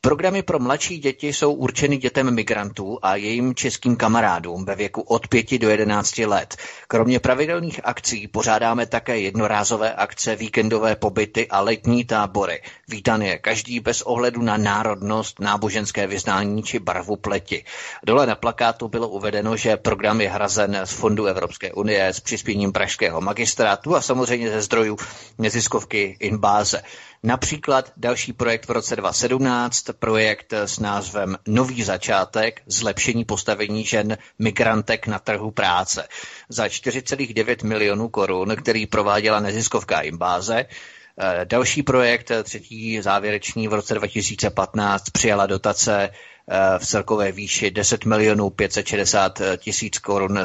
Programy 0.00 0.42
pro 0.42 0.58
mladší 0.58 0.98
děti 0.98 1.32
jsou 1.32 1.52
určeny 1.52 1.96
dětem 1.96 2.34
migrantů 2.34 2.98
a 3.02 3.16
jejím 3.16 3.54
českým 3.54 3.96
kamarádům 3.96 4.64
ve 4.64 4.74
věku 4.74 5.00
od 5.00 5.28
5 5.28 5.58
do 5.58 5.68
11 5.70 6.18
let. 6.18 6.56
Kromě 6.88 7.20
pravidelných 7.20 7.80
akcí 7.84 8.28
pořádáme 8.28 8.86
také 8.86 9.18
jednorázové 9.18 9.94
akce, 9.94 10.36
víkendové 10.36 10.96
pobyty 10.96 11.48
a 11.48 11.60
letní 11.60 12.04
tábory. 12.04 12.62
Vítán 12.88 13.22
je 13.22 13.38
každý 13.38 13.80
bez 13.80 14.02
ohledu 14.02 14.42
na 14.42 14.56
národnost, 14.56 15.40
náboženské 15.40 16.06
vyznání 16.06 16.62
či 16.62 16.78
barvu 16.78 17.16
pleti. 17.16 17.64
Dole 18.06 18.26
na 18.26 18.34
plakátu 18.34 18.88
bylo 18.88 19.08
uvedeno, 19.08 19.56
že 19.56 19.76
program 19.76 20.20
je 20.20 20.28
hrazen 20.30 20.80
z 20.84 20.92
Fondu 20.92 21.26
Evropské 21.26 21.72
unie 21.72 22.06
s 22.06 22.20
přispěním 22.20 22.72
Pražského 22.72 23.20
magistrátu 23.20 23.96
a 23.96 24.00
samozřejmě 24.00 24.50
ze 24.50 24.62
zdrojů 24.62 24.96
neziskovky 25.38 26.16
Inbáze. 26.20 26.82
Například 27.22 27.92
další 27.96 28.32
projekt 28.32 28.66
v 28.68 28.70
roce 28.70 28.96
2017, 28.96 29.84
projekt 29.98 30.52
s 30.52 30.78
názvem 30.78 31.36
Nový 31.46 31.82
začátek, 31.82 32.62
zlepšení 32.66 33.24
postavení 33.24 33.84
žen 33.84 34.18
migrantek 34.38 35.06
na 35.06 35.18
trhu 35.18 35.50
práce. 35.50 36.08
Za 36.48 36.66
4,9 36.66 37.66
milionů 37.66 38.08
korun, 38.08 38.56
který 38.56 38.86
prováděla 38.86 39.40
neziskovka 39.40 40.00
Imbáze, 40.00 40.64
eh, 40.64 41.44
Další 41.44 41.82
projekt, 41.82 42.30
třetí 42.42 43.00
závěrečný 43.00 43.68
v 43.68 43.72
roce 43.74 43.94
2015, 43.94 45.10
přijala 45.10 45.46
dotace 45.46 46.02
eh, 46.02 46.35
v 46.78 46.86
celkové 46.86 47.32
výši 47.32 47.70
10 47.70 48.04
milionů 48.04 48.50
560 48.50 49.40
tisíc 49.56 49.98
korun, 49.98 50.38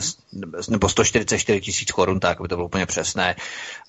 nebo 0.69 0.89
144 0.89 1.61
tisíc 1.61 1.91
korun, 1.91 2.19
tak 2.19 2.39
aby 2.39 2.47
to 2.47 2.55
bylo 2.55 2.65
úplně 2.65 2.85
přesné. 2.85 3.35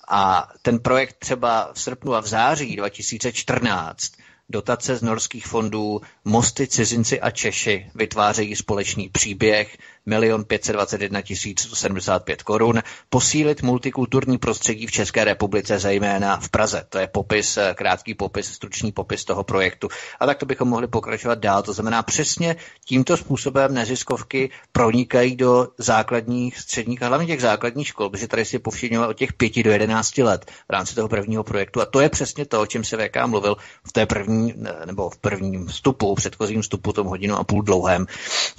A 0.07 0.49
ten 0.61 0.79
projekt 0.79 1.15
třeba 1.19 1.71
v 1.73 1.81
srpnu 1.81 2.13
a 2.15 2.21
v 2.21 2.27
září 2.27 2.75
2014 2.75 4.11
dotace 4.49 4.95
z 4.95 5.01
norských 5.01 5.45
fondů 5.47 6.01
Mosty, 6.25 6.67
cizinci 6.67 7.21
a 7.21 7.31
Češi 7.31 7.91
vytvářejí 7.95 8.55
společný 8.55 9.09
příběh, 9.09 9.77
1 10.05 10.43
521 10.43 11.21
175 11.57 12.43
korun, 12.43 12.81
posílit 13.09 13.61
multikulturní 13.61 14.37
prostředí 14.37 14.87
v 14.87 14.91
České 14.91 15.23
republice, 15.23 15.79
zejména 15.79 16.37
v 16.37 16.49
Praze. 16.49 16.85
To 16.89 16.97
je 16.97 17.07
popis, 17.07 17.57
eh, 17.57 17.73
krátký 17.77 18.13
popis, 18.13 18.53
stručný 18.53 18.91
popis 18.91 19.25
toho 19.25 19.43
projektu. 19.43 19.87
A 20.19 20.25
tak 20.25 20.37
to 20.37 20.45
bychom 20.45 20.67
mohli 20.67 20.87
pokračovat 20.87 21.39
dál. 21.39 21.63
To 21.63 21.73
znamená 21.73 22.03
přesně 22.03 22.55
tímto 22.85 23.17
způsobem 23.17 23.73
neziskovky 23.73 24.49
pronikají 24.71 25.35
do 25.35 25.67
základních, 25.77 26.59
středních 26.59 27.03
a 27.03 27.07
hlavně 27.07 27.27
těch 27.27 27.41
základních 27.41 27.87
škol, 27.87 28.09
protože 28.09 28.27
tady 28.27 28.45
si 28.45 28.59
povšimněme 28.59 29.07
od 29.07 29.17
těch 29.17 29.33
5 29.33 29.63
do 29.63 29.71
11 29.71 30.17
let 30.17 30.51
v 30.69 30.71
rámci 30.71 30.95
toho 30.95 31.07
prvního 31.07 31.43
projektu. 31.43 31.81
A 31.81 31.85
to 31.85 31.99
je 31.99 32.09
přesně 32.09 32.45
to, 32.45 32.61
o 32.61 32.65
čem 32.65 32.83
se 32.83 32.97
VK 32.97 33.25
mluvil 33.25 33.55
v 33.83 33.91
té 33.91 34.05
první, 34.05 34.53
nebo 34.85 35.09
v 35.09 35.17
prvním 35.17 35.67
vstupu, 35.67 36.15
předchozím 36.15 36.61
vstupu, 36.61 36.93
tom 36.93 37.07
hodinu 37.07 37.35
a 37.35 37.43
půl 37.43 37.61
dlouhém, 37.61 38.05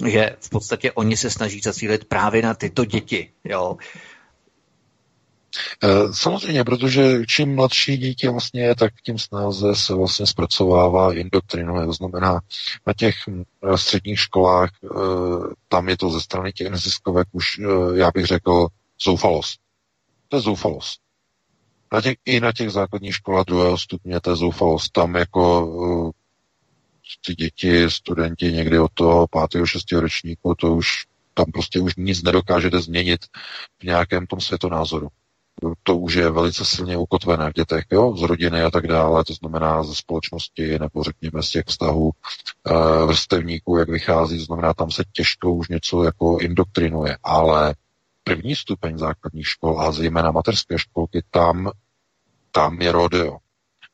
že 0.05 0.35
v 0.39 0.49
podstatě 0.49 0.91
oni 0.91 1.17
se 1.17 1.29
snaží 1.35 1.61
zacílit 1.63 2.05
právě 2.05 2.41
na 2.41 2.53
tyto 2.53 2.85
děti. 2.85 3.31
Jo. 3.43 3.77
E, 5.83 6.13
samozřejmě, 6.13 6.63
protože 6.63 7.25
čím 7.27 7.55
mladší 7.55 7.97
dítě 7.97 8.29
vlastně 8.29 8.61
je, 8.61 8.75
tak 8.75 8.93
tím 9.03 9.19
snáze 9.19 9.75
se 9.75 9.93
vlastně 9.93 10.27
zpracovává, 10.27 11.13
indoktrinuje. 11.13 11.85
To 11.85 11.93
znamená, 11.93 12.39
na 12.87 12.93
těch 12.93 13.15
středních 13.75 14.19
školách, 14.19 14.69
e, 14.83 14.87
tam 15.67 15.89
je 15.89 15.97
to 15.97 16.09
ze 16.09 16.21
strany 16.21 16.51
těch 16.51 16.67
neziskovek 16.67 17.27
už, 17.31 17.45
já 17.95 18.11
bych 18.11 18.25
řekl, 18.25 18.67
zoufalost. 19.03 19.59
To 20.27 20.37
je 20.37 20.41
zoufalost. 20.41 21.01
Na 21.93 22.01
těch, 22.01 22.15
I 22.25 22.39
na 22.39 22.51
těch 22.51 22.69
základních 22.71 23.15
školách 23.15 23.45
druhého 23.45 23.77
stupně 23.77 24.19
to 24.19 24.29
je 24.29 24.35
zoufalost. 24.35 24.91
Tam 24.91 25.15
jako 25.15 26.13
ty 27.25 27.35
děti, 27.35 27.89
studenti 27.89 28.53
někdy 28.53 28.79
od 28.79 28.91
toho 28.93 29.27
pátého, 29.27 29.65
šestého 29.65 30.01
ročníku, 30.01 30.55
to 30.55 30.75
už 30.75 31.05
tam 31.35 31.51
prostě 31.51 31.79
už 31.79 31.95
nic 31.97 32.23
nedokážete 32.23 32.79
změnit 32.81 33.25
v 33.79 33.83
nějakém 33.83 34.27
tom 34.27 34.41
světonázoru. 34.41 35.07
To 35.83 35.97
už 35.97 36.13
je 36.13 36.29
velice 36.29 36.65
silně 36.65 36.97
ukotvené 36.97 37.49
v 37.49 37.53
dětech, 37.53 37.85
jo, 37.91 38.17
z 38.17 38.21
rodiny 38.21 38.61
a 38.61 38.71
tak 38.71 38.87
dále, 38.87 39.23
to 39.23 39.33
znamená 39.33 39.83
ze 39.83 39.95
společnosti 39.95 40.79
nebo 40.79 41.03
řekněme 41.03 41.43
z 41.43 41.49
těch 41.49 41.65
vztahů 41.67 42.11
e, 42.11 43.05
vrstevníků, 43.05 43.77
jak 43.77 43.89
vychází, 43.89 44.37
to 44.37 44.45
znamená, 44.45 44.73
tam 44.73 44.91
se 44.91 45.03
těžko 45.13 45.53
už 45.53 45.67
něco 45.67 46.03
jako 46.03 46.37
indoktrinuje, 46.41 47.17
ale 47.23 47.75
první 48.23 48.55
stupeň 48.55 48.97
základních 48.97 49.47
škol 49.47 49.81
a 49.81 49.91
zejména 49.91 50.31
materské 50.31 50.77
školky, 50.77 51.23
tam, 51.31 51.71
tam 52.51 52.81
je 52.81 52.91
rodeo 52.91 53.37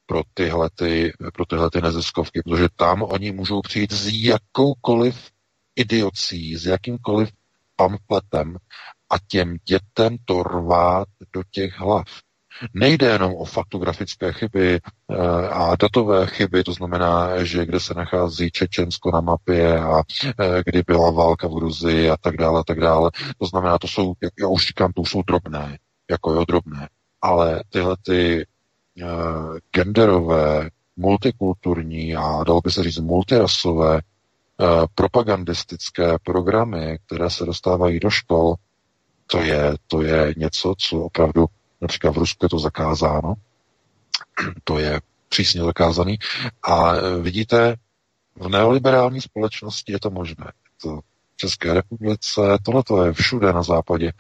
pro 0.06 0.22
tyhle, 0.34 0.70
ty, 0.76 1.14
pro 1.34 1.46
tyhle 1.46 1.70
ty 1.70 1.82
neziskovky, 1.82 2.42
protože 2.46 2.68
tam 2.76 3.02
oni 3.02 3.32
můžou 3.32 3.62
přijít 3.62 3.92
s 3.92 4.08
jakoukoliv 4.08 5.32
idiocí, 5.76 6.56
s 6.56 6.66
jakýmkoliv 6.66 7.30
pamfletem 7.76 8.58
a 9.10 9.16
těm 9.28 9.58
dětem 9.66 10.18
to 10.26 10.44
rvát 10.44 11.08
do 11.34 11.44
těch 11.52 11.80
hlav. 11.80 12.06
Nejde 12.74 13.08
jenom 13.08 13.34
o 13.36 13.46
faktografické 13.46 14.34
chyby 14.34 14.80
eh, 14.80 15.18
a 15.50 15.76
datové 15.76 16.28
chyby, 16.28 16.64
to 16.64 16.74
znamená, 16.74 17.44
že 17.44 17.66
kde 17.66 17.80
se 17.80 17.94
nachází 17.94 18.52
Čečensko 18.52 19.12
na 19.12 19.22
mapě 19.22 19.80
a 19.80 20.02
eh, 20.40 20.64
kdy 20.66 20.84
byla 20.88 21.12
válka 21.12 21.48
v 21.48 21.56
Gruzii 21.56 22.10
a 22.10 22.18
tak 22.18 22.38
dále, 22.38 22.60
a 22.60 22.64
tak 22.64 22.80
dále. 22.80 23.12
To 23.38 23.46
znamená, 23.46 23.78
to 23.78 23.88
jsou, 23.88 24.14
jak 24.22 24.34
já 24.40 24.48
už 24.48 24.68
říkám, 24.68 24.94
to 24.94 25.02
jsou 25.02 25.22
drobné, 25.22 25.78
jako 26.10 26.34
jo, 26.34 26.46
drobné. 26.46 26.90
Ale 27.22 27.64
tyhle 27.70 27.98
ty 28.06 28.46
uh, 29.04 29.58
genderové, 29.76 30.70
multikulturní 30.96 32.16
a 32.16 32.44
dalo 32.44 32.62
by 32.62 32.72
se 32.72 32.84
říct 32.84 33.00
multirasové 33.00 34.02
propagandistické 34.96 36.18
programy, 36.24 37.00
které 37.06 37.30
se 37.30 37.46
dostávají 37.46 38.00
do 38.00 38.10
škol, 38.10 38.56
to 39.28 39.38
je, 39.42 39.74
to 39.88 40.02
je 40.02 40.34
něco, 40.38 40.74
co 40.78 40.98
opravdu 40.98 41.46
Například 41.82 42.12
v 42.12 42.18
Rusku 42.18 42.46
je 42.46 42.50
to 42.50 42.60
zakázáno. 42.60 43.34
To 44.64 44.80
je 44.80 45.02
přísně 45.30 45.62
zakázaný. 45.64 46.18
A 46.64 46.96
e, 46.96 47.18
vidíte, 47.22 47.76
v 48.36 48.50
neoliberální 48.50 49.22
společnosti 49.22 49.92
je 49.92 50.00
to 50.00 50.10
možné. 50.10 50.52
To 50.82 51.02
v 51.02 51.38
České 51.38 51.74
republice, 51.74 52.42
tohle 52.64 53.08
je 53.08 53.14
všude 53.14 53.54
na 53.54 53.64
západě. 53.64 54.08
E, 54.08 54.14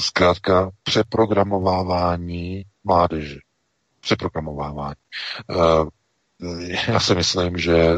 zkrátka 0.00 0.70
přeprogramovávání 0.82 2.64
mládeže. 2.84 3.38
Přeprogramovávání. 4.00 4.94
Já 6.88 7.00
si 7.00 7.14
myslím, 7.14 7.58
že 7.58 7.88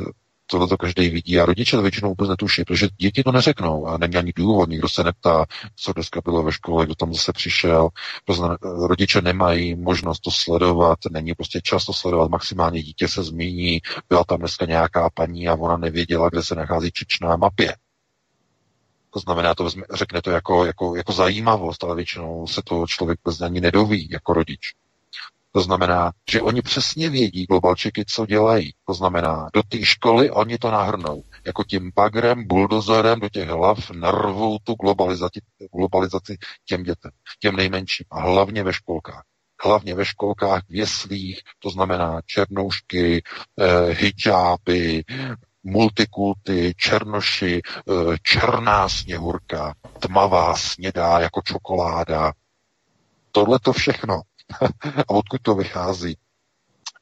tohle 0.50 0.68
to 0.68 0.76
každý 0.76 1.10
vidí 1.10 1.40
a 1.40 1.44
rodiče 1.44 1.76
to 1.76 1.82
většinou 1.82 2.08
vůbec 2.08 2.28
netuší, 2.28 2.64
protože 2.64 2.88
děti 2.96 3.22
to 3.22 3.32
neřeknou 3.32 3.86
a 3.86 3.98
není 3.98 4.16
ani 4.16 4.32
důvod, 4.36 4.68
nikdo 4.68 4.88
se 4.88 5.04
neptá, 5.04 5.46
co 5.76 5.92
dneska 5.92 6.20
bylo 6.24 6.42
ve 6.42 6.52
škole, 6.52 6.86
kdo 6.86 6.94
tam 6.94 7.14
zase 7.14 7.32
přišel. 7.32 7.88
Prostě 8.24 8.44
rodiče 8.62 9.22
nemají 9.22 9.74
možnost 9.74 10.20
to 10.20 10.30
sledovat, 10.30 10.98
není 11.10 11.34
prostě 11.34 11.60
čas 11.62 11.84
to 11.84 11.92
sledovat, 11.92 12.30
maximálně 12.30 12.82
dítě 12.82 13.08
se 13.08 13.22
zmíní, 13.22 13.80
byla 14.08 14.24
tam 14.24 14.38
dneska 14.38 14.64
nějaká 14.66 15.10
paní 15.14 15.48
a 15.48 15.54
ona 15.54 15.76
nevěděla, 15.76 16.28
kde 16.28 16.42
se 16.42 16.54
nachází 16.54 16.90
čičná 16.92 17.36
mapě. 17.36 17.76
To 19.10 19.20
znamená, 19.20 19.54
to 19.54 19.70
řekne 19.94 20.22
to 20.22 20.30
jako, 20.30 20.64
jako, 20.64 20.96
jako 20.96 21.12
zajímavost, 21.12 21.84
ale 21.84 21.96
většinou 21.96 22.46
se 22.46 22.62
to 22.64 22.84
člověk 22.86 23.18
bez 23.24 23.40
ani 23.40 23.60
nedoví 23.60 24.08
jako 24.10 24.32
rodič. 24.32 24.60
To 25.52 25.60
znamená, 25.60 26.12
že 26.30 26.42
oni 26.42 26.62
přesně 26.62 27.10
vědí, 27.10 27.46
globalčiky, 27.46 28.04
co 28.04 28.26
dělají. 28.26 28.72
To 28.86 28.94
znamená, 28.94 29.48
do 29.52 29.62
té 29.62 29.84
školy 29.84 30.30
oni 30.30 30.58
to 30.58 30.70
nahrnou. 30.70 31.22
Jako 31.46 31.64
tím 31.64 31.90
bagrem, 31.96 32.46
buldozerem 32.46 33.20
do 33.20 33.28
těch 33.28 33.48
hlav 33.48 33.90
narvou 33.90 34.58
tu 34.64 34.74
globalizaci, 34.74 35.40
globalizaci 35.76 36.36
těm 36.64 36.82
dětem, 36.82 37.10
těm 37.40 37.56
nejmenším. 37.56 38.06
A 38.10 38.20
hlavně 38.20 38.62
ve 38.62 38.72
školkách. 38.72 39.22
Hlavně 39.64 39.94
ve 39.94 40.04
školkách, 40.04 40.62
v 40.68 40.74
jeslích, 40.74 41.40
to 41.58 41.70
znamená 41.70 42.20
černoušky, 42.26 43.22
eh, 43.60 43.92
hijáby, 43.92 45.04
multikulty, 45.64 46.74
černoši, 46.76 47.60
eh, 47.64 48.16
černá 48.22 48.88
sněhurka, 48.88 49.74
tmavá 49.98 50.54
snědá 50.56 51.20
jako 51.20 51.42
čokoláda. 51.44 52.32
Tohle 53.32 53.58
to 53.58 53.72
všechno 53.72 54.20
a 55.08 55.10
odkud 55.10 55.42
to 55.42 55.54
vychází? 55.54 56.16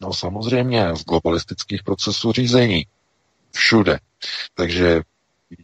No 0.01 0.15
samozřejmě 0.15 0.97
z 0.97 1.05
globalistických 1.05 1.83
procesů 1.83 2.33
řízení. 2.33 2.87
Všude. 3.53 3.99
Takže 4.55 5.01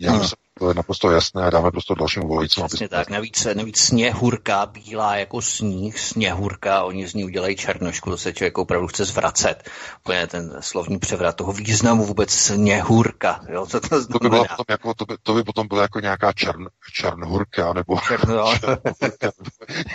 já 0.01 0.13
myslím, 0.13 0.44
to 0.59 0.69
je 0.69 0.75
naprosto 0.75 1.11
jasné 1.11 1.45
a 1.45 1.51
dáme 1.51 1.71
prostě 1.71 1.95
dalšímu 1.99 2.29
volajícímu. 2.29 2.67
Přesně 2.67 2.89
tak, 2.89 3.11
navíc, 3.11 3.47
navíc 3.55 3.79
sněhurka, 3.79 4.67
bílá 4.67 5.17
jako 5.17 5.43
sníh, 5.43 6.01
sněhurka, 6.01 6.85
oni 6.85 7.09
z 7.09 7.15
ní 7.15 7.25
udělají 7.25 7.57
černošku, 7.57 8.11
to 8.11 8.19
se 8.19 8.33
člověk 8.33 8.59
opravdu 8.59 8.87
chce 8.87 9.05
zvracet. 9.05 9.71
Úplně 10.01 10.27
ten 10.27 10.57
slovní 10.61 10.99
převrat 10.99 11.37
toho 11.37 11.53
významu 11.53 12.05
vůbec 12.05 12.31
sněhurka, 12.31 13.41
jo, 13.49 13.67
co 13.67 13.81
to 13.81 14.01
znamená? 14.01 14.13
To 14.13 14.19
by, 14.19 14.31
bylo 14.31 14.45
potom 14.45 14.65
jako, 14.69 14.95
to 14.95 15.05
by, 15.05 15.15
to 15.23 15.35
by 15.35 15.45
potom 15.45 15.69
byla 15.69 15.83
jako 15.83 16.01
nějaká 16.01 16.33
čern, 16.33 16.67
černhurka, 16.93 17.73
nebo 17.73 17.99
Černo. 18.09 18.45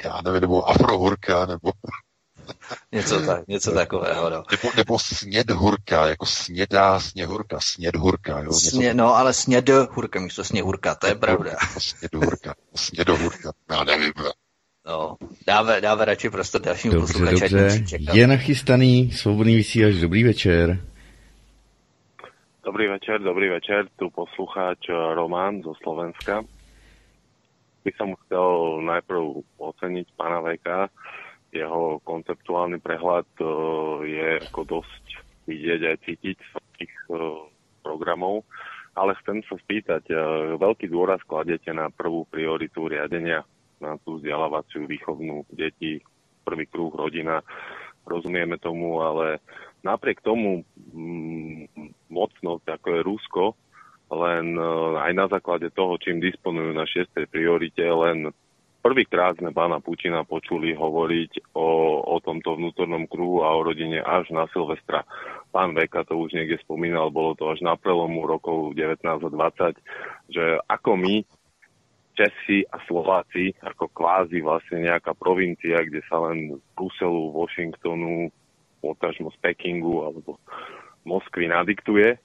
já 0.03 0.22
nevím, 0.23 0.41
nebo 0.41 0.69
afrohurka, 0.69 1.45
nebo 1.45 1.72
něco, 2.91 3.26
tak, 3.26 3.47
něco 3.47 3.71
takového, 3.71 4.30
no. 4.30 4.43
Nebo, 4.51 4.71
nebo 4.77 4.99
snědhurka, 4.99 6.07
jako 6.07 6.26
snědá 6.26 6.99
sněhurka, 6.99 7.59
snědhurka, 7.59 8.39
jo. 8.39 8.53
Sně, 8.53 8.93
no, 8.93 9.15
ale 9.15 9.34
snědhurka 9.34 10.19
místo 10.19 10.43
sněhurka, 10.43 10.95
to 10.95 11.07
je 11.07 11.15
pravda. 11.15 11.51
Snědhurka, 11.77 12.55
snědohurka, 12.76 13.51
já 13.71 13.84
nevím. 13.84 14.13
No, 14.88 15.17
dáme, 15.47 15.81
dáme 15.81 16.05
radši 16.05 16.30
prostě 16.30 16.59
dalšímu 16.59 16.93
dobře, 16.93 17.13
posluchači. 17.13 17.55
Dobře, 17.55 17.97
je 18.13 18.27
nachystaný, 18.27 19.11
svobodný 19.11 19.55
vysílač, 19.55 19.95
dobrý 19.95 20.23
večer. 20.23 20.80
Dobrý 22.65 22.88
večer, 22.88 23.21
dobrý 23.21 23.49
večer, 23.49 23.88
tu 23.95 24.09
poslucháč 24.09 24.77
Roman 25.13 25.61
zo 25.61 25.73
Slovenska. 25.84 26.41
By 27.81 27.91
som 27.97 28.13
chcel 28.13 28.45
najprv 28.85 29.41
oceniť 29.57 30.07
pána 30.13 30.43
Veka, 30.43 30.91
jeho 31.49 31.97
konceptuálny 32.05 32.77
prehľad 32.81 33.30
e, 33.41 33.45
je 34.05 34.27
ako 34.49 34.61
dosť 34.80 35.05
vidieť 35.49 35.81
aj 35.81 35.97
cítiť 36.05 36.38
z 36.38 36.51
tých 36.77 36.93
e, 37.09 37.17
programov, 37.81 38.45
ale 38.93 39.17
chcem 39.23 39.41
sa 39.49 39.57
spýtať, 39.57 40.03
e, 40.13 40.15
veľký 40.61 40.88
dôraz 40.93 41.21
kladete 41.26 41.73
na 41.73 41.89
prvú 41.89 42.30
prioritu 42.30 42.85
riadenia, 42.85 43.41
na 43.81 43.97
tú 44.05 44.21
vzdelávaciu 44.21 44.85
výchovnú 44.85 45.49
detí, 45.49 46.05
prvý 46.45 46.69
kruh 46.69 46.93
rodina, 46.93 47.41
rozumieme 48.05 48.61
tomu, 48.61 49.01
ale 49.01 49.41
napriek 49.81 50.21
tomu 50.21 50.61
mm, 50.93 51.65
mocnosť, 52.13 52.65
ako 52.77 52.88
je 52.93 53.01
Rusko, 53.05 53.43
len 54.09 54.57
aj 54.97 55.11
na 55.13 55.30
základe 55.30 55.69
toho, 55.69 55.93
čím 56.01 56.17
disponujú 56.17 56.73
na 56.73 56.81
šiestej 56.89 57.30
priorite, 57.30 57.85
len 57.85 58.34
Prvýkrát 58.80 59.35
sme 59.35 59.51
pána 59.51 59.84
Putina 59.84 60.23
počuli 60.23 60.72
hovoriť 60.72 61.51
o, 61.51 61.99
o 61.99 62.15
tomto 62.23 62.56
vnútornom 62.56 63.11
kruhu 63.11 63.43
a 63.43 63.51
o 63.51 63.60
rodine 63.60 63.99
až 63.99 64.31
na 64.31 64.47
Silvestra. 64.56 65.03
Pán 65.51 65.76
Veka 65.76 66.07
to 66.07 66.15
už 66.15 66.31
niekde 66.31 66.56
spomínal, 66.64 67.11
bolo 67.11 67.35
to 67.35 67.51
až 67.51 67.60
na 67.60 67.76
prelomu 67.76 68.23
rokov 68.23 68.72
19 68.80 69.03
a 69.03 69.30
20, 69.76 70.31
že 70.31 70.64
ako 70.64 70.91
my, 70.95 71.15
Česi 72.15 72.68
a 72.68 72.84
Slováci, 72.84 73.56
ako 73.64 73.95
kvázi 73.95 74.43
vlastne 74.43 74.91
nejaká 74.91 75.15
provincia, 75.15 75.80
kde 75.80 76.03
sa 76.07 76.19
len 76.27 76.51
z 76.51 76.64
Bruselu, 76.76 77.31
Washingtonu, 77.31 78.27
potažmo 78.84 79.31
z 79.31 79.38
Pekingu 79.39 80.03
alebo 80.03 80.35
Moskvy 81.07 81.47
nadiktuje, 81.47 82.19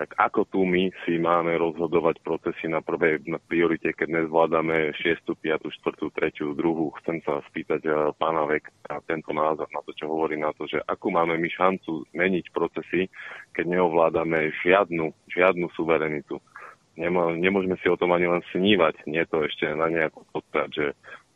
tak 0.00 0.16
ako 0.16 0.48
tu 0.48 0.64
my 0.64 0.88
si 1.04 1.20
máme 1.20 1.60
rozhodovať 1.60 2.24
procesy 2.24 2.72
na 2.72 2.80
prvej 2.80 3.20
na 3.28 3.36
priorite, 3.36 3.92
keď 3.92 4.24
nezvládame 4.24 4.96
6., 4.96 5.28
5., 5.36 5.68
4., 5.68 6.08
3., 6.08 6.56
2. 6.56 6.96
Chcem 7.04 7.20
sa 7.20 7.44
spýtať 7.52 7.84
uh, 7.84 8.08
pána 8.16 8.48
Vek 8.48 8.72
a 8.88 9.04
tento 9.04 9.36
názor 9.36 9.68
na 9.68 9.84
to, 9.84 9.92
čo 9.92 10.08
hovorí 10.08 10.40
na 10.40 10.56
to, 10.56 10.64
že 10.64 10.80
akú 10.88 11.12
máme 11.12 11.36
my 11.36 11.52
šancu 11.52 12.08
zmeniť 12.16 12.48
procesy, 12.48 13.12
keď 13.52 13.76
neovládame 13.76 14.48
žiadnu, 14.64 15.12
žiadnu 15.28 15.68
suverenitu. 15.76 16.40
Nemá, 16.96 17.36
nemôžeme 17.36 17.76
si 17.84 17.92
o 17.92 18.00
tom 18.00 18.16
ani 18.16 18.24
len 18.24 18.40
snívať, 18.56 19.04
nie 19.04 19.20
to 19.28 19.44
ešte 19.44 19.68
na 19.76 19.92
nejakú 19.92 20.24
podstať, 20.32 20.68
že 20.72 20.86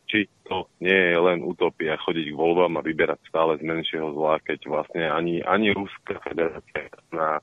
či 0.09 0.25
to 0.49 0.65
nie 0.81 1.13
je 1.13 1.17
len 1.21 1.45
utopia 1.45 2.01
chodiť 2.01 2.33
k 2.33 2.37
voľbám 2.37 2.81
a 2.81 2.85
vyberať 2.85 3.21
stále 3.29 3.61
z 3.61 3.63
menšieho 3.65 4.09
zla, 4.17 4.41
keď 4.41 4.65
vlastne 4.65 5.05
ani, 5.05 5.45
ani 5.45 5.69
Ruská 5.69 6.17
federácia 6.25 6.89
na 7.13 7.41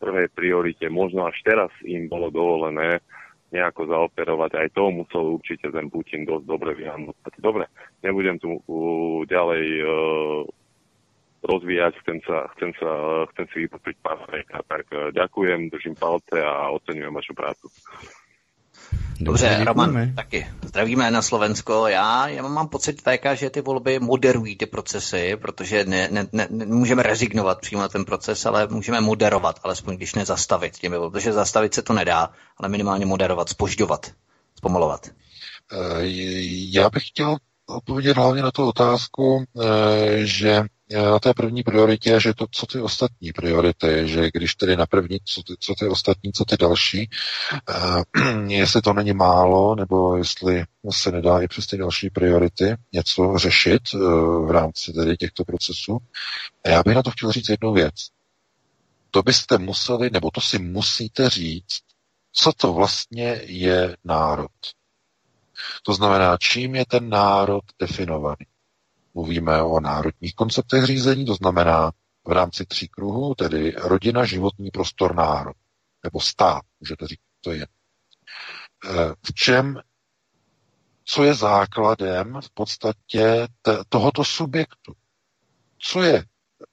prvej 0.00 0.32
priorite. 0.32 0.88
Možno 0.88 1.28
až 1.28 1.36
teraz 1.44 1.70
im 1.84 2.08
bolo 2.08 2.32
dovolené 2.32 3.04
nejako 3.52 3.90
zaoperovať. 3.90 4.50
Aj 4.56 4.68
to 4.72 4.88
musel 4.94 5.36
určite 5.36 5.68
ten 5.68 5.90
Putin 5.90 6.24
dosť 6.24 6.44
dobre 6.46 6.72
vyhandlovať. 6.78 7.34
Dobre, 7.42 7.64
nebudem 8.00 8.38
tu 8.38 8.56
uh, 8.56 9.26
ďalej 9.26 9.66
uh, 9.82 10.42
rozvíjať, 11.44 11.92
chcem 12.06 12.18
sa, 12.24 12.46
chcem 12.56 12.70
sa, 12.78 12.90
chcem 13.34 13.46
si 13.50 13.56
vypočiť 13.66 13.96
pár 14.00 14.22
tak 14.70 14.86
uh, 14.94 15.10
ďakujem, 15.10 15.68
držím 15.68 15.98
palce 15.98 16.38
a 16.38 16.70
oceňujem 16.70 17.14
vašu 17.14 17.34
prácu. 17.34 17.66
Dobře, 19.20 19.48
Dobře 19.48 19.64
Roman, 19.64 20.14
taky. 20.14 20.46
Zdravíme 20.64 21.10
na 21.10 21.22
Slovensko. 21.22 21.86
Já, 21.86 22.28
já 22.28 22.42
mám 22.42 22.68
pocit 22.68 23.02
VK, 23.02 23.26
že 23.34 23.50
ty 23.50 23.60
volby 23.60 23.98
moderují 23.98 24.56
ty 24.56 24.66
procesy, 24.66 25.36
protože 25.36 25.84
ne, 25.84 26.08
ne, 26.10 26.26
ne, 26.32 26.48
můžeme 26.66 27.02
rezignovat 27.02 27.60
přímo 27.60 27.82
na 27.82 27.88
ten 27.88 28.04
proces, 28.04 28.46
ale 28.46 28.66
můžeme 28.70 29.00
moderovat, 29.00 29.60
alespoň 29.62 29.96
když 29.96 30.14
ne 30.14 30.24
zastavit 30.24 30.78
těmi 30.78 30.96
volby, 30.96 31.12
protože 31.12 31.32
zastavit 31.32 31.74
se 31.74 31.82
to 31.82 31.92
nedá, 31.92 32.30
ale 32.56 32.68
minimálně 32.68 33.06
moderovat, 33.06 33.48
spožďovat, 33.48 34.12
zpomalovat. 34.56 35.06
Eh, 35.72 35.76
já 36.70 36.90
bych 36.90 37.06
chtěl 37.06 37.36
odpovědět 37.66 38.16
hlavně 38.16 38.42
na 38.42 38.50
tu 38.50 38.68
otázku, 38.68 39.44
eh, 39.44 40.26
že 40.26 40.62
na 40.90 41.18
té 41.18 41.34
první 41.34 41.62
prioritě, 41.62 42.20
že 42.20 42.34
to, 42.34 42.46
co 42.50 42.66
ty 42.66 42.80
ostatní 42.80 43.32
priority, 43.32 44.08
že 44.08 44.30
když 44.34 44.54
tedy 44.54 44.76
na 44.76 44.86
první, 44.86 45.18
co 45.24 45.42
ty, 45.42 45.54
co 45.60 45.74
ty 45.74 45.88
ostatní, 45.88 46.32
co 46.32 46.44
ty 46.44 46.56
další, 46.56 47.10
uh, 47.68 48.46
jestli 48.48 48.82
to 48.82 48.92
není 48.92 49.12
málo, 49.12 49.74
nebo 49.74 50.16
jestli 50.16 50.64
se 50.90 51.12
nedá 51.12 51.40
i 51.40 51.48
přes 51.48 51.66
ty 51.66 51.76
další 51.76 52.10
priority 52.10 52.76
něco 52.92 53.38
řešit 53.38 53.94
uh, 53.94 54.00
v 54.46 54.50
rámci 54.50 54.92
tedy 54.92 55.16
těchto 55.16 55.44
procesů. 55.44 55.98
A 56.64 56.68
já 56.68 56.82
bych 56.82 56.94
na 56.94 57.02
to 57.02 57.10
chtěl 57.10 57.32
říct 57.32 57.48
jednu 57.48 57.72
věc. 57.72 57.94
To 59.10 59.22
byste 59.22 59.58
museli, 59.58 60.10
nebo 60.10 60.30
to 60.30 60.40
si 60.40 60.58
musíte 60.58 61.30
říct, 61.30 61.80
co 62.32 62.52
to 62.52 62.72
vlastně 62.72 63.40
je 63.44 63.96
národ. 64.04 64.50
To 65.82 65.94
znamená, 65.94 66.36
čím 66.36 66.74
je 66.74 66.86
ten 66.86 67.08
národ 67.08 67.64
definovaný. 67.78 68.46
Mluvíme 69.14 69.62
o 69.62 69.80
národních 69.80 70.34
konceptech 70.34 70.84
řízení, 70.84 71.24
to 71.24 71.34
znamená 71.34 71.92
v 72.24 72.32
rámci 72.32 72.66
tří 72.66 72.88
kruhů, 72.88 73.34
tedy 73.34 73.74
rodina, 73.76 74.24
životní 74.24 74.70
prostor, 74.70 75.14
národ. 75.14 75.56
Nebo 76.04 76.20
stát, 76.20 76.62
můžete 76.80 77.06
říct, 77.06 77.20
to 77.40 77.52
je. 77.52 77.66
Eh, 78.84 79.14
v 79.26 79.34
čem, 79.34 79.80
co 81.04 81.24
je 81.24 81.34
základem 81.34 82.40
v 82.40 82.50
podstatě 82.54 83.48
tohoto 83.88 84.24
subjektu? 84.24 84.92
Co 85.78 86.02
je 86.02 86.24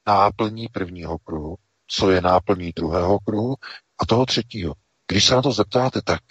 náplní 0.07 0.67
prvního 0.67 1.17
kruhu, 1.17 1.55
co 1.87 2.11
je 2.11 2.21
náplní 2.21 2.71
druhého 2.75 3.19
kruhu 3.19 3.55
a 3.97 4.05
toho 4.05 4.25
třetího. 4.25 4.73
Když 5.07 5.25
se 5.25 5.35
na 5.35 5.41
to 5.41 5.51
zeptáte, 5.51 6.01
tak 6.01 6.21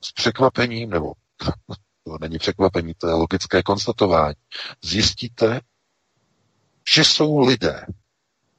s 0.00 0.12
překvapením, 0.12 0.90
nebo 0.90 1.12
to 2.08 2.18
není 2.20 2.38
překvapení, 2.38 2.94
to 2.94 3.06
je 3.08 3.12
logické 3.14 3.62
konstatování, 3.62 4.34
zjistíte, 4.82 5.60
že 6.94 7.04
jsou 7.04 7.38
lidé. 7.38 7.86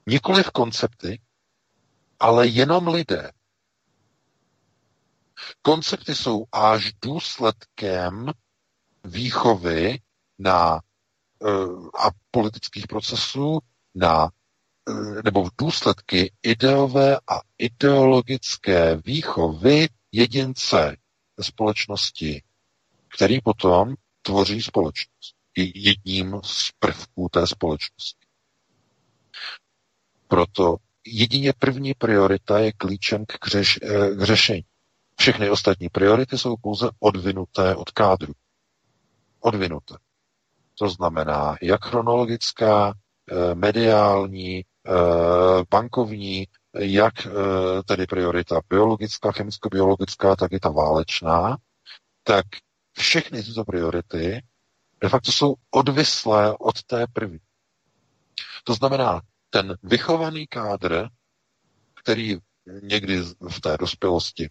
Nikoli 0.07 0.43
v 0.43 0.51
koncepty, 0.51 1.21
ale 2.19 2.47
jenom 2.47 2.88
lidé. 2.88 3.31
Koncepty 5.61 6.15
jsou 6.15 6.45
až 6.51 6.93
důsledkem 7.01 8.31
výchovy 9.03 9.99
na, 10.39 10.80
eh, 11.45 11.49
a 11.99 12.09
politických 12.31 12.88
procesů 12.88 13.59
na 13.95 14.30
eh, 14.89 15.21
nebo 15.23 15.43
v 15.43 15.49
důsledky 15.57 16.31
ideové 16.43 17.17
a 17.17 17.41
ideologické 17.57 18.95
výchovy 18.95 19.88
jedince 20.11 20.95
společnosti 21.41 22.43
který 23.15 23.41
potom 23.41 23.95
tvoří 24.22 24.61
společnost. 24.61 25.36
Je 25.57 25.72
jedním 25.90 26.40
z 26.44 26.72
prvků 26.80 27.30
té 27.31 27.48
společnosti. 27.48 28.26
Proto 30.27 30.77
jedině 31.06 31.53
první 31.60 31.94
priorita 31.94 32.60
je 32.60 32.72
klíčem 32.72 33.26
k, 33.26 33.48
řeš, 33.48 33.80
eh, 33.84 34.15
k 34.15 34.22
řešení. 34.23 34.64
Všechny 35.19 35.49
ostatní 35.49 35.90
priority 35.90 36.38
jsou 36.38 36.56
pouze 36.61 36.90
odvinuté 36.99 37.76
od 37.76 37.91
kádru. 37.91 38.34
Odvinuté. 39.40 39.95
To 40.80 40.90
znamená, 40.90 41.56
jak 41.61 41.86
chronologická, 41.86 42.94
eh, 43.31 43.56
mediální, 43.56 44.57
eh, 44.88 44.91
bankovní, 45.69 46.48
jak 46.80 47.14
tedy 47.86 48.07
priorita 48.07 48.61
biologická, 48.69 49.31
chemicko-biologická, 49.31 50.36
tak 50.36 50.52
i 50.52 50.60
ta 50.60 50.69
válečná, 50.69 51.57
tak 52.23 52.45
všechny 52.98 53.44
tyto 53.44 53.66
priority 53.66 54.41
de 55.02 55.10
facto 55.10 55.32
jsou 55.32 55.56
odvislé 55.72 56.57
od 56.60 56.84
té 56.84 57.07
první. 57.14 57.40
To 58.64 58.74
znamená, 58.74 59.22
ten 59.49 59.76
vychovaný 59.84 60.48
kádr, 60.48 61.07
který 62.03 62.38
někdy 62.82 63.22
v 63.49 63.61
té 63.61 63.78
dospělosti 63.78 64.49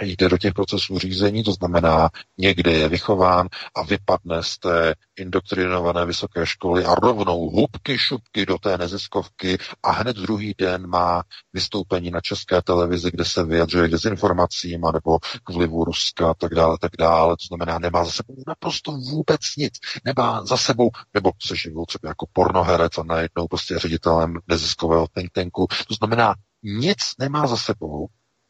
jde 0.00 0.28
do 0.28 0.38
těch 0.38 0.54
procesů 0.54 0.98
řízení, 0.98 1.44
to 1.44 1.52
znamená, 1.52 2.10
někde 2.38 2.72
je 2.72 2.88
vychován 2.88 3.48
a 3.74 3.82
vypadne 3.82 4.42
z 4.42 4.58
té 4.58 4.94
indoktrinované 5.16 6.06
vysoké 6.06 6.46
školy 6.46 6.84
a 6.84 6.94
rovnou 6.94 7.50
hubky 7.50 7.98
šupky 7.98 8.46
do 8.46 8.58
té 8.58 8.78
neziskovky 8.78 9.58
a 9.82 9.90
hned 9.90 10.16
druhý 10.16 10.54
den 10.58 10.86
má 10.86 11.22
vystoupení 11.52 12.10
na 12.10 12.20
české 12.20 12.62
televizi, 12.62 13.10
kde 13.10 13.24
se 13.24 13.44
vyjadřuje 13.44 13.88
k 13.88 13.90
dezinformacím 13.90 14.80
nebo 14.80 15.18
k 15.18 15.50
vlivu 15.50 15.84
Ruska 15.84 16.30
a 16.30 16.34
tak 16.34 16.54
dále, 16.54 16.78
tak 16.80 16.92
dále. 16.98 17.36
To 17.36 17.46
znamená, 17.48 17.78
nemá 17.78 18.04
za 18.04 18.10
sebou 18.10 18.34
naprosto 18.46 18.92
vůbec 18.92 19.40
nic. 19.58 19.72
Nemá 20.04 20.44
za 20.44 20.56
sebou, 20.56 20.90
nebo 21.14 21.30
se 21.42 21.56
živil 21.56 21.84
třeba 21.84 22.08
jako 22.08 22.26
pornoherec 22.32 22.98
a 22.98 23.02
najednou 23.02 23.46
prostě 23.48 23.78
ředitelem 23.78 24.34
neziskového 24.48 25.06
think 25.14 25.32
tanku. 25.32 25.66
To 25.88 25.94
znamená, 25.94 26.34
nic 26.62 26.98
nemá 27.18 27.46
za 27.46 27.56
sebou, 27.56 28.06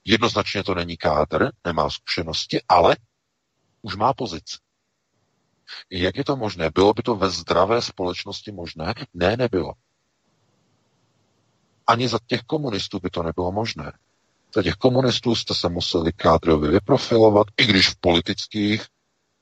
Jednoznačně 0.06 0.64
to 0.64 0.74
není 0.74 0.96
kádr, 0.96 1.50
nemá 1.64 1.90
zkušenosti, 1.90 2.60
ale 2.68 2.96
už 3.82 3.96
má 3.96 4.14
pozici. 4.14 4.56
Jak 5.90 6.16
je 6.16 6.24
to 6.24 6.36
možné? 6.36 6.70
Bylo 6.70 6.94
by 6.94 7.02
to 7.02 7.16
ve 7.16 7.30
zdravé 7.30 7.82
společnosti 7.82 8.52
možné? 8.52 8.94
Ne, 9.14 9.36
nebylo. 9.36 9.72
Ani 11.86 12.08
za 12.08 12.18
těch 12.26 12.40
komunistů 12.40 12.98
by 13.00 13.10
to 13.10 13.22
nebylo 13.22 13.52
možné. 13.52 13.92
Za 14.54 14.62
těch 14.62 14.74
komunistů 14.74 15.34
jste 15.34 15.54
se 15.54 15.68
museli 15.68 16.12
kádrově 16.12 16.70
vyprofilovat, 16.70 17.46
i 17.56 17.66
když 17.66 17.88
v 17.88 17.96
politických 18.00 18.86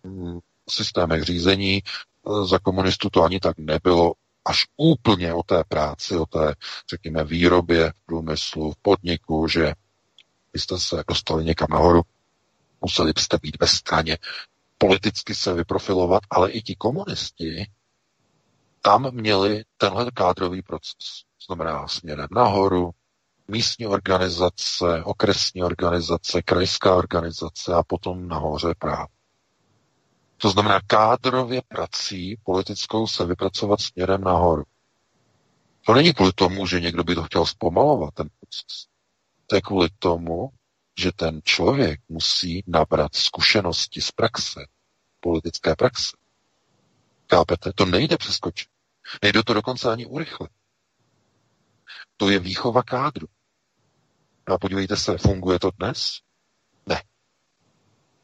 hm, 0.06 0.38
systémech 0.70 1.22
řízení 1.22 1.82
eh, 1.82 2.46
za 2.46 2.58
komunistů 2.58 3.10
to 3.10 3.22
ani 3.22 3.40
tak 3.40 3.58
nebylo 3.58 4.12
až 4.44 4.66
úplně 4.76 5.34
o 5.34 5.42
té 5.42 5.64
práci, 5.68 6.16
o 6.16 6.26
té, 6.26 6.54
řekněme, 6.90 7.24
výrobě 7.24 7.92
průmyslu, 8.06 8.72
v 8.72 8.76
podniku, 8.82 9.48
že 9.48 9.74
byste 10.54 10.78
se 10.78 11.04
dostali 11.08 11.44
někam 11.44 11.68
nahoru, 11.70 12.02
museli 12.80 13.12
byste 13.12 13.38
být 13.42 13.56
ve 13.60 13.66
straně, 13.66 14.18
politicky 14.78 15.34
se 15.34 15.54
vyprofilovat, 15.54 16.22
ale 16.30 16.50
i 16.50 16.62
ti 16.62 16.76
komunisti 16.76 17.66
tam 18.80 19.10
měli 19.14 19.64
tenhle 19.76 20.10
kádrový 20.10 20.62
proces. 20.62 21.24
Znamená 21.46 21.88
směrem 21.88 22.28
nahoru, 22.32 22.90
místní 23.48 23.86
organizace, 23.86 25.04
okresní 25.04 25.62
organizace, 25.62 26.42
krajská 26.42 26.94
organizace 26.94 27.74
a 27.74 27.82
potom 27.82 28.28
nahoře 28.28 28.74
práv. 28.78 29.08
To 30.36 30.50
znamená 30.50 30.80
kádrově 30.86 31.62
prací 31.68 32.36
politickou 32.44 33.06
se 33.06 33.26
vypracovat 33.26 33.80
směrem 33.80 34.20
nahoru. 34.20 34.64
To 35.86 35.94
není 35.94 36.12
kvůli 36.14 36.32
tomu, 36.32 36.66
že 36.66 36.80
někdo 36.80 37.04
by 37.04 37.14
to 37.14 37.22
chtěl 37.22 37.46
zpomalovat, 37.46 38.14
ten 38.14 38.28
proces. 38.40 38.93
To 39.46 39.54
je 39.56 39.60
kvůli 39.60 39.88
tomu, 39.98 40.50
že 40.98 41.12
ten 41.12 41.40
člověk 41.44 42.00
musí 42.08 42.64
nabrat 42.66 43.14
zkušenosti 43.14 44.00
z 44.00 44.10
praxe, 44.12 44.60
politické 45.20 45.76
praxe. 45.76 46.16
Kápete? 47.26 47.72
To 47.74 47.84
nejde 47.84 48.16
přeskočit. 48.16 48.68
Nejde 49.22 49.42
to 49.42 49.54
dokonce 49.54 49.92
ani 49.92 50.06
urychlit. 50.06 50.50
To 52.16 52.30
je 52.30 52.38
výchova 52.38 52.82
kádru. 52.82 53.26
A 54.46 54.58
podívejte 54.58 54.96
se, 54.96 55.18
funguje 55.18 55.58
to 55.58 55.70
dnes? 55.70 56.18
Ne. 56.86 57.02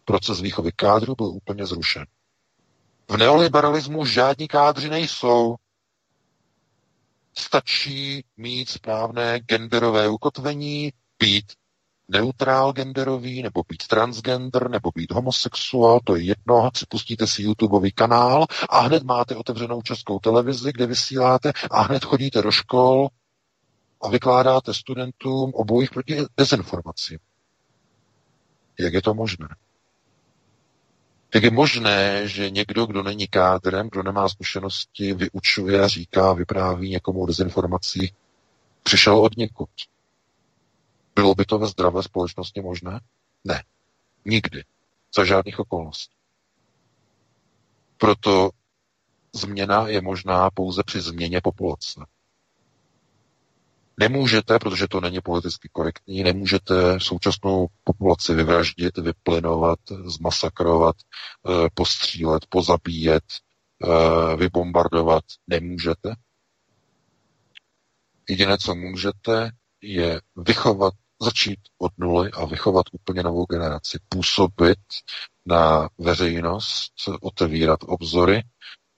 Proces 0.05 0.41
výchovy 0.41 0.73
kádru 0.73 1.15
byl 1.15 1.27
úplně 1.27 1.67
zrušen. 1.67 2.07
V 3.09 3.17
neoliberalismu 3.17 4.05
žádní 4.05 4.49
kádři 4.49 4.89
nejsou. 4.89 5.57
Stačí 7.39 8.25
mít 8.37 8.69
správné 8.69 9.39
genderové 9.39 10.09
ukotvení, 10.09 10.93
být 11.21 11.53
neutrál 12.09 12.73
genderový, 12.73 13.43
nebo 13.43 13.63
být 13.69 13.87
transgender, 13.87 14.71
nebo 14.71 14.91
být 14.95 15.13
homosexuál, 15.13 16.01
to 16.05 16.17
je 16.17 16.23
jedno, 16.23 16.71
pustíte 16.89 17.27
si 17.27 17.43
YouTubeový 17.43 17.93
kanál 17.93 18.47
a 18.69 18.81
hned 18.81 19.03
máte 19.03 19.37
otevřenou 19.37 19.83
českou 19.83 20.19
televizi, 20.19 20.73
kde 20.73 20.87
vysíláte 20.87 21.53
a 21.71 21.83
hned 21.83 22.05
chodíte 22.05 22.43
do 22.43 22.51
škol 22.51 23.09
a 24.03 24.09
vykládáte 24.09 24.75
studentům 24.75 25.51
obojích 25.55 25.91
proti 25.91 26.17
dezinformacím. 26.37 27.19
Jak 28.79 28.93
je 28.93 29.03
to 29.03 29.15
možné? 29.15 29.49
Jak 31.35 31.45
je 31.45 31.51
možné, 31.51 32.29
že 32.29 32.51
někdo, 32.51 32.87
kdo 32.87 33.03
není 33.03 33.29
kádrem, 33.29 33.89
kdo 33.93 34.03
nemá 34.03 34.29
zkušenosti, 34.29 35.15
vyučuje 35.15 35.89
říká, 35.89 36.33
vypráví 36.33 36.91
někomu 36.91 37.23
o 37.23 37.27
dezinformacích, 37.27 38.13
přišel 38.83 39.19
od 39.19 39.37
někud. 39.37 39.71
Bylo 41.15 41.35
by 41.35 41.45
to 41.45 41.59
ve 41.59 41.67
zdravé 41.67 42.03
společnosti 42.03 42.61
možné? 42.61 43.01
Ne. 43.45 43.65
Nikdy. 44.25 44.65
Za 45.17 45.25
žádných 45.25 45.59
okolností. 45.59 46.17
Proto 47.97 48.51
změna 49.35 49.89
je 49.89 50.01
možná 50.01 50.51
pouze 50.51 50.83
při 50.87 51.01
změně 51.01 51.41
populace. 51.41 52.01
Nemůžete, 54.01 54.59
protože 54.59 54.89
to 54.89 55.01
není 55.01 55.21
politicky 55.21 55.69
korektní, 55.73 56.23
nemůžete 56.23 57.01
současnou 57.01 57.67
populaci 57.85 58.35
vyvraždit, 58.35 58.99
vyplinovat, 58.99 59.79
zmasakrovat, 60.05 60.97
eh, 61.49 61.69
postřílet, 61.75 62.47
pozabíjet, 62.49 63.25
eh, 63.85 64.37
vybombardovat. 64.37 65.25
Nemůžete. 65.47 66.15
Jediné, 68.29 68.59
co 68.59 68.75
můžete, 68.75 69.51
je 69.83 70.21
vychovat, 70.37 70.95
začít 71.23 71.59
od 71.79 71.93
nuly 71.99 72.31
a 72.31 72.45
vychovat 72.45 72.87
úplně 72.93 73.23
novou 73.23 73.47
generaci, 73.47 73.99
působit 74.09 74.79
na 75.47 75.89
veřejnost, 75.99 76.93
otevírat 77.21 77.81
obzory, 77.83 78.43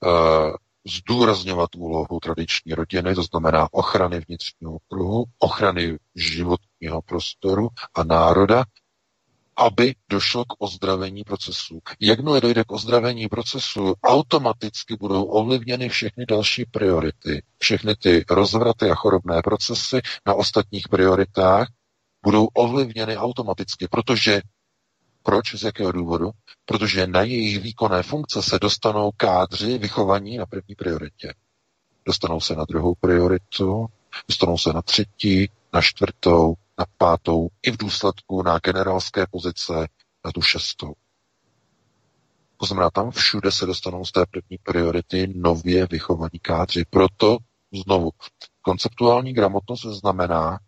uh, 0.04 0.56
zdůrazňovat 0.86 1.70
úlohu 1.76 2.20
tradiční 2.22 2.74
rodiny, 2.74 3.14
to 3.14 3.22
znamená 3.22 3.68
ochrany 3.72 4.20
vnitřního 4.28 4.78
kruhu, 4.88 5.24
ochrany 5.38 5.98
životního 6.14 7.02
prostoru 7.04 7.68
a 7.94 8.04
národa, 8.04 8.64
aby 9.57 9.95
došlo 10.09 10.45
k 10.45 10.55
ozdravení 10.59 11.24
procesu. 11.24 11.81
Jakmile 12.01 12.41
dojde 12.41 12.65
k 12.65 12.73
ozdravení 12.73 13.29
procesu, 13.29 13.95
automaticky 14.03 14.97
budou 14.97 15.24
ovlivněny 15.24 15.89
všechny 15.89 16.27
další 16.27 16.65
priority. 16.65 17.43
Všechny 17.59 17.97
ty 17.97 18.24
rozvraty 18.31 18.91
a 18.91 18.95
chorobné 18.95 19.43
procesy 19.43 20.01
na 20.27 20.35
ostatních 20.35 20.89
prioritách 20.89 21.69
budou 22.24 22.47
ovlivněny 22.47 23.16
automaticky, 23.16 23.89
protože 23.89 24.43
proč? 25.23 25.55
Z 25.55 25.62
jakého 25.62 25.93
důvodu? 25.93 26.31
Protože 26.65 27.07
na 27.07 27.23
jejich 27.23 27.61
výkonné 27.61 28.03
funkce 28.03 28.43
se 28.43 28.59
dostanou 28.59 29.11
kádři 29.16 29.79
vychovaní 29.79 30.37
na 30.37 30.47
první 30.47 30.74
prioritě. 30.74 31.35
Dostanou 32.07 32.41
se 32.41 32.57
na 32.57 32.65
druhou 32.65 32.95
prioritu, 32.95 33.87
dostanou 34.29 34.59
se 34.59 34.73
na 34.73 34.83
třetí, 34.83 35.51
na 35.73 35.82
čtvrtou, 35.82 36.55
na 36.78 36.86
pátou, 36.99 37.49
i 37.62 37.70
v 37.70 37.77
důsledku 37.77 38.43
na 38.43 38.59
generálské 38.59 39.27
pozice 39.31 39.73
na 40.24 40.32
tu 40.32 40.43
šestou. 40.43 40.93
To 42.57 42.66
znamená, 42.66 42.90
tam 42.90 43.11
všude 43.11 43.53
se 43.53 43.66
dostanou 43.66 44.05
z 44.05 44.12
té 44.12 44.27
první 44.31 44.59
priority 44.62 45.32
nově 45.36 45.86
vychovaní 45.86 46.39
kádři. 46.43 46.85
Proto 46.90 47.39
znovu, 47.85 48.11
konceptuální 48.62 49.32
gramotnost 49.32 49.82
znamená, 49.82 50.59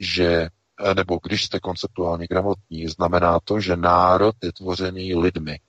že 0.00 0.48
nebo 0.96 1.20
když 1.22 1.44
jste 1.44 1.60
konceptuálně 1.60 2.26
gramotní, 2.26 2.88
znamená 2.88 3.40
to, 3.44 3.60
že 3.60 3.76
národ 3.76 4.34
je 4.42 4.52
tvořený 4.52 5.14
lidmi. 5.14 5.60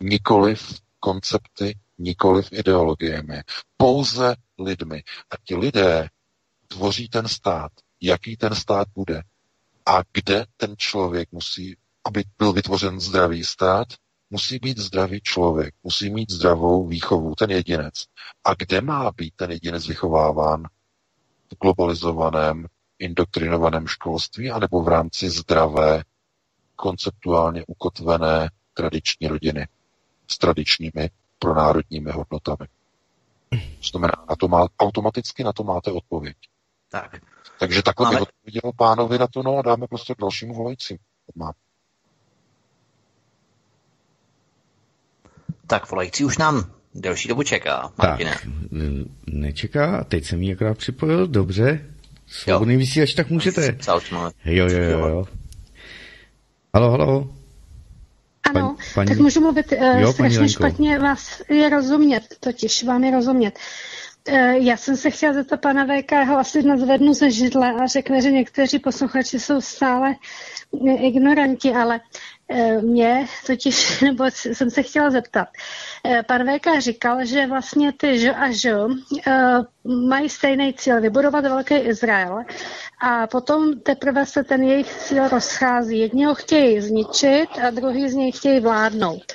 Nikoliv 0.00 0.80
koncepty, 1.00 1.78
nikoliv 1.98 2.52
ideologiemi. 2.52 3.42
Pouze 3.76 4.36
lidmi. 4.58 5.02
A 5.30 5.34
ti 5.44 5.56
lidé 5.56 6.08
tvoří 6.68 7.08
ten 7.08 7.28
stát. 7.28 7.72
Jaký 8.00 8.36
ten 8.36 8.54
stát 8.54 8.88
bude? 8.94 9.22
A 9.86 10.02
kde 10.12 10.46
ten 10.56 10.74
člověk 10.76 11.32
musí, 11.32 11.76
aby 12.04 12.24
byl 12.38 12.52
vytvořen 12.52 13.00
zdravý 13.00 13.44
stát, 13.44 13.88
musí 14.30 14.58
být 14.58 14.78
zdravý 14.78 15.20
člověk, 15.20 15.74
musí 15.82 16.10
mít 16.10 16.30
zdravou 16.30 16.86
výchovu, 16.86 17.34
ten 17.34 17.50
jedinec. 17.50 17.94
A 18.44 18.54
kde 18.54 18.80
má 18.80 19.10
být 19.10 19.34
ten 19.36 19.50
jedinec 19.50 19.86
vychováván? 19.86 20.68
V 21.52 21.58
globalizovaném 21.62 22.66
indoktrinovaném 22.98 23.86
školství, 23.86 24.50
anebo 24.50 24.82
v 24.82 24.88
rámci 24.88 25.30
zdravé, 25.30 26.04
konceptuálně 26.76 27.64
ukotvené 27.66 28.50
tradiční 28.74 29.28
rodiny 29.28 29.68
s 30.26 30.38
tradičními 30.38 31.10
pronárodními 31.38 32.10
hodnotami. 32.10 32.66
To 33.50 33.88
znamená, 33.90 34.12
na 34.30 34.36
to 34.36 34.48
má, 34.48 34.66
automaticky 34.78 35.44
na 35.44 35.52
to 35.52 35.64
máte 35.64 35.92
odpověď. 35.92 36.36
Tak. 36.90 37.16
Takže 37.58 37.82
takhle 37.82 38.04
Máme... 38.04 38.16
bych 38.16 38.22
odpověděl 38.22 38.72
pánovi 38.76 39.18
na 39.18 39.26
to, 39.26 39.42
no 39.42 39.58
a 39.58 39.62
dáme 39.62 39.86
prostě 39.86 40.14
k 40.14 40.20
dalšímu 40.20 40.54
volajícímu. 40.54 40.98
Má. 41.34 41.52
Tak 45.66 45.90
volající 45.90 46.24
už 46.24 46.38
nám 46.38 46.72
delší 46.94 47.28
dobu 47.28 47.42
čeká. 47.42 47.92
Martine. 47.98 48.30
Tak, 48.30 48.46
nečeká, 49.26 50.04
teď 50.04 50.24
jsem 50.24 50.42
ji 50.42 50.52
akorát 50.52 50.78
připojil, 50.78 51.26
dobře. 51.26 51.86
Svobodný 52.26 52.76
vysílač, 52.76 53.14
tak 53.14 53.30
můžete. 53.30 53.78
Jo, 54.44 54.68
jo, 54.68 54.78
jo, 54.78 55.06
jo. 55.08 55.24
Halo, 56.74 56.90
halo. 56.90 57.34
Ano, 58.54 58.76
paní, 58.94 59.08
tak 59.08 59.18
můžu 59.18 59.40
mluvit 59.40 59.72
uh, 59.72 60.00
jo, 60.00 60.12
strašně 60.12 60.48
špatně, 60.48 60.98
vás 60.98 61.42
je 61.48 61.68
rozumět, 61.68 62.22
totiž 62.40 62.84
vám 62.84 63.04
je 63.04 63.10
rozumět. 63.10 63.58
Uh, 64.28 64.36
já 64.52 64.76
jsem 64.76 64.96
se 64.96 65.10
chtěla 65.10 65.32
zeptat 65.32 65.60
pana 65.60 65.86
VK, 65.86 66.12
ho 66.12 66.38
asi 66.38 66.62
nazvednu 66.62 67.14
ze 67.14 67.30
židle 67.30 67.72
a 67.72 67.86
řekne, 67.86 68.22
že 68.22 68.30
někteří 68.30 68.78
posluchači 68.78 69.40
jsou 69.40 69.60
stále 69.60 70.14
ignoranti, 71.00 71.72
ale 71.72 72.00
Eh, 72.52 72.82
mě 72.82 73.26
totiž, 73.46 74.00
nebo 74.02 74.24
jsem 74.30 74.70
se 74.70 74.82
chtěla 74.82 75.10
zeptat, 75.10 75.48
eh, 76.04 76.22
pan 76.22 76.42
VK 76.46 76.66
říkal, 76.80 77.24
že 77.24 77.46
vlastně 77.46 77.92
ty 77.92 78.18
Ž 78.18 78.34
a 78.34 78.50
Ž 78.50 78.74
eh, 79.26 79.58
mají 79.84 80.28
stejný 80.28 80.74
cíl, 80.74 81.00
vybudovat 81.00 81.40
velký 81.40 81.74
Izrael 81.74 82.44
a 83.02 83.26
potom 83.26 83.80
teprve 83.80 84.26
se 84.26 84.44
ten 84.44 84.62
jejich 84.62 84.94
cíl 84.94 85.28
rozchází. 85.28 85.98
Jedni 85.98 86.24
ho 86.24 86.34
chtějí 86.34 86.80
zničit 86.80 87.48
a 87.66 87.70
druhý 87.70 88.08
z 88.08 88.14
něj 88.14 88.32
chtějí 88.32 88.60
vládnout. 88.60 89.32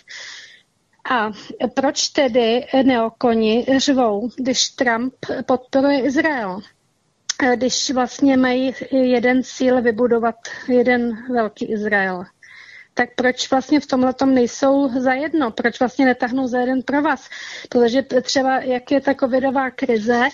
A 1.10 1.32
proč 1.74 2.10
tedy 2.10 2.66
neokoni 2.84 3.66
řvou, 3.78 4.30
když 4.38 4.70
Trump 4.70 5.14
podporuje 5.46 6.02
Izrael? 6.02 6.60
Když 7.56 7.92
vlastně 7.92 8.38
mají 8.38 8.74
jeden 8.92 9.44
cíl 9.44 9.82
vybudovat 9.82 10.36
jeden 10.68 11.34
velký 11.34 11.66
Izrael 11.66 12.24
tak 12.98 13.10
proč 13.16 13.52
vlastně 13.52 13.80
v 13.80 13.86
tomhle 13.88 14.14
tom 14.14 14.34
nejsou 14.34 14.90
za 15.02 15.14
jedno? 15.14 15.52
Proč 15.52 15.80
vlastně 15.80 16.06
netáhnou 16.06 16.48
za 16.48 16.60
jeden 16.60 16.82
pro 16.82 17.02
vás? 17.02 17.30
Protože 17.70 18.02
třeba, 18.02 18.60
jak 18.60 18.92
je 18.92 19.02
ta 19.02 19.14
covidová 19.14 19.70
krize, 19.72 20.30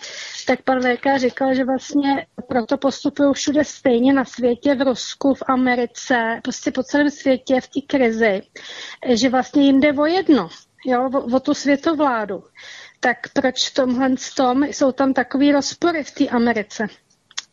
tak 0.48 0.62
pan 0.62 0.82
VK 0.82 1.06
říkal, 1.18 1.54
že 1.56 1.66
vlastně 1.66 2.26
proto 2.48 2.78
postupují 2.78 3.34
všude 3.34 3.64
stejně 3.64 4.14
na 4.14 4.26
světě, 4.26 4.76
v 4.76 4.82
Rusku, 4.82 5.34
v 5.34 5.44
Americe, 5.48 6.40
prostě 6.44 6.72
po 6.72 6.84
celém 6.84 7.10
světě 7.10 7.62
v 7.62 7.68
té 7.68 7.82
krizi, 7.88 8.42
že 9.14 9.30
vlastně 9.30 9.64
jim 9.64 9.80
jde 9.80 9.94
o 9.94 10.06
jedno, 10.06 10.50
jo, 10.86 11.10
o, 11.14 11.36
o 11.36 11.40
tu 11.40 11.54
světovládu. 11.54 12.44
Tak 13.00 13.18
proč 13.34 13.70
v 13.70 13.74
tomhle 13.74 14.10
tom 14.38 14.64
jsou 14.64 14.92
tam 14.92 15.14
takový 15.14 15.52
rozpory 15.52 16.04
v 16.04 16.12
té 16.12 16.28
Americe? 16.28 16.88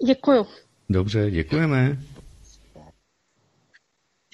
Děkuju. 0.07 0.47
Dobře, 0.89 1.31
děkujeme. 1.31 1.99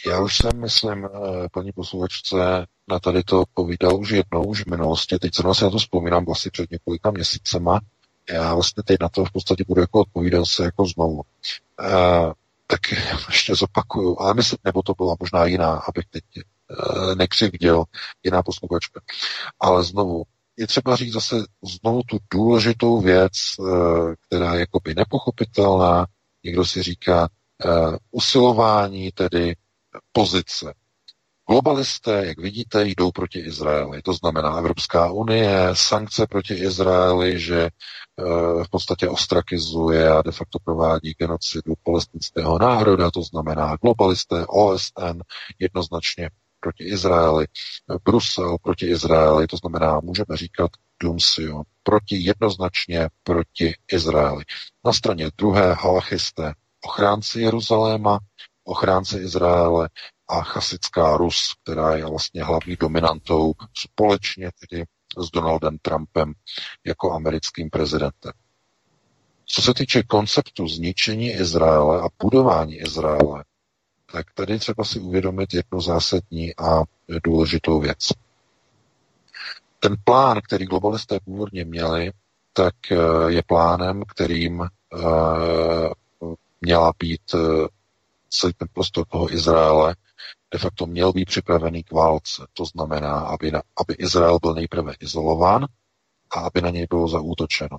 Já 0.07 0.21
už 0.21 0.37
jsem, 0.37 0.61
myslím, 0.61 1.05
eh, 1.05 1.09
paní 1.53 1.73
posluchačce 1.73 2.67
na 2.89 2.99
tady 3.01 3.23
to 3.23 3.45
povídal 3.55 4.01
už 4.01 4.11
jednou, 4.11 4.45
už 4.45 4.63
v 4.63 4.71
minulosti, 4.71 5.19
teď 5.19 5.35
se 5.35 5.43
na 5.43 5.55
to 5.55 5.79
vzpomínám 5.79 6.25
vlastně 6.25 6.51
před 6.51 6.71
několika 6.71 7.11
měsícema, 7.11 7.81
já 8.31 8.55
vlastně 8.55 8.83
teď 8.83 8.97
na 9.01 9.09
to 9.09 9.25
v 9.25 9.33
podstatě 9.33 9.65
budu 9.69 9.81
jako 9.81 10.01
odpovídat 10.01 10.45
se 10.47 10.65
jako 10.65 10.87
znovu. 10.87 11.23
E, 11.81 11.91
tak 12.67 12.81
ještě 13.29 13.55
zopakuju, 13.55 14.17
ale 14.21 14.35
myslím, 14.35 14.59
nebo 14.65 14.83
to 14.83 14.95
byla 14.95 15.17
možná 15.21 15.45
jiná, 15.45 15.73
abych 15.75 16.05
teď 16.11 16.25
e, 16.37 17.15
nekřivděl, 17.15 17.85
jiná 18.23 18.43
posluchačka. 18.43 19.01
Ale 19.61 19.85
znovu, 19.85 20.25
je 20.57 20.67
třeba 20.67 20.97
říct 20.97 21.13
zase 21.13 21.37
znovu 21.63 22.03
tu 22.07 22.19
důležitou 22.33 23.01
věc, 23.01 23.33
e, 23.33 23.63
která 24.27 24.55
je 24.55 24.61
jakoby 24.61 24.95
nepochopitelná. 24.95 26.07
Někdo 26.45 26.65
si 26.65 26.83
říká, 26.83 27.29
e, 27.65 27.69
usilování 28.11 29.13
tedy 29.13 29.55
pozice. 30.13 30.75
Globalisté, 31.49 32.27
jak 32.27 32.39
vidíte, 32.39 32.85
jdou 32.87 33.11
proti 33.11 33.39
Izraeli. 33.39 34.03
To 34.03 34.13
znamená 34.13 34.57
Evropská 34.59 35.13
unie, 35.13 35.71
sankce 35.73 36.27
proti 36.27 36.55
Izraeli, 36.55 37.41
že 37.41 37.61
e, 37.63 37.71
v 38.65 38.69
podstatě 38.71 39.09
ostrakizuje 39.09 40.11
a 40.11 40.23
de 40.23 40.33
facto 40.33 40.59
provádí 40.59 41.15
genocidu 41.19 41.75
palestinského 41.83 42.59
národa, 42.59 43.11
to 43.11 43.23
znamená 43.23 43.77
globalisté, 43.77 44.47
OSN, 44.49 45.21
jednoznačně 45.59 46.31
proti 46.61 46.85
Izraeli, 46.85 47.47
Brusel 48.05 48.57
proti 48.63 48.87
Izraeli, 48.87 49.47
to 49.47 49.57
znamená, 49.57 50.01
můžeme 50.03 50.37
říkat 50.37 50.71
Dum 51.03 51.21
Sion, 51.21 51.63
proti 51.83 52.17
jednoznačně 52.25 53.09
proti 53.23 53.75
Izraeli. 53.93 54.45
Na 54.85 54.93
straně 54.93 55.31
druhé 55.39 55.75
halachisté, 55.75 56.55
ochránci 56.85 57.41
Jeruzaléma, 57.41 58.19
ochránce 58.65 59.21
Izraele 59.21 59.89
a 60.29 60.43
chasická 60.43 61.17
Rus, 61.17 61.55
která 61.63 61.97
je 61.97 62.07
vlastně 62.07 62.45
hlavní 62.45 62.77
dominantou 62.77 63.53
společně 63.75 64.51
tedy 64.61 64.85
s 65.19 65.31
Donaldem 65.31 65.79
Trumpem 65.79 66.33
jako 66.85 67.13
americkým 67.13 67.71
prezidentem. 67.71 68.33
Co 69.47 69.63
se 69.63 69.75
týče 69.75 70.03
konceptu 70.03 70.69
zničení 70.69 71.31
Izraele 71.31 72.01
a 72.03 72.07
budování 72.23 72.77
Izraele, 72.77 73.45
tak 74.13 74.27
tady 74.35 74.59
třeba 74.59 74.85
si 74.85 74.99
uvědomit 75.01 75.55
jednu 75.55 75.81
zásadní 75.81 76.57
a 76.57 76.83
důležitou 77.25 77.81
věc. 77.81 78.09
Ten 79.81 79.97
plán, 80.05 80.41
který 80.41 80.65
globalisté 80.65 81.19
původně 81.25 81.65
měli, 81.65 82.13
tak 82.53 82.75
eh, 82.93 82.97
je 83.29 83.43
plánem, 83.43 84.03
kterým 84.09 84.63
eh, 84.63 84.69
měla 86.61 86.93
být 86.99 87.35
celý 88.35 88.53
ten 88.53 88.69
prostor 88.73 89.07
toho 89.07 89.33
Izraele 89.33 89.97
de 90.55 90.59
facto 90.59 90.87
měl 90.87 91.13
být 91.13 91.25
připravený 91.29 91.83
k 91.83 91.93
válce. 91.93 92.47
To 92.53 92.65
znamená, 92.65 93.21
aby, 93.21 93.51
na, 93.51 93.63
aby 93.81 93.95
Izrael 93.95 94.39
byl 94.43 94.55
nejprve 94.55 94.95
izolován 95.01 95.67
a 96.37 96.41
aby 96.41 96.61
na 96.61 96.71
něj 96.71 96.87
bylo 96.91 97.09
zaútočeno. 97.09 97.77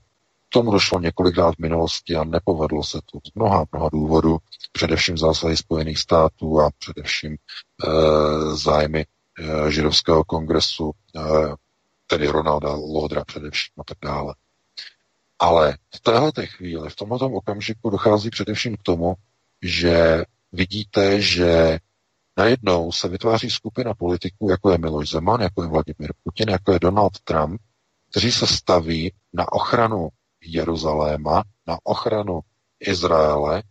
tomu 0.50 0.72
došlo 0.72 1.00
několikrát 1.00 1.56
v 1.56 1.60
minulosti 1.60 2.16
a 2.16 2.24
nepovedlo 2.24 2.84
se 2.84 3.00
to 3.12 3.20
z 3.30 3.36
mnoha, 3.36 3.66
mnoha 3.72 3.90
důvodů, 3.90 4.38
především 4.72 5.18
zásahy 5.18 5.58
Spojených 5.58 6.00
států 6.00 6.60
a 6.62 6.70
především 6.80 7.34
e, 7.34 7.38
zájmy 8.56 9.06
e, 9.06 9.72
židovského 9.72 10.24
kongresu, 10.24 10.92
e, 11.16 11.20
tedy 12.08 12.28
Ronalda 12.28 12.70
Lodra 12.74 13.26
především 13.26 13.74
a 13.80 13.84
tak 13.84 13.98
dále. 14.04 14.36
Ale 15.40 15.78
v 15.96 16.00
téhle 16.00 16.32
chvíli, 16.46 16.90
v 16.90 16.96
tomto 16.96 17.26
okamžiku 17.26 17.90
dochází 17.90 18.30
především 18.30 18.78
k 18.78 18.84
tomu, 18.84 19.14
že 19.62 20.24
vidíte, 20.52 21.22
že 21.22 21.80
najednou 22.38 22.92
se 22.92 23.08
vytváří 23.08 23.50
skupina 23.50 23.94
politiků, 23.94 24.50
jako 24.50 24.72
je 24.72 24.78
Miloš 24.78 25.10
Zeman, 25.10 25.42
jako 25.42 25.62
je 25.64 25.70
Vladimir 25.70 26.14
Putin, 26.24 26.50
jako 26.50 26.72
je 26.72 26.80
Donald 26.80 27.20
Trump, 27.20 27.62
kteří 28.10 28.32
se 28.32 28.48
staví 28.48 29.14
na 29.34 29.52
ochranu 29.52 30.10
Jeruzaléma, 30.42 31.44
na 31.68 31.78
ochranu 31.84 32.40
Izraele 32.80 33.64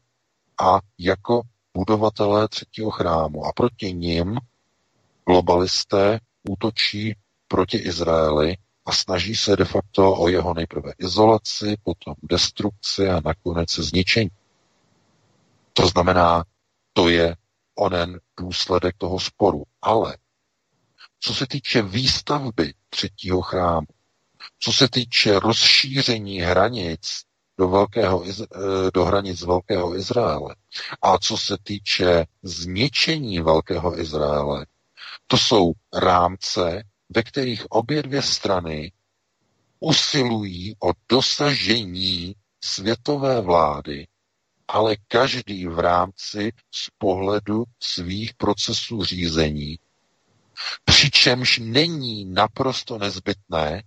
a 0.61 0.81
jako 0.99 1.43
budovatelé 1.75 2.49
třetího 2.49 2.91
chrámu. 2.91 3.45
A 3.45 3.53
proti 3.53 3.93
ním 3.93 4.39
globalisté 5.27 6.21
útočí 6.49 7.17
proti 7.49 7.77
Izraeli 7.77 8.57
a 8.87 8.93
snaží 8.93 9.37
se 9.37 9.57
de 9.57 9.65
facto 9.65 10.17
o 10.17 10.29
jeho 10.29 10.55
nejprve 10.55 10.93
izolaci, 10.99 11.77
potom 11.83 12.15
destrukci 12.23 13.09
a 13.09 13.21
nakonec 13.25 13.71
zničení. 13.71 14.31
To 15.73 15.87
znamená, 15.87 16.45
to 16.95 17.09
je 17.09 17.37
onen 17.75 18.21
důsledek 18.41 18.95
toho 18.99 19.21
sporu. 19.21 19.63
Ale 19.83 20.17
co 21.21 21.35
se 21.35 21.47
týče 21.47 21.83
výstavby 21.83 22.75
třetího 22.91 23.43
chrámu, 23.43 23.87
co 24.59 24.73
se 24.73 24.89
týče 24.89 25.39
rozšíření 25.39 26.41
hranic 26.41 27.23
do, 27.59 27.69
velkého, 27.69 28.25
eh, 28.27 28.91
do 28.95 29.05
hranic 29.05 29.43
Velkého 29.43 29.97
Izraele 29.97 30.57
a 31.03 31.19
co 31.19 31.39
se 31.39 31.57
týče 31.63 32.25
zničení 32.43 33.41
Velkého 33.41 34.01
Izraele, 34.01 34.67
to 35.27 35.39
jsou 35.39 35.73
rámce, 35.93 36.83
ve 37.11 37.23
kterých 37.23 37.67
obě 37.71 38.03
dvě 38.03 38.23
strany 38.23 38.93
usilují 39.81 40.77
o 40.83 40.91
dosažení 41.09 42.35
světové 42.65 43.41
vlády, 43.41 44.07
ale 44.69 44.97
každý 45.09 45.67
v 45.67 45.79
rámci 45.79 46.53
z 46.75 46.89
pohledu 46.99 47.65
svých 47.81 48.35
procesů 48.35 49.05
řízení, 49.05 49.79
přičemž 50.85 51.59
není 51.59 52.25
naprosto 52.25 52.99
nezbytné, 52.99 53.83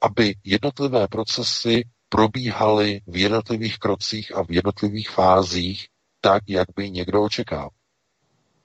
aby 0.00 0.34
jednotlivé 0.44 1.08
procesy 1.08 1.84
probíhaly 2.08 3.00
v 3.06 3.16
jednotlivých 3.16 3.78
krocích 3.78 4.36
a 4.36 4.42
v 4.42 4.50
jednotlivých 4.50 5.10
fázích 5.10 5.88
tak, 6.20 6.42
jak 6.48 6.68
by 6.76 6.90
někdo 6.90 7.22
očekával. 7.22 7.70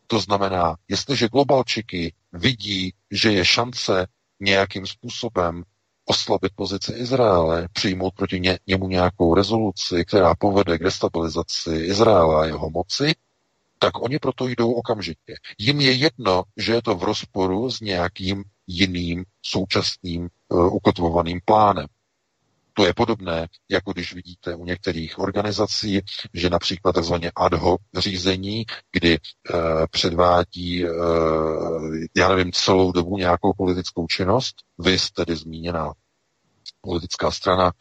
To 0.08 0.20
znamená, 0.20 0.76
jestliže 0.88 1.28
globalčiky 1.28 2.14
vidí, 2.34 2.94
že 3.12 3.32
je 3.32 3.46
šance 3.46 4.08
nějakým 4.40 4.86
způsobem 4.86 5.64
oslabit 6.10 6.52
pozici 6.56 6.94
Izraele, 6.94 7.68
přijmout 7.74 8.14
proti 8.14 8.40
ně, 8.40 8.60
němu 8.68 8.88
nějakou 8.88 9.34
rezoluci, 9.36 10.06
která 10.06 10.36
povede 10.36 10.78
k 10.78 10.84
destabilizaci 10.84 11.76
Izraele 11.76 12.42
a 12.42 12.46
jeho 12.46 12.70
moci, 12.70 13.16
tak 13.80 14.02
oni 14.02 14.20
proto 14.20 14.48
jdou 14.48 14.74
okamžitě. 14.74 15.36
Jim 15.58 15.82
je 15.82 15.92
jedno, 15.92 16.44
že 16.58 16.74
je 16.74 16.82
to 16.82 16.96
v 16.96 17.04
rozporu 17.04 17.72
s 17.72 17.80
nějakým 17.80 18.44
jiným 18.68 19.26
současným 19.42 20.30
uh, 20.50 20.74
ukotvovaným 20.76 21.40
plánem. 21.46 21.88
To 22.78 22.86
je 22.86 22.94
podobné, 22.94 23.48
jako 23.72 23.94
když 23.94 24.14
vidíte 24.14 24.56
u 24.56 24.66
některých 24.66 25.20
organizací, 25.20 26.02
že 26.34 26.50
například 26.50 26.96
tzv. 26.96 27.14
ad 27.36 27.54
hoc 27.54 27.82
řízení, 27.98 28.66
kdy 28.92 29.18
uh, 29.20 29.60
předvádí, 29.92 30.86
uh, 30.86 30.92
já 32.18 32.30
nevím, 32.30 32.52
celou 32.52 32.92
dobu 32.92 33.18
nějakou 33.18 33.54
politickou 33.54 34.08
činnost, 34.08 34.56
vy 34.80 34.98
tedy 35.14 35.36
zmíněná 35.36 35.94
politická 36.82 37.32
strana, 37.32 37.72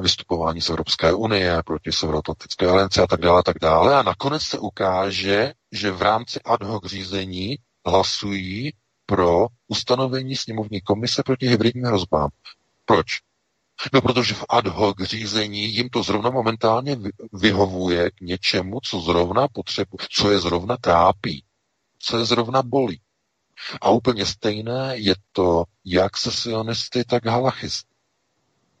vystupování 0.00 0.60
z 0.60 0.70
Evropské 0.70 1.12
unie, 1.12 1.62
proti 1.66 1.92
Severoatlantické 1.92 2.66
alianci 2.66 3.00
a 3.00 3.06
tak 3.06 3.20
dále, 3.20 3.38
a 3.38 3.42
tak 3.42 3.56
dále. 3.60 3.94
A 3.94 4.02
nakonec 4.02 4.42
se 4.42 4.58
ukáže, 4.58 5.52
že 5.72 5.90
v 5.90 6.02
rámci 6.02 6.40
ad 6.44 6.62
hoc 6.62 6.86
řízení 6.86 7.58
hlasují 7.86 8.72
pro 9.06 9.46
ustanovení 9.68 10.36
sněmovní 10.36 10.80
komise 10.80 11.22
proti 11.22 11.46
hybridním 11.46 11.84
hrozbám. 11.84 12.28
Proč? 12.84 13.06
No, 13.92 14.02
protože 14.02 14.34
v 14.34 14.44
ad 14.48 14.66
hoc 14.66 14.96
řízení 15.02 15.74
jim 15.74 15.88
to 15.88 16.02
zrovna 16.02 16.30
momentálně 16.30 16.96
vyhovuje 17.32 18.10
k 18.10 18.20
něčemu, 18.20 18.80
co 18.80 19.00
zrovna 19.00 19.48
potřebu, 19.48 19.96
co 20.10 20.30
je 20.30 20.38
zrovna 20.38 20.76
trápí, 20.76 21.44
co 21.98 22.18
je 22.18 22.24
zrovna 22.24 22.62
bolí. 22.62 23.00
A 23.80 23.90
úplně 23.90 24.26
stejné 24.26 24.92
je 24.96 25.14
to 25.32 25.64
jak 25.84 26.16
se 26.16 26.30
sionisty, 26.30 27.04
tak 27.04 27.26
halachisty. 27.26 27.94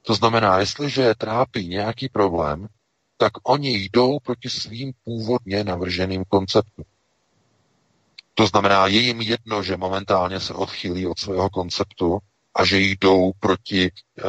To 0.02 0.14
znamená, 0.14 0.58
jestliže 0.58 1.14
trápí 1.14 1.68
nějaký 1.68 2.08
problém, 2.08 2.68
tak 3.16 3.32
oni 3.42 3.70
jdou 3.70 4.18
proti 4.18 4.50
svým 4.50 4.92
původně 5.04 5.64
navrženým 5.64 6.24
konceptům. 6.28 6.84
To 8.34 8.46
znamená, 8.46 8.86
je 8.86 9.00
jim 9.00 9.20
jedno, 9.20 9.62
že 9.62 9.76
momentálně 9.76 10.40
se 10.40 10.54
odchylí 10.54 11.06
od 11.06 11.18
svého 11.18 11.50
konceptu 11.50 12.18
a 12.54 12.64
že 12.64 12.78
jdou 12.80 13.32
proti, 13.40 13.90
eh, 14.18 14.22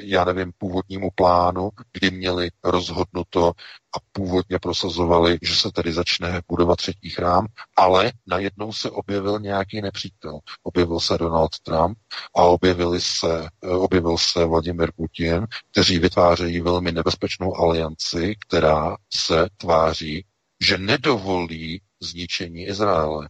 já 0.00 0.24
nevím, 0.24 0.52
původnímu 0.58 1.10
plánu, 1.14 1.70
kdy 1.92 2.10
měli 2.10 2.50
rozhodnuto 2.64 3.48
a 3.96 4.00
původně 4.12 4.58
prosazovali, 4.58 5.38
že 5.42 5.56
se 5.56 5.72
tedy 5.72 5.92
začne 5.92 6.40
budovat 6.48 6.76
třetí 6.76 7.10
chrám, 7.10 7.46
ale 7.76 8.12
najednou 8.26 8.72
se 8.72 8.90
objevil 8.90 9.40
nějaký 9.40 9.80
nepřítel. 9.80 10.38
Objevil 10.62 11.00
se 11.00 11.18
Donald 11.18 11.50
Trump 11.62 11.98
a 12.36 12.42
objevili 12.42 13.00
se, 13.00 13.48
eh, 13.64 13.68
objevil 13.68 14.18
se 14.18 14.44
Vladimir 14.44 14.90
Putin, 14.96 15.46
kteří 15.70 15.98
vytvářejí 15.98 16.60
velmi 16.60 16.92
nebezpečnou 16.92 17.56
alianci, 17.56 18.36
která 18.48 18.96
se 19.12 19.46
tváří, 19.56 20.24
že 20.60 20.78
nedovolí 20.78 21.80
zničení 22.00 22.62
Izraele. 22.66 23.28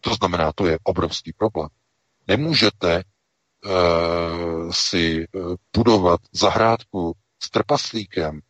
To 0.00 0.14
znamená, 0.14 0.52
to 0.52 0.66
je 0.66 0.78
obrovský 0.82 1.32
problém. 1.32 1.68
Nemůžete 2.28 3.02
si 4.70 5.26
uh, 5.32 5.54
budovat 5.76 6.20
zahrádku 6.32 7.16
s 7.42 7.50
trpaslíkem, 7.50 8.40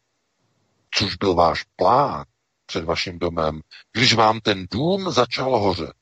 což 0.90 1.16
byl 1.16 1.34
váš 1.34 1.64
plán 1.76 2.24
před 2.66 2.84
vaším 2.84 3.18
domem, 3.18 3.60
když 3.92 4.14
vám 4.14 4.40
ten 4.40 4.66
dům 4.70 5.10
začal 5.10 5.58
hořet, 5.58 5.92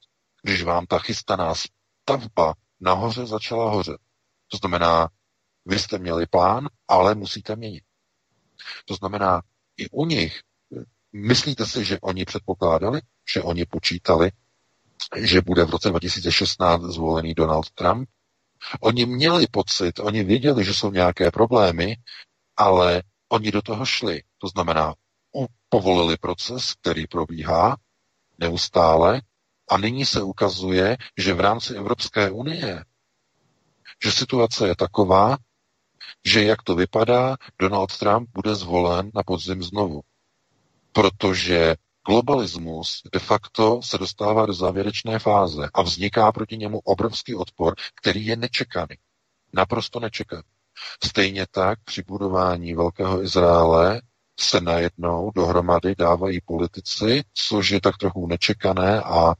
když 0.42 0.62
vám 0.62 0.86
ta 0.86 0.98
chystaná 0.98 1.54
stavba 1.54 2.54
nahoře 2.80 3.26
začala 3.26 3.70
hořet. 3.70 3.96
To 4.48 4.56
znamená, 4.56 5.08
vy 5.64 5.78
jste 5.78 5.98
měli 5.98 6.26
plán, 6.26 6.68
ale 6.88 7.14
musíte 7.14 7.56
měnit. 7.56 7.84
To 8.84 8.94
znamená, 8.94 9.42
i 9.76 9.88
u 9.90 10.06
nich, 10.06 10.40
myslíte 11.12 11.66
si, 11.66 11.84
že 11.84 12.00
oni 12.00 12.24
předpokládali, 12.24 13.00
že 13.34 13.42
oni 13.42 13.66
počítali, 13.66 14.30
že 15.16 15.40
bude 15.40 15.64
v 15.64 15.70
roce 15.70 15.90
2016 15.90 16.82
zvolený 16.82 17.34
Donald 17.34 17.70
Trump? 17.70 18.08
Oni 18.80 19.06
měli 19.06 19.46
pocit, 19.46 19.98
oni 19.98 20.24
věděli, 20.24 20.64
že 20.64 20.74
jsou 20.74 20.90
nějaké 20.90 21.30
problémy, 21.30 21.96
ale 22.56 23.02
oni 23.28 23.52
do 23.52 23.62
toho 23.62 23.86
šli. 23.86 24.22
To 24.38 24.48
znamená, 24.48 24.94
povolili 25.68 26.16
proces, 26.16 26.74
který 26.74 27.06
probíhá 27.06 27.76
neustále 28.38 29.22
a 29.70 29.78
nyní 29.78 30.06
se 30.06 30.22
ukazuje, 30.22 30.96
že 31.18 31.34
v 31.34 31.40
rámci 31.40 31.74
Evropské 31.74 32.30
unie, 32.30 32.84
že 34.04 34.12
situace 34.12 34.68
je 34.68 34.76
taková, 34.76 35.36
že 36.24 36.44
jak 36.44 36.62
to 36.62 36.74
vypadá, 36.74 37.36
Donald 37.58 37.98
Trump 37.98 38.30
bude 38.34 38.54
zvolen 38.54 39.10
na 39.14 39.22
podzim 39.22 39.62
znovu. 39.62 40.00
Protože 40.92 41.76
globalismus 42.06 43.02
de 43.12 43.18
facto 43.18 43.82
se 43.82 43.98
dostává 43.98 44.46
do 44.46 44.52
závěrečné 44.52 45.18
fáze 45.18 45.68
a 45.74 45.82
vzniká 45.82 46.32
proti 46.32 46.56
němu 46.56 46.78
obrovský 46.78 47.34
odpor, 47.34 47.74
který 47.94 48.26
je 48.26 48.36
nečekaný. 48.36 48.96
Naprosto 49.52 50.00
nečekaný. 50.00 50.42
Stejně 51.04 51.46
tak 51.50 51.78
při 51.84 52.02
budování 52.02 52.74
Velkého 52.74 53.22
Izraele 53.22 54.02
se 54.40 54.60
najednou 54.60 55.30
dohromady 55.34 55.94
dávají 55.98 56.40
politici, 56.40 57.22
což 57.34 57.70
je 57.70 57.80
tak 57.80 57.96
trochu 57.96 58.26
nečekané 58.26 59.02
a 59.02 59.30
e, 59.30 59.34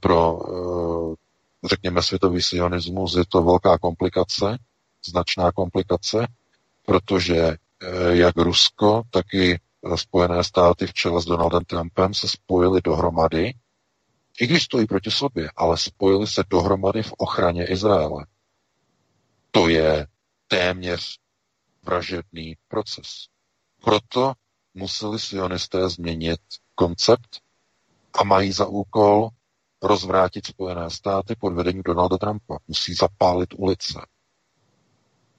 pro, 0.00 0.40
e, 0.42 1.68
řekněme, 1.68 2.02
světový 2.02 2.42
sionismus 2.42 3.16
je 3.16 3.24
to 3.28 3.42
velká 3.42 3.78
komplikace, 3.78 4.58
značná 5.06 5.52
komplikace, 5.52 6.26
protože 6.86 7.36
e, 7.38 7.56
jak 8.10 8.36
Rusko, 8.36 9.02
tak 9.10 9.34
i 9.34 9.58
Spojené 9.96 10.44
státy 10.44 10.86
v 10.86 10.92
čele 10.92 11.22
s 11.22 11.24
Donaldem 11.24 11.64
Trumpem 11.64 12.14
se 12.14 12.28
spojili 12.28 12.80
dohromady, 12.80 13.54
i 14.40 14.46
když 14.46 14.62
stojí 14.62 14.86
proti 14.86 15.10
sobě, 15.10 15.50
ale 15.56 15.78
spojili 15.78 16.26
se 16.26 16.44
dohromady 16.50 17.02
v 17.02 17.12
ochraně 17.12 17.66
Izraele. 17.66 18.26
To 19.50 19.68
je 19.68 20.06
téměř 20.48 21.18
vražedný 21.82 22.56
proces. 22.68 23.06
Proto 23.84 24.32
museli 24.74 25.18
sionisté 25.18 25.88
změnit 25.88 26.40
koncept 26.74 27.40
a 28.14 28.24
mají 28.24 28.52
za 28.52 28.66
úkol 28.66 29.28
rozvrátit 29.82 30.46
Spojené 30.46 30.90
státy 30.90 31.36
pod 31.36 31.52
vedením 31.52 31.82
Donalda 31.82 32.18
Trumpa. 32.18 32.58
Musí 32.68 32.94
zapálit 32.94 33.54
ulice. 33.56 34.06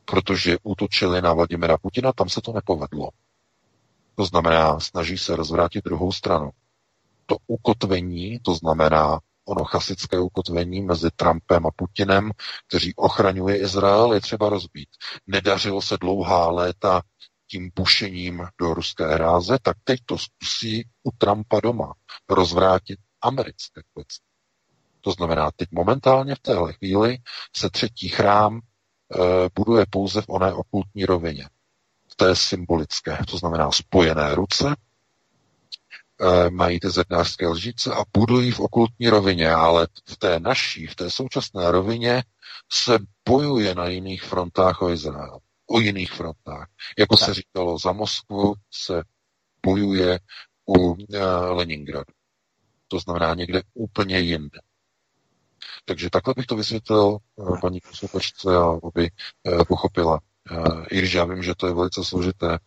Protože 0.06 0.58
útočili 0.64 1.22
na 1.22 1.34
Vladimira 1.34 1.78
Putina, 1.78 2.14
tam 2.14 2.30
se 2.30 2.42
to 2.42 2.54
nepovedlo. 2.54 3.10
To 4.16 4.26
znamená, 4.26 4.80
snaží 4.80 5.18
se 5.18 5.36
rozvrátit 5.36 5.86
druhou 5.86 6.12
stranu. 6.12 6.50
To 7.26 7.38
ukotvení, 7.48 8.40
to 8.40 8.56
znamená 8.56 9.20
ono 9.46 9.64
chasické 9.64 10.20
ukotvení 10.20 10.82
mezi 10.82 11.10
Trumpem 11.16 11.68
a 11.68 11.72
Putinem, 11.76 12.32
kteří 12.68 12.96
ochraňuje 12.96 13.58
Izrael, 13.58 14.14
je 14.14 14.22
třeba 14.22 14.50
rozbít. 14.50 14.90
Nedařilo 15.28 15.82
se 15.82 15.98
dlouhá 15.98 16.52
léta 16.52 17.02
tím 17.48 17.72
pušením 17.74 18.48
do 18.62 18.74
ruské 18.74 19.08
hráze, 19.08 19.58
tak 19.62 19.78
teď 19.84 20.00
to 20.06 20.18
zkusí 20.18 20.88
u 21.04 21.12
Trumpa 21.18 21.60
doma 21.60 21.94
rozvrátit 22.30 23.00
americké 23.22 23.82
klice. 23.94 24.20
To 25.02 25.12
znamená, 25.12 25.52
teď 25.56 25.70
momentálně 25.72 26.36
v 26.36 26.40
téhle 26.40 26.74
chvíli 26.74 27.18
se 27.56 27.70
třetí 27.70 28.10
chrám 28.10 28.58
e, 28.58 28.62
buduje 29.56 29.86
pouze 29.90 30.22
v 30.22 30.30
oné 30.30 30.54
okultní 30.54 31.06
rovině. 31.06 31.50
V 32.16 32.18
té 32.18 32.36
symbolické, 32.36 33.18
to 33.28 33.38
znamená 33.38 33.72
spojené 33.72 34.36
ruce, 34.36 34.76
e, 36.22 36.50
mají 36.50 36.80
ty 36.80 36.90
zednářské 36.90 37.48
lžíce 37.48 37.94
a 37.94 38.04
budují 38.14 38.52
v 38.52 38.60
okultní 38.60 39.10
rovině, 39.10 39.52
ale 39.52 39.88
v 40.10 40.18
té 40.18 40.40
naší, 40.40 40.88
v 40.88 40.96
té 40.96 41.12
současné 41.12 41.72
rovině 41.72 42.24
se 42.72 43.00
bojuje 43.30 43.76
na 43.76 43.88
jiných 43.88 44.24
frontách 44.24 44.82
o 44.82 44.90
Izrael. 44.90 45.40
O 45.68 45.80
jiných 45.80 46.12
frontách. 46.12 46.68
Jako 46.98 47.18
tak. 47.18 47.26
se 47.26 47.34
říkalo, 47.34 47.78
za 47.80 47.92
Moskvu 47.92 48.54
se 48.72 49.04
bojuje 49.66 50.20
u 50.78 50.96
e, 51.14 51.26
Leningradu. 51.28 52.14
To 52.88 53.00
znamená 53.00 53.34
někde 53.34 53.62
úplně 53.74 54.20
jinde. 54.20 54.60
Takže 55.86 56.10
takhle 56.10 56.34
bych 56.38 56.46
to 56.46 56.56
vysvětlil 56.56 57.18
eh, 57.40 57.60
paní 57.62 57.80
posluchačce, 57.82 58.50
aby 58.84 59.10
eh, 59.48 59.66
pochopila. 59.66 60.20
Eh, 60.52 60.86
I 60.92 60.98
když 60.98 61.14
já 61.14 61.26
vím, 61.26 61.44
že 61.44 61.56
to 61.56 61.68
je 61.68 61.74
velice 61.74 62.04
složité 62.04 62.58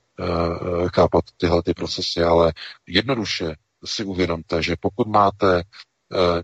chápat 0.94 1.24
tyhle 1.36 1.62
ty 1.62 1.74
procesy, 1.74 2.22
ale 2.22 2.52
jednoduše 2.86 3.56
si 3.84 4.04
uvědomte, 4.04 4.62
že 4.62 4.76
pokud 4.80 5.08
máte 5.08 5.62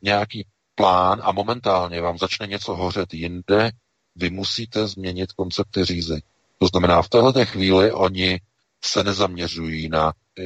nějaký 0.02 0.46
plán 0.74 1.20
a 1.24 1.32
momentálně 1.32 2.00
vám 2.00 2.18
začne 2.18 2.46
něco 2.46 2.74
hořet 2.74 3.14
jinde, 3.14 3.70
vy 4.16 4.30
musíte 4.30 4.86
změnit 4.86 5.32
koncepty 5.32 5.84
řízení. 5.84 6.22
To 6.58 6.66
znamená, 6.66 7.02
v 7.02 7.08
této 7.08 7.44
chvíli 7.44 7.92
oni 7.92 8.40
se 8.84 9.04
nezaměřují 9.04 9.88
na 9.88 10.12
e, 10.12 10.42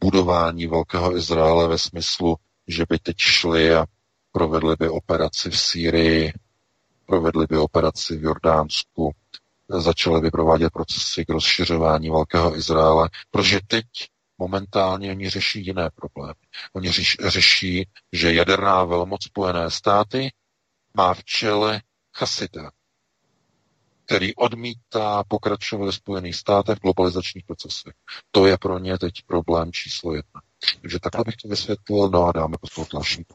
budování 0.00 0.66
Velkého 0.66 1.16
Izraele 1.16 1.68
ve 1.68 1.78
smyslu, 1.78 2.36
že 2.66 2.84
by 2.88 2.98
teď 2.98 3.16
šli 3.18 3.74
a 3.74 3.86
provedli 4.32 4.76
by 4.78 4.88
operaci 4.88 5.50
v 5.50 5.60
Sýrii, 5.60 6.32
provedli 7.06 7.46
by 7.46 7.58
operaci 7.58 8.16
v 8.16 8.22
Jordánsku, 8.22 9.12
začali 9.68 10.20
by 10.20 10.30
provádět 10.30 10.70
procesy 10.72 11.24
k 11.24 11.28
rozšiřování 11.28 12.10
Velkého 12.10 12.56
Izraele, 12.56 13.10
protože 13.30 13.60
teď 13.66 13.84
momentálně 14.38 15.10
oni 15.10 15.30
řeší 15.30 15.66
jiné 15.66 15.90
problémy. 15.94 16.40
Oni 16.72 16.92
řeší, 17.26 17.88
že 18.12 18.34
jaderná 18.34 18.84
velmoc 18.84 19.24
Spojené 19.24 19.70
státy 19.70 20.32
má 20.96 21.14
v 21.14 21.24
čele 21.24 21.80
chasida, 22.16 22.70
který 24.04 24.34
odmítá 24.34 25.24
pokračovat 25.28 25.86
ve 25.86 25.92
Spojených 25.92 26.36
státech 26.36 26.78
v 26.78 26.80
globalizačních 26.80 27.44
procesech. 27.44 27.94
To 28.30 28.46
je 28.46 28.58
pro 28.58 28.78
ně 28.78 28.98
teď 28.98 29.12
problém 29.26 29.72
číslo 29.72 30.14
jedna. 30.14 30.40
Takže 30.80 30.98
takhle 30.98 31.24
bych 31.26 31.36
to 31.36 31.48
vysvětlil, 31.48 32.10
no 32.10 32.24
a 32.24 32.32
dáme 32.32 32.56
to 32.74 32.84
další. 32.92 33.26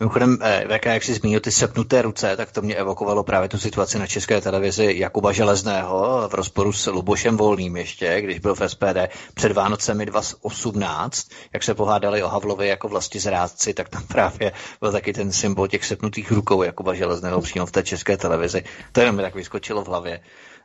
Mimochodem, 0.00 0.38
eh, 0.42 0.64
VK, 0.68 0.86
jak 0.86 1.02
jsi 1.02 1.14
zmínil 1.14 1.40
ty 1.40 1.52
sepnuté 1.52 2.02
ruce, 2.02 2.36
tak 2.36 2.52
to 2.52 2.62
mě 2.62 2.74
evokovalo 2.74 3.24
právě 3.24 3.48
tu 3.48 3.58
situaci 3.58 3.98
na 3.98 4.06
české 4.06 4.40
televizi 4.40 4.94
Jakuba 4.96 5.32
Železného 5.32 6.28
v 6.28 6.34
rozporu 6.34 6.72
s 6.72 6.86
Lubošem 6.86 7.36
Volným 7.36 7.76
ještě, 7.76 8.20
když 8.20 8.38
byl 8.38 8.54
v 8.54 8.68
SPD 8.68 9.08
před 9.34 9.52
Vánocemi 9.52 10.06
2018, 10.06 11.28
jak 11.52 11.62
se 11.62 11.74
pohádali 11.74 12.22
o 12.22 12.28
Havlovi 12.28 12.68
jako 12.68 12.88
vlasti 12.88 13.18
zrádci, 13.18 13.74
tak 13.74 13.88
tam 13.88 14.06
právě 14.06 14.52
byl 14.80 14.92
taky 14.92 15.12
ten 15.12 15.32
symbol 15.32 15.68
těch 15.68 15.84
sepnutých 15.84 16.32
rukou 16.32 16.62
Jakuba 16.62 16.94
Železného 16.94 17.40
přímo 17.40 17.66
v 17.66 17.72
té 17.72 17.82
české 17.82 18.16
televizi. 18.16 18.64
To 18.92 19.00
jenom 19.00 19.16
mi 19.16 19.22
tak 19.22 19.34
vyskočilo 19.34 19.84
v 19.84 19.88
hlavě. 19.88 20.20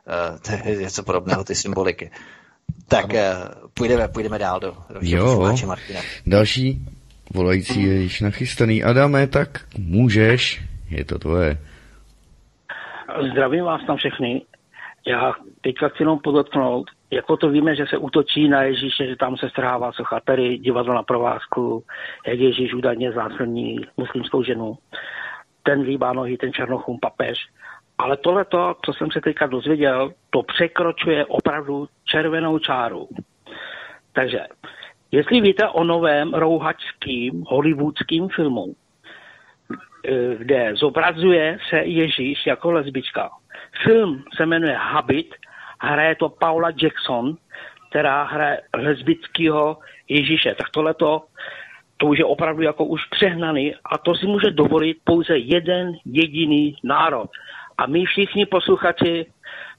Uh, 0.08 0.38
to 0.38 0.68
je 0.68 0.76
něco 0.76 1.02
podobného, 1.02 1.44
ty 1.44 1.54
symboliky. 1.54 2.10
Tak 2.88 3.04
ano. 3.04 3.14
Eh, 3.14 3.68
půjdeme, 3.74 4.08
půjdeme 4.08 4.38
dál 4.38 4.60
do, 4.60 4.76
do 4.94 5.00
jo, 5.00 5.54
další 6.26 6.78
volající 7.34 7.82
je 7.82 7.94
již 7.94 8.20
nachystaný. 8.20 8.84
Adame, 8.84 9.26
tak 9.26 9.48
můžeš, 9.78 10.62
je 10.90 11.04
to 11.04 11.18
tvoje. 11.18 11.58
Zdravím 13.32 13.64
vás 13.64 13.80
tam 13.86 13.96
všechny. 13.96 14.42
Já 15.06 15.32
teďka 15.60 15.88
chci 15.88 16.02
jenom 16.02 16.18
podotknout, 16.18 16.90
jako 17.10 17.36
to 17.36 17.50
víme, 17.50 17.76
že 17.76 17.84
se 17.90 17.96
útočí 17.96 18.48
na 18.48 18.62
Ježíše, 18.62 19.06
že 19.06 19.16
tam 19.16 19.36
se 19.36 19.50
strhává 19.50 19.92
socha, 19.92 20.20
tady 20.20 20.58
divadlo 20.58 20.94
na 20.94 21.02
provázku, 21.02 21.84
jak 22.26 22.38
Ježíš 22.38 22.74
údajně 22.74 23.12
zásadní 23.12 23.76
muslimskou 23.96 24.42
ženu. 24.42 24.78
Ten 25.62 25.80
líbá 25.80 26.12
nohy, 26.12 26.36
ten 26.36 26.52
černochům 26.52 26.98
papež. 27.00 27.38
Ale 27.98 28.16
tohle, 28.16 28.46
co 28.84 28.92
jsem 28.92 29.10
se 29.10 29.20
teďka 29.20 29.46
dozvěděl, 29.46 30.12
to 30.30 30.42
překročuje 30.42 31.26
opravdu 31.26 31.88
červenou 32.04 32.58
čáru. 32.58 33.08
Takže, 34.12 34.40
jestli 35.10 35.40
víte 35.40 35.68
o 35.68 35.84
novém 35.84 36.34
rouhačským 36.34 37.44
hollywoodským 37.46 38.28
filmu, 38.28 38.74
eh, 40.04 40.36
kde 40.38 40.70
zobrazuje 40.74 41.58
se 41.68 41.76
Ježíš 41.76 42.46
jako 42.46 42.70
lesbička. 42.70 43.30
Film 43.84 44.24
se 44.36 44.46
jmenuje 44.46 44.74
Habit, 44.74 45.34
hraje 45.80 46.14
to 46.14 46.28
Paula 46.28 46.70
Jackson, 46.82 47.36
která 47.90 48.22
hraje 48.22 48.60
lesbického 48.74 49.78
Ježíše. 50.08 50.54
Tak 50.54 50.70
tohleto, 50.70 51.24
to 51.96 52.06
už 52.06 52.18
je 52.18 52.24
opravdu 52.24 52.62
jako 52.62 52.84
už 52.84 53.04
přehnaný 53.04 53.74
a 53.84 53.98
to 53.98 54.14
si 54.14 54.26
může 54.26 54.50
dovolit 54.50 54.98
pouze 55.04 55.38
jeden 55.38 55.92
jediný 56.04 56.76
národ. 56.84 57.30
A 57.78 57.86
my 57.86 58.04
všichni 58.04 58.46
posluchači 58.46 59.26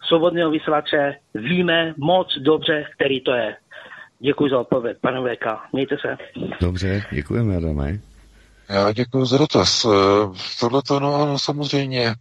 svobodného 0.07 0.51
vysílače 0.51 1.15
víme 1.35 1.93
moc 1.97 2.27
dobře, 2.39 2.85
který 2.95 3.21
to 3.21 3.31
je. 3.31 3.55
Děkuji 4.19 4.49
za 4.49 4.59
odpověď, 4.59 4.97
pane 5.01 5.19
VK. 5.21 5.45
Mějte 5.73 5.95
se. 6.01 6.17
Dobře, 6.61 7.03
děkujeme, 7.11 7.57
Adame. 7.57 7.99
Já 8.69 8.91
děkuji 8.91 9.25
za 9.25 9.37
dotaz. 9.37 9.85
Eh, 9.85 9.89
Tohle 10.59 10.81
to, 10.87 10.99
no, 10.99 11.25
no 11.25 11.39
samozřejmě 11.39 12.05
eh, 12.07 12.15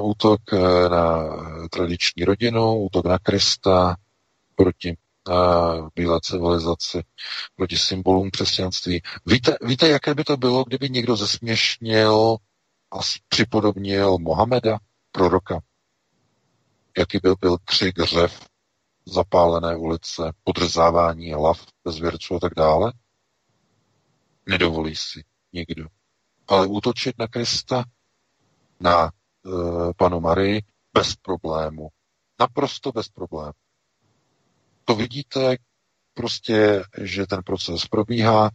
útok 0.00 0.40
eh, 0.52 0.88
na 0.88 1.18
tradiční 1.70 2.24
rodinu, 2.24 2.74
útok 2.74 3.06
na 3.06 3.18
Krista 3.18 3.96
proti 4.56 4.96
bílé 5.94 6.20
civilizaci, 6.22 7.02
proti 7.56 7.76
symbolům 7.76 8.30
křesťanství. 8.30 9.02
Víte, 9.26 9.56
víte, 9.62 9.88
jaké 9.88 10.14
by 10.14 10.24
to 10.24 10.36
bylo, 10.36 10.64
kdyby 10.64 10.90
někdo 10.90 11.16
zesměšnil 11.16 12.36
a 12.92 12.96
připodobnil 13.28 14.18
Mohameda? 14.18 14.78
Proroka. 15.12 15.60
Jaký 16.98 17.18
byl, 17.40 17.58
křik, 17.64 17.98
řev, 17.98 18.48
zapálené 19.06 19.76
ulice, 19.76 20.32
podrzávání 20.44 21.32
hlav 21.32 21.66
bez 21.84 21.98
věrců 21.98 22.34
a 22.34 22.38
tak 22.40 22.54
dále? 22.54 22.92
Nedovolí 24.46 24.96
si 24.96 25.24
nikdo. 25.52 25.86
Ale 26.48 26.66
útočit 26.66 27.18
na 27.18 27.26
Krista, 27.26 27.84
na 28.80 29.06
e, 29.06 29.10
panu 29.96 30.20
Marii, 30.20 30.62
bez 30.94 31.16
problému. 31.16 31.88
Naprosto 32.40 32.92
bez 32.92 33.08
problému. 33.08 33.52
To 34.84 34.94
vidíte 34.94 35.56
prostě, 36.14 36.84
že 37.02 37.26
ten 37.26 37.42
proces 37.42 37.86
probíhá. 37.86 38.46
E, 38.46 38.50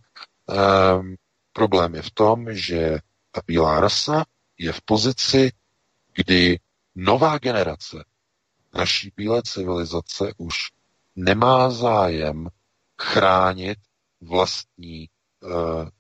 problém 1.54 1.96
je 1.96 2.02
v 2.02 2.12
tom, 2.12 2.54
že 2.54 3.00
ta 3.32 3.42
bílá 3.48 3.80
rasa 3.80 4.26
je 4.58 4.74
v 4.74 4.82
pozici 4.82 5.52
kdy 6.16 6.60
nová 6.96 7.38
generace 7.38 8.06
naší 8.74 9.12
bílé 9.16 9.42
civilizace 9.44 10.34
už 10.38 10.56
nemá 11.16 11.70
zájem 11.72 12.50
chránit 13.02 13.78
vlastní 14.22 15.10
uh, 15.44 15.50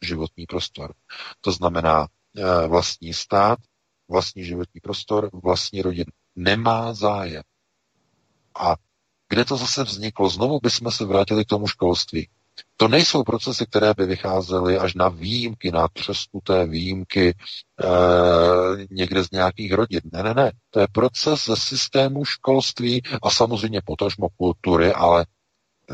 životní 0.01 0.45
prostor. 0.45 0.93
To 1.41 1.51
znamená 1.51 2.01
uh, 2.01 2.67
vlastní 2.67 3.13
stát, 3.13 3.59
vlastní 4.07 4.45
životní 4.45 4.81
prostor, 4.81 5.29
vlastní 5.43 5.81
rodinu. 5.81 6.11
Nemá 6.35 6.93
zájem. 6.93 7.43
A 8.59 8.75
kde 9.29 9.45
to 9.45 9.57
zase 9.57 9.83
vzniklo? 9.83 10.29
Znovu 10.29 10.59
bychom 10.63 10.91
se 10.91 11.05
vrátili 11.05 11.45
k 11.45 11.47
tomu 11.47 11.67
školství. 11.67 12.29
To 12.77 12.87
nejsou 12.87 13.23
procesy, 13.23 13.65
které 13.65 13.93
by 13.97 14.05
vycházely 14.05 14.77
až 14.77 14.93
na 14.93 15.09
výjimky, 15.09 15.71
na 15.71 15.87
třeskuté 15.87 16.65
výjimky 16.65 17.29
e, 17.29 17.33
někde 18.91 19.23
z 19.23 19.31
nějakých 19.31 19.73
rodin. 19.73 20.01
Ne, 20.13 20.23
ne, 20.23 20.33
ne. 20.33 20.51
To 20.69 20.79
je 20.79 20.87
proces 20.91 21.45
ze 21.45 21.55
systému 21.55 22.25
školství 22.25 23.01
a 23.23 23.29
samozřejmě 23.29 23.81
potažmo 23.85 24.27
kultury, 24.37 24.93
ale 24.93 25.25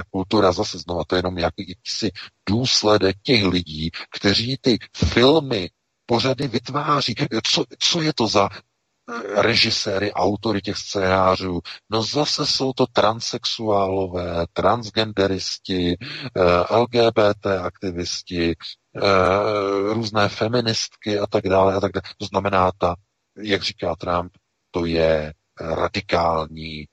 kultura 0.09 0.51
zase 0.51 0.77
znova, 0.77 1.03
to 1.07 1.15
je 1.15 1.19
jenom 1.19 1.35
nějaký 1.35 1.69
jakýsi 1.69 2.11
důsledek 2.49 3.17
těch 3.23 3.43
lidí, 3.43 3.91
kteří 4.11 4.57
ty 4.61 4.77
filmy, 5.05 5.69
pořady 6.05 6.47
vytváří. 6.47 7.15
Co, 7.43 7.65
co 7.79 8.01
je 8.01 8.13
to 8.13 8.27
za 8.27 8.49
režiséry, 9.35 10.13
autory 10.13 10.61
těch 10.61 10.77
scénářů. 10.77 11.61
No 11.89 12.03
zase 12.03 12.45
jsou 12.45 12.73
to 12.73 12.87
transexuálové, 12.87 14.45
transgenderisti, 14.53 15.97
eh, 16.35 16.75
LGBT 16.77 17.45
aktivisti, 17.61 18.55
eh, 18.95 19.93
různé 19.93 20.29
feministky 20.29 21.19
a 21.19 21.27
tak 21.27 21.43
dále. 21.43 21.75
A 21.75 21.79
tak 21.79 21.91
dále. 21.91 22.01
To 22.17 22.25
znamená, 22.25 22.71
ta, 22.77 22.95
jak 23.37 23.61
říká 23.63 23.95
Trump, 23.95 24.31
to 24.71 24.85
je 24.85 25.33
radikální 25.59 26.85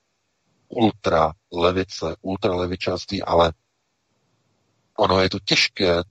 ultra 0.67 1.31
levice, 1.53 2.15
ultra 2.21 2.55
levičáství, 2.55 3.23
ale 3.23 3.53
ono 4.97 5.21
je 5.21 5.29
to 5.29 5.39
těžké 5.39 6.03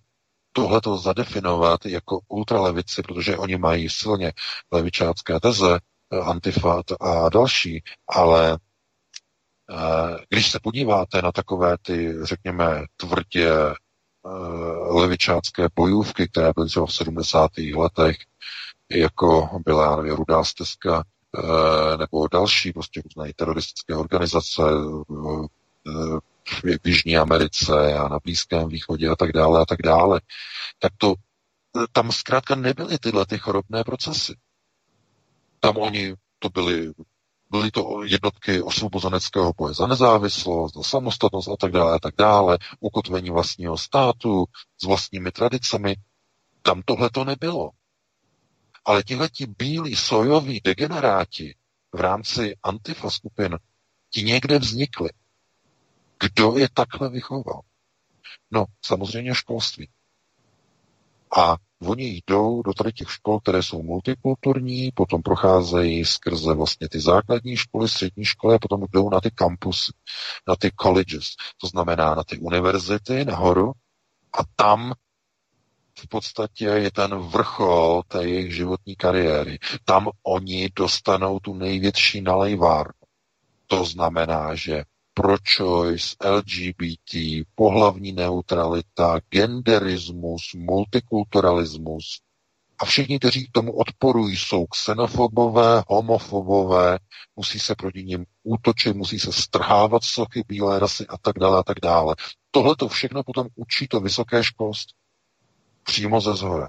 tohleto 0.53 0.97
zadefinovat 0.97 1.87
jako 1.87 2.21
ultralevici, 2.29 3.03
protože 3.03 3.37
oni 3.37 3.57
mají 3.57 3.91
silně 3.91 4.33
levičácké 4.73 5.41
teze, 5.41 5.79
Antifa 6.11 6.83
a 7.01 7.29
další, 7.29 7.83
ale 8.09 8.59
eh, 9.71 10.17
když 10.29 10.51
se 10.51 10.61
podíváte 10.63 11.23
na 11.23 11.33
takové 11.33 11.77
ty, 11.83 12.15
řekněme, 12.23 12.85
tvrdě 12.97 13.51
eh, 13.51 13.75
levičácké 14.89 15.69
bojůvky, 15.75 16.29
které 16.29 16.53
byly 16.57 16.69
třeba 16.69 16.87
v 16.87 16.95
70. 16.95 17.51
letech, 17.59 18.17
jako 18.91 19.49
byla, 19.65 19.85
já 19.85 19.97
nevím, 19.97 20.13
Rudá 20.13 20.45
stezka, 20.45 21.05
eh, 21.39 21.97
nebo 21.97 22.29
další 22.29 22.73
prostě 22.73 23.03
různé 23.05 23.33
teroristické 23.37 23.95
organizace 23.95 24.63
v 26.65 26.87
Jižní 26.87 27.17
Americe 27.17 27.95
a 27.95 28.09
na 28.09 28.19
Blízkém 28.25 28.69
východě 28.69 29.09
a 29.09 29.17
tak 29.17 29.33
dále 29.33 29.61
a 29.61 29.65
tak 29.65 29.83
dále, 29.83 30.21
tak 30.79 30.93
to 30.99 31.15
tam 31.93 32.13
zkrátka 32.13 32.55
nebyly 32.55 32.99
tyhle 32.99 33.27
ty 33.27 33.39
chorobné 33.39 33.85
procesy. 33.85 34.35
Tam 35.61 35.77
oni 35.77 36.15
to 36.39 36.49
byli 36.49 36.93
byly 37.51 37.71
to 37.71 38.03
jednotky 38.03 38.63
osvobozeneckého 38.63 39.53
boje 39.53 39.75
za 39.75 39.87
nezávislost, 39.87 40.75
za 40.75 40.83
samostatnost 40.83 41.49
a 41.49 41.57
tak 41.57 41.73
dále 41.73 41.97
a 41.97 41.99
tak 41.99 42.15
dále, 42.19 42.59
ukotvení 42.81 43.31
vlastního 43.31 43.79
státu 43.79 44.45
s 44.83 44.87
vlastními 44.87 45.33
tradicemi. 45.33 45.97
Tam 46.63 46.83
tohle 46.85 47.11
to 47.11 47.25
nebylo. 47.25 47.71
Ale 48.85 49.03
tihleti 49.03 49.47
bílí 49.47 49.97
sojoví 49.97 50.61
degeneráti 50.65 51.55
v 51.93 52.01
rámci 52.01 52.57
antifa 52.63 53.11
skupin, 53.11 53.59
ti 54.11 54.23
někde 54.23 54.59
vznikli. 54.59 55.11
Kdo 56.21 56.59
je 56.59 56.69
takhle 56.75 57.11
vychoval? 57.11 57.61
No, 58.51 58.65
samozřejmě 58.83 59.35
školství. 59.35 59.89
A 61.39 61.57
Oni 61.83 62.23
jdou 62.27 62.63
do 62.63 62.73
tady 62.73 62.93
těch 62.93 63.11
škol, 63.11 63.41
které 63.41 63.63
jsou 63.63 63.83
multikulturní, 63.83 64.91
potom 64.95 65.23
procházejí 65.23 66.05
skrze 66.05 66.55
vlastně 66.55 66.89
ty 66.89 67.01
základní 67.01 67.57
školy, 67.57 67.89
střední 67.89 68.25
školy 68.25 68.55
a 68.55 68.59
potom 68.59 68.85
jdou 68.93 69.11
na 69.11 69.21
ty 69.21 69.31
kampusy, 69.31 69.93
na 70.49 70.57
ty 70.57 70.71
colleges, 70.81 71.27
to 71.61 71.67
znamená 71.67 72.15
na 72.15 72.25
ty 72.25 72.39
univerzity 72.39 73.25
nahoru 73.25 73.73
a 74.33 74.39
tam 74.57 74.93
v 75.99 76.09
podstatě 76.09 76.65
je 76.65 76.91
ten 76.91 77.19
vrchol 77.19 78.03
té 78.09 78.25
jejich 78.25 78.55
životní 78.55 78.97
kariéry. 78.97 79.59
Tam 79.85 80.09
oni 80.23 80.69
dostanou 80.77 81.41
tu 81.41 81.55
největší 81.55 82.21
nalejvárnu. 82.21 82.93
To 83.67 83.85
znamená, 83.85 84.55
že 84.55 84.85
pro-choice, 85.17 86.17
LGBT, 86.25 87.45
pohlavní 87.55 88.13
neutralita, 88.13 89.21
genderismus, 89.31 90.43
multikulturalismus. 90.55 92.21
A 92.79 92.85
všichni, 92.85 93.19
kteří 93.19 93.47
k 93.47 93.53
tomu 93.53 93.73
odporují, 93.73 94.37
jsou 94.37 94.67
xenofobové, 94.67 95.83
homofobové, 95.89 96.99
musí 97.37 97.59
se 97.59 97.75
proti 97.75 98.05
ním 98.05 98.27
útočit, 98.43 98.97
musí 98.97 99.19
se 99.19 99.33
strhávat 99.33 100.05
sochy 100.05 100.43
bílé 100.49 100.79
rasy 100.79 101.07
a 101.07 101.19
tak 101.19 101.39
dále 101.39 101.59
a 101.59 101.63
tak 101.63 101.81
dále. 101.83 102.15
Tohle 102.51 102.77
to 102.77 102.89
všechno 102.89 103.23
potom 103.23 103.47
učí 103.55 103.89
to 103.89 104.01
vysoké 104.01 104.45
školství. 104.45 104.95
Přímo 105.83 106.21
ze 106.21 106.35
zhora. 106.35 106.69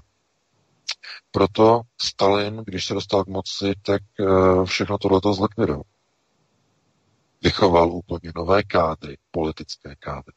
Proto 1.30 1.80
Stalin, 2.02 2.62
když 2.66 2.86
se 2.86 2.94
dostal 2.94 3.24
k 3.24 3.28
moci, 3.28 3.74
tak 3.82 4.02
eh, 4.20 4.64
všechno 4.64 4.98
tohleto 4.98 5.34
zlikvidoval 5.34 5.82
vychoval 7.42 7.92
úplně 7.92 8.32
nové 8.34 8.62
kádry, 8.62 9.18
politické 9.30 9.96
kádry. 9.96 10.34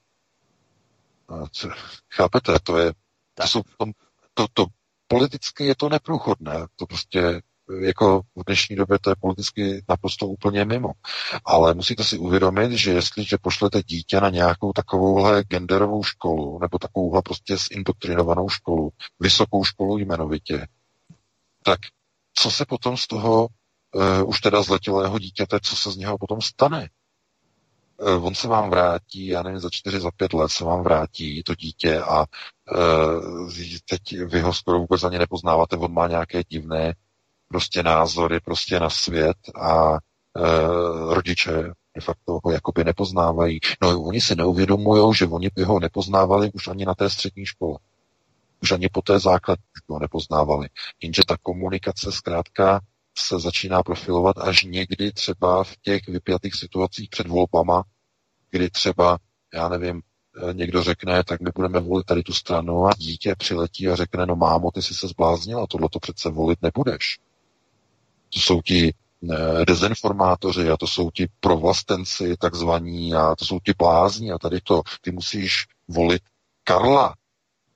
A 1.28 1.48
co, 1.52 1.70
chápete, 2.14 2.60
to 2.64 2.78
je, 2.78 2.94
to, 3.34 3.48
jsou, 3.48 3.62
to, 3.78 3.86
to, 4.34 4.48
to 4.54 4.66
politicky 5.08 5.66
je 5.66 5.76
to 5.76 5.90
neprůchodné, 5.90 6.68
to 6.76 6.86
prostě 6.86 7.42
jako 7.80 8.22
v 8.36 8.44
dnešní 8.46 8.76
době 8.76 9.00
to 9.00 9.10
je 9.10 9.16
politicky 9.16 9.84
naprosto 9.90 10.28
úplně 10.28 10.66
mimo. 10.66 10.92
Ale 11.46 11.74
musíte 11.74 12.04
si 12.04 12.18
uvědomit, 12.18 12.72
že 12.72 12.92
jestliže 12.92 13.38
pošlete 13.42 13.84
dítě 13.84 14.22
na 14.22 14.30
nějakou 14.30 14.74
takovouhle 14.74 15.44
genderovou 15.44 16.04
školu, 16.04 16.60
nebo 16.60 16.78
takovouhle 16.78 17.22
prostě 17.22 17.58
zindoktrinovanou 17.58 18.50
školu, 18.50 18.92
vysokou 19.20 19.64
školu 19.64 19.98
jmenovitě, 19.98 20.68
tak 21.64 21.80
co 22.34 22.52
se 22.52 22.66
potom 22.66 22.98
z 22.98 23.08
toho 23.08 23.48
uh, 23.96 24.30
už 24.30 24.42
teda 24.42 24.62
zletilého 24.62 25.20
dítěte, 25.20 25.60
co 25.60 25.76
se 25.76 25.92
z 25.92 25.98
něho 25.98 26.18
potom 26.18 26.42
stane. 26.42 26.90
Uh, 27.98 28.26
on 28.26 28.36
se 28.36 28.48
vám 28.48 28.70
vrátí, 28.70 29.28
já 29.28 29.44
nevím, 29.44 29.60
za 29.60 29.70
čtyři, 29.72 30.00
za 30.00 30.12
pět 30.12 30.34
let 30.34 30.52
se 30.52 30.64
vám 30.64 30.84
vrátí 30.84 31.44
to 31.44 31.56
dítě 31.56 32.00
a 32.00 32.20
uh, 32.20 33.50
teď 33.90 34.02
vy 34.26 34.42
ho 34.42 34.54
skoro 34.54 34.80
vůbec 34.80 35.04
ani 35.04 35.20
nepoznáváte, 35.20 35.78
on 35.78 35.94
má 35.94 36.08
nějaké 36.08 36.44
divné 36.50 36.96
prostě 37.48 37.84
názory 37.84 38.40
prostě 38.40 38.80
na 38.80 38.90
svět 38.90 39.38
a 39.56 39.92
uh, 39.92 41.14
rodiče 41.14 41.74
de 41.96 42.02
facto 42.02 42.40
ho 42.44 42.52
jakoby 42.52 42.84
nepoznávají. 42.84 43.60
No 43.82 44.02
oni 44.02 44.22
si 44.22 44.36
neuvědomují, 44.36 45.16
že 45.16 45.28
oni 45.28 45.50
by 45.56 45.64
ho 45.64 45.80
nepoznávali 45.80 46.52
už 46.52 46.68
ani 46.68 46.86
na 46.86 46.96
té 46.96 47.10
střední 47.10 47.46
škole. 47.46 47.78
Už 48.62 48.72
ani 48.72 48.90
po 48.90 49.02
té 49.02 49.20
základní 49.20 49.64
ho 49.88 50.00
nepoznávali. 50.00 50.68
Jenže 51.02 51.22
ta 51.28 51.38
komunikace 51.42 52.12
zkrátka 52.12 52.80
se 53.18 53.40
začíná 53.40 53.84
profilovat 53.84 54.38
až 54.38 54.64
někdy 54.64 55.12
třeba 55.12 55.64
v 55.64 55.78
těch 55.82 56.08
vypjatých 56.08 56.56
situacích 56.56 57.10
před 57.10 57.28
volbama, 57.28 57.84
kdy 58.52 58.70
třeba, 58.70 59.18
já 59.54 59.70
nevím, 59.70 60.02
eh, 60.50 60.54
někdo 60.54 60.84
řekne, 60.84 61.24
tak 61.24 61.42
my 61.42 61.50
budeme 61.56 61.80
volit 61.80 62.06
tady 62.06 62.24
tu 62.24 62.34
stranu 62.34 62.86
a 62.86 62.92
dítě 62.98 63.36
přiletí 63.36 63.88
a 63.88 63.96
řekne, 63.96 64.26
no 64.26 64.36
mámo, 64.36 64.72
ty 64.72 64.82
jsi 64.82 64.94
se 64.94 65.08
zbláznila, 65.08 65.68
tohle 65.68 65.90
to 65.92 66.00
přece 66.00 66.30
volit 66.30 66.62
nebudeš. 66.62 67.20
To 68.34 68.40
jsou 68.40 68.62
ti 68.62 68.94
eh, 69.32 69.66
dezinformátoři 69.66 70.70
a 70.70 70.78
to 70.78 70.88
jsou 70.88 71.12
ti 71.12 71.28
provlastenci 71.40 72.38
takzvaní 72.38 73.16
a 73.16 73.36
to 73.36 73.46
jsou 73.46 73.60
ti 73.60 73.74
blázni 73.78 74.32
a 74.32 74.38
tady 74.38 74.62
to, 74.62 74.82
ty 75.02 75.12
musíš 75.12 75.68
volit 75.88 76.22
Karla 76.64 77.16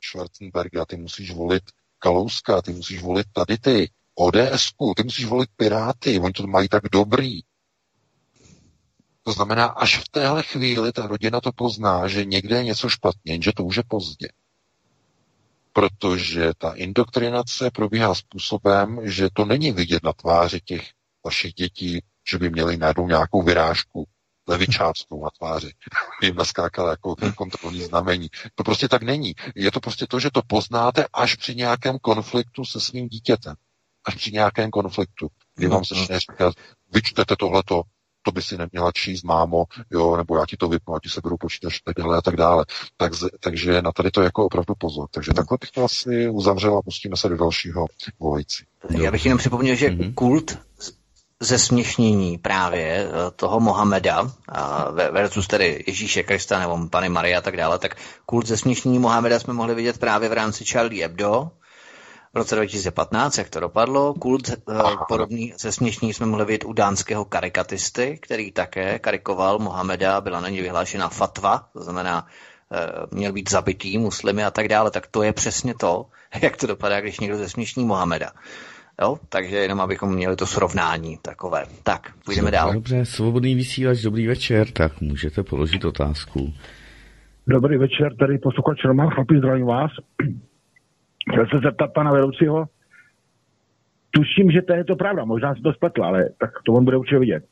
Schwarzenberga, 0.03 0.85
ty 0.85 0.97
musíš 0.97 1.31
volit 1.31 1.63
Kalouska, 1.99 2.61
ty 2.61 2.73
musíš 2.73 3.01
volit 3.01 3.27
tady 3.33 3.57
ty 3.57 3.89
ods 4.15 4.71
ty 4.95 5.03
musíš 5.03 5.25
volit 5.25 5.49
Piráty, 5.55 6.19
oni 6.19 6.33
to 6.33 6.47
mají 6.47 6.69
tak 6.69 6.83
dobrý. 6.91 7.41
To 9.23 9.31
znamená, 9.31 9.65
až 9.65 9.97
v 9.97 10.09
téhle 10.09 10.43
chvíli 10.43 10.91
ta 10.91 11.07
rodina 11.07 11.41
to 11.41 11.51
pozná, 11.51 12.07
že 12.07 12.25
někde 12.25 12.57
je 12.57 12.63
něco 12.63 12.89
špatně, 12.89 13.39
že 13.41 13.51
to 13.55 13.63
už 13.63 13.75
je 13.75 13.83
pozdě. 13.87 14.27
Protože 15.73 16.51
ta 16.57 16.73
indoktrinace 16.73 17.71
probíhá 17.71 18.15
způsobem, 18.15 18.99
že 19.03 19.29
to 19.33 19.45
není 19.45 19.71
vidět 19.71 20.03
na 20.03 20.13
tváři 20.13 20.61
těch 20.61 20.89
vašich 21.25 21.53
dětí, 21.53 22.03
že 22.29 22.37
by 22.37 22.49
měli 22.49 22.77
najednou 22.77 23.07
nějakou 23.07 23.41
vyrážku 23.41 24.07
levičáckou 24.47 25.23
na 25.23 25.29
tváři. 25.37 25.71
Jim 26.23 26.35
naskákala 26.35 26.89
jako 26.89 27.15
kontrolní 27.35 27.81
znamení. 27.81 28.29
To 28.55 28.63
prostě 28.63 28.87
tak 28.87 29.01
není. 29.03 29.33
Je 29.55 29.71
to 29.71 29.79
prostě 29.79 30.07
to, 30.07 30.19
že 30.19 30.31
to 30.31 30.41
poznáte 30.47 31.05
až 31.13 31.35
při 31.35 31.55
nějakém 31.55 31.99
konfliktu 31.99 32.65
se 32.65 32.81
svým 32.81 33.07
dítětem 33.07 33.55
až 34.05 34.15
při 34.15 34.31
nějakém 34.31 34.71
konfliktu, 34.71 35.27
kdy 35.55 35.67
vám 35.67 35.81
no, 35.91 35.97
začne 35.97 36.19
říkat, 36.19 36.53
vyčtete 36.93 37.35
tohleto, 37.35 37.81
to 38.25 38.31
by 38.31 38.41
si 38.41 38.57
neměla 38.57 38.91
číst, 38.91 39.23
mámo, 39.23 39.65
jo, 39.91 40.17
nebo 40.17 40.37
já 40.37 40.45
ti 40.45 40.57
to 40.57 40.67
vypnu, 40.67 40.95
a 40.95 40.99
ti 41.03 41.09
se 41.09 41.21
budu 41.23 41.37
počítač, 41.37 41.79
tak 41.79 41.95
dále 41.97 42.17
a 42.17 42.21
tak 42.21 42.35
dále. 42.35 42.65
Tak, 42.97 43.11
takže 43.39 43.81
na 43.81 43.91
tady 43.91 44.11
to 44.11 44.21
jako 44.21 44.45
opravdu 44.45 44.73
pozor. 44.77 45.07
Takže 45.11 45.33
takhle 45.33 45.57
bych 45.61 45.71
to 45.71 45.83
asi 45.85 46.29
uzavřel 46.29 46.77
a 46.77 46.81
pustíme 46.81 47.17
se 47.17 47.29
do 47.29 47.37
dalšího 47.37 47.85
volající. 48.19 48.63
Já 48.89 49.11
bych 49.11 49.25
jenom 49.25 49.37
připomněl, 49.37 49.75
že 49.75 49.89
mm-hmm. 49.89 50.13
kult 50.13 50.57
zesměšnění 51.39 52.37
právě 52.37 53.07
eh, 53.07 53.31
toho 53.35 53.59
Mohameda 53.59 54.31
versus 55.11 55.47
tedy 55.47 55.83
Ježíše 55.87 56.23
Krista 56.23 56.59
nebo 56.59 56.87
Pany 56.89 57.09
Maria 57.09 57.37
a 57.37 57.41
tak 57.41 57.57
dále, 57.57 57.79
tak 57.79 57.95
kult 58.25 58.47
zesměšnění 58.47 58.99
Mohameda 58.99 59.39
jsme 59.39 59.53
mohli 59.53 59.75
vidět 59.75 59.97
právě 59.97 60.29
v 60.29 60.33
rámci 60.33 60.65
Charlie 60.65 61.03
Hebdo, 61.03 61.51
v 62.35 62.37
roce 62.37 62.55
2015, 62.55 63.37
jak 63.37 63.49
to 63.49 63.59
dopadlo. 63.59 64.13
Kult 64.13 64.49
eh, 64.49 64.53
podobný 65.07 65.53
zesměšnění 65.59 66.13
jsme 66.13 66.25
mohli 66.25 66.45
vidět 66.45 66.65
u 66.65 66.73
dánského 66.73 67.25
karikatisty, 67.25 68.19
který 68.21 68.51
také 68.51 68.99
karikoval 68.99 69.59
Mohameda, 69.59 70.21
byla 70.21 70.41
na 70.41 70.49
něj 70.49 70.61
vyhlášena 70.61 71.09
fatva, 71.09 71.67
to 71.73 71.83
znamená, 71.83 72.27
měl 73.11 73.33
být 73.33 73.49
zabitý 73.49 73.97
muslimy 73.97 74.43
a 74.43 74.51
tak 74.51 74.67
dále, 74.67 74.91
tak 74.91 75.07
to 75.07 75.23
je 75.23 75.33
přesně 75.33 75.73
to, 75.73 76.05
jak 76.41 76.57
to 76.57 76.67
dopadá, 76.67 77.01
když 77.01 77.19
někdo 77.19 77.37
zesměšní 77.37 77.85
Mohameda. 77.85 78.31
Jo? 79.01 79.17
Takže 79.29 79.55
jenom 79.55 79.81
abychom 79.81 80.15
měli 80.15 80.35
to 80.35 80.45
srovnání 80.45 81.17
takové. 81.21 81.65
Tak, 81.83 82.13
půjdeme 82.25 82.51
dál. 82.51 82.73
Dobře, 82.73 83.05
svobodný 83.05 83.55
vysílač, 83.55 84.01
dobrý 84.01 84.27
večer, 84.27 84.71
tak 84.71 85.01
můžete 85.01 85.43
položit 85.43 85.85
otázku. 85.85 86.53
Dobrý 87.47 87.77
večer, 87.77 88.15
tady 88.19 88.37
posluchač 88.37 88.77
Roman 88.85 89.09
Chlapí, 89.09 89.37
zdravím 89.37 89.65
vás. 89.65 89.91
Chtěl 91.31 91.47
se 91.47 91.59
zeptat 91.63 91.93
pana 91.93 92.11
vedoucího, 92.11 92.65
tuším, 94.11 94.51
že 94.51 94.61
to 94.61 94.73
je 94.73 94.83
to 94.83 94.95
pravda, 94.95 95.25
možná 95.25 95.55
se 95.55 95.61
to 95.61 95.73
spletl, 95.73 96.03
ale 96.03 96.29
tak 96.39 96.51
to 96.65 96.73
on 96.73 96.85
bude 96.85 96.97
určitě 96.97 97.19
vidět. 97.19 97.43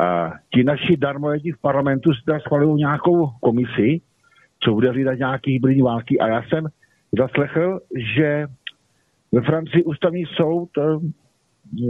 A 0.00 0.32
ti 0.54 0.64
naši 0.64 0.96
darmojedi 0.96 1.52
v 1.52 1.60
parlamentu 1.60 2.14
si 2.14 2.20
teda 2.24 2.40
schvalují 2.40 2.74
nějakou 2.74 3.30
komisi, 3.40 4.00
co 4.60 4.72
bude 4.72 4.90
hlídat 4.90 5.18
nějaký 5.18 5.52
hybridní 5.52 5.82
války 5.82 6.18
a 6.18 6.28
já 6.28 6.42
jsem 6.42 6.66
zaslechl, 7.18 7.80
že 8.16 8.46
ve 9.32 9.40
Francii 9.40 9.84
ústavní 9.84 10.24
soud 10.36 10.68
eh, 10.78 10.82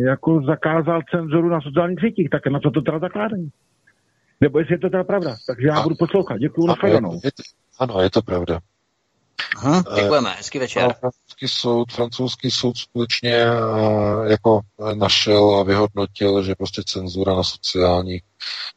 jako 0.06 0.42
zakázal 0.42 1.00
cenzuru 1.10 1.48
na 1.48 1.60
sociálních 1.60 2.00
sítích, 2.00 2.30
tak 2.30 2.46
na 2.46 2.60
co 2.60 2.70
to 2.70 2.82
teda 2.82 2.98
zakládají? 2.98 3.50
Nebo 4.40 4.58
jestli 4.58 4.74
je 4.74 4.78
to 4.78 4.90
teda 4.90 5.04
pravda. 5.04 5.34
Takže 5.46 5.66
já 5.66 5.78
a, 5.78 5.82
budu 5.82 5.94
poslouchat. 5.94 6.38
Děkuji 6.38 6.66
na 6.66 6.74
je, 6.84 7.00
Ano, 7.80 8.00
je 8.00 8.10
to 8.10 8.22
pravda. 8.22 8.60
Aha, 9.56 9.84
děkujeme, 9.94 10.30
hezký 10.30 10.58
večer. 10.58 10.94
Francouzský 11.00 11.48
soud, 11.48 11.92
francouzský 11.92 12.50
soud 12.50 12.76
skutečně 12.76 13.46
uh, 13.46 14.26
jako 14.26 14.60
našel 14.94 15.56
a 15.56 15.62
vyhodnotil, 15.62 16.42
že 16.42 16.54
prostě 16.54 16.82
cenzura 16.86 17.34
na 17.34 17.42
sociálních 17.42 18.22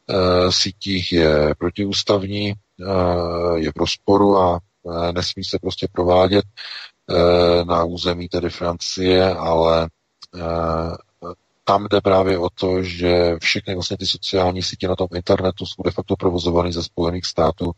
uh, 0.09 0.49
sítích 0.49 1.11
je 1.11 1.55
protiústavní, 1.57 2.53
uh, 2.53 3.55
je 3.55 3.71
v 3.71 3.79
rozporu 3.79 4.37
a 4.37 4.59
uh, 4.83 5.11
nesmí 5.11 5.43
se 5.43 5.59
prostě 5.59 5.87
provádět. 5.91 6.45
Eh, 7.09 7.65
na 7.65 7.83
území 7.83 8.29
tedy 8.29 8.49
Francie, 8.49 9.33
ale 9.35 9.89
eh, 10.35 10.97
tam 11.63 11.87
jde 11.87 12.01
právě 12.01 12.37
o 12.37 12.49
to, 12.49 12.83
že 12.83 13.35
všechny 13.41 13.73
vlastně 13.73 13.97
ty 13.97 14.07
sociální 14.07 14.63
sítě 14.63 14.87
na 14.87 14.95
tom 14.95 15.07
internetu 15.15 15.65
jsou 15.65 15.83
de 15.83 15.91
facto 15.91 16.15
provozovány 16.15 16.73
ze 16.73 16.83
Spojených 16.83 17.25
států, 17.25 17.71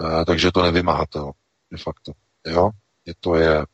eh, 0.00 0.24
takže 0.24 0.52
to 0.52 0.62
nevymahatel 0.62 1.32
de 1.74 1.82
facto. 1.82 2.12
Jo? 2.46 2.70
Je 3.04 3.14
to 3.20 3.34
je, 3.34 3.66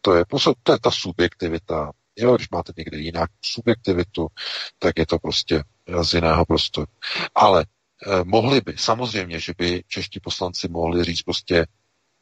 to 0.00 0.14
je, 0.14 0.24
to 0.62 0.72
je 0.72 0.78
ta 0.78 0.90
subjektivita. 0.90 1.92
Jo, 2.16 2.36
když 2.36 2.50
máte 2.50 2.72
někde 2.76 2.98
jinak 2.98 3.30
subjektivitu, 3.42 4.28
tak 4.78 4.98
je 4.98 5.06
to 5.06 5.18
prostě 5.18 5.64
z 6.02 6.14
jiného 6.14 6.46
prostoru. 6.46 6.86
Ale 7.34 7.66
eh, 8.06 8.24
mohli 8.24 8.60
by, 8.60 8.74
samozřejmě, 8.78 9.40
že 9.40 9.52
by 9.58 9.82
čeští 9.86 10.20
poslanci 10.20 10.68
mohli 10.68 11.04
říct 11.04 11.22
prostě, 11.22 11.66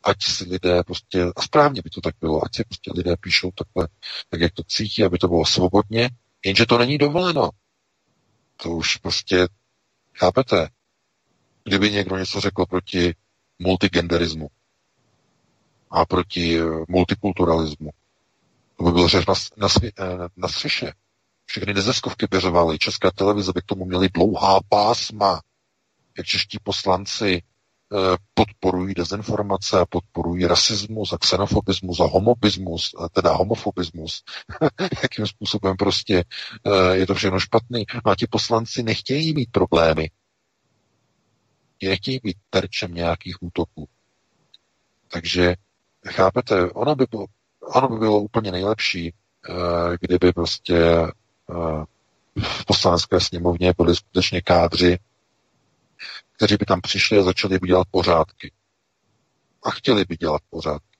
ať 0.03 0.25
si 0.25 0.45
lidé 0.45 0.83
prostě, 0.83 1.25
a 1.37 1.43
správně 1.43 1.83
by 1.83 1.91
to 1.91 2.01
tak 2.01 2.15
bylo, 2.21 2.45
ať 2.45 2.57
si 2.57 2.65
prostě 2.65 2.91
lidé 2.95 3.17
píšou 3.17 3.51
takhle, 3.51 3.89
tak 4.29 4.41
jak 4.41 4.53
to 4.53 4.63
cítí, 4.63 5.05
aby 5.05 5.19
to 5.19 5.29
bylo 5.29 5.45
svobodně, 5.45 6.11
jenže 6.45 6.67
to 6.67 6.79
není 6.79 6.99
dovoleno. 6.99 7.51
To 8.57 8.71
už 8.71 8.97
prostě, 8.97 9.49
chápete, 10.15 10.69
kdyby 11.65 11.91
někdo 11.91 12.17
něco 12.17 12.41
řekl 12.41 12.67
proti 12.67 13.15
multigenderismu 13.59 14.49
a 15.91 16.07
proti 16.07 16.61
eh, 16.61 16.65
multikulturalismu, 16.89 17.91
to 18.77 18.85
by 18.85 18.93
byl 18.93 19.09
řev 19.09 19.25
na, 19.29 19.35
na, 19.57 19.69
eh, 19.85 20.29
na 20.37 20.49
střeše. 20.49 20.93
Všechny 21.45 21.75
neziskovky 21.75 22.27
by 22.31 22.41
řevaly, 22.41 22.79
české 22.79 23.11
televize 23.11 23.53
by 23.55 23.63
k 23.63 23.67
tomu 23.67 23.85
měly 23.85 24.09
dlouhá 24.09 24.61
pásma, 24.69 25.41
jak 26.19 26.27
čeští 26.27 26.59
poslanci 26.63 27.43
Eh, 27.95 28.17
podporují 28.35 28.95
dezinformace, 28.95 29.87
podporují 29.89 30.47
rasismus 30.47 31.13
a 31.13 31.19
xenofobismus 31.19 32.01
a 32.01 32.05
homobismus, 32.05 32.95
teda 33.13 33.33
homofobismus, 33.33 34.25
jakým 35.03 35.27
způsobem 35.27 35.77
prostě 35.77 36.25
je 36.93 37.07
to 37.07 37.15
všechno 37.15 37.41
špatný. 37.41 37.85
No 38.05 38.13
a 38.13 38.17
ti 38.17 38.27
poslanci 38.27 38.83
nechtějí 38.83 39.35
mít 39.35 39.51
problémy. 39.53 40.11
Nechtějí 41.83 42.21
být 42.23 42.37
terčem 42.51 42.95
nějakých 42.95 43.43
útoků. 43.43 43.89
Takže, 45.09 45.57
chápete, 46.07 46.71
ono 46.71 46.95
by 46.95 47.07
bylo, 47.11 47.27
ono 47.75 47.89
by 47.89 47.99
bylo 47.99 48.21
úplně 48.21 48.53
nejlepší, 48.53 49.15
eh, 49.49 49.53
kdyby 50.01 50.33
prostě 50.33 50.77
v 52.43 52.65
poslanecké 52.67 53.21
sněmovně 53.21 53.73
byli 53.79 53.97
skutečně 53.97 54.43
kádři, 54.43 54.99
kteří 56.37 56.57
by 56.57 56.65
tam 56.67 56.81
přišli 56.81 57.19
a 57.19 57.23
začali 57.23 57.59
by 57.59 57.69
dělat 57.69 57.89
pořádky. 57.91 58.53
A 59.63 59.71
chtěli 59.71 60.05
by 60.05 60.17
dělat 60.17 60.43
pořádky. 60.51 60.99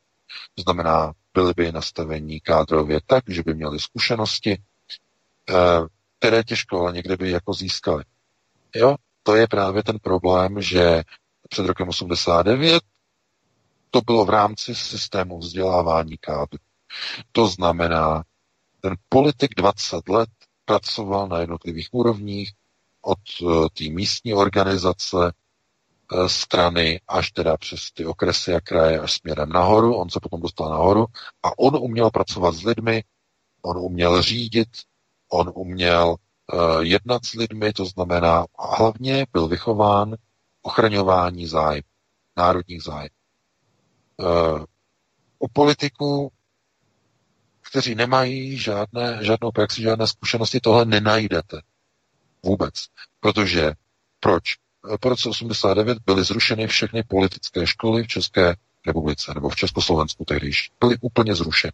To 0.55 0.63
znamená, 0.63 1.13
byli 1.35 1.53
by 1.57 1.73
nastavení 1.73 2.41
kádrově 2.41 3.01
tak, 3.07 3.25
že 3.29 3.43
by 3.43 3.55
měli 3.55 3.81
zkušenosti, 3.81 4.63
eh, 5.49 5.55
které 6.19 6.45
těžko 6.45 6.81
ale 6.81 6.93
někde 6.93 7.17
by 7.17 7.31
jako 7.31 7.55
získali. 7.55 8.05
Jo, 8.75 8.97
to 9.23 9.37
je 9.37 9.47
právě 9.49 9.83
ten 9.83 9.99
problém, 9.99 10.63
že 10.63 11.03
před 11.49 11.67
rokem 11.67 11.89
89 11.89 12.83
to 13.91 14.01
bylo 14.01 14.25
v 14.25 14.31
rámci 14.31 14.75
systému 14.75 15.39
vzdělávání 15.39 16.17
kádru. 16.21 16.59
To 17.33 17.47
znamená, 17.49 18.25
ten 18.81 18.97
politik 19.09 19.55
20 19.57 20.09
let 20.09 20.29
pracoval 20.65 21.29
na 21.29 21.39
jednotlivých 21.39 21.89
úrovních, 21.93 22.53
od 23.03 23.19
eh, 23.43 23.69
té 23.79 23.85
místní 23.91 24.35
organizace 24.35 25.33
eh, 25.33 26.29
strany 26.29 27.01
až 27.09 27.31
teda 27.31 27.57
přes 27.57 27.91
ty 27.95 28.07
okresy 28.07 28.55
a 28.55 28.61
kraje 28.61 29.01
až 29.01 29.13
směrem 29.13 29.49
nahoru. 29.49 29.97
On 29.97 30.11
se 30.11 30.21
potom 30.23 30.41
dostal 30.41 30.71
nahoru 30.71 31.07
a 31.43 31.59
on 31.59 31.77
uměl 31.77 32.11
pracovat 32.11 32.55
s 32.55 32.63
lidmi, 32.63 33.05
on 33.63 33.79
uměl 33.79 34.23
řídit, 34.23 34.69
on 35.33 35.53
uměl 35.55 36.17
uh, 36.53 36.81
jednat 36.81 37.25
s 37.25 37.33
lidmi, 37.35 37.73
to 37.73 37.85
znamená, 37.85 38.47
a 38.59 38.77
hlavně 38.77 39.27
byl 39.33 39.49
vychován 39.49 40.17
ochraňování 40.63 41.47
zájmu, 41.47 41.83
národních 42.37 42.83
zájmů. 42.83 43.18
Uh, 44.21 44.65
u 45.39 45.49
politiků, 45.49 46.33
kteří 47.71 47.95
nemají 47.95 48.59
žádné, 48.59 49.19
žádnou 49.23 49.51
praxi, 49.51 49.83
žádné 49.83 50.07
zkušenosti, 50.07 50.61
tohle 50.61 50.85
nenajdete. 50.85 51.61
Vůbec. 52.43 52.75
Protože 53.21 53.73
proč? 54.21 54.43
Po 55.01 55.09
roce 55.09 55.29
89 55.29 55.99
byly 56.07 56.25
zrušeny 56.25 56.67
všechny 56.67 57.03
politické 57.03 57.67
školy 57.67 58.03
v 58.03 58.09
České 58.09 58.57
republice, 58.87 59.33
nebo 59.35 59.49
v 59.49 59.57
Československu 59.57 60.25
tehdy 60.25 60.51
byly 60.81 60.97
úplně 61.01 61.35
zrušeny. 61.35 61.73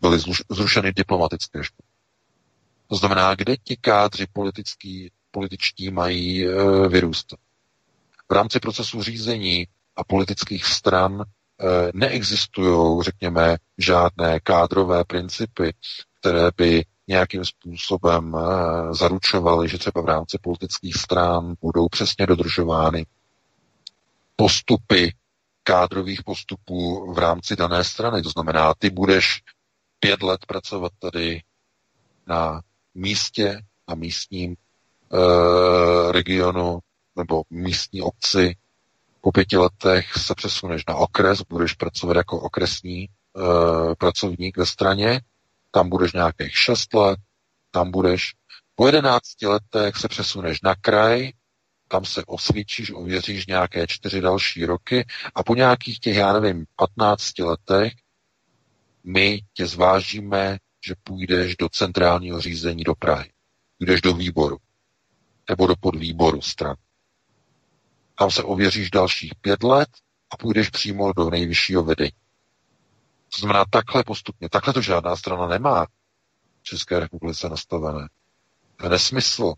Byly 0.00 0.18
zrušeny 0.50 0.92
diplomatické 0.92 1.64
školy. 1.64 1.86
To 2.86 2.96
znamená, 2.96 3.34
kde 3.34 3.56
ti 3.56 3.76
kádři 3.76 4.26
politický, 4.32 5.10
političtí 5.30 5.90
mají 5.90 6.46
e, 6.46 6.52
vyrůstat. 6.88 7.38
V 8.28 8.32
rámci 8.32 8.60
procesu 8.60 9.02
řízení 9.02 9.66
a 9.98 10.04
politických 10.04 10.64
stran 10.64 11.20
e, 11.22 11.24
neexistují, 11.94 13.02
řekněme, 13.02 13.56
žádné 13.78 14.40
kádrové 14.40 15.04
principy, 15.04 15.74
které 16.20 16.50
by 16.56 16.84
nějakým 17.08 17.44
způsobem 17.44 18.36
eh, 18.36 18.94
zaručovali, 18.94 19.68
že 19.68 19.78
třeba 19.78 20.00
v 20.02 20.06
rámci 20.06 20.38
politických 20.42 20.94
stran 20.96 21.54
budou 21.60 21.88
přesně 21.88 22.26
dodržovány 22.26 23.06
postupy 24.36 25.14
kádrových 25.62 26.22
postupů 26.22 27.12
v 27.12 27.18
rámci 27.18 27.56
dané 27.56 27.84
strany. 27.84 28.22
To 28.22 28.30
znamená, 28.30 28.74
ty 28.78 28.90
budeš 28.90 29.42
pět 30.00 30.22
let 30.22 30.46
pracovat 30.46 30.92
tady 30.98 31.42
na 32.26 32.60
místě, 32.94 33.60
na 33.88 33.94
místním 33.94 34.52
e, 34.52 36.12
regionu 36.12 36.78
nebo 37.16 37.42
místní 37.50 38.02
obci. 38.02 38.56
Po 39.20 39.32
pěti 39.32 39.56
letech 39.56 40.14
se 40.16 40.34
přesuneš 40.34 40.82
na 40.88 40.94
okres, 40.94 41.42
budeš 41.42 41.72
pracovat 41.72 42.16
jako 42.16 42.40
okresní 42.40 43.02
e, 43.02 43.08
pracovník 43.98 44.56
ve 44.56 44.66
straně 44.66 45.20
tam 45.70 45.88
budeš 45.88 46.12
nějakých 46.12 46.58
6 46.58 46.94
let, 46.94 47.18
tam 47.70 47.90
budeš. 47.90 48.34
Po 48.74 48.86
11 48.86 49.42
letech 49.42 49.96
se 49.96 50.08
přesuneš 50.08 50.60
na 50.62 50.74
kraj, 50.74 51.30
tam 51.88 52.04
se 52.04 52.24
osvědčíš, 52.26 52.90
ověříš 52.90 53.46
nějaké 53.46 53.86
čtyři 53.86 54.20
další 54.20 54.64
roky 54.64 55.06
a 55.34 55.42
po 55.42 55.54
nějakých 55.54 56.00
těch, 56.00 56.16
já 56.16 56.32
nevím, 56.32 56.64
15 56.76 57.38
letech 57.38 57.92
my 59.04 59.40
tě 59.54 59.66
zvážíme 59.66 60.58
že 60.86 60.94
půjdeš 61.02 61.56
do 61.56 61.68
centrálního 61.68 62.40
řízení 62.40 62.84
do 62.84 62.94
Prahy, 62.94 63.30
půjdeš 63.78 64.00
do 64.00 64.14
výboru 64.14 64.58
nebo 65.48 65.66
do 65.66 65.74
podvýboru 65.80 66.42
stran. 66.42 66.76
Tam 68.18 68.30
se 68.30 68.42
ověříš 68.42 68.90
dalších 68.90 69.34
pět 69.40 69.62
let 69.62 69.88
a 70.30 70.36
půjdeš 70.36 70.70
přímo 70.70 71.12
do 71.12 71.30
nejvyššího 71.30 71.84
vedení. 71.84 72.12
To 73.34 73.38
znamená 73.38 73.64
takhle 73.70 74.04
postupně. 74.04 74.48
Takhle 74.48 74.72
to 74.72 74.82
žádná 74.82 75.16
strana 75.16 75.46
nemá 75.46 75.86
v 76.60 76.62
České 76.62 77.00
republice 77.00 77.48
nastavené. 77.48 78.08
To 78.76 78.86
je 78.86 78.90
nesmysl. 78.90 79.54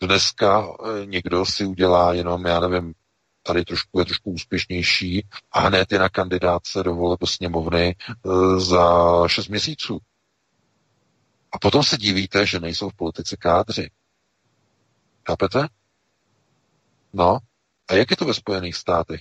Dneska 0.00 0.68
eh, 0.68 1.06
někdo 1.06 1.46
si 1.46 1.64
udělá 1.64 2.12
jenom, 2.14 2.46
já 2.46 2.60
nevím, 2.60 2.94
tady 3.48 3.64
trošku 3.64 3.98
je 3.98 4.04
trošku 4.04 4.30
úspěšnější 4.30 5.26
a 5.52 5.60
hned 5.60 5.92
je 5.92 5.98
na 5.98 6.08
kandidáce 6.08 6.82
do 6.82 6.94
voleb 6.94 7.20
sněmovny 7.24 7.88
e, 7.88 8.60
za 8.60 9.28
šest 9.28 9.48
měsíců. 9.48 9.98
A 11.52 11.58
potom 11.58 11.82
se 11.82 11.96
divíte, 11.96 12.46
že 12.46 12.60
nejsou 12.60 12.90
v 12.90 12.94
politice 12.94 13.36
kádři. 13.36 13.90
Chápete? 15.26 15.68
No, 17.12 17.38
a 17.88 17.94
jak 17.94 18.10
je 18.10 18.16
to 18.16 18.24
ve 18.24 18.34
Spojených 18.34 18.76
státech? 18.76 19.20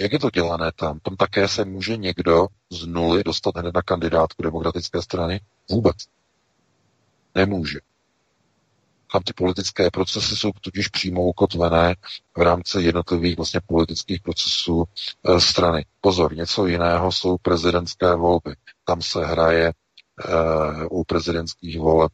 Jak 0.00 0.12
je 0.12 0.18
to 0.18 0.30
dělané 0.30 0.72
tam? 0.72 1.00
Tam 1.00 1.16
také 1.16 1.48
se 1.48 1.64
může 1.64 1.96
někdo 1.96 2.46
z 2.70 2.86
nuly 2.86 3.24
dostat 3.24 3.56
hned 3.56 3.74
na 3.74 3.82
kandidátku 3.82 4.42
demokratické 4.42 5.02
strany? 5.02 5.40
Vůbec. 5.70 5.96
Nemůže. 7.34 7.78
Tam 9.12 9.22
ty 9.22 9.32
politické 9.32 9.90
procesy 9.90 10.36
jsou 10.36 10.50
totiž 10.60 10.88
přímo 10.88 11.22
ukotvené 11.22 11.94
v 12.36 12.40
rámci 12.40 12.80
jednotlivých 12.80 13.36
vlastně 13.36 13.60
politických 13.66 14.20
procesů 14.22 14.84
e, 15.24 15.40
strany. 15.40 15.86
Pozor, 16.00 16.36
něco 16.36 16.66
jiného 16.66 17.12
jsou 17.12 17.38
prezidentské 17.38 18.14
volby. 18.14 18.54
Tam 18.84 19.02
se 19.02 19.26
hraje 19.26 19.68
e, 19.68 19.72
u 20.90 21.04
prezidentských 21.04 21.78
voleb 21.78 22.12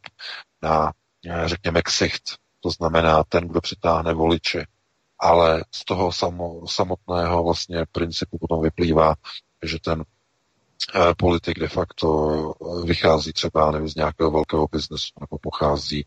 na, 0.61 0.91
e, 1.29 1.47
řekněme, 1.47 1.81
ksicht. 1.81 2.23
To 2.59 2.69
znamená 2.69 3.23
ten, 3.23 3.47
kdo 3.47 3.61
přitáhne 3.61 4.13
voliče. 4.13 4.65
Ale 5.19 5.63
z 5.71 5.85
toho 5.85 6.11
samo, 6.11 6.67
samotného 6.67 7.43
vlastně 7.43 7.85
principu 7.91 8.37
potom 8.37 8.61
vyplývá, 8.61 9.15
že 9.63 9.79
ten 9.79 10.03
Eh, 10.95 11.13
politik 11.17 11.59
de 11.59 11.67
facto 11.67 12.07
eh, 12.61 12.85
vychází 12.85 13.33
třeba, 13.33 13.71
nevím, 13.71 13.89
z 13.89 13.95
nějakého 13.95 14.31
velkého 14.31 14.67
biznesu, 14.71 15.07
nebo 15.19 15.37
pochází, 15.41 16.05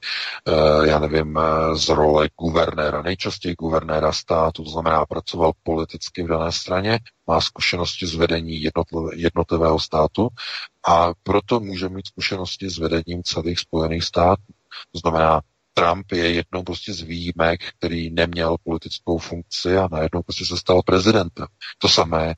eh, 0.48 0.88
já 0.88 0.98
nevím, 0.98 1.38
z 1.74 1.88
role 1.88 2.28
guvernéra, 2.40 3.02
nejčastěji 3.02 3.54
guvernéra 3.54 4.12
státu, 4.12 4.64
to 4.64 4.70
znamená, 4.70 5.06
pracoval 5.06 5.52
politicky 5.62 6.22
v 6.22 6.26
dané 6.26 6.52
straně, 6.52 6.98
má 7.26 7.40
zkušenosti 7.40 8.06
z 8.06 8.14
vedení 8.14 8.62
jednotlivého 9.12 9.78
státu 9.78 10.28
a 10.88 11.12
proto 11.22 11.60
může 11.60 11.88
mít 11.88 12.06
zkušenosti 12.06 12.70
s 12.70 12.78
vedením 12.78 13.22
celých 13.22 13.58
Spojených 13.58 14.04
států. 14.04 14.52
To 14.92 14.98
znamená, 14.98 15.40
Trump 15.80 16.12
je 16.12 16.32
jednou 16.32 16.62
prostě 16.62 16.92
z 16.92 17.00
výjimek, 17.00 17.60
který 17.78 18.10
neměl 18.10 18.56
politickou 18.64 19.18
funkci 19.18 19.76
a 19.76 19.88
najednou 19.92 20.22
prostě 20.22 20.44
se 20.44 20.56
stal 20.56 20.82
prezidentem. 20.82 21.46
To 21.78 21.88
samé 21.88 22.34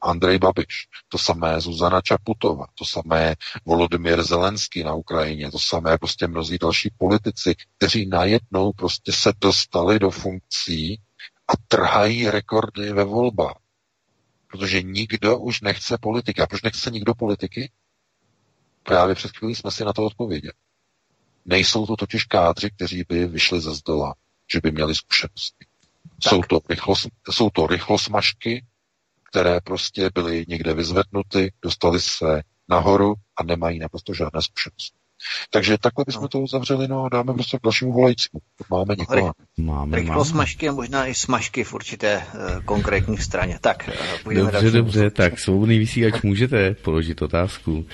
Andrej 0.00 0.38
Babiš, 0.38 0.88
to 1.08 1.18
samé 1.18 1.60
Zuzana 1.60 2.00
Čaputova, 2.00 2.66
to 2.74 2.84
samé 2.84 3.34
Volodymyr 3.64 4.22
Zelenský 4.22 4.82
na 4.82 4.94
Ukrajině, 4.94 5.50
to 5.50 5.58
samé 5.58 5.98
prostě 5.98 6.26
mnozí 6.26 6.58
další 6.58 6.90
politici, 6.98 7.54
kteří 7.76 8.06
najednou 8.06 8.72
prostě 8.72 9.12
se 9.12 9.32
dostali 9.40 9.98
do 9.98 10.10
funkcí 10.10 11.00
a 11.48 11.52
trhají 11.68 12.30
rekordy 12.30 12.92
ve 12.92 13.04
volbách. 13.04 13.58
Protože 14.46 14.82
nikdo 14.82 15.38
už 15.38 15.60
nechce 15.60 15.98
politika. 15.98 16.46
Proč 16.46 16.62
nechce 16.62 16.90
nikdo 16.90 17.14
politiky? 17.14 17.70
Právě 18.82 19.14
před 19.14 19.36
chvílí 19.36 19.54
jsme 19.54 19.70
si 19.70 19.84
na 19.84 19.92
to 19.92 20.04
odpověděli. 20.04 20.52
Nejsou 21.46 21.86
to 21.86 21.96
totiž 21.96 22.24
kádři, 22.24 22.70
kteří 22.70 23.04
by 23.08 23.26
vyšli 23.26 23.60
ze 23.60 23.74
zdola, 23.74 24.14
že 24.52 24.60
by 24.62 24.70
měli 24.70 24.94
zkušenosti. 24.94 25.64
Jsou 26.20 26.42
to, 26.42 26.60
rychlos, 26.68 27.08
jsou 27.30 27.50
to 27.50 27.66
rychlosmažky, 27.66 28.64
které 29.30 29.60
prostě 29.60 30.10
byly 30.14 30.44
někde 30.48 30.74
vyzvednuty, 30.74 31.52
dostali 31.62 32.00
se 32.00 32.42
nahoru 32.68 33.14
a 33.36 33.42
nemají 33.42 33.78
naprosto 33.78 34.14
žádné 34.14 34.42
zkušenosti. 34.42 35.02
Takže 35.50 35.78
takhle 35.78 36.04
bychom 36.06 36.22
no. 36.22 36.28
to 36.28 36.40
uzavřeli, 36.40 36.88
no 36.88 37.04
a 37.04 37.08
dáme 37.08 37.34
prostě 37.34 37.58
k 37.58 37.62
dalšímu 37.62 37.92
volajícímu. 37.92 38.40
Máme 38.70 38.94
někoho. 38.98 39.32
Máme, 39.56 39.96
Rychlo 39.96 40.14
máme. 40.14 40.24
smažky 40.24 40.68
a 40.68 40.72
možná 40.72 41.06
i 41.06 41.14
smažky 41.14 41.64
v 41.64 41.74
určité 41.74 42.16
uh, 42.16 42.64
konkrétní 42.64 43.18
straně. 43.18 43.58
Tak, 43.60 43.88
uh, 43.88 44.22
půjdeme 44.22 44.52
Dobře, 44.52 44.70
dobře, 44.70 45.10
tak 45.10 45.38
svobodný 45.38 45.78
vysílač 45.78 46.22
můžete 46.22 46.74
položit 46.74 47.22
otázku. 47.22 47.86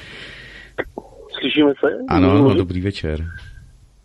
Slyšíme 1.41 1.73
se? 1.81 1.99
Ano, 2.09 2.31
ano, 2.31 2.55
dobrý 2.55 2.81
večer. 2.81 3.25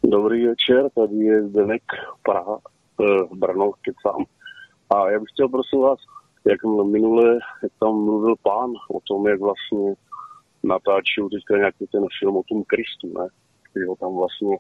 Dobrý 0.04 0.48
večer, 0.48 0.90
tady 0.96 1.16
je 1.16 1.48
Zdenek 1.48 1.84
Praha, 2.24 2.58
uh, 2.98 3.38
Brno, 3.38 3.72
kecám. 3.82 4.26
A 4.90 5.12
já 5.12 5.20
bych 5.20 5.30
chtěl 5.34 5.50
prosím 5.50 5.80
vás 5.80 6.00
jak 6.46 6.64
minule, 6.64 7.40
jak 7.64 7.72
tam 7.80 7.94
mluvil 7.96 8.36
pán 8.44 8.70
o 8.90 9.00
tom, 9.08 9.28
jak 9.28 9.40
vlastně 9.40 9.94
natáčil 10.64 11.30
teďka 11.30 11.58
nějaký 11.58 11.86
ten 11.92 12.06
film 12.20 12.38
o 12.38 12.44
tom 12.50 12.64
Kristu, 12.64 13.20
ne? 13.20 13.28
Který 13.70 13.86
ho 13.86 13.96
tam 13.96 14.16
vlastně, 14.16 14.58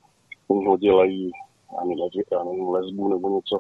ho 0.48 0.78
dělají, 0.78 1.32
já 2.32 2.44
nevím, 2.44 2.70
lesbu 2.70 3.10
nebo 3.10 3.36
něco. 3.36 3.60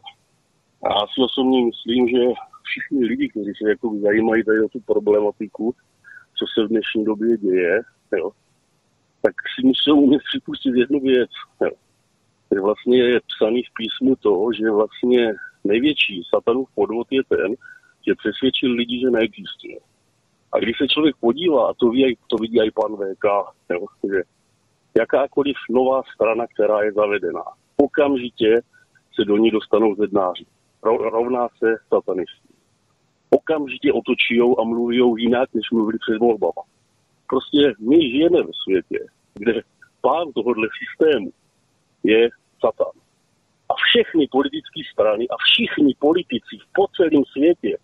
A 0.83 0.87
já 0.89 1.01
si 1.13 1.21
osobně 1.21 1.65
myslím, 1.65 2.07
že 2.07 2.19
všichni 2.63 3.05
lidi, 3.05 3.29
kteří 3.29 3.51
se 3.61 3.69
jako 3.69 3.95
zajímají 4.01 4.43
tady 4.43 4.61
o 4.61 4.69
tu 4.69 4.79
problematiku, 4.79 5.75
co 6.37 6.45
se 6.53 6.65
v 6.65 6.69
dnešní 6.69 7.05
době 7.05 7.37
děje, 7.37 7.81
jo, 8.17 8.31
tak 9.25 9.35
si 9.55 9.67
musí 9.67 9.91
umět 9.91 10.21
připustit 10.29 10.75
jednu 10.75 10.99
věc. 10.99 11.29
Jo. 11.61 11.71
Že 12.53 12.59
vlastně 12.59 12.97
je 12.97 13.19
psaný 13.27 13.63
v 13.63 13.73
písmu 13.77 14.15
to, 14.15 14.49
že 14.57 14.71
vlastně 14.71 15.33
největší 15.63 16.21
satanův 16.35 16.69
podvod 16.75 17.07
je 17.11 17.21
ten, 17.23 17.55
že 18.07 18.15
přesvědčil 18.15 18.71
lidi, 18.71 18.99
že 18.99 19.09
neexistuje. 19.09 19.79
A 20.51 20.59
když 20.59 20.77
se 20.77 20.87
člověk 20.87 21.15
podívá, 21.19 21.69
a 21.69 21.73
to, 21.73 21.89
ví, 21.89 22.17
to 22.27 22.37
vidí 22.37 22.59
i 22.59 22.71
pan 22.71 22.95
VK, 22.95 23.25
jo, 23.69 23.85
že 24.03 24.21
jakákoliv 24.97 25.55
nová 25.69 26.01
strana, 26.15 26.47
která 26.47 26.81
je 26.81 26.91
zavedená, 26.91 27.43
okamžitě 27.77 28.61
se 29.15 29.25
do 29.25 29.37
ní 29.37 29.51
dostanou 29.51 29.95
zednáři. 29.95 30.45
Rovná 30.83 31.47
se 31.57 31.75
satanistů. 31.93 32.47
Okamžitě 33.29 33.93
otočí 33.93 34.39
a 34.59 34.63
mluví 34.63 34.97
jinak, 35.17 35.49
než 35.53 35.71
mluvili 35.71 35.97
před 35.99 36.17
volbama. 36.17 36.72
Prostě 37.33 37.73
my 37.79 37.97
žijeme 38.11 38.43
ve 38.43 38.53
světě, 38.63 38.99
kde 39.33 39.61
pán 40.01 40.31
tohohle 40.35 40.67
systému 40.81 41.29
je 42.03 42.29
satan. 42.59 42.95
A 43.69 43.73
všechny 43.85 44.27
politické 44.31 44.81
strany 44.93 45.27
a 45.27 45.35
všichni 45.37 45.95
politici 45.99 46.55
po 46.75 46.85
celém 46.95 47.23
světě 47.25 47.77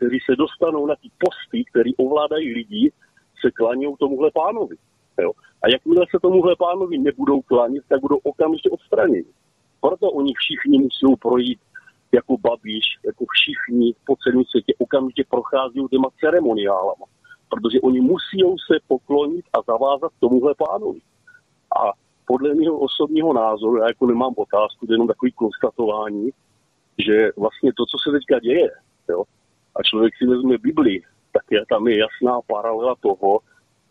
kteří 0.00 0.18
se 0.26 0.36
dostanou 0.36 0.86
na 0.86 0.94
ty 0.94 1.08
posty, 1.18 1.64
který 1.70 1.96
ovládají 1.96 2.54
lidi, 2.54 2.92
se 3.40 3.50
klaní 3.50 3.86
tomuhle 3.98 4.30
pánovi. 4.34 4.76
Jo? 5.22 5.32
A 5.62 5.68
jakmile 5.68 6.06
se 6.10 6.18
tomuhle 6.22 6.56
pánovi 6.56 6.98
nebudou 6.98 7.40
klanit, 7.42 7.82
tak 7.88 8.00
budou 8.00 8.16
okamžitě 8.22 8.70
odstraněni. 8.70 9.32
Proto 9.80 10.10
oni 10.10 10.32
všichni 10.34 10.78
musí 10.78 11.16
projít 11.20 11.60
jako 12.12 12.36
Babiš, 12.38 12.84
jako 13.06 13.24
všichni 13.34 13.94
po 14.06 14.16
celém 14.16 14.44
světě 14.44 14.72
okamžitě 14.78 15.24
prochází 15.30 15.80
těma 15.90 16.08
ceremoniálama. 16.20 17.06
Protože 17.50 17.80
oni 17.80 18.00
musí 18.00 18.38
se 18.66 18.78
poklonit 18.88 19.44
a 19.52 19.58
zavázat 19.66 20.12
tomuhle 20.20 20.54
pánovi. 20.54 21.00
A 21.80 21.92
podle 22.26 22.54
mého 22.54 22.78
osobního 22.78 23.32
názoru, 23.32 23.76
já 23.76 23.86
jako 23.86 24.06
nemám 24.06 24.34
otázku, 24.36 24.86
to 24.86 24.92
je 24.92 24.94
jenom 24.94 25.08
takový 25.08 25.32
konstatování, 25.32 26.30
že 26.98 27.30
vlastně 27.36 27.72
to, 27.72 27.86
co 27.86 27.96
se 27.98 28.10
teďka 28.10 28.38
děje, 28.38 28.70
jo, 29.08 29.24
a 29.76 29.82
člověk 29.82 30.16
si 30.16 30.26
vezme 30.26 30.58
Bibli, 30.58 31.00
tak 31.32 31.42
je, 31.50 31.66
tam 31.68 31.88
je 31.88 31.98
jasná 31.98 32.40
paralela 32.46 32.94
toho, 33.00 33.40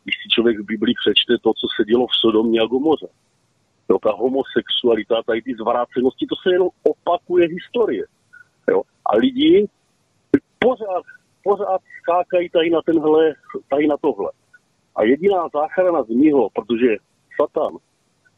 když 0.04 0.16
si 0.24 0.30
člověk 0.30 0.60
v 0.60 0.66
Bibli 0.66 0.94
přečte 1.02 1.38
to, 1.38 1.52
co 1.54 1.68
se 1.76 1.86
dělo 1.86 2.08
v 2.08 2.16
Sodomě 2.22 2.60
a 2.62 2.66
Gomoře. 2.66 3.08
Jo, 3.90 3.98
ta 4.04 4.12
homosexualita, 4.12 5.24
tady 5.26 5.42
ty 5.42 5.56
zvrácenosti, 5.56 6.26
to 6.26 6.36
se 6.36 6.54
jenom 6.54 6.70
opakuje 6.84 7.48
historie. 7.48 8.06
Jo. 8.72 8.82
A 9.06 9.16
lidi 9.16 9.68
pořád, 10.60 11.04
pořád 11.44 11.82
skákají 12.02 12.50
tady 12.50 12.70
na 12.70 12.82
tenhle, 12.82 13.34
tady 13.70 13.88
na 13.88 13.98
tohle. 13.98 14.32
A 14.96 15.04
jediná 15.04 15.48
záchrana 15.54 16.04
z 16.04 16.10
něho, 16.10 16.50
protože 16.50 16.98
Satan, 17.42 17.78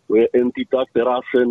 to 0.08 0.16
je 0.16 0.28
entita, 0.34 0.86
která 0.90 1.16
se, 1.36 1.44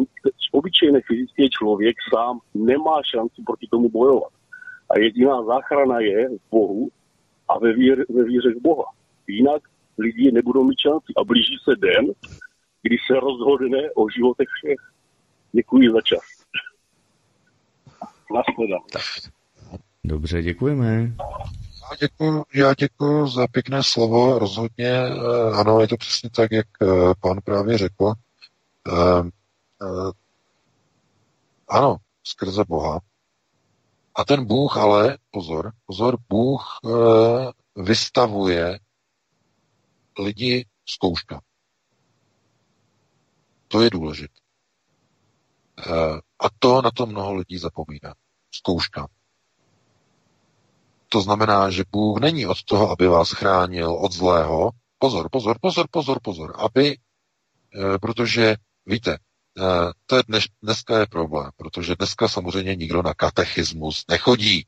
obyčejný 0.52 1.00
fyzický 1.06 1.50
člověk 1.50 1.96
sám 2.14 2.40
nemá 2.54 3.00
šanci 3.10 3.42
proti 3.46 3.66
tomu 3.70 3.88
bojovat. 3.88 4.32
A 4.90 4.98
jediná 4.98 5.44
záchrana 5.44 6.00
je 6.00 6.28
v 6.28 6.50
Bohu 6.50 6.88
a 7.48 7.58
ve, 7.58 7.72
víře, 7.72 8.04
ve 8.08 8.24
víře 8.24 8.50
v 8.54 8.62
Boha. 8.62 8.84
Jinak 9.26 9.62
lidi 9.98 10.32
nebudou 10.32 10.64
mít 10.64 10.78
šanci. 10.80 11.12
A 11.16 11.24
blíží 11.24 11.56
se 11.64 11.76
den, 11.76 12.06
kdy 12.82 12.96
se 13.06 13.20
rozhodne 13.20 13.90
o 13.96 14.10
životech 14.10 14.48
všech. 14.48 14.78
Děkuji 15.52 15.92
za 15.92 16.00
čas. 16.00 16.24
Naschledanou. 18.34 18.86
Dobře, 20.04 20.42
děkujeme. 20.42 21.16
Já 21.90 21.96
děkuji, 22.00 22.44
já 22.54 22.74
děkuji 22.74 23.26
za 23.26 23.46
pěkné 23.46 23.82
slovo, 23.82 24.38
rozhodně, 24.38 24.88
eh, 24.88 25.50
ano, 25.54 25.80
je 25.80 25.88
to 25.88 25.96
přesně 25.96 26.30
tak, 26.30 26.52
jak 26.52 26.66
eh, 26.82 26.86
pan 27.20 27.38
právě 27.44 27.78
řekl. 27.78 28.12
Ano, 31.68 31.96
skrze 32.24 32.64
Boha. 32.64 33.00
A 34.14 34.24
ten 34.24 34.44
Bůh 34.46 34.76
ale, 34.76 35.18
pozor, 35.30 35.72
pozor, 35.86 36.18
Bůh 36.28 36.78
vystavuje 37.76 38.78
lidi 40.18 40.66
zkouška. 40.86 41.40
To 43.68 43.82
je 43.82 43.90
důležité. 43.90 44.40
A 46.38 46.50
to 46.58 46.82
na 46.82 46.90
to 46.90 47.06
mnoho 47.06 47.34
lidí 47.34 47.58
zapomíná. 47.58 48.14
Zkouška. 48.54 49.06
To 51.12 51.20
znamená, 51.20 51.70
že 51.70 51.84
Bůh 51.92 52.20
není 52.20 52.46
od 52.46 52.62
toho, 52.64 52.90
aby 52.90 53.08
vás 53.08 53.30
chránil 53.30 53.92
od 53.92 54.12
zlého. 54.12 54.70
Pozor, 54.98 55.28
pozor, 55.30 55.58
pozor, 55.60 55.86
pozor, 55.90 56.18
pozor. 56.22 56.54
Aby, 56.58 56.86
e, 56.94 57.98
protože 57.98 58.56
víte, 58.86 59.12
e, 59.12 59.18
to 60.06 60.16
je 60.16 60.22
dnes, 60.28 60.44
dneska 60.62 60.98
je 60.98 61.06
problém, 61.06 61.50
protože 61.56 61.96
dneska 61.96 62.28
samozřejmě 62.28 62.76
nikdo 62.76 63.02
na 63.02 63.14
katechismus 63.14 64.04
nechodí. 64.08 64.66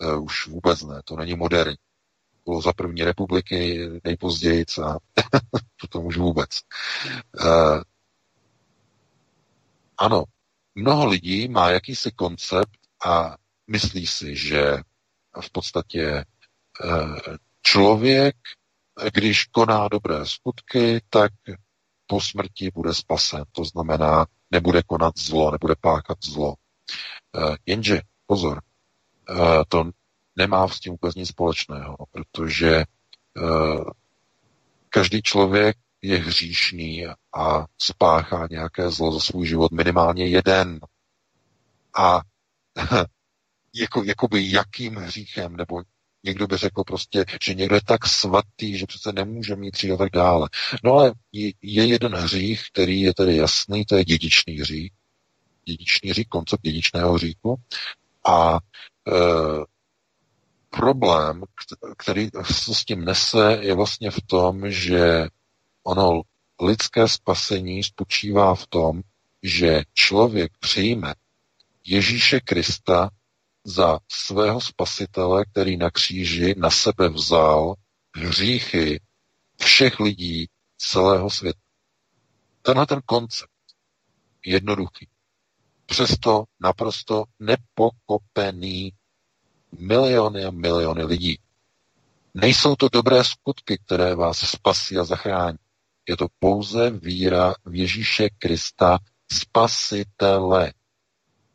E, 0.00 0.16
už 0.16 0.46
vůbec 0.46 0.82
ne, 0.82 1.00
to 1.04 1.16
není 1.16 1.34
moderní. 1.34 1.76
Bylo 2.44 2.62
za 2.62 2.72
první 2.72 3.04
republiky 3.04 3.88
nejpozději 4.04 4.64
a 4.84 4.96
to 5.88 6.00
už 6.00 6.16
vůbec. 6.16 6.48
Ano, 9.98 10.24
mnoho 10.74 11.06
lidí 11.06 11.48
má 11.48 11.70
jakýsi 11.70 12.10
koncept 12.10 12.78
a 13.06 13.36
myslí 13.66 14.06
si, 14.06 14.36
že 14.36 14.82
v 15.40 15.50
podstatě 15.52 16.24
eh, 16.84 17.36
člověk, 17.62 18.36
když 19.14 19.44
koná 19.44 19.88
dobré 19.88 20.26
skutky, 20.26 21.00
tak 21.10 21.32
po 22.06 22.20
smrti 22.20 22.70
bude 22.74 22.94
spasen. 22.94 23.44
To 23.52 23.64
znamená, 23.64 24.26
nebude 24.50 24.82
konat 24.82 25.18
zlo, 25.18 25.50
nebude 25.50 25.74
páchat 25.80 26.18
zlo. 26.24 26.54
Eh, 27.36 27.56
jenže, 27.66 28.00
pozor, 28.26 28.60
eh, 29.30 29.64
to 29.68 29.90
nemá 30.36 30.68
s 30.68 30.80
tím 30.80 30.92
vůbec 30.92 31.14
nic 31.14 31.28
společného, 31.28 31.96
protože 32.10 32.84
každý 34.88 35.22
člověk 35.22 35.76
je 36.02 36.18
hříšný 36.18 37.06
a 37.34 37.66
spáchá 37.78 38.48
nějaké 38.50 38.90
zlo 38.90 39.12
za 39.12 39.20
svůj 39.20 39.46
život 39.46 39.72
minimálně 39.72 40.26
jeden. 40.26 40.80
A 41.96 42.20
jako, 43.74 44.04
jakoby 44.04 44.50
jakým 44.52 44.96
hříchem, 44.96 45.56
nebo 45.56 45.82
někdo 46.24 46.46
by 46.46 46.56
řekl 46.56 46.84
prostě, 46.84 47.24
že 47.42 47.54
někdo 47.54 47.74
je 47.74 47.80
tak 47.86 48.06
svatý, 48.06 48.78
že 48.78 48.86
přece 48.86 49.12
nemůže 49.12 49.56
mít 49.56 49.76
hřích 49.76 49.90
a 49.90 49.96
tak 49.96 50.10
dále. 50.12 50.48
No 50.84 50.92
ale 50.92 51.12
je, 51.32 51.52
je 51.62 51.86
jeden 51.86 52.14
hřích, 52.14 52.62
který 52.72 53.00
je 53.00 53.14
tedy 53.14 53.36
jasný, 53.36 53.84
to 53.84 53.96
je 53.96 54.04
dědičný 54.04 54.60
hřích. 54.60 54.92
Dědičný 55.64 56.10
hřích, 56.10 56.28
koncept 56.28 56.62
dědičného 56.62 57.12
hříchu. 57.12 57.56
A 58.26 58.56
e, 58.56 58.60
problém, 60.70 61.42
který 61.96 62.28
s 62.42 62.84
tím 62.84 63.04
nese, 63.04 63.58
je 63.60 63.74
vlastně 63.74 64.10
v 64.10 64.20
tom, 64.26 64.70
že 64.70 65.26
ono 65.82 66.22
lidské 66.60 67.08
spasení 67.08 67.84
spočívá 67.84 68.54
v 68.54 68.66
tom, 68.66 69.00
že 69.42 69.82
člověk 69.94 70.52
přijme 70.60 71.14
Ježíše 71.84 72.40
Krista 72.40 73.10
za 73.64 73.98
svého 74.08 74.60
spasitele, 74.60 75.44
který 75.44 75.76
na 75.76 75.90
kříži 75.90 76.54
na 76.58 76.70
sebe 76.70 77.08
vzal 77.08 77.74
hříchy 78.16 79.00
všech 79.60 80.00
lidí 80.00 80.48
celého 80.78 81.30
světa. 81.30 81.60
Tenhle 82.62 82.86
ten 82.86 83.00
koncept 83.06 83.50
jednoduchý, 84.46 85.08
přesto 85.86 86.44
naprosto 86.60 87.24
nepokopený 87.38 88.92
miliony 89.78 90.44
a 90.44 90.50
miliony 90.50 91.04
lidí. 91.04 91.38
Nejsou 92.34 92.76
to 92.76 92.88
dobré 92.88 93.24
skutky, 93.24 93.78
které 93.78 94.14
vás 94.14 94.38
spasí 94.38 94.96
a 94.98 95.04
zachrání. 95.04 95.58
Je 96.08 96.16
to 96.16 96.26
pouze 96.38 96.90
víra 96.90 97.54
v 97.64 97.74
Ježíše 97.74 98.28
Krista, 98.38 98.98
spasitele. 99.32 100.72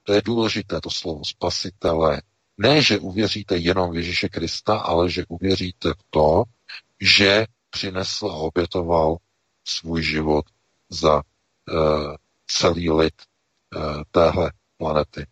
To 0.06 0.14
je 0.14 0.22
důležité, 0.22 0.82
to 0.82 0.90
slovo 0.90 1.26
spasitele. 1.26 2.22
Ne, 2.58 2.82
že 2.82 3.00
uvěříte 3.00 3.58
jenom 3.58 3.92
v 3.92 3.96
Ježíše 3.96 4.30
Krista, 4.30 4.80
ale 4.80 5.10
že 5.10 5.26
uvěříte 5.28 5.90
v 5.90 6.04
to, 6.10 6.44
že 7.02 7.46
přinesl 7.70 8.28
a 8.28 8.36
obětoval 8.36 9.18
svůj 9.64 10.04
život 10.04 10.46
za 10.90 11.16
uh, 11.16 11.22
celý 12.48 12.92
lid 12.92 13.14
uh, 13.76 14.04
téhle 14.12 14.52
planety. 14.78 15.28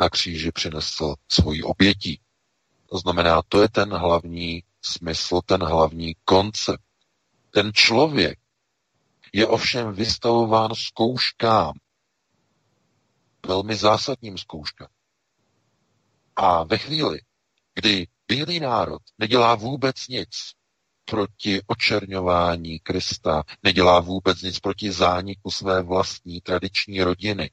Na 0.00 0.08
kříži 0.08 0.52
přinesl 0.52 1.14
svoji 1.28 1.62
obětí. 1.62 2.20
To 2.90 2.98
znamená, 2.98 3.42
to 3.48 3.62
je 3.62 3.68
ten 3.68 3.94
hlavní 3.94 4.62
smysl, 4.82 5.40
ten 5.46 5.62
hlavní 5.62 6.16
koncept. 6.24 6.82
Ten 7.50 7.72
člověk 7.74 8.38
je 9.32 9.46
ovšem 9.46 9.92
vystavován 9.92 10.74
zkouškám, 10.74 11.72
velmi 13.46 13.76
zásadním 13.76 14.38
zkouškám. 14.38 14.88
A 16.36 16.64
ve 16.64 16.78
chvíli, 16.78 17.20
kdy 17.74 18.06
bílý 18.28 18.60
národ 18.60 19.02
nedělá 19.18 19.54
vůbec 19.54 20.08
nic 20.08 20.28
proti 21.04 21.60
očerňování 21.66 22.78
Krista, 22.78 23.42
nedělá 23.62 24.00
vůbec 24.00 24.42
nic 24.42 24.60
proti 24.60 24.92
zániku 24.92 25.50
své 25.50 25.82
vlastní 25.82 26.40
tradiční 26.40 27.02
rodiny, 27.02 27.50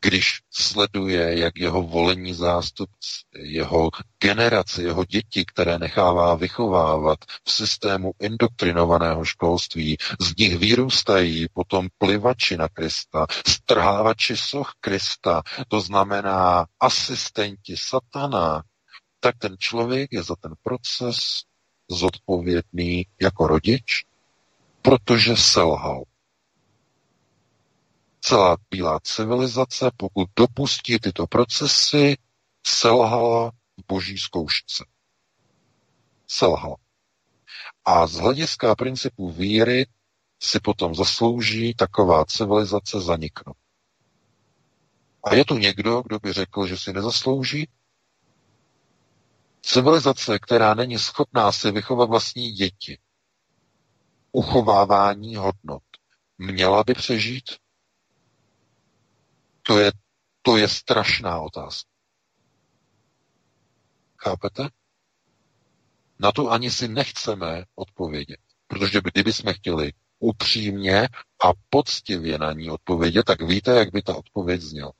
když 0.00 0.40
sleduje, 0.50 1.38
jak 1.38 1.58
jeho 1.58 1.82
volení 1.82 2.34
zástupci, 2.34 3.20
jeho 3.36 3.90
generace, 4.22 4.82
jeho 4.82 5.04
děti, 5.04 5.44
které 5.44 5.78
nechává 5.78 6.34
vychovávat 6.34 7.18
v 7.44 7.52
systému 7.52 8.12
indoktrinovaného 8.20 9.24
školství, 9.24 9.96
z 10.20 10.36
nich 10.36 10.58
vyrůstají 10.58 11.46
potom 11.52 11.88
plivači 11.98 12.56
na 12.56 12.68
Krista, 12.68 13.26
strhávači 13.46 14.36
soch 14.36 14.72
Krista, 14.80 15.42
to 15.68 15.80
znamená 15.80 16.66
asistenti 16.80 17.76
satana, 17.76 18.62
tak 19.20 19.34
ten 19.38 19.56
člověk 19.58 20.12
je 20.12 20.22
za 20.22 20.36
ten 20.36 20.52
proces 20.62 21.18
zodpovědný 21.90 23.06
jako 23.20 23.46
rodič, 23.46 24.04
protože 24.82 25.36
selhal 25.36 26.02
celá 28.20 28.56
bílá 28.70 29.00
civilizace, 29.02 29.90
pokud 29.96 30.28
dopustí 30.36 30.98
tyto 30.98 31.26
procesy, 31.26 32.16
selhala 32.66 33.50
v 33.50 33.86
boží 33.88 34.18
zkoušce. 34.18 34.84
Selhala. 36.26 36.76
A 37.84 38.06
z 38.06 38.14
hlediska 38.14 38.74
principu 38.74 39.30
víry 39.32 39.86
si 40.42 40.60
potom 40.60 40.94
zaslouží 40.94 41.74
taková 41.74 42.24
civilizace 42.24 43.00
zaniknout. 43.00 43.56
A 45.24 45.34
je 45.34 45.44
tu 45.44 45.58
někdo, 45.58 46.02
kdo 46.02 46.18
by 46.18 46.32
řekl, 46.32 46.66
že 46.66 46.78
si 46.78 46.92
nezaslouží? 46.92 47.68
Civilizace, 49.62 50.38
která 50.38 50.74
není 50.74 50.98
schopná 50.98 51.52
si 51.52 51.70
vychovat 51.70 52.08
vlastní 52.08 52.52
děti, 52.52 52.98
uchovávání 54.32 55.36
hodnot, 55.36 55.82
měla 56.38 56.84
by 56.84 56.94
přežít? 56.94 57.44
To 59.62 59.78
je, 59.78 59.92
to 60.42 60.56
je 60.56 60.68
strašná 60.68 61.40
otázka. 61.40 61.90
Chápete? 64.16 64.68
Na 66.18 66.32
to 66.32 66.50
ani 66.50 66.70
si 66.70 66.88
nechceme 66.88 67.64
odpovědět. 67.74 68.40
Protože 68.66 69.00
kdyby 69.12 69.32
jsme 69.32 69.52
chtěli 69.52 69.92
upřímně 70.18 71.08
a 71.44 71.52
poctivě 71.70 72.38
na 72.38 72.52
ní 72.52 72.70
odpovědět, 72.70 73.22
tak 73.22 73.42
víte, 73.42 73.70
jak 73.78 73.92
by 73.92 74.02
ta 74.02 74.16
odpověď 74.16 74.60
zněla. 74.60 74.92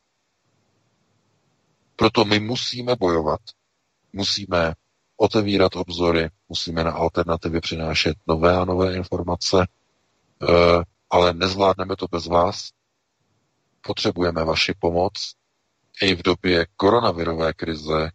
Proto 1.97 2.24
my 2.24 2.40
musíme 2.40 2.97
bojovat, 2.97 3.40
musíme 4.12 4.74
otevírat 5.16 5.76
obzory, 5.76 6.28
musíme 6.48 6.84
na 6.84 6.92
alternativy 6.92 7.60
přinášet 7.60 8.16
nové 8.26 8.56
a 8.56 8.64
nové 8.64 8.97
informace, 8.97 9.66
eh, 10.42 10.82
ale 11.10 11.34
nezvládneme 11.34 11.97
to 11.97 12.06
bez 12.10 12.26
vás, 12.26 12.70
potřebujeme 13.81 14.44
vaši 14.44 14.75
pomoc 14.78 15.12
i 16.02 16.15
v 16.15 16.23
době 16.23 16.67
koronavirové 16.76 17.52
krize, 17.52 18.10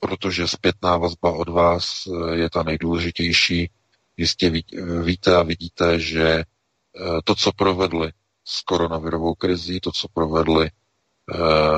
protože 0.00 0.48
zpětná 0.48 0.96
vazba 0.96 1.32
od 1.32 1.48
vás 1.48 2.06
e, 2.06 2.36
je 2.36 2.50
ta 2.50 2.62
nejdůležitější. 2.62 3.70
Jistě 4.16 4.52
víte 5.04 5.36
a 5.36 5.42
vidíte, 5.42 6.00
že 6.00 6.44
to, 7.24 7.34
co 7.34 7.52
provedli 7.52 8.12
s 8.44 8.62
koronavirovou 8.62 9.34
krizí, 9.34 9.80
to, 9.80 9.92
co 9.92 10.08
provedli 10.08 10.70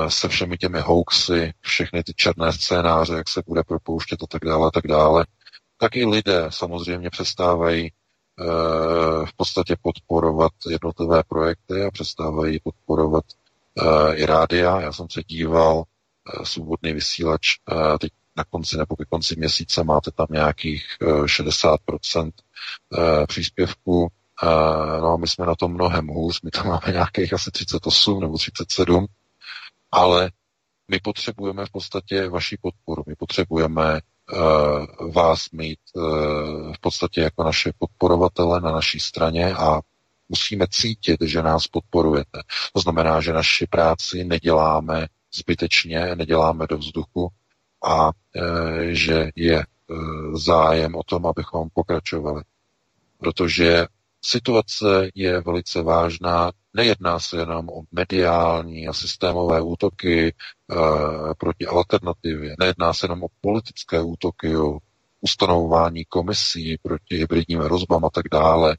se 0.07 0.27
všemi 0.27 0.57
těmi 0.57 0.79
hoaxy, 0.79 1.53
všechny 1.61 2.03
ty 2.03 2.13
černé 2.15 2.53
scénáře, 2.53 3.13
jak 3.13 3.29
se 3.29 3.41
bude 3.47 3.63
propouštět 3.63 4.23
a 4.23 4.27
tak 4.27 4.45
dále, 4.45 4.67
a 4.67 4.71
tak 4.71 4.87
dále, 4.87 5.25
tak 5.77 5.95
i 5.95 6.05
lidé 6.05 6.45
samozřejmě 6.49 7.09
přestávají 7.09 7.91
v 9.25 9.33
podstatě 9.37 9.75
podporovat 9.81 10.51
jednotlivé 10.69 11.23
projekty 11.23 11.83
a 11.83 11.91
přestávají 11.91 12.59
podporovat 12.59 13.23
i 14.13 14.25
rádia. 14.25 14.81
Já 14.81 14.93
jsem 14.93 15.07
se 15.09 15.23
díval, 15.23 15.83
svobodný 16.43 16.93
vysílač, 16.93 17.47
teď 17.99 18.11
na 18.37 18.43
konci 18.43 18.77
nebo 18.77 18.95
ke 18.95 19.05
konci 19.05 19.35
měsíce 19.35 19.83
máte 19.83 20.11
tam 20.11 20.27
nějakých 20.29 20.85
60% 21.25 22.31
příspěvků. 23.27 24.07
No 25.01 25.17
my 25.17 25.27
jsme 25.27 25.45
na 25.45 25.55
tom 25.55 25.73
mnohem 25.73 26.07
hůř, 26.07 26.41
my 26.41 26.51
tam 26.51 26.67
máme 26.67 26.91
nějakých 26.91 27.33
asi 27.33 27.51
38 27.51 28.19
nebo 28.19 28.37
37, 28.37 29.05
ale 29.91 30.31
my 30.91 30.99
potřebujeme 30.99 31.65
v 31.65 31.71
podstatě 31.71 32.29
vaši 32.29 32.57
podporu, 32.61 33.03
my 33.07 33.15
potřebujeme 33.15 34.01
vás 35.13 35.49
mít 35.51 35.79
uh, 35.93 36.73
v 36.73 36.79
podstatě 36.81 37.21
jako 37.21 37.43
naše 37.43 37.71
podporovatele 37.77 38.61
na 38.61 38.71
naší 38.71 38.99
straně 38.99 39.55
a 39.55 39.81
musíme 40.29 40.65
cítit, 40.71 41.21
že 41.21 41.43
nás 41.43 41.67
podporujete. 41.67 42.41
To 42.73 42.79
znamená, 42.79 43.21
že 43.21 43.33
naši 43.33 43.67
práci 43.67 44.23
neděláme 44.23 45.07
zbytečně, 45.35 46.15
neděláme 46.15 46.67
do 46.67 46.77
vzduchu 46.77 47.29
a 47.83 48.11
e, 48.35 48.95
že 48.95 49.29
je 49.35 49.65
zájem 50.33 50.95
o 50.95 51.03
tom, 51.03 51.25
abychom 51.25 51.69
pokračovali. 51.73 52.43
Protože 53.17 53.87
Situace 54.25 55.09
je 55.15 55.41
velice 55.41 55.81
vážná. 55.81 56.51
Nejedná 56.73 57.19
se 57.19 57.37
jenom 57.37 57.69
o 57.69 57.81
mediální 57.91 58.87
a 58.87 58.93
systémové 58.93 59.61
útoky 59.61 60.27
e, 60.27 60.33
proti 61.37 61.65
alternativě. 61.65 62.55
Nejedná 62.59 62.93
se 62.93 63.05
jenom 63.05 63.23
o 63.23 63.27
politické 63.41 64.01
útoky, 64.01 64.57
o 64.57 64.77
ustanovování 65.21 66.05
komisí 66.05 66.77
proti 66.81 67.17
hybridním 67.17 67.59
hrozbám 67.59 68.05
a 68.05 68.09
tak 68.09 68.25
dále. 68.31 68.77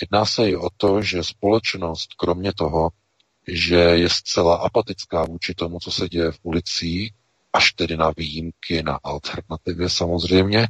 Jedná 0.00 0.24
se 0.24 0.50
i 0.50 0.56
o 0.56 0.68
to, 0.76 1.02
že 1.02 1.24
společnost, 1.24 2.08
kromě 2.18 2.52
toho, 2.52 2.90
že 3.48 3.76
je 3.76 4.08
zcela 4.08 4.56
apatická 4.56 5.24
vůči 5.24 5.54
tomu, 5.54 5.78
co 5.80 5.90
se 5.92 6.08
děje 6.08 6.32
v 6.32 6.38
ulicích, 6.42 7.12
až 7.52 7.72
tedy 7.72 7.96
na 7.96 8.12
výjimky, 8.16 8.82
na 8.82 8.98
alternativě 9.02 9.88
samozřejmě, 9.90 10.68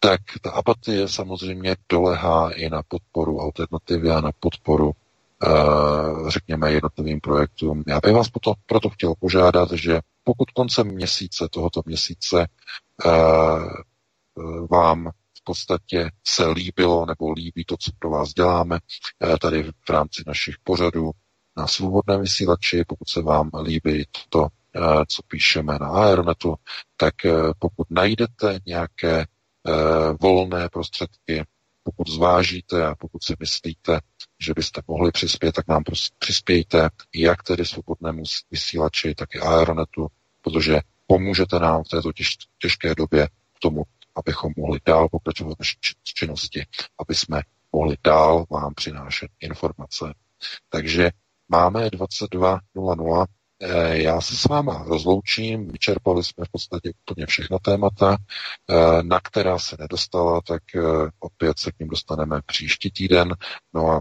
tak 0.00 0.20
ta 0.42 0.50
apatie 0.50 1.08
samozřejmě 1.08 1.76
dolehá 1.88 2.50
i 2.50 2.70
na 2.70 2.82
podporu 2.88 3.40
alternativy 3.40 4.10
a 4.10 4.20
na 4.20 4.30
podporu, 4.40 4.90
uh, 4.90 6.28
řekněme, 6.28 6.72
jednotlivým 6.72 7.20
projektům. 7.20 7.84
Já 7.86 8.00
bych 8.00 8.12
vás 8.14 8.28
proto, 8.28 8.54
proto 8.66 8.90
chtěl 8.90 9.14
požádat, 9.20 9.72
že 9.72 10.00
pokud 10.24 10.50
koncem 10.50 10.86
měsíce, 10.86 11.48
tohoto 11.50 11.82
měsíce, 11.86 12.46
uh, 13.04 14.66
vám 14.70 15.10
v 15.38 15.44
podstatě 15.44 16.10
se 16.26 16.48
líbilo 16.48 17.06
nebo 17.06 17.32
líbí 17.32 17.64
to, 17.64 17.76
co 17.76 17.90
pro 17.98 18.10
vás 18.10 18.28
děláme 18.28 18.78
tady 19.40 19.62
v 19.62 19.90
rámci 19.90 20.22
našich 20.26 20.54
pořadů 20.64 21.10
na 21.56 21.66
svobodné 21.66 22.18
vysílači, 22.18 22.84
pokud 22.88 23.08
se 23.08 23.22
vám 23.22 23.50
líbí 23.62 24.04
to, 24.28 24.48
co 25.08 25.22
píšeme 25.28 25.78
na 25.78 25.88
Aeronetu, 25.88 26.54
tak 26.96 27.14
pokud 27.58 27.90
najdete 27.90 28.58
nějaké 28.66 29.20
Eh, 29.22 29.26
volné 30.20 30.68
prostředky. 30.68 31.44
Pokud 31.82 32.08
zvážíte 32.08 32.86
a 32.86 32.94
pokud 32.94 33.24
si 33.24 33.34
myslíte, 33.40 34.00
že 34.40 34.54
byste 34.54 34.82
mohli 34.88 35.12
přispět, 35.12 35.52
tak 35.52 35.68
nám 35.68 35.82
přispějte 36.18 36.88
jak 37.14 37.42
tedy 37.42 37.66
svobodnému 37.66 38.22
vysílači, 38.50 39.14
tak 39.14 39.34
i 39.34 39.38
Aeronetu, 39.38 40.06
protože 40.42 40.80
pomůžete 41.06 41.58
nám 41.58 41.82
v 41.84 41.88
této 41.88 42.12
těž, 42.12 42.36
těžké 42.58 42.94
době 42.94 43.26
k 43.26 43.58
tomu, 43.58 43.82
abychom 44.16 44.52
mohli 44.56 44.80
dál 44.86 45.08
pokračovat 45.08 45.58
naší 45.58 45.76
činnosti, 46.02 46.66
aby 46.98 47.14
jsme 47.14 47.42
mohli 47.72 47.96
dál 48.04 48.44
vám 48.50 48.74
přinášet 48.74 49.30
informace. 49.40 50.14
Takže 50.68 51.10
máme 51.48 51.86
22.00 51.86 53.24
Eh, 53.24 53.39
já 53.92 54.20
se 54.20 54.36
s 54.36 54.44
váma 54.44 54.84
rozloučím, 54.86 55.68
vyčerpali 55.68 56.24
jsme 56.24 56.44
v 56.44 56.48
podstatě 56.48 56.92
úplně 57.00 57.26
všechna 57.26 57.58
témata, 57.58 58.16
eh, 58.70 59.02
na 59.02 59.20
která 59.20 59.58
se 59.58 59.76
nedostala, 59.78 60.40
tak 60.40 60.62
eh, 60.74 60.80
opět 61.18 61.58
se 61.58 61.72
k 61.72 61.78
ním 61.78 61.88
dostaneme 61.88 62.40
příští 62.46 62.90
týden. 62.90 63.34
No 63.74 63.90
a 63.90 64.00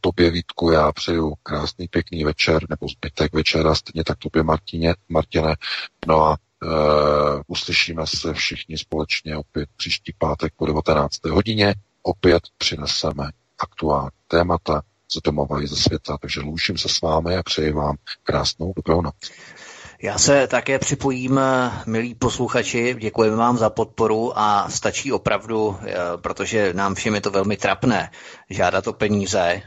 tobě 0.00 0.30
Vítku 0.30 0.70
já 0.70 0.92
přeju 0.92 1.34
krásný 1.42 1.88
pěkný 1.88 2.24
večer, 2.24 2.66
nebo 2.70 2.88
zbytek 2.88 3.32
večera, 3.32 3.74
stejně 3.74 4.04
tak 4.04 4.18
tobě 4.18 4.42
Martině, 4.42 4.94
Martine. 5.08 5.56
No 6.06 6.24
a 6.24 6.36
uh, 6.62 7.42
uslyšíme 7.46 8.06
se 8.06 8.34
všichni 8.34 8.78
společně 8.78 9.36
opět 9.36 9.68
příští 9.76 10.12
pátek 10.18 10.52
po 10.56 10.66
19. 10.66 11.24
hodině. 11.24 11.74
Opět 12.02 12.42
přineseme 12.58 13.30
aktuální 13.58 14.10
témata, 14.28 14.82
z 15.12 15.22
domova 15.24 15.62
i 15.62 15.66
ze 15.66 15.76
světa. 15.76 16.18
Takže 16.20 16.40
loučím 16.40 16.78
se 16.78 16.88
s 16.88 17.00
vámi 17.00 17.36
a 17.36 17.42
přeji 17.42 17.72
vám 17.72 17.96
krásnou 18.22 18.72
dobrou 18.76 19.02
noc. 19.02 19.14
Já 20.02 20.18
se 20.18 20.46
také 20.46 20.78
připojím, 20.78 21.40
milí 21.86 22.14
posluchači, 22.14 22.96
děkujeme 22.98 23.36
vám 23.36 23.58
za 23.58 23.70
podporu 23.70 24.38
a 24.38 24.68
stačí 24.70 25.12
opravdu, 25.12 25.76
eh, 25.82 25.94
protože 26.16 26.72
nám 26.72 26.94
všem 26.94 27.14
je 27.14 27.20
to 27.20 27.30
velmi 27.30 27.56
trapné, 27.56 28.10
žádat 28.50 28.86
o 28.86 28.92
peníze. 28.92 29.38
Eh, 29.40 29.62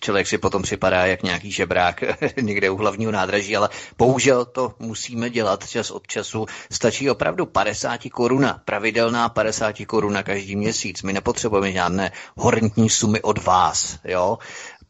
člověk 0.00 0.26
si 0.26 0.38
potom 0.38 0.62
připadá 0.62 1.06
jak 1.06 1.22
nějaký 1.22 1.52
žebrák 1.52 2.04
někde 2.40 2.70
u 2.70 2.76
hlavního 2.76 3.12
nádraží, 3.12 3.56
ale 3.56 3.68
bohužel 3.98 4.44
to 4.44 4.74
musíme 4.78 5.30
dělat 5.30 5.68
čas 5.68 5.90
od 5.90 6.06
času. 6.06 6.46
Stačí 6.72 7.10
opravdu 7.10 7.46
50 7.46 8.10
koruna, 8.10 8.60
pravidelná 8.64 9.28
50 9.28 9.86
koruna 9.86 10.22
každý 10.22 10.56
měsíc. 10.56 11.02
My 11.02 11.12
nepotřebujeme 11.12 11.72
žádné 11.72 12.12
horentní 12.36 12.90
sumy 12.90 13.20
od 13.22 13.44
vás. 13.44 13.98
Jo? 14.04 14.38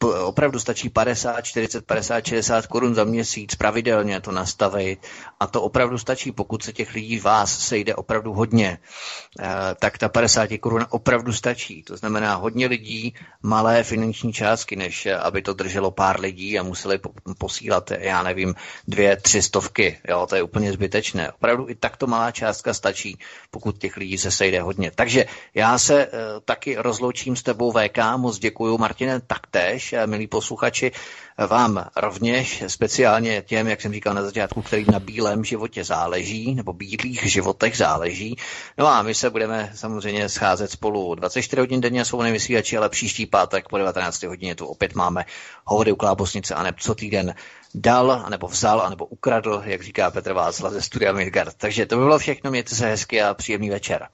Opravdu 0.09 0.59
stačí 0.59 0.89
50, 0.89 1.41
40, 1.41 1.85
50, 1.85 2.25
60 2.25 2.67
korun 2.67 2.95
za 2.95 3.03
měsíc 3.03 3.55
pravidelně 3.55 4.21
to 4.21 4.31
nastavit 4.31 4.99
a 5.39 5.47
to 5.47 5.61
opravdu 5.61 5.97
stačí, 5.97 6.31
pokud 6.31 6.63
se 6.63 6.73
těch 6.73 6.93
lidí 6.93 7.19
vás 7.19 7.59
sejde 7.59 7.95
opravdu 7.95 8.33
hodně, 8.33 8.77
eh, 9.39 9.45
tak 9.79 9.97
ta 9.97 10.09
50 10.09 10.57
korun 10.57 10.85
opravdu 10.89 11.33
stačí. 11.33 11.83
To 11.83 11.97
znamená 11.97 12.35
hodně 12.35 12.67
lidí, 12.67 13.13
malé 13.41 13.83
finanční 13.83 14.33
částky, 14.33 14.75
než 14.75 15.05
eh, 15.05 15.15
aby 15.17 15.41
to 15.41 15.53
drželo 15.53 15.91
pár 15.91 16.19
lidí 16.19 16.59
a 16.59 16.63
museli 16.63 16.99
posílat, 17.37 17.91
já 17.91 18.23
nevím, 18.23 18.55
dvě, 18.87 19.15
tři 19.17 19.41
stovky. 19.41 19.99
Jo, 20.07 20.25
to 20.29 20.35
je 20.35 20.43
úplně 20.43 20.73
zbytečné. 20.73 21.31
Opravdu 21.31 21.69
i 21.69 21.75
takto 21.75 22.07
malá 22.07 22.31
částka 22.31 22.73
stačí, 22.73 23.17
pokud 23.51 23.77
těch 23.77 23.97
lidí 23.97 24.17
se 24.17 24.31
sejde 24.31 24.61
hodně. 24.61 24.91
Takže 24.95 25.25
já 25.53 25.77
se 25.77 26.07
taky 26.45 26.75
rozloučím 26.75 27.35
s 27.35 27.43
tebou 27.43 27.71
VK, 27.71 27.97
moc 28.17 28.39
děkuju 28.39 28.77
Martine 28.77 29.19
taktéž 29.19 29.90
milí 30.05 30.27
posluchači, 30.27 30.91
vám 31.47 31.85
rovněž, 31.95 32.63
speciálně 32.67 33.41
těm, 33.41 33.67
jak 33.67 33.81
jsem 33.81 33.93
říkal 33.93 34.13
na 34.13 34.23
začátku, 34.23 34.61
kterým 34.61 34.87
na 34.91 34.99
bílém 34.99 35.43
životě 35.43 35.83
záleží, 35.83 36.55
nebo 36.55 36.73
bílých 36.73 37.31
životech 37.31 37.77
záleží. 37.77 38.35
No 38.77 38.87
a 38.87 39.01
my 39.01 39.15
se 39.15 39.29
budeme 39.29 39.71
samozřejmě 39.75 40.29
scházet 40.29 40.71
spolu 40.71 41.15
24 41.15 41.59
hodin 41.59 41.81
denně 41.81 42.05
jsou 42.05 42.17
vysílači, 42.17 42.77
ale 42.77 42.89
příští 42.89 43.25
pátek 43.25 43.69
po 43.69 43.77
19 43.77 44.23
hodině 44.23 44.55
tu 44.55 44.65
opět 44.65 44.95
máme 44.95 45.25
hovory 45.65 45.91
u 45.91 45.95
Klábosnice 45.95 46.55
a 46.55 46.63
ne 46.63 46.73
co 46.77 46.95
týden 46.95 47.35
dal, 47.75 48.11
anebo 48.11 48.47
vzal, 48.47 48.81
anebo 48.81 49.05
ukradl, 49.05 49.61
jak 49.65 49.83
říká 49.83 50.11
Petr 50.11 50.33
Václav 50.33 50.73
ze 50.73 50.81
studia 50.81 51.13
Midgard. 51.13 51.53
Takže 51.57 51.85
to 51.85 51.95
by 51.95 52.03
bylo 52.03 52.19
všechno, 52.19 52.51
mějte 52.51 52.75
se 52.75 52.87
hezky 52.87 53.21
a 53.21 53.33
příjemný 53.33 53.69
večer. 53.69 54.07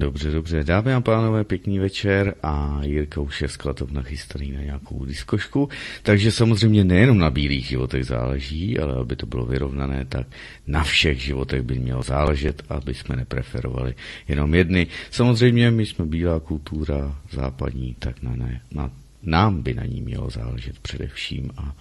Dobře, 0.00 0.30
dobře. 0.30 0.64
Dámy 0.64 0.94
a 0.94 1.00
pánové, 1.00 1.44
pěkný 1.44 1.78
večer 1.78 2.34
a 2.42 2.80
Jirka 2.84 3.20
už 3.20 3.42
je 3.42 3.48
sklatov 3.48 3.90
nachystaný 3.90 4.52
na 4.52 4.60
nějakou 4.60 5.04
diskošku. 5.04 5.68
Takže 6.02 6.32
samozřejmě 6.32 6.84
nejenom 6.84 7.18
na 7.18 7.30
bílých 7.30 7.66
životech 7.66 8.04
záleží, 8.04 8.78
ale 8.78 9.00
aby 9.00 9.16
to 9.16 9.26
bylo 9.26 9.46
vyrovnané, 9.46 10.04
tak 10.04 10.26
na 10.66 10.84
všech 10.84 11.20
životech 11.20 11.62
by 11.62 11.78
mělo 11.78 12.02
záležet, 12.02 12.62
aby 12.68 12.94
jsme 12.94 13.16
nepreferovali 13.16 13.94
jenom 14.28 14.54
jedny. 14.54 14.86
Samozřejmě 15.10 15.70
my 15.70 15.86
jsme 15.86 16.06
bílá 16.06 16.40
kultura 16.40 17.18
západní, 17.30 17.96
tak 17.98 18.22
na, 18.22 18.36
ne, 18.36 18.60
na, 18.70 18.90
nám 19.22 19.62
by 19.62 19.74
na 19.74 19.84
ní 19.84 20.02
mělo 20.02 20.30
záležet 20.30 20.78
především 20.78 21.50
a 21.56 21.76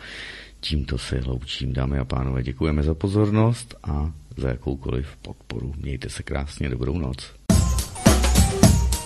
tímto 0.60 0.98
se 0.98 1.22
loučím. 1.26 1.74
Dámy 1.74 2.00
a 2.00 2.06
pánové, 2.06 2.44
děkujeme 2.44 2.84
za 2.84 2.94
pozornost 2.94 3.76
a 3.84 4.12
za 4.38 4.50
jakoukoliv 4.50 5.16
podporu. 5.22 5.74
Mějte 5.78 6.10
se 6.10 6.24
krásně, 6.24 6.70
dobrou 6.70 6.98
noc. 6.98 7.45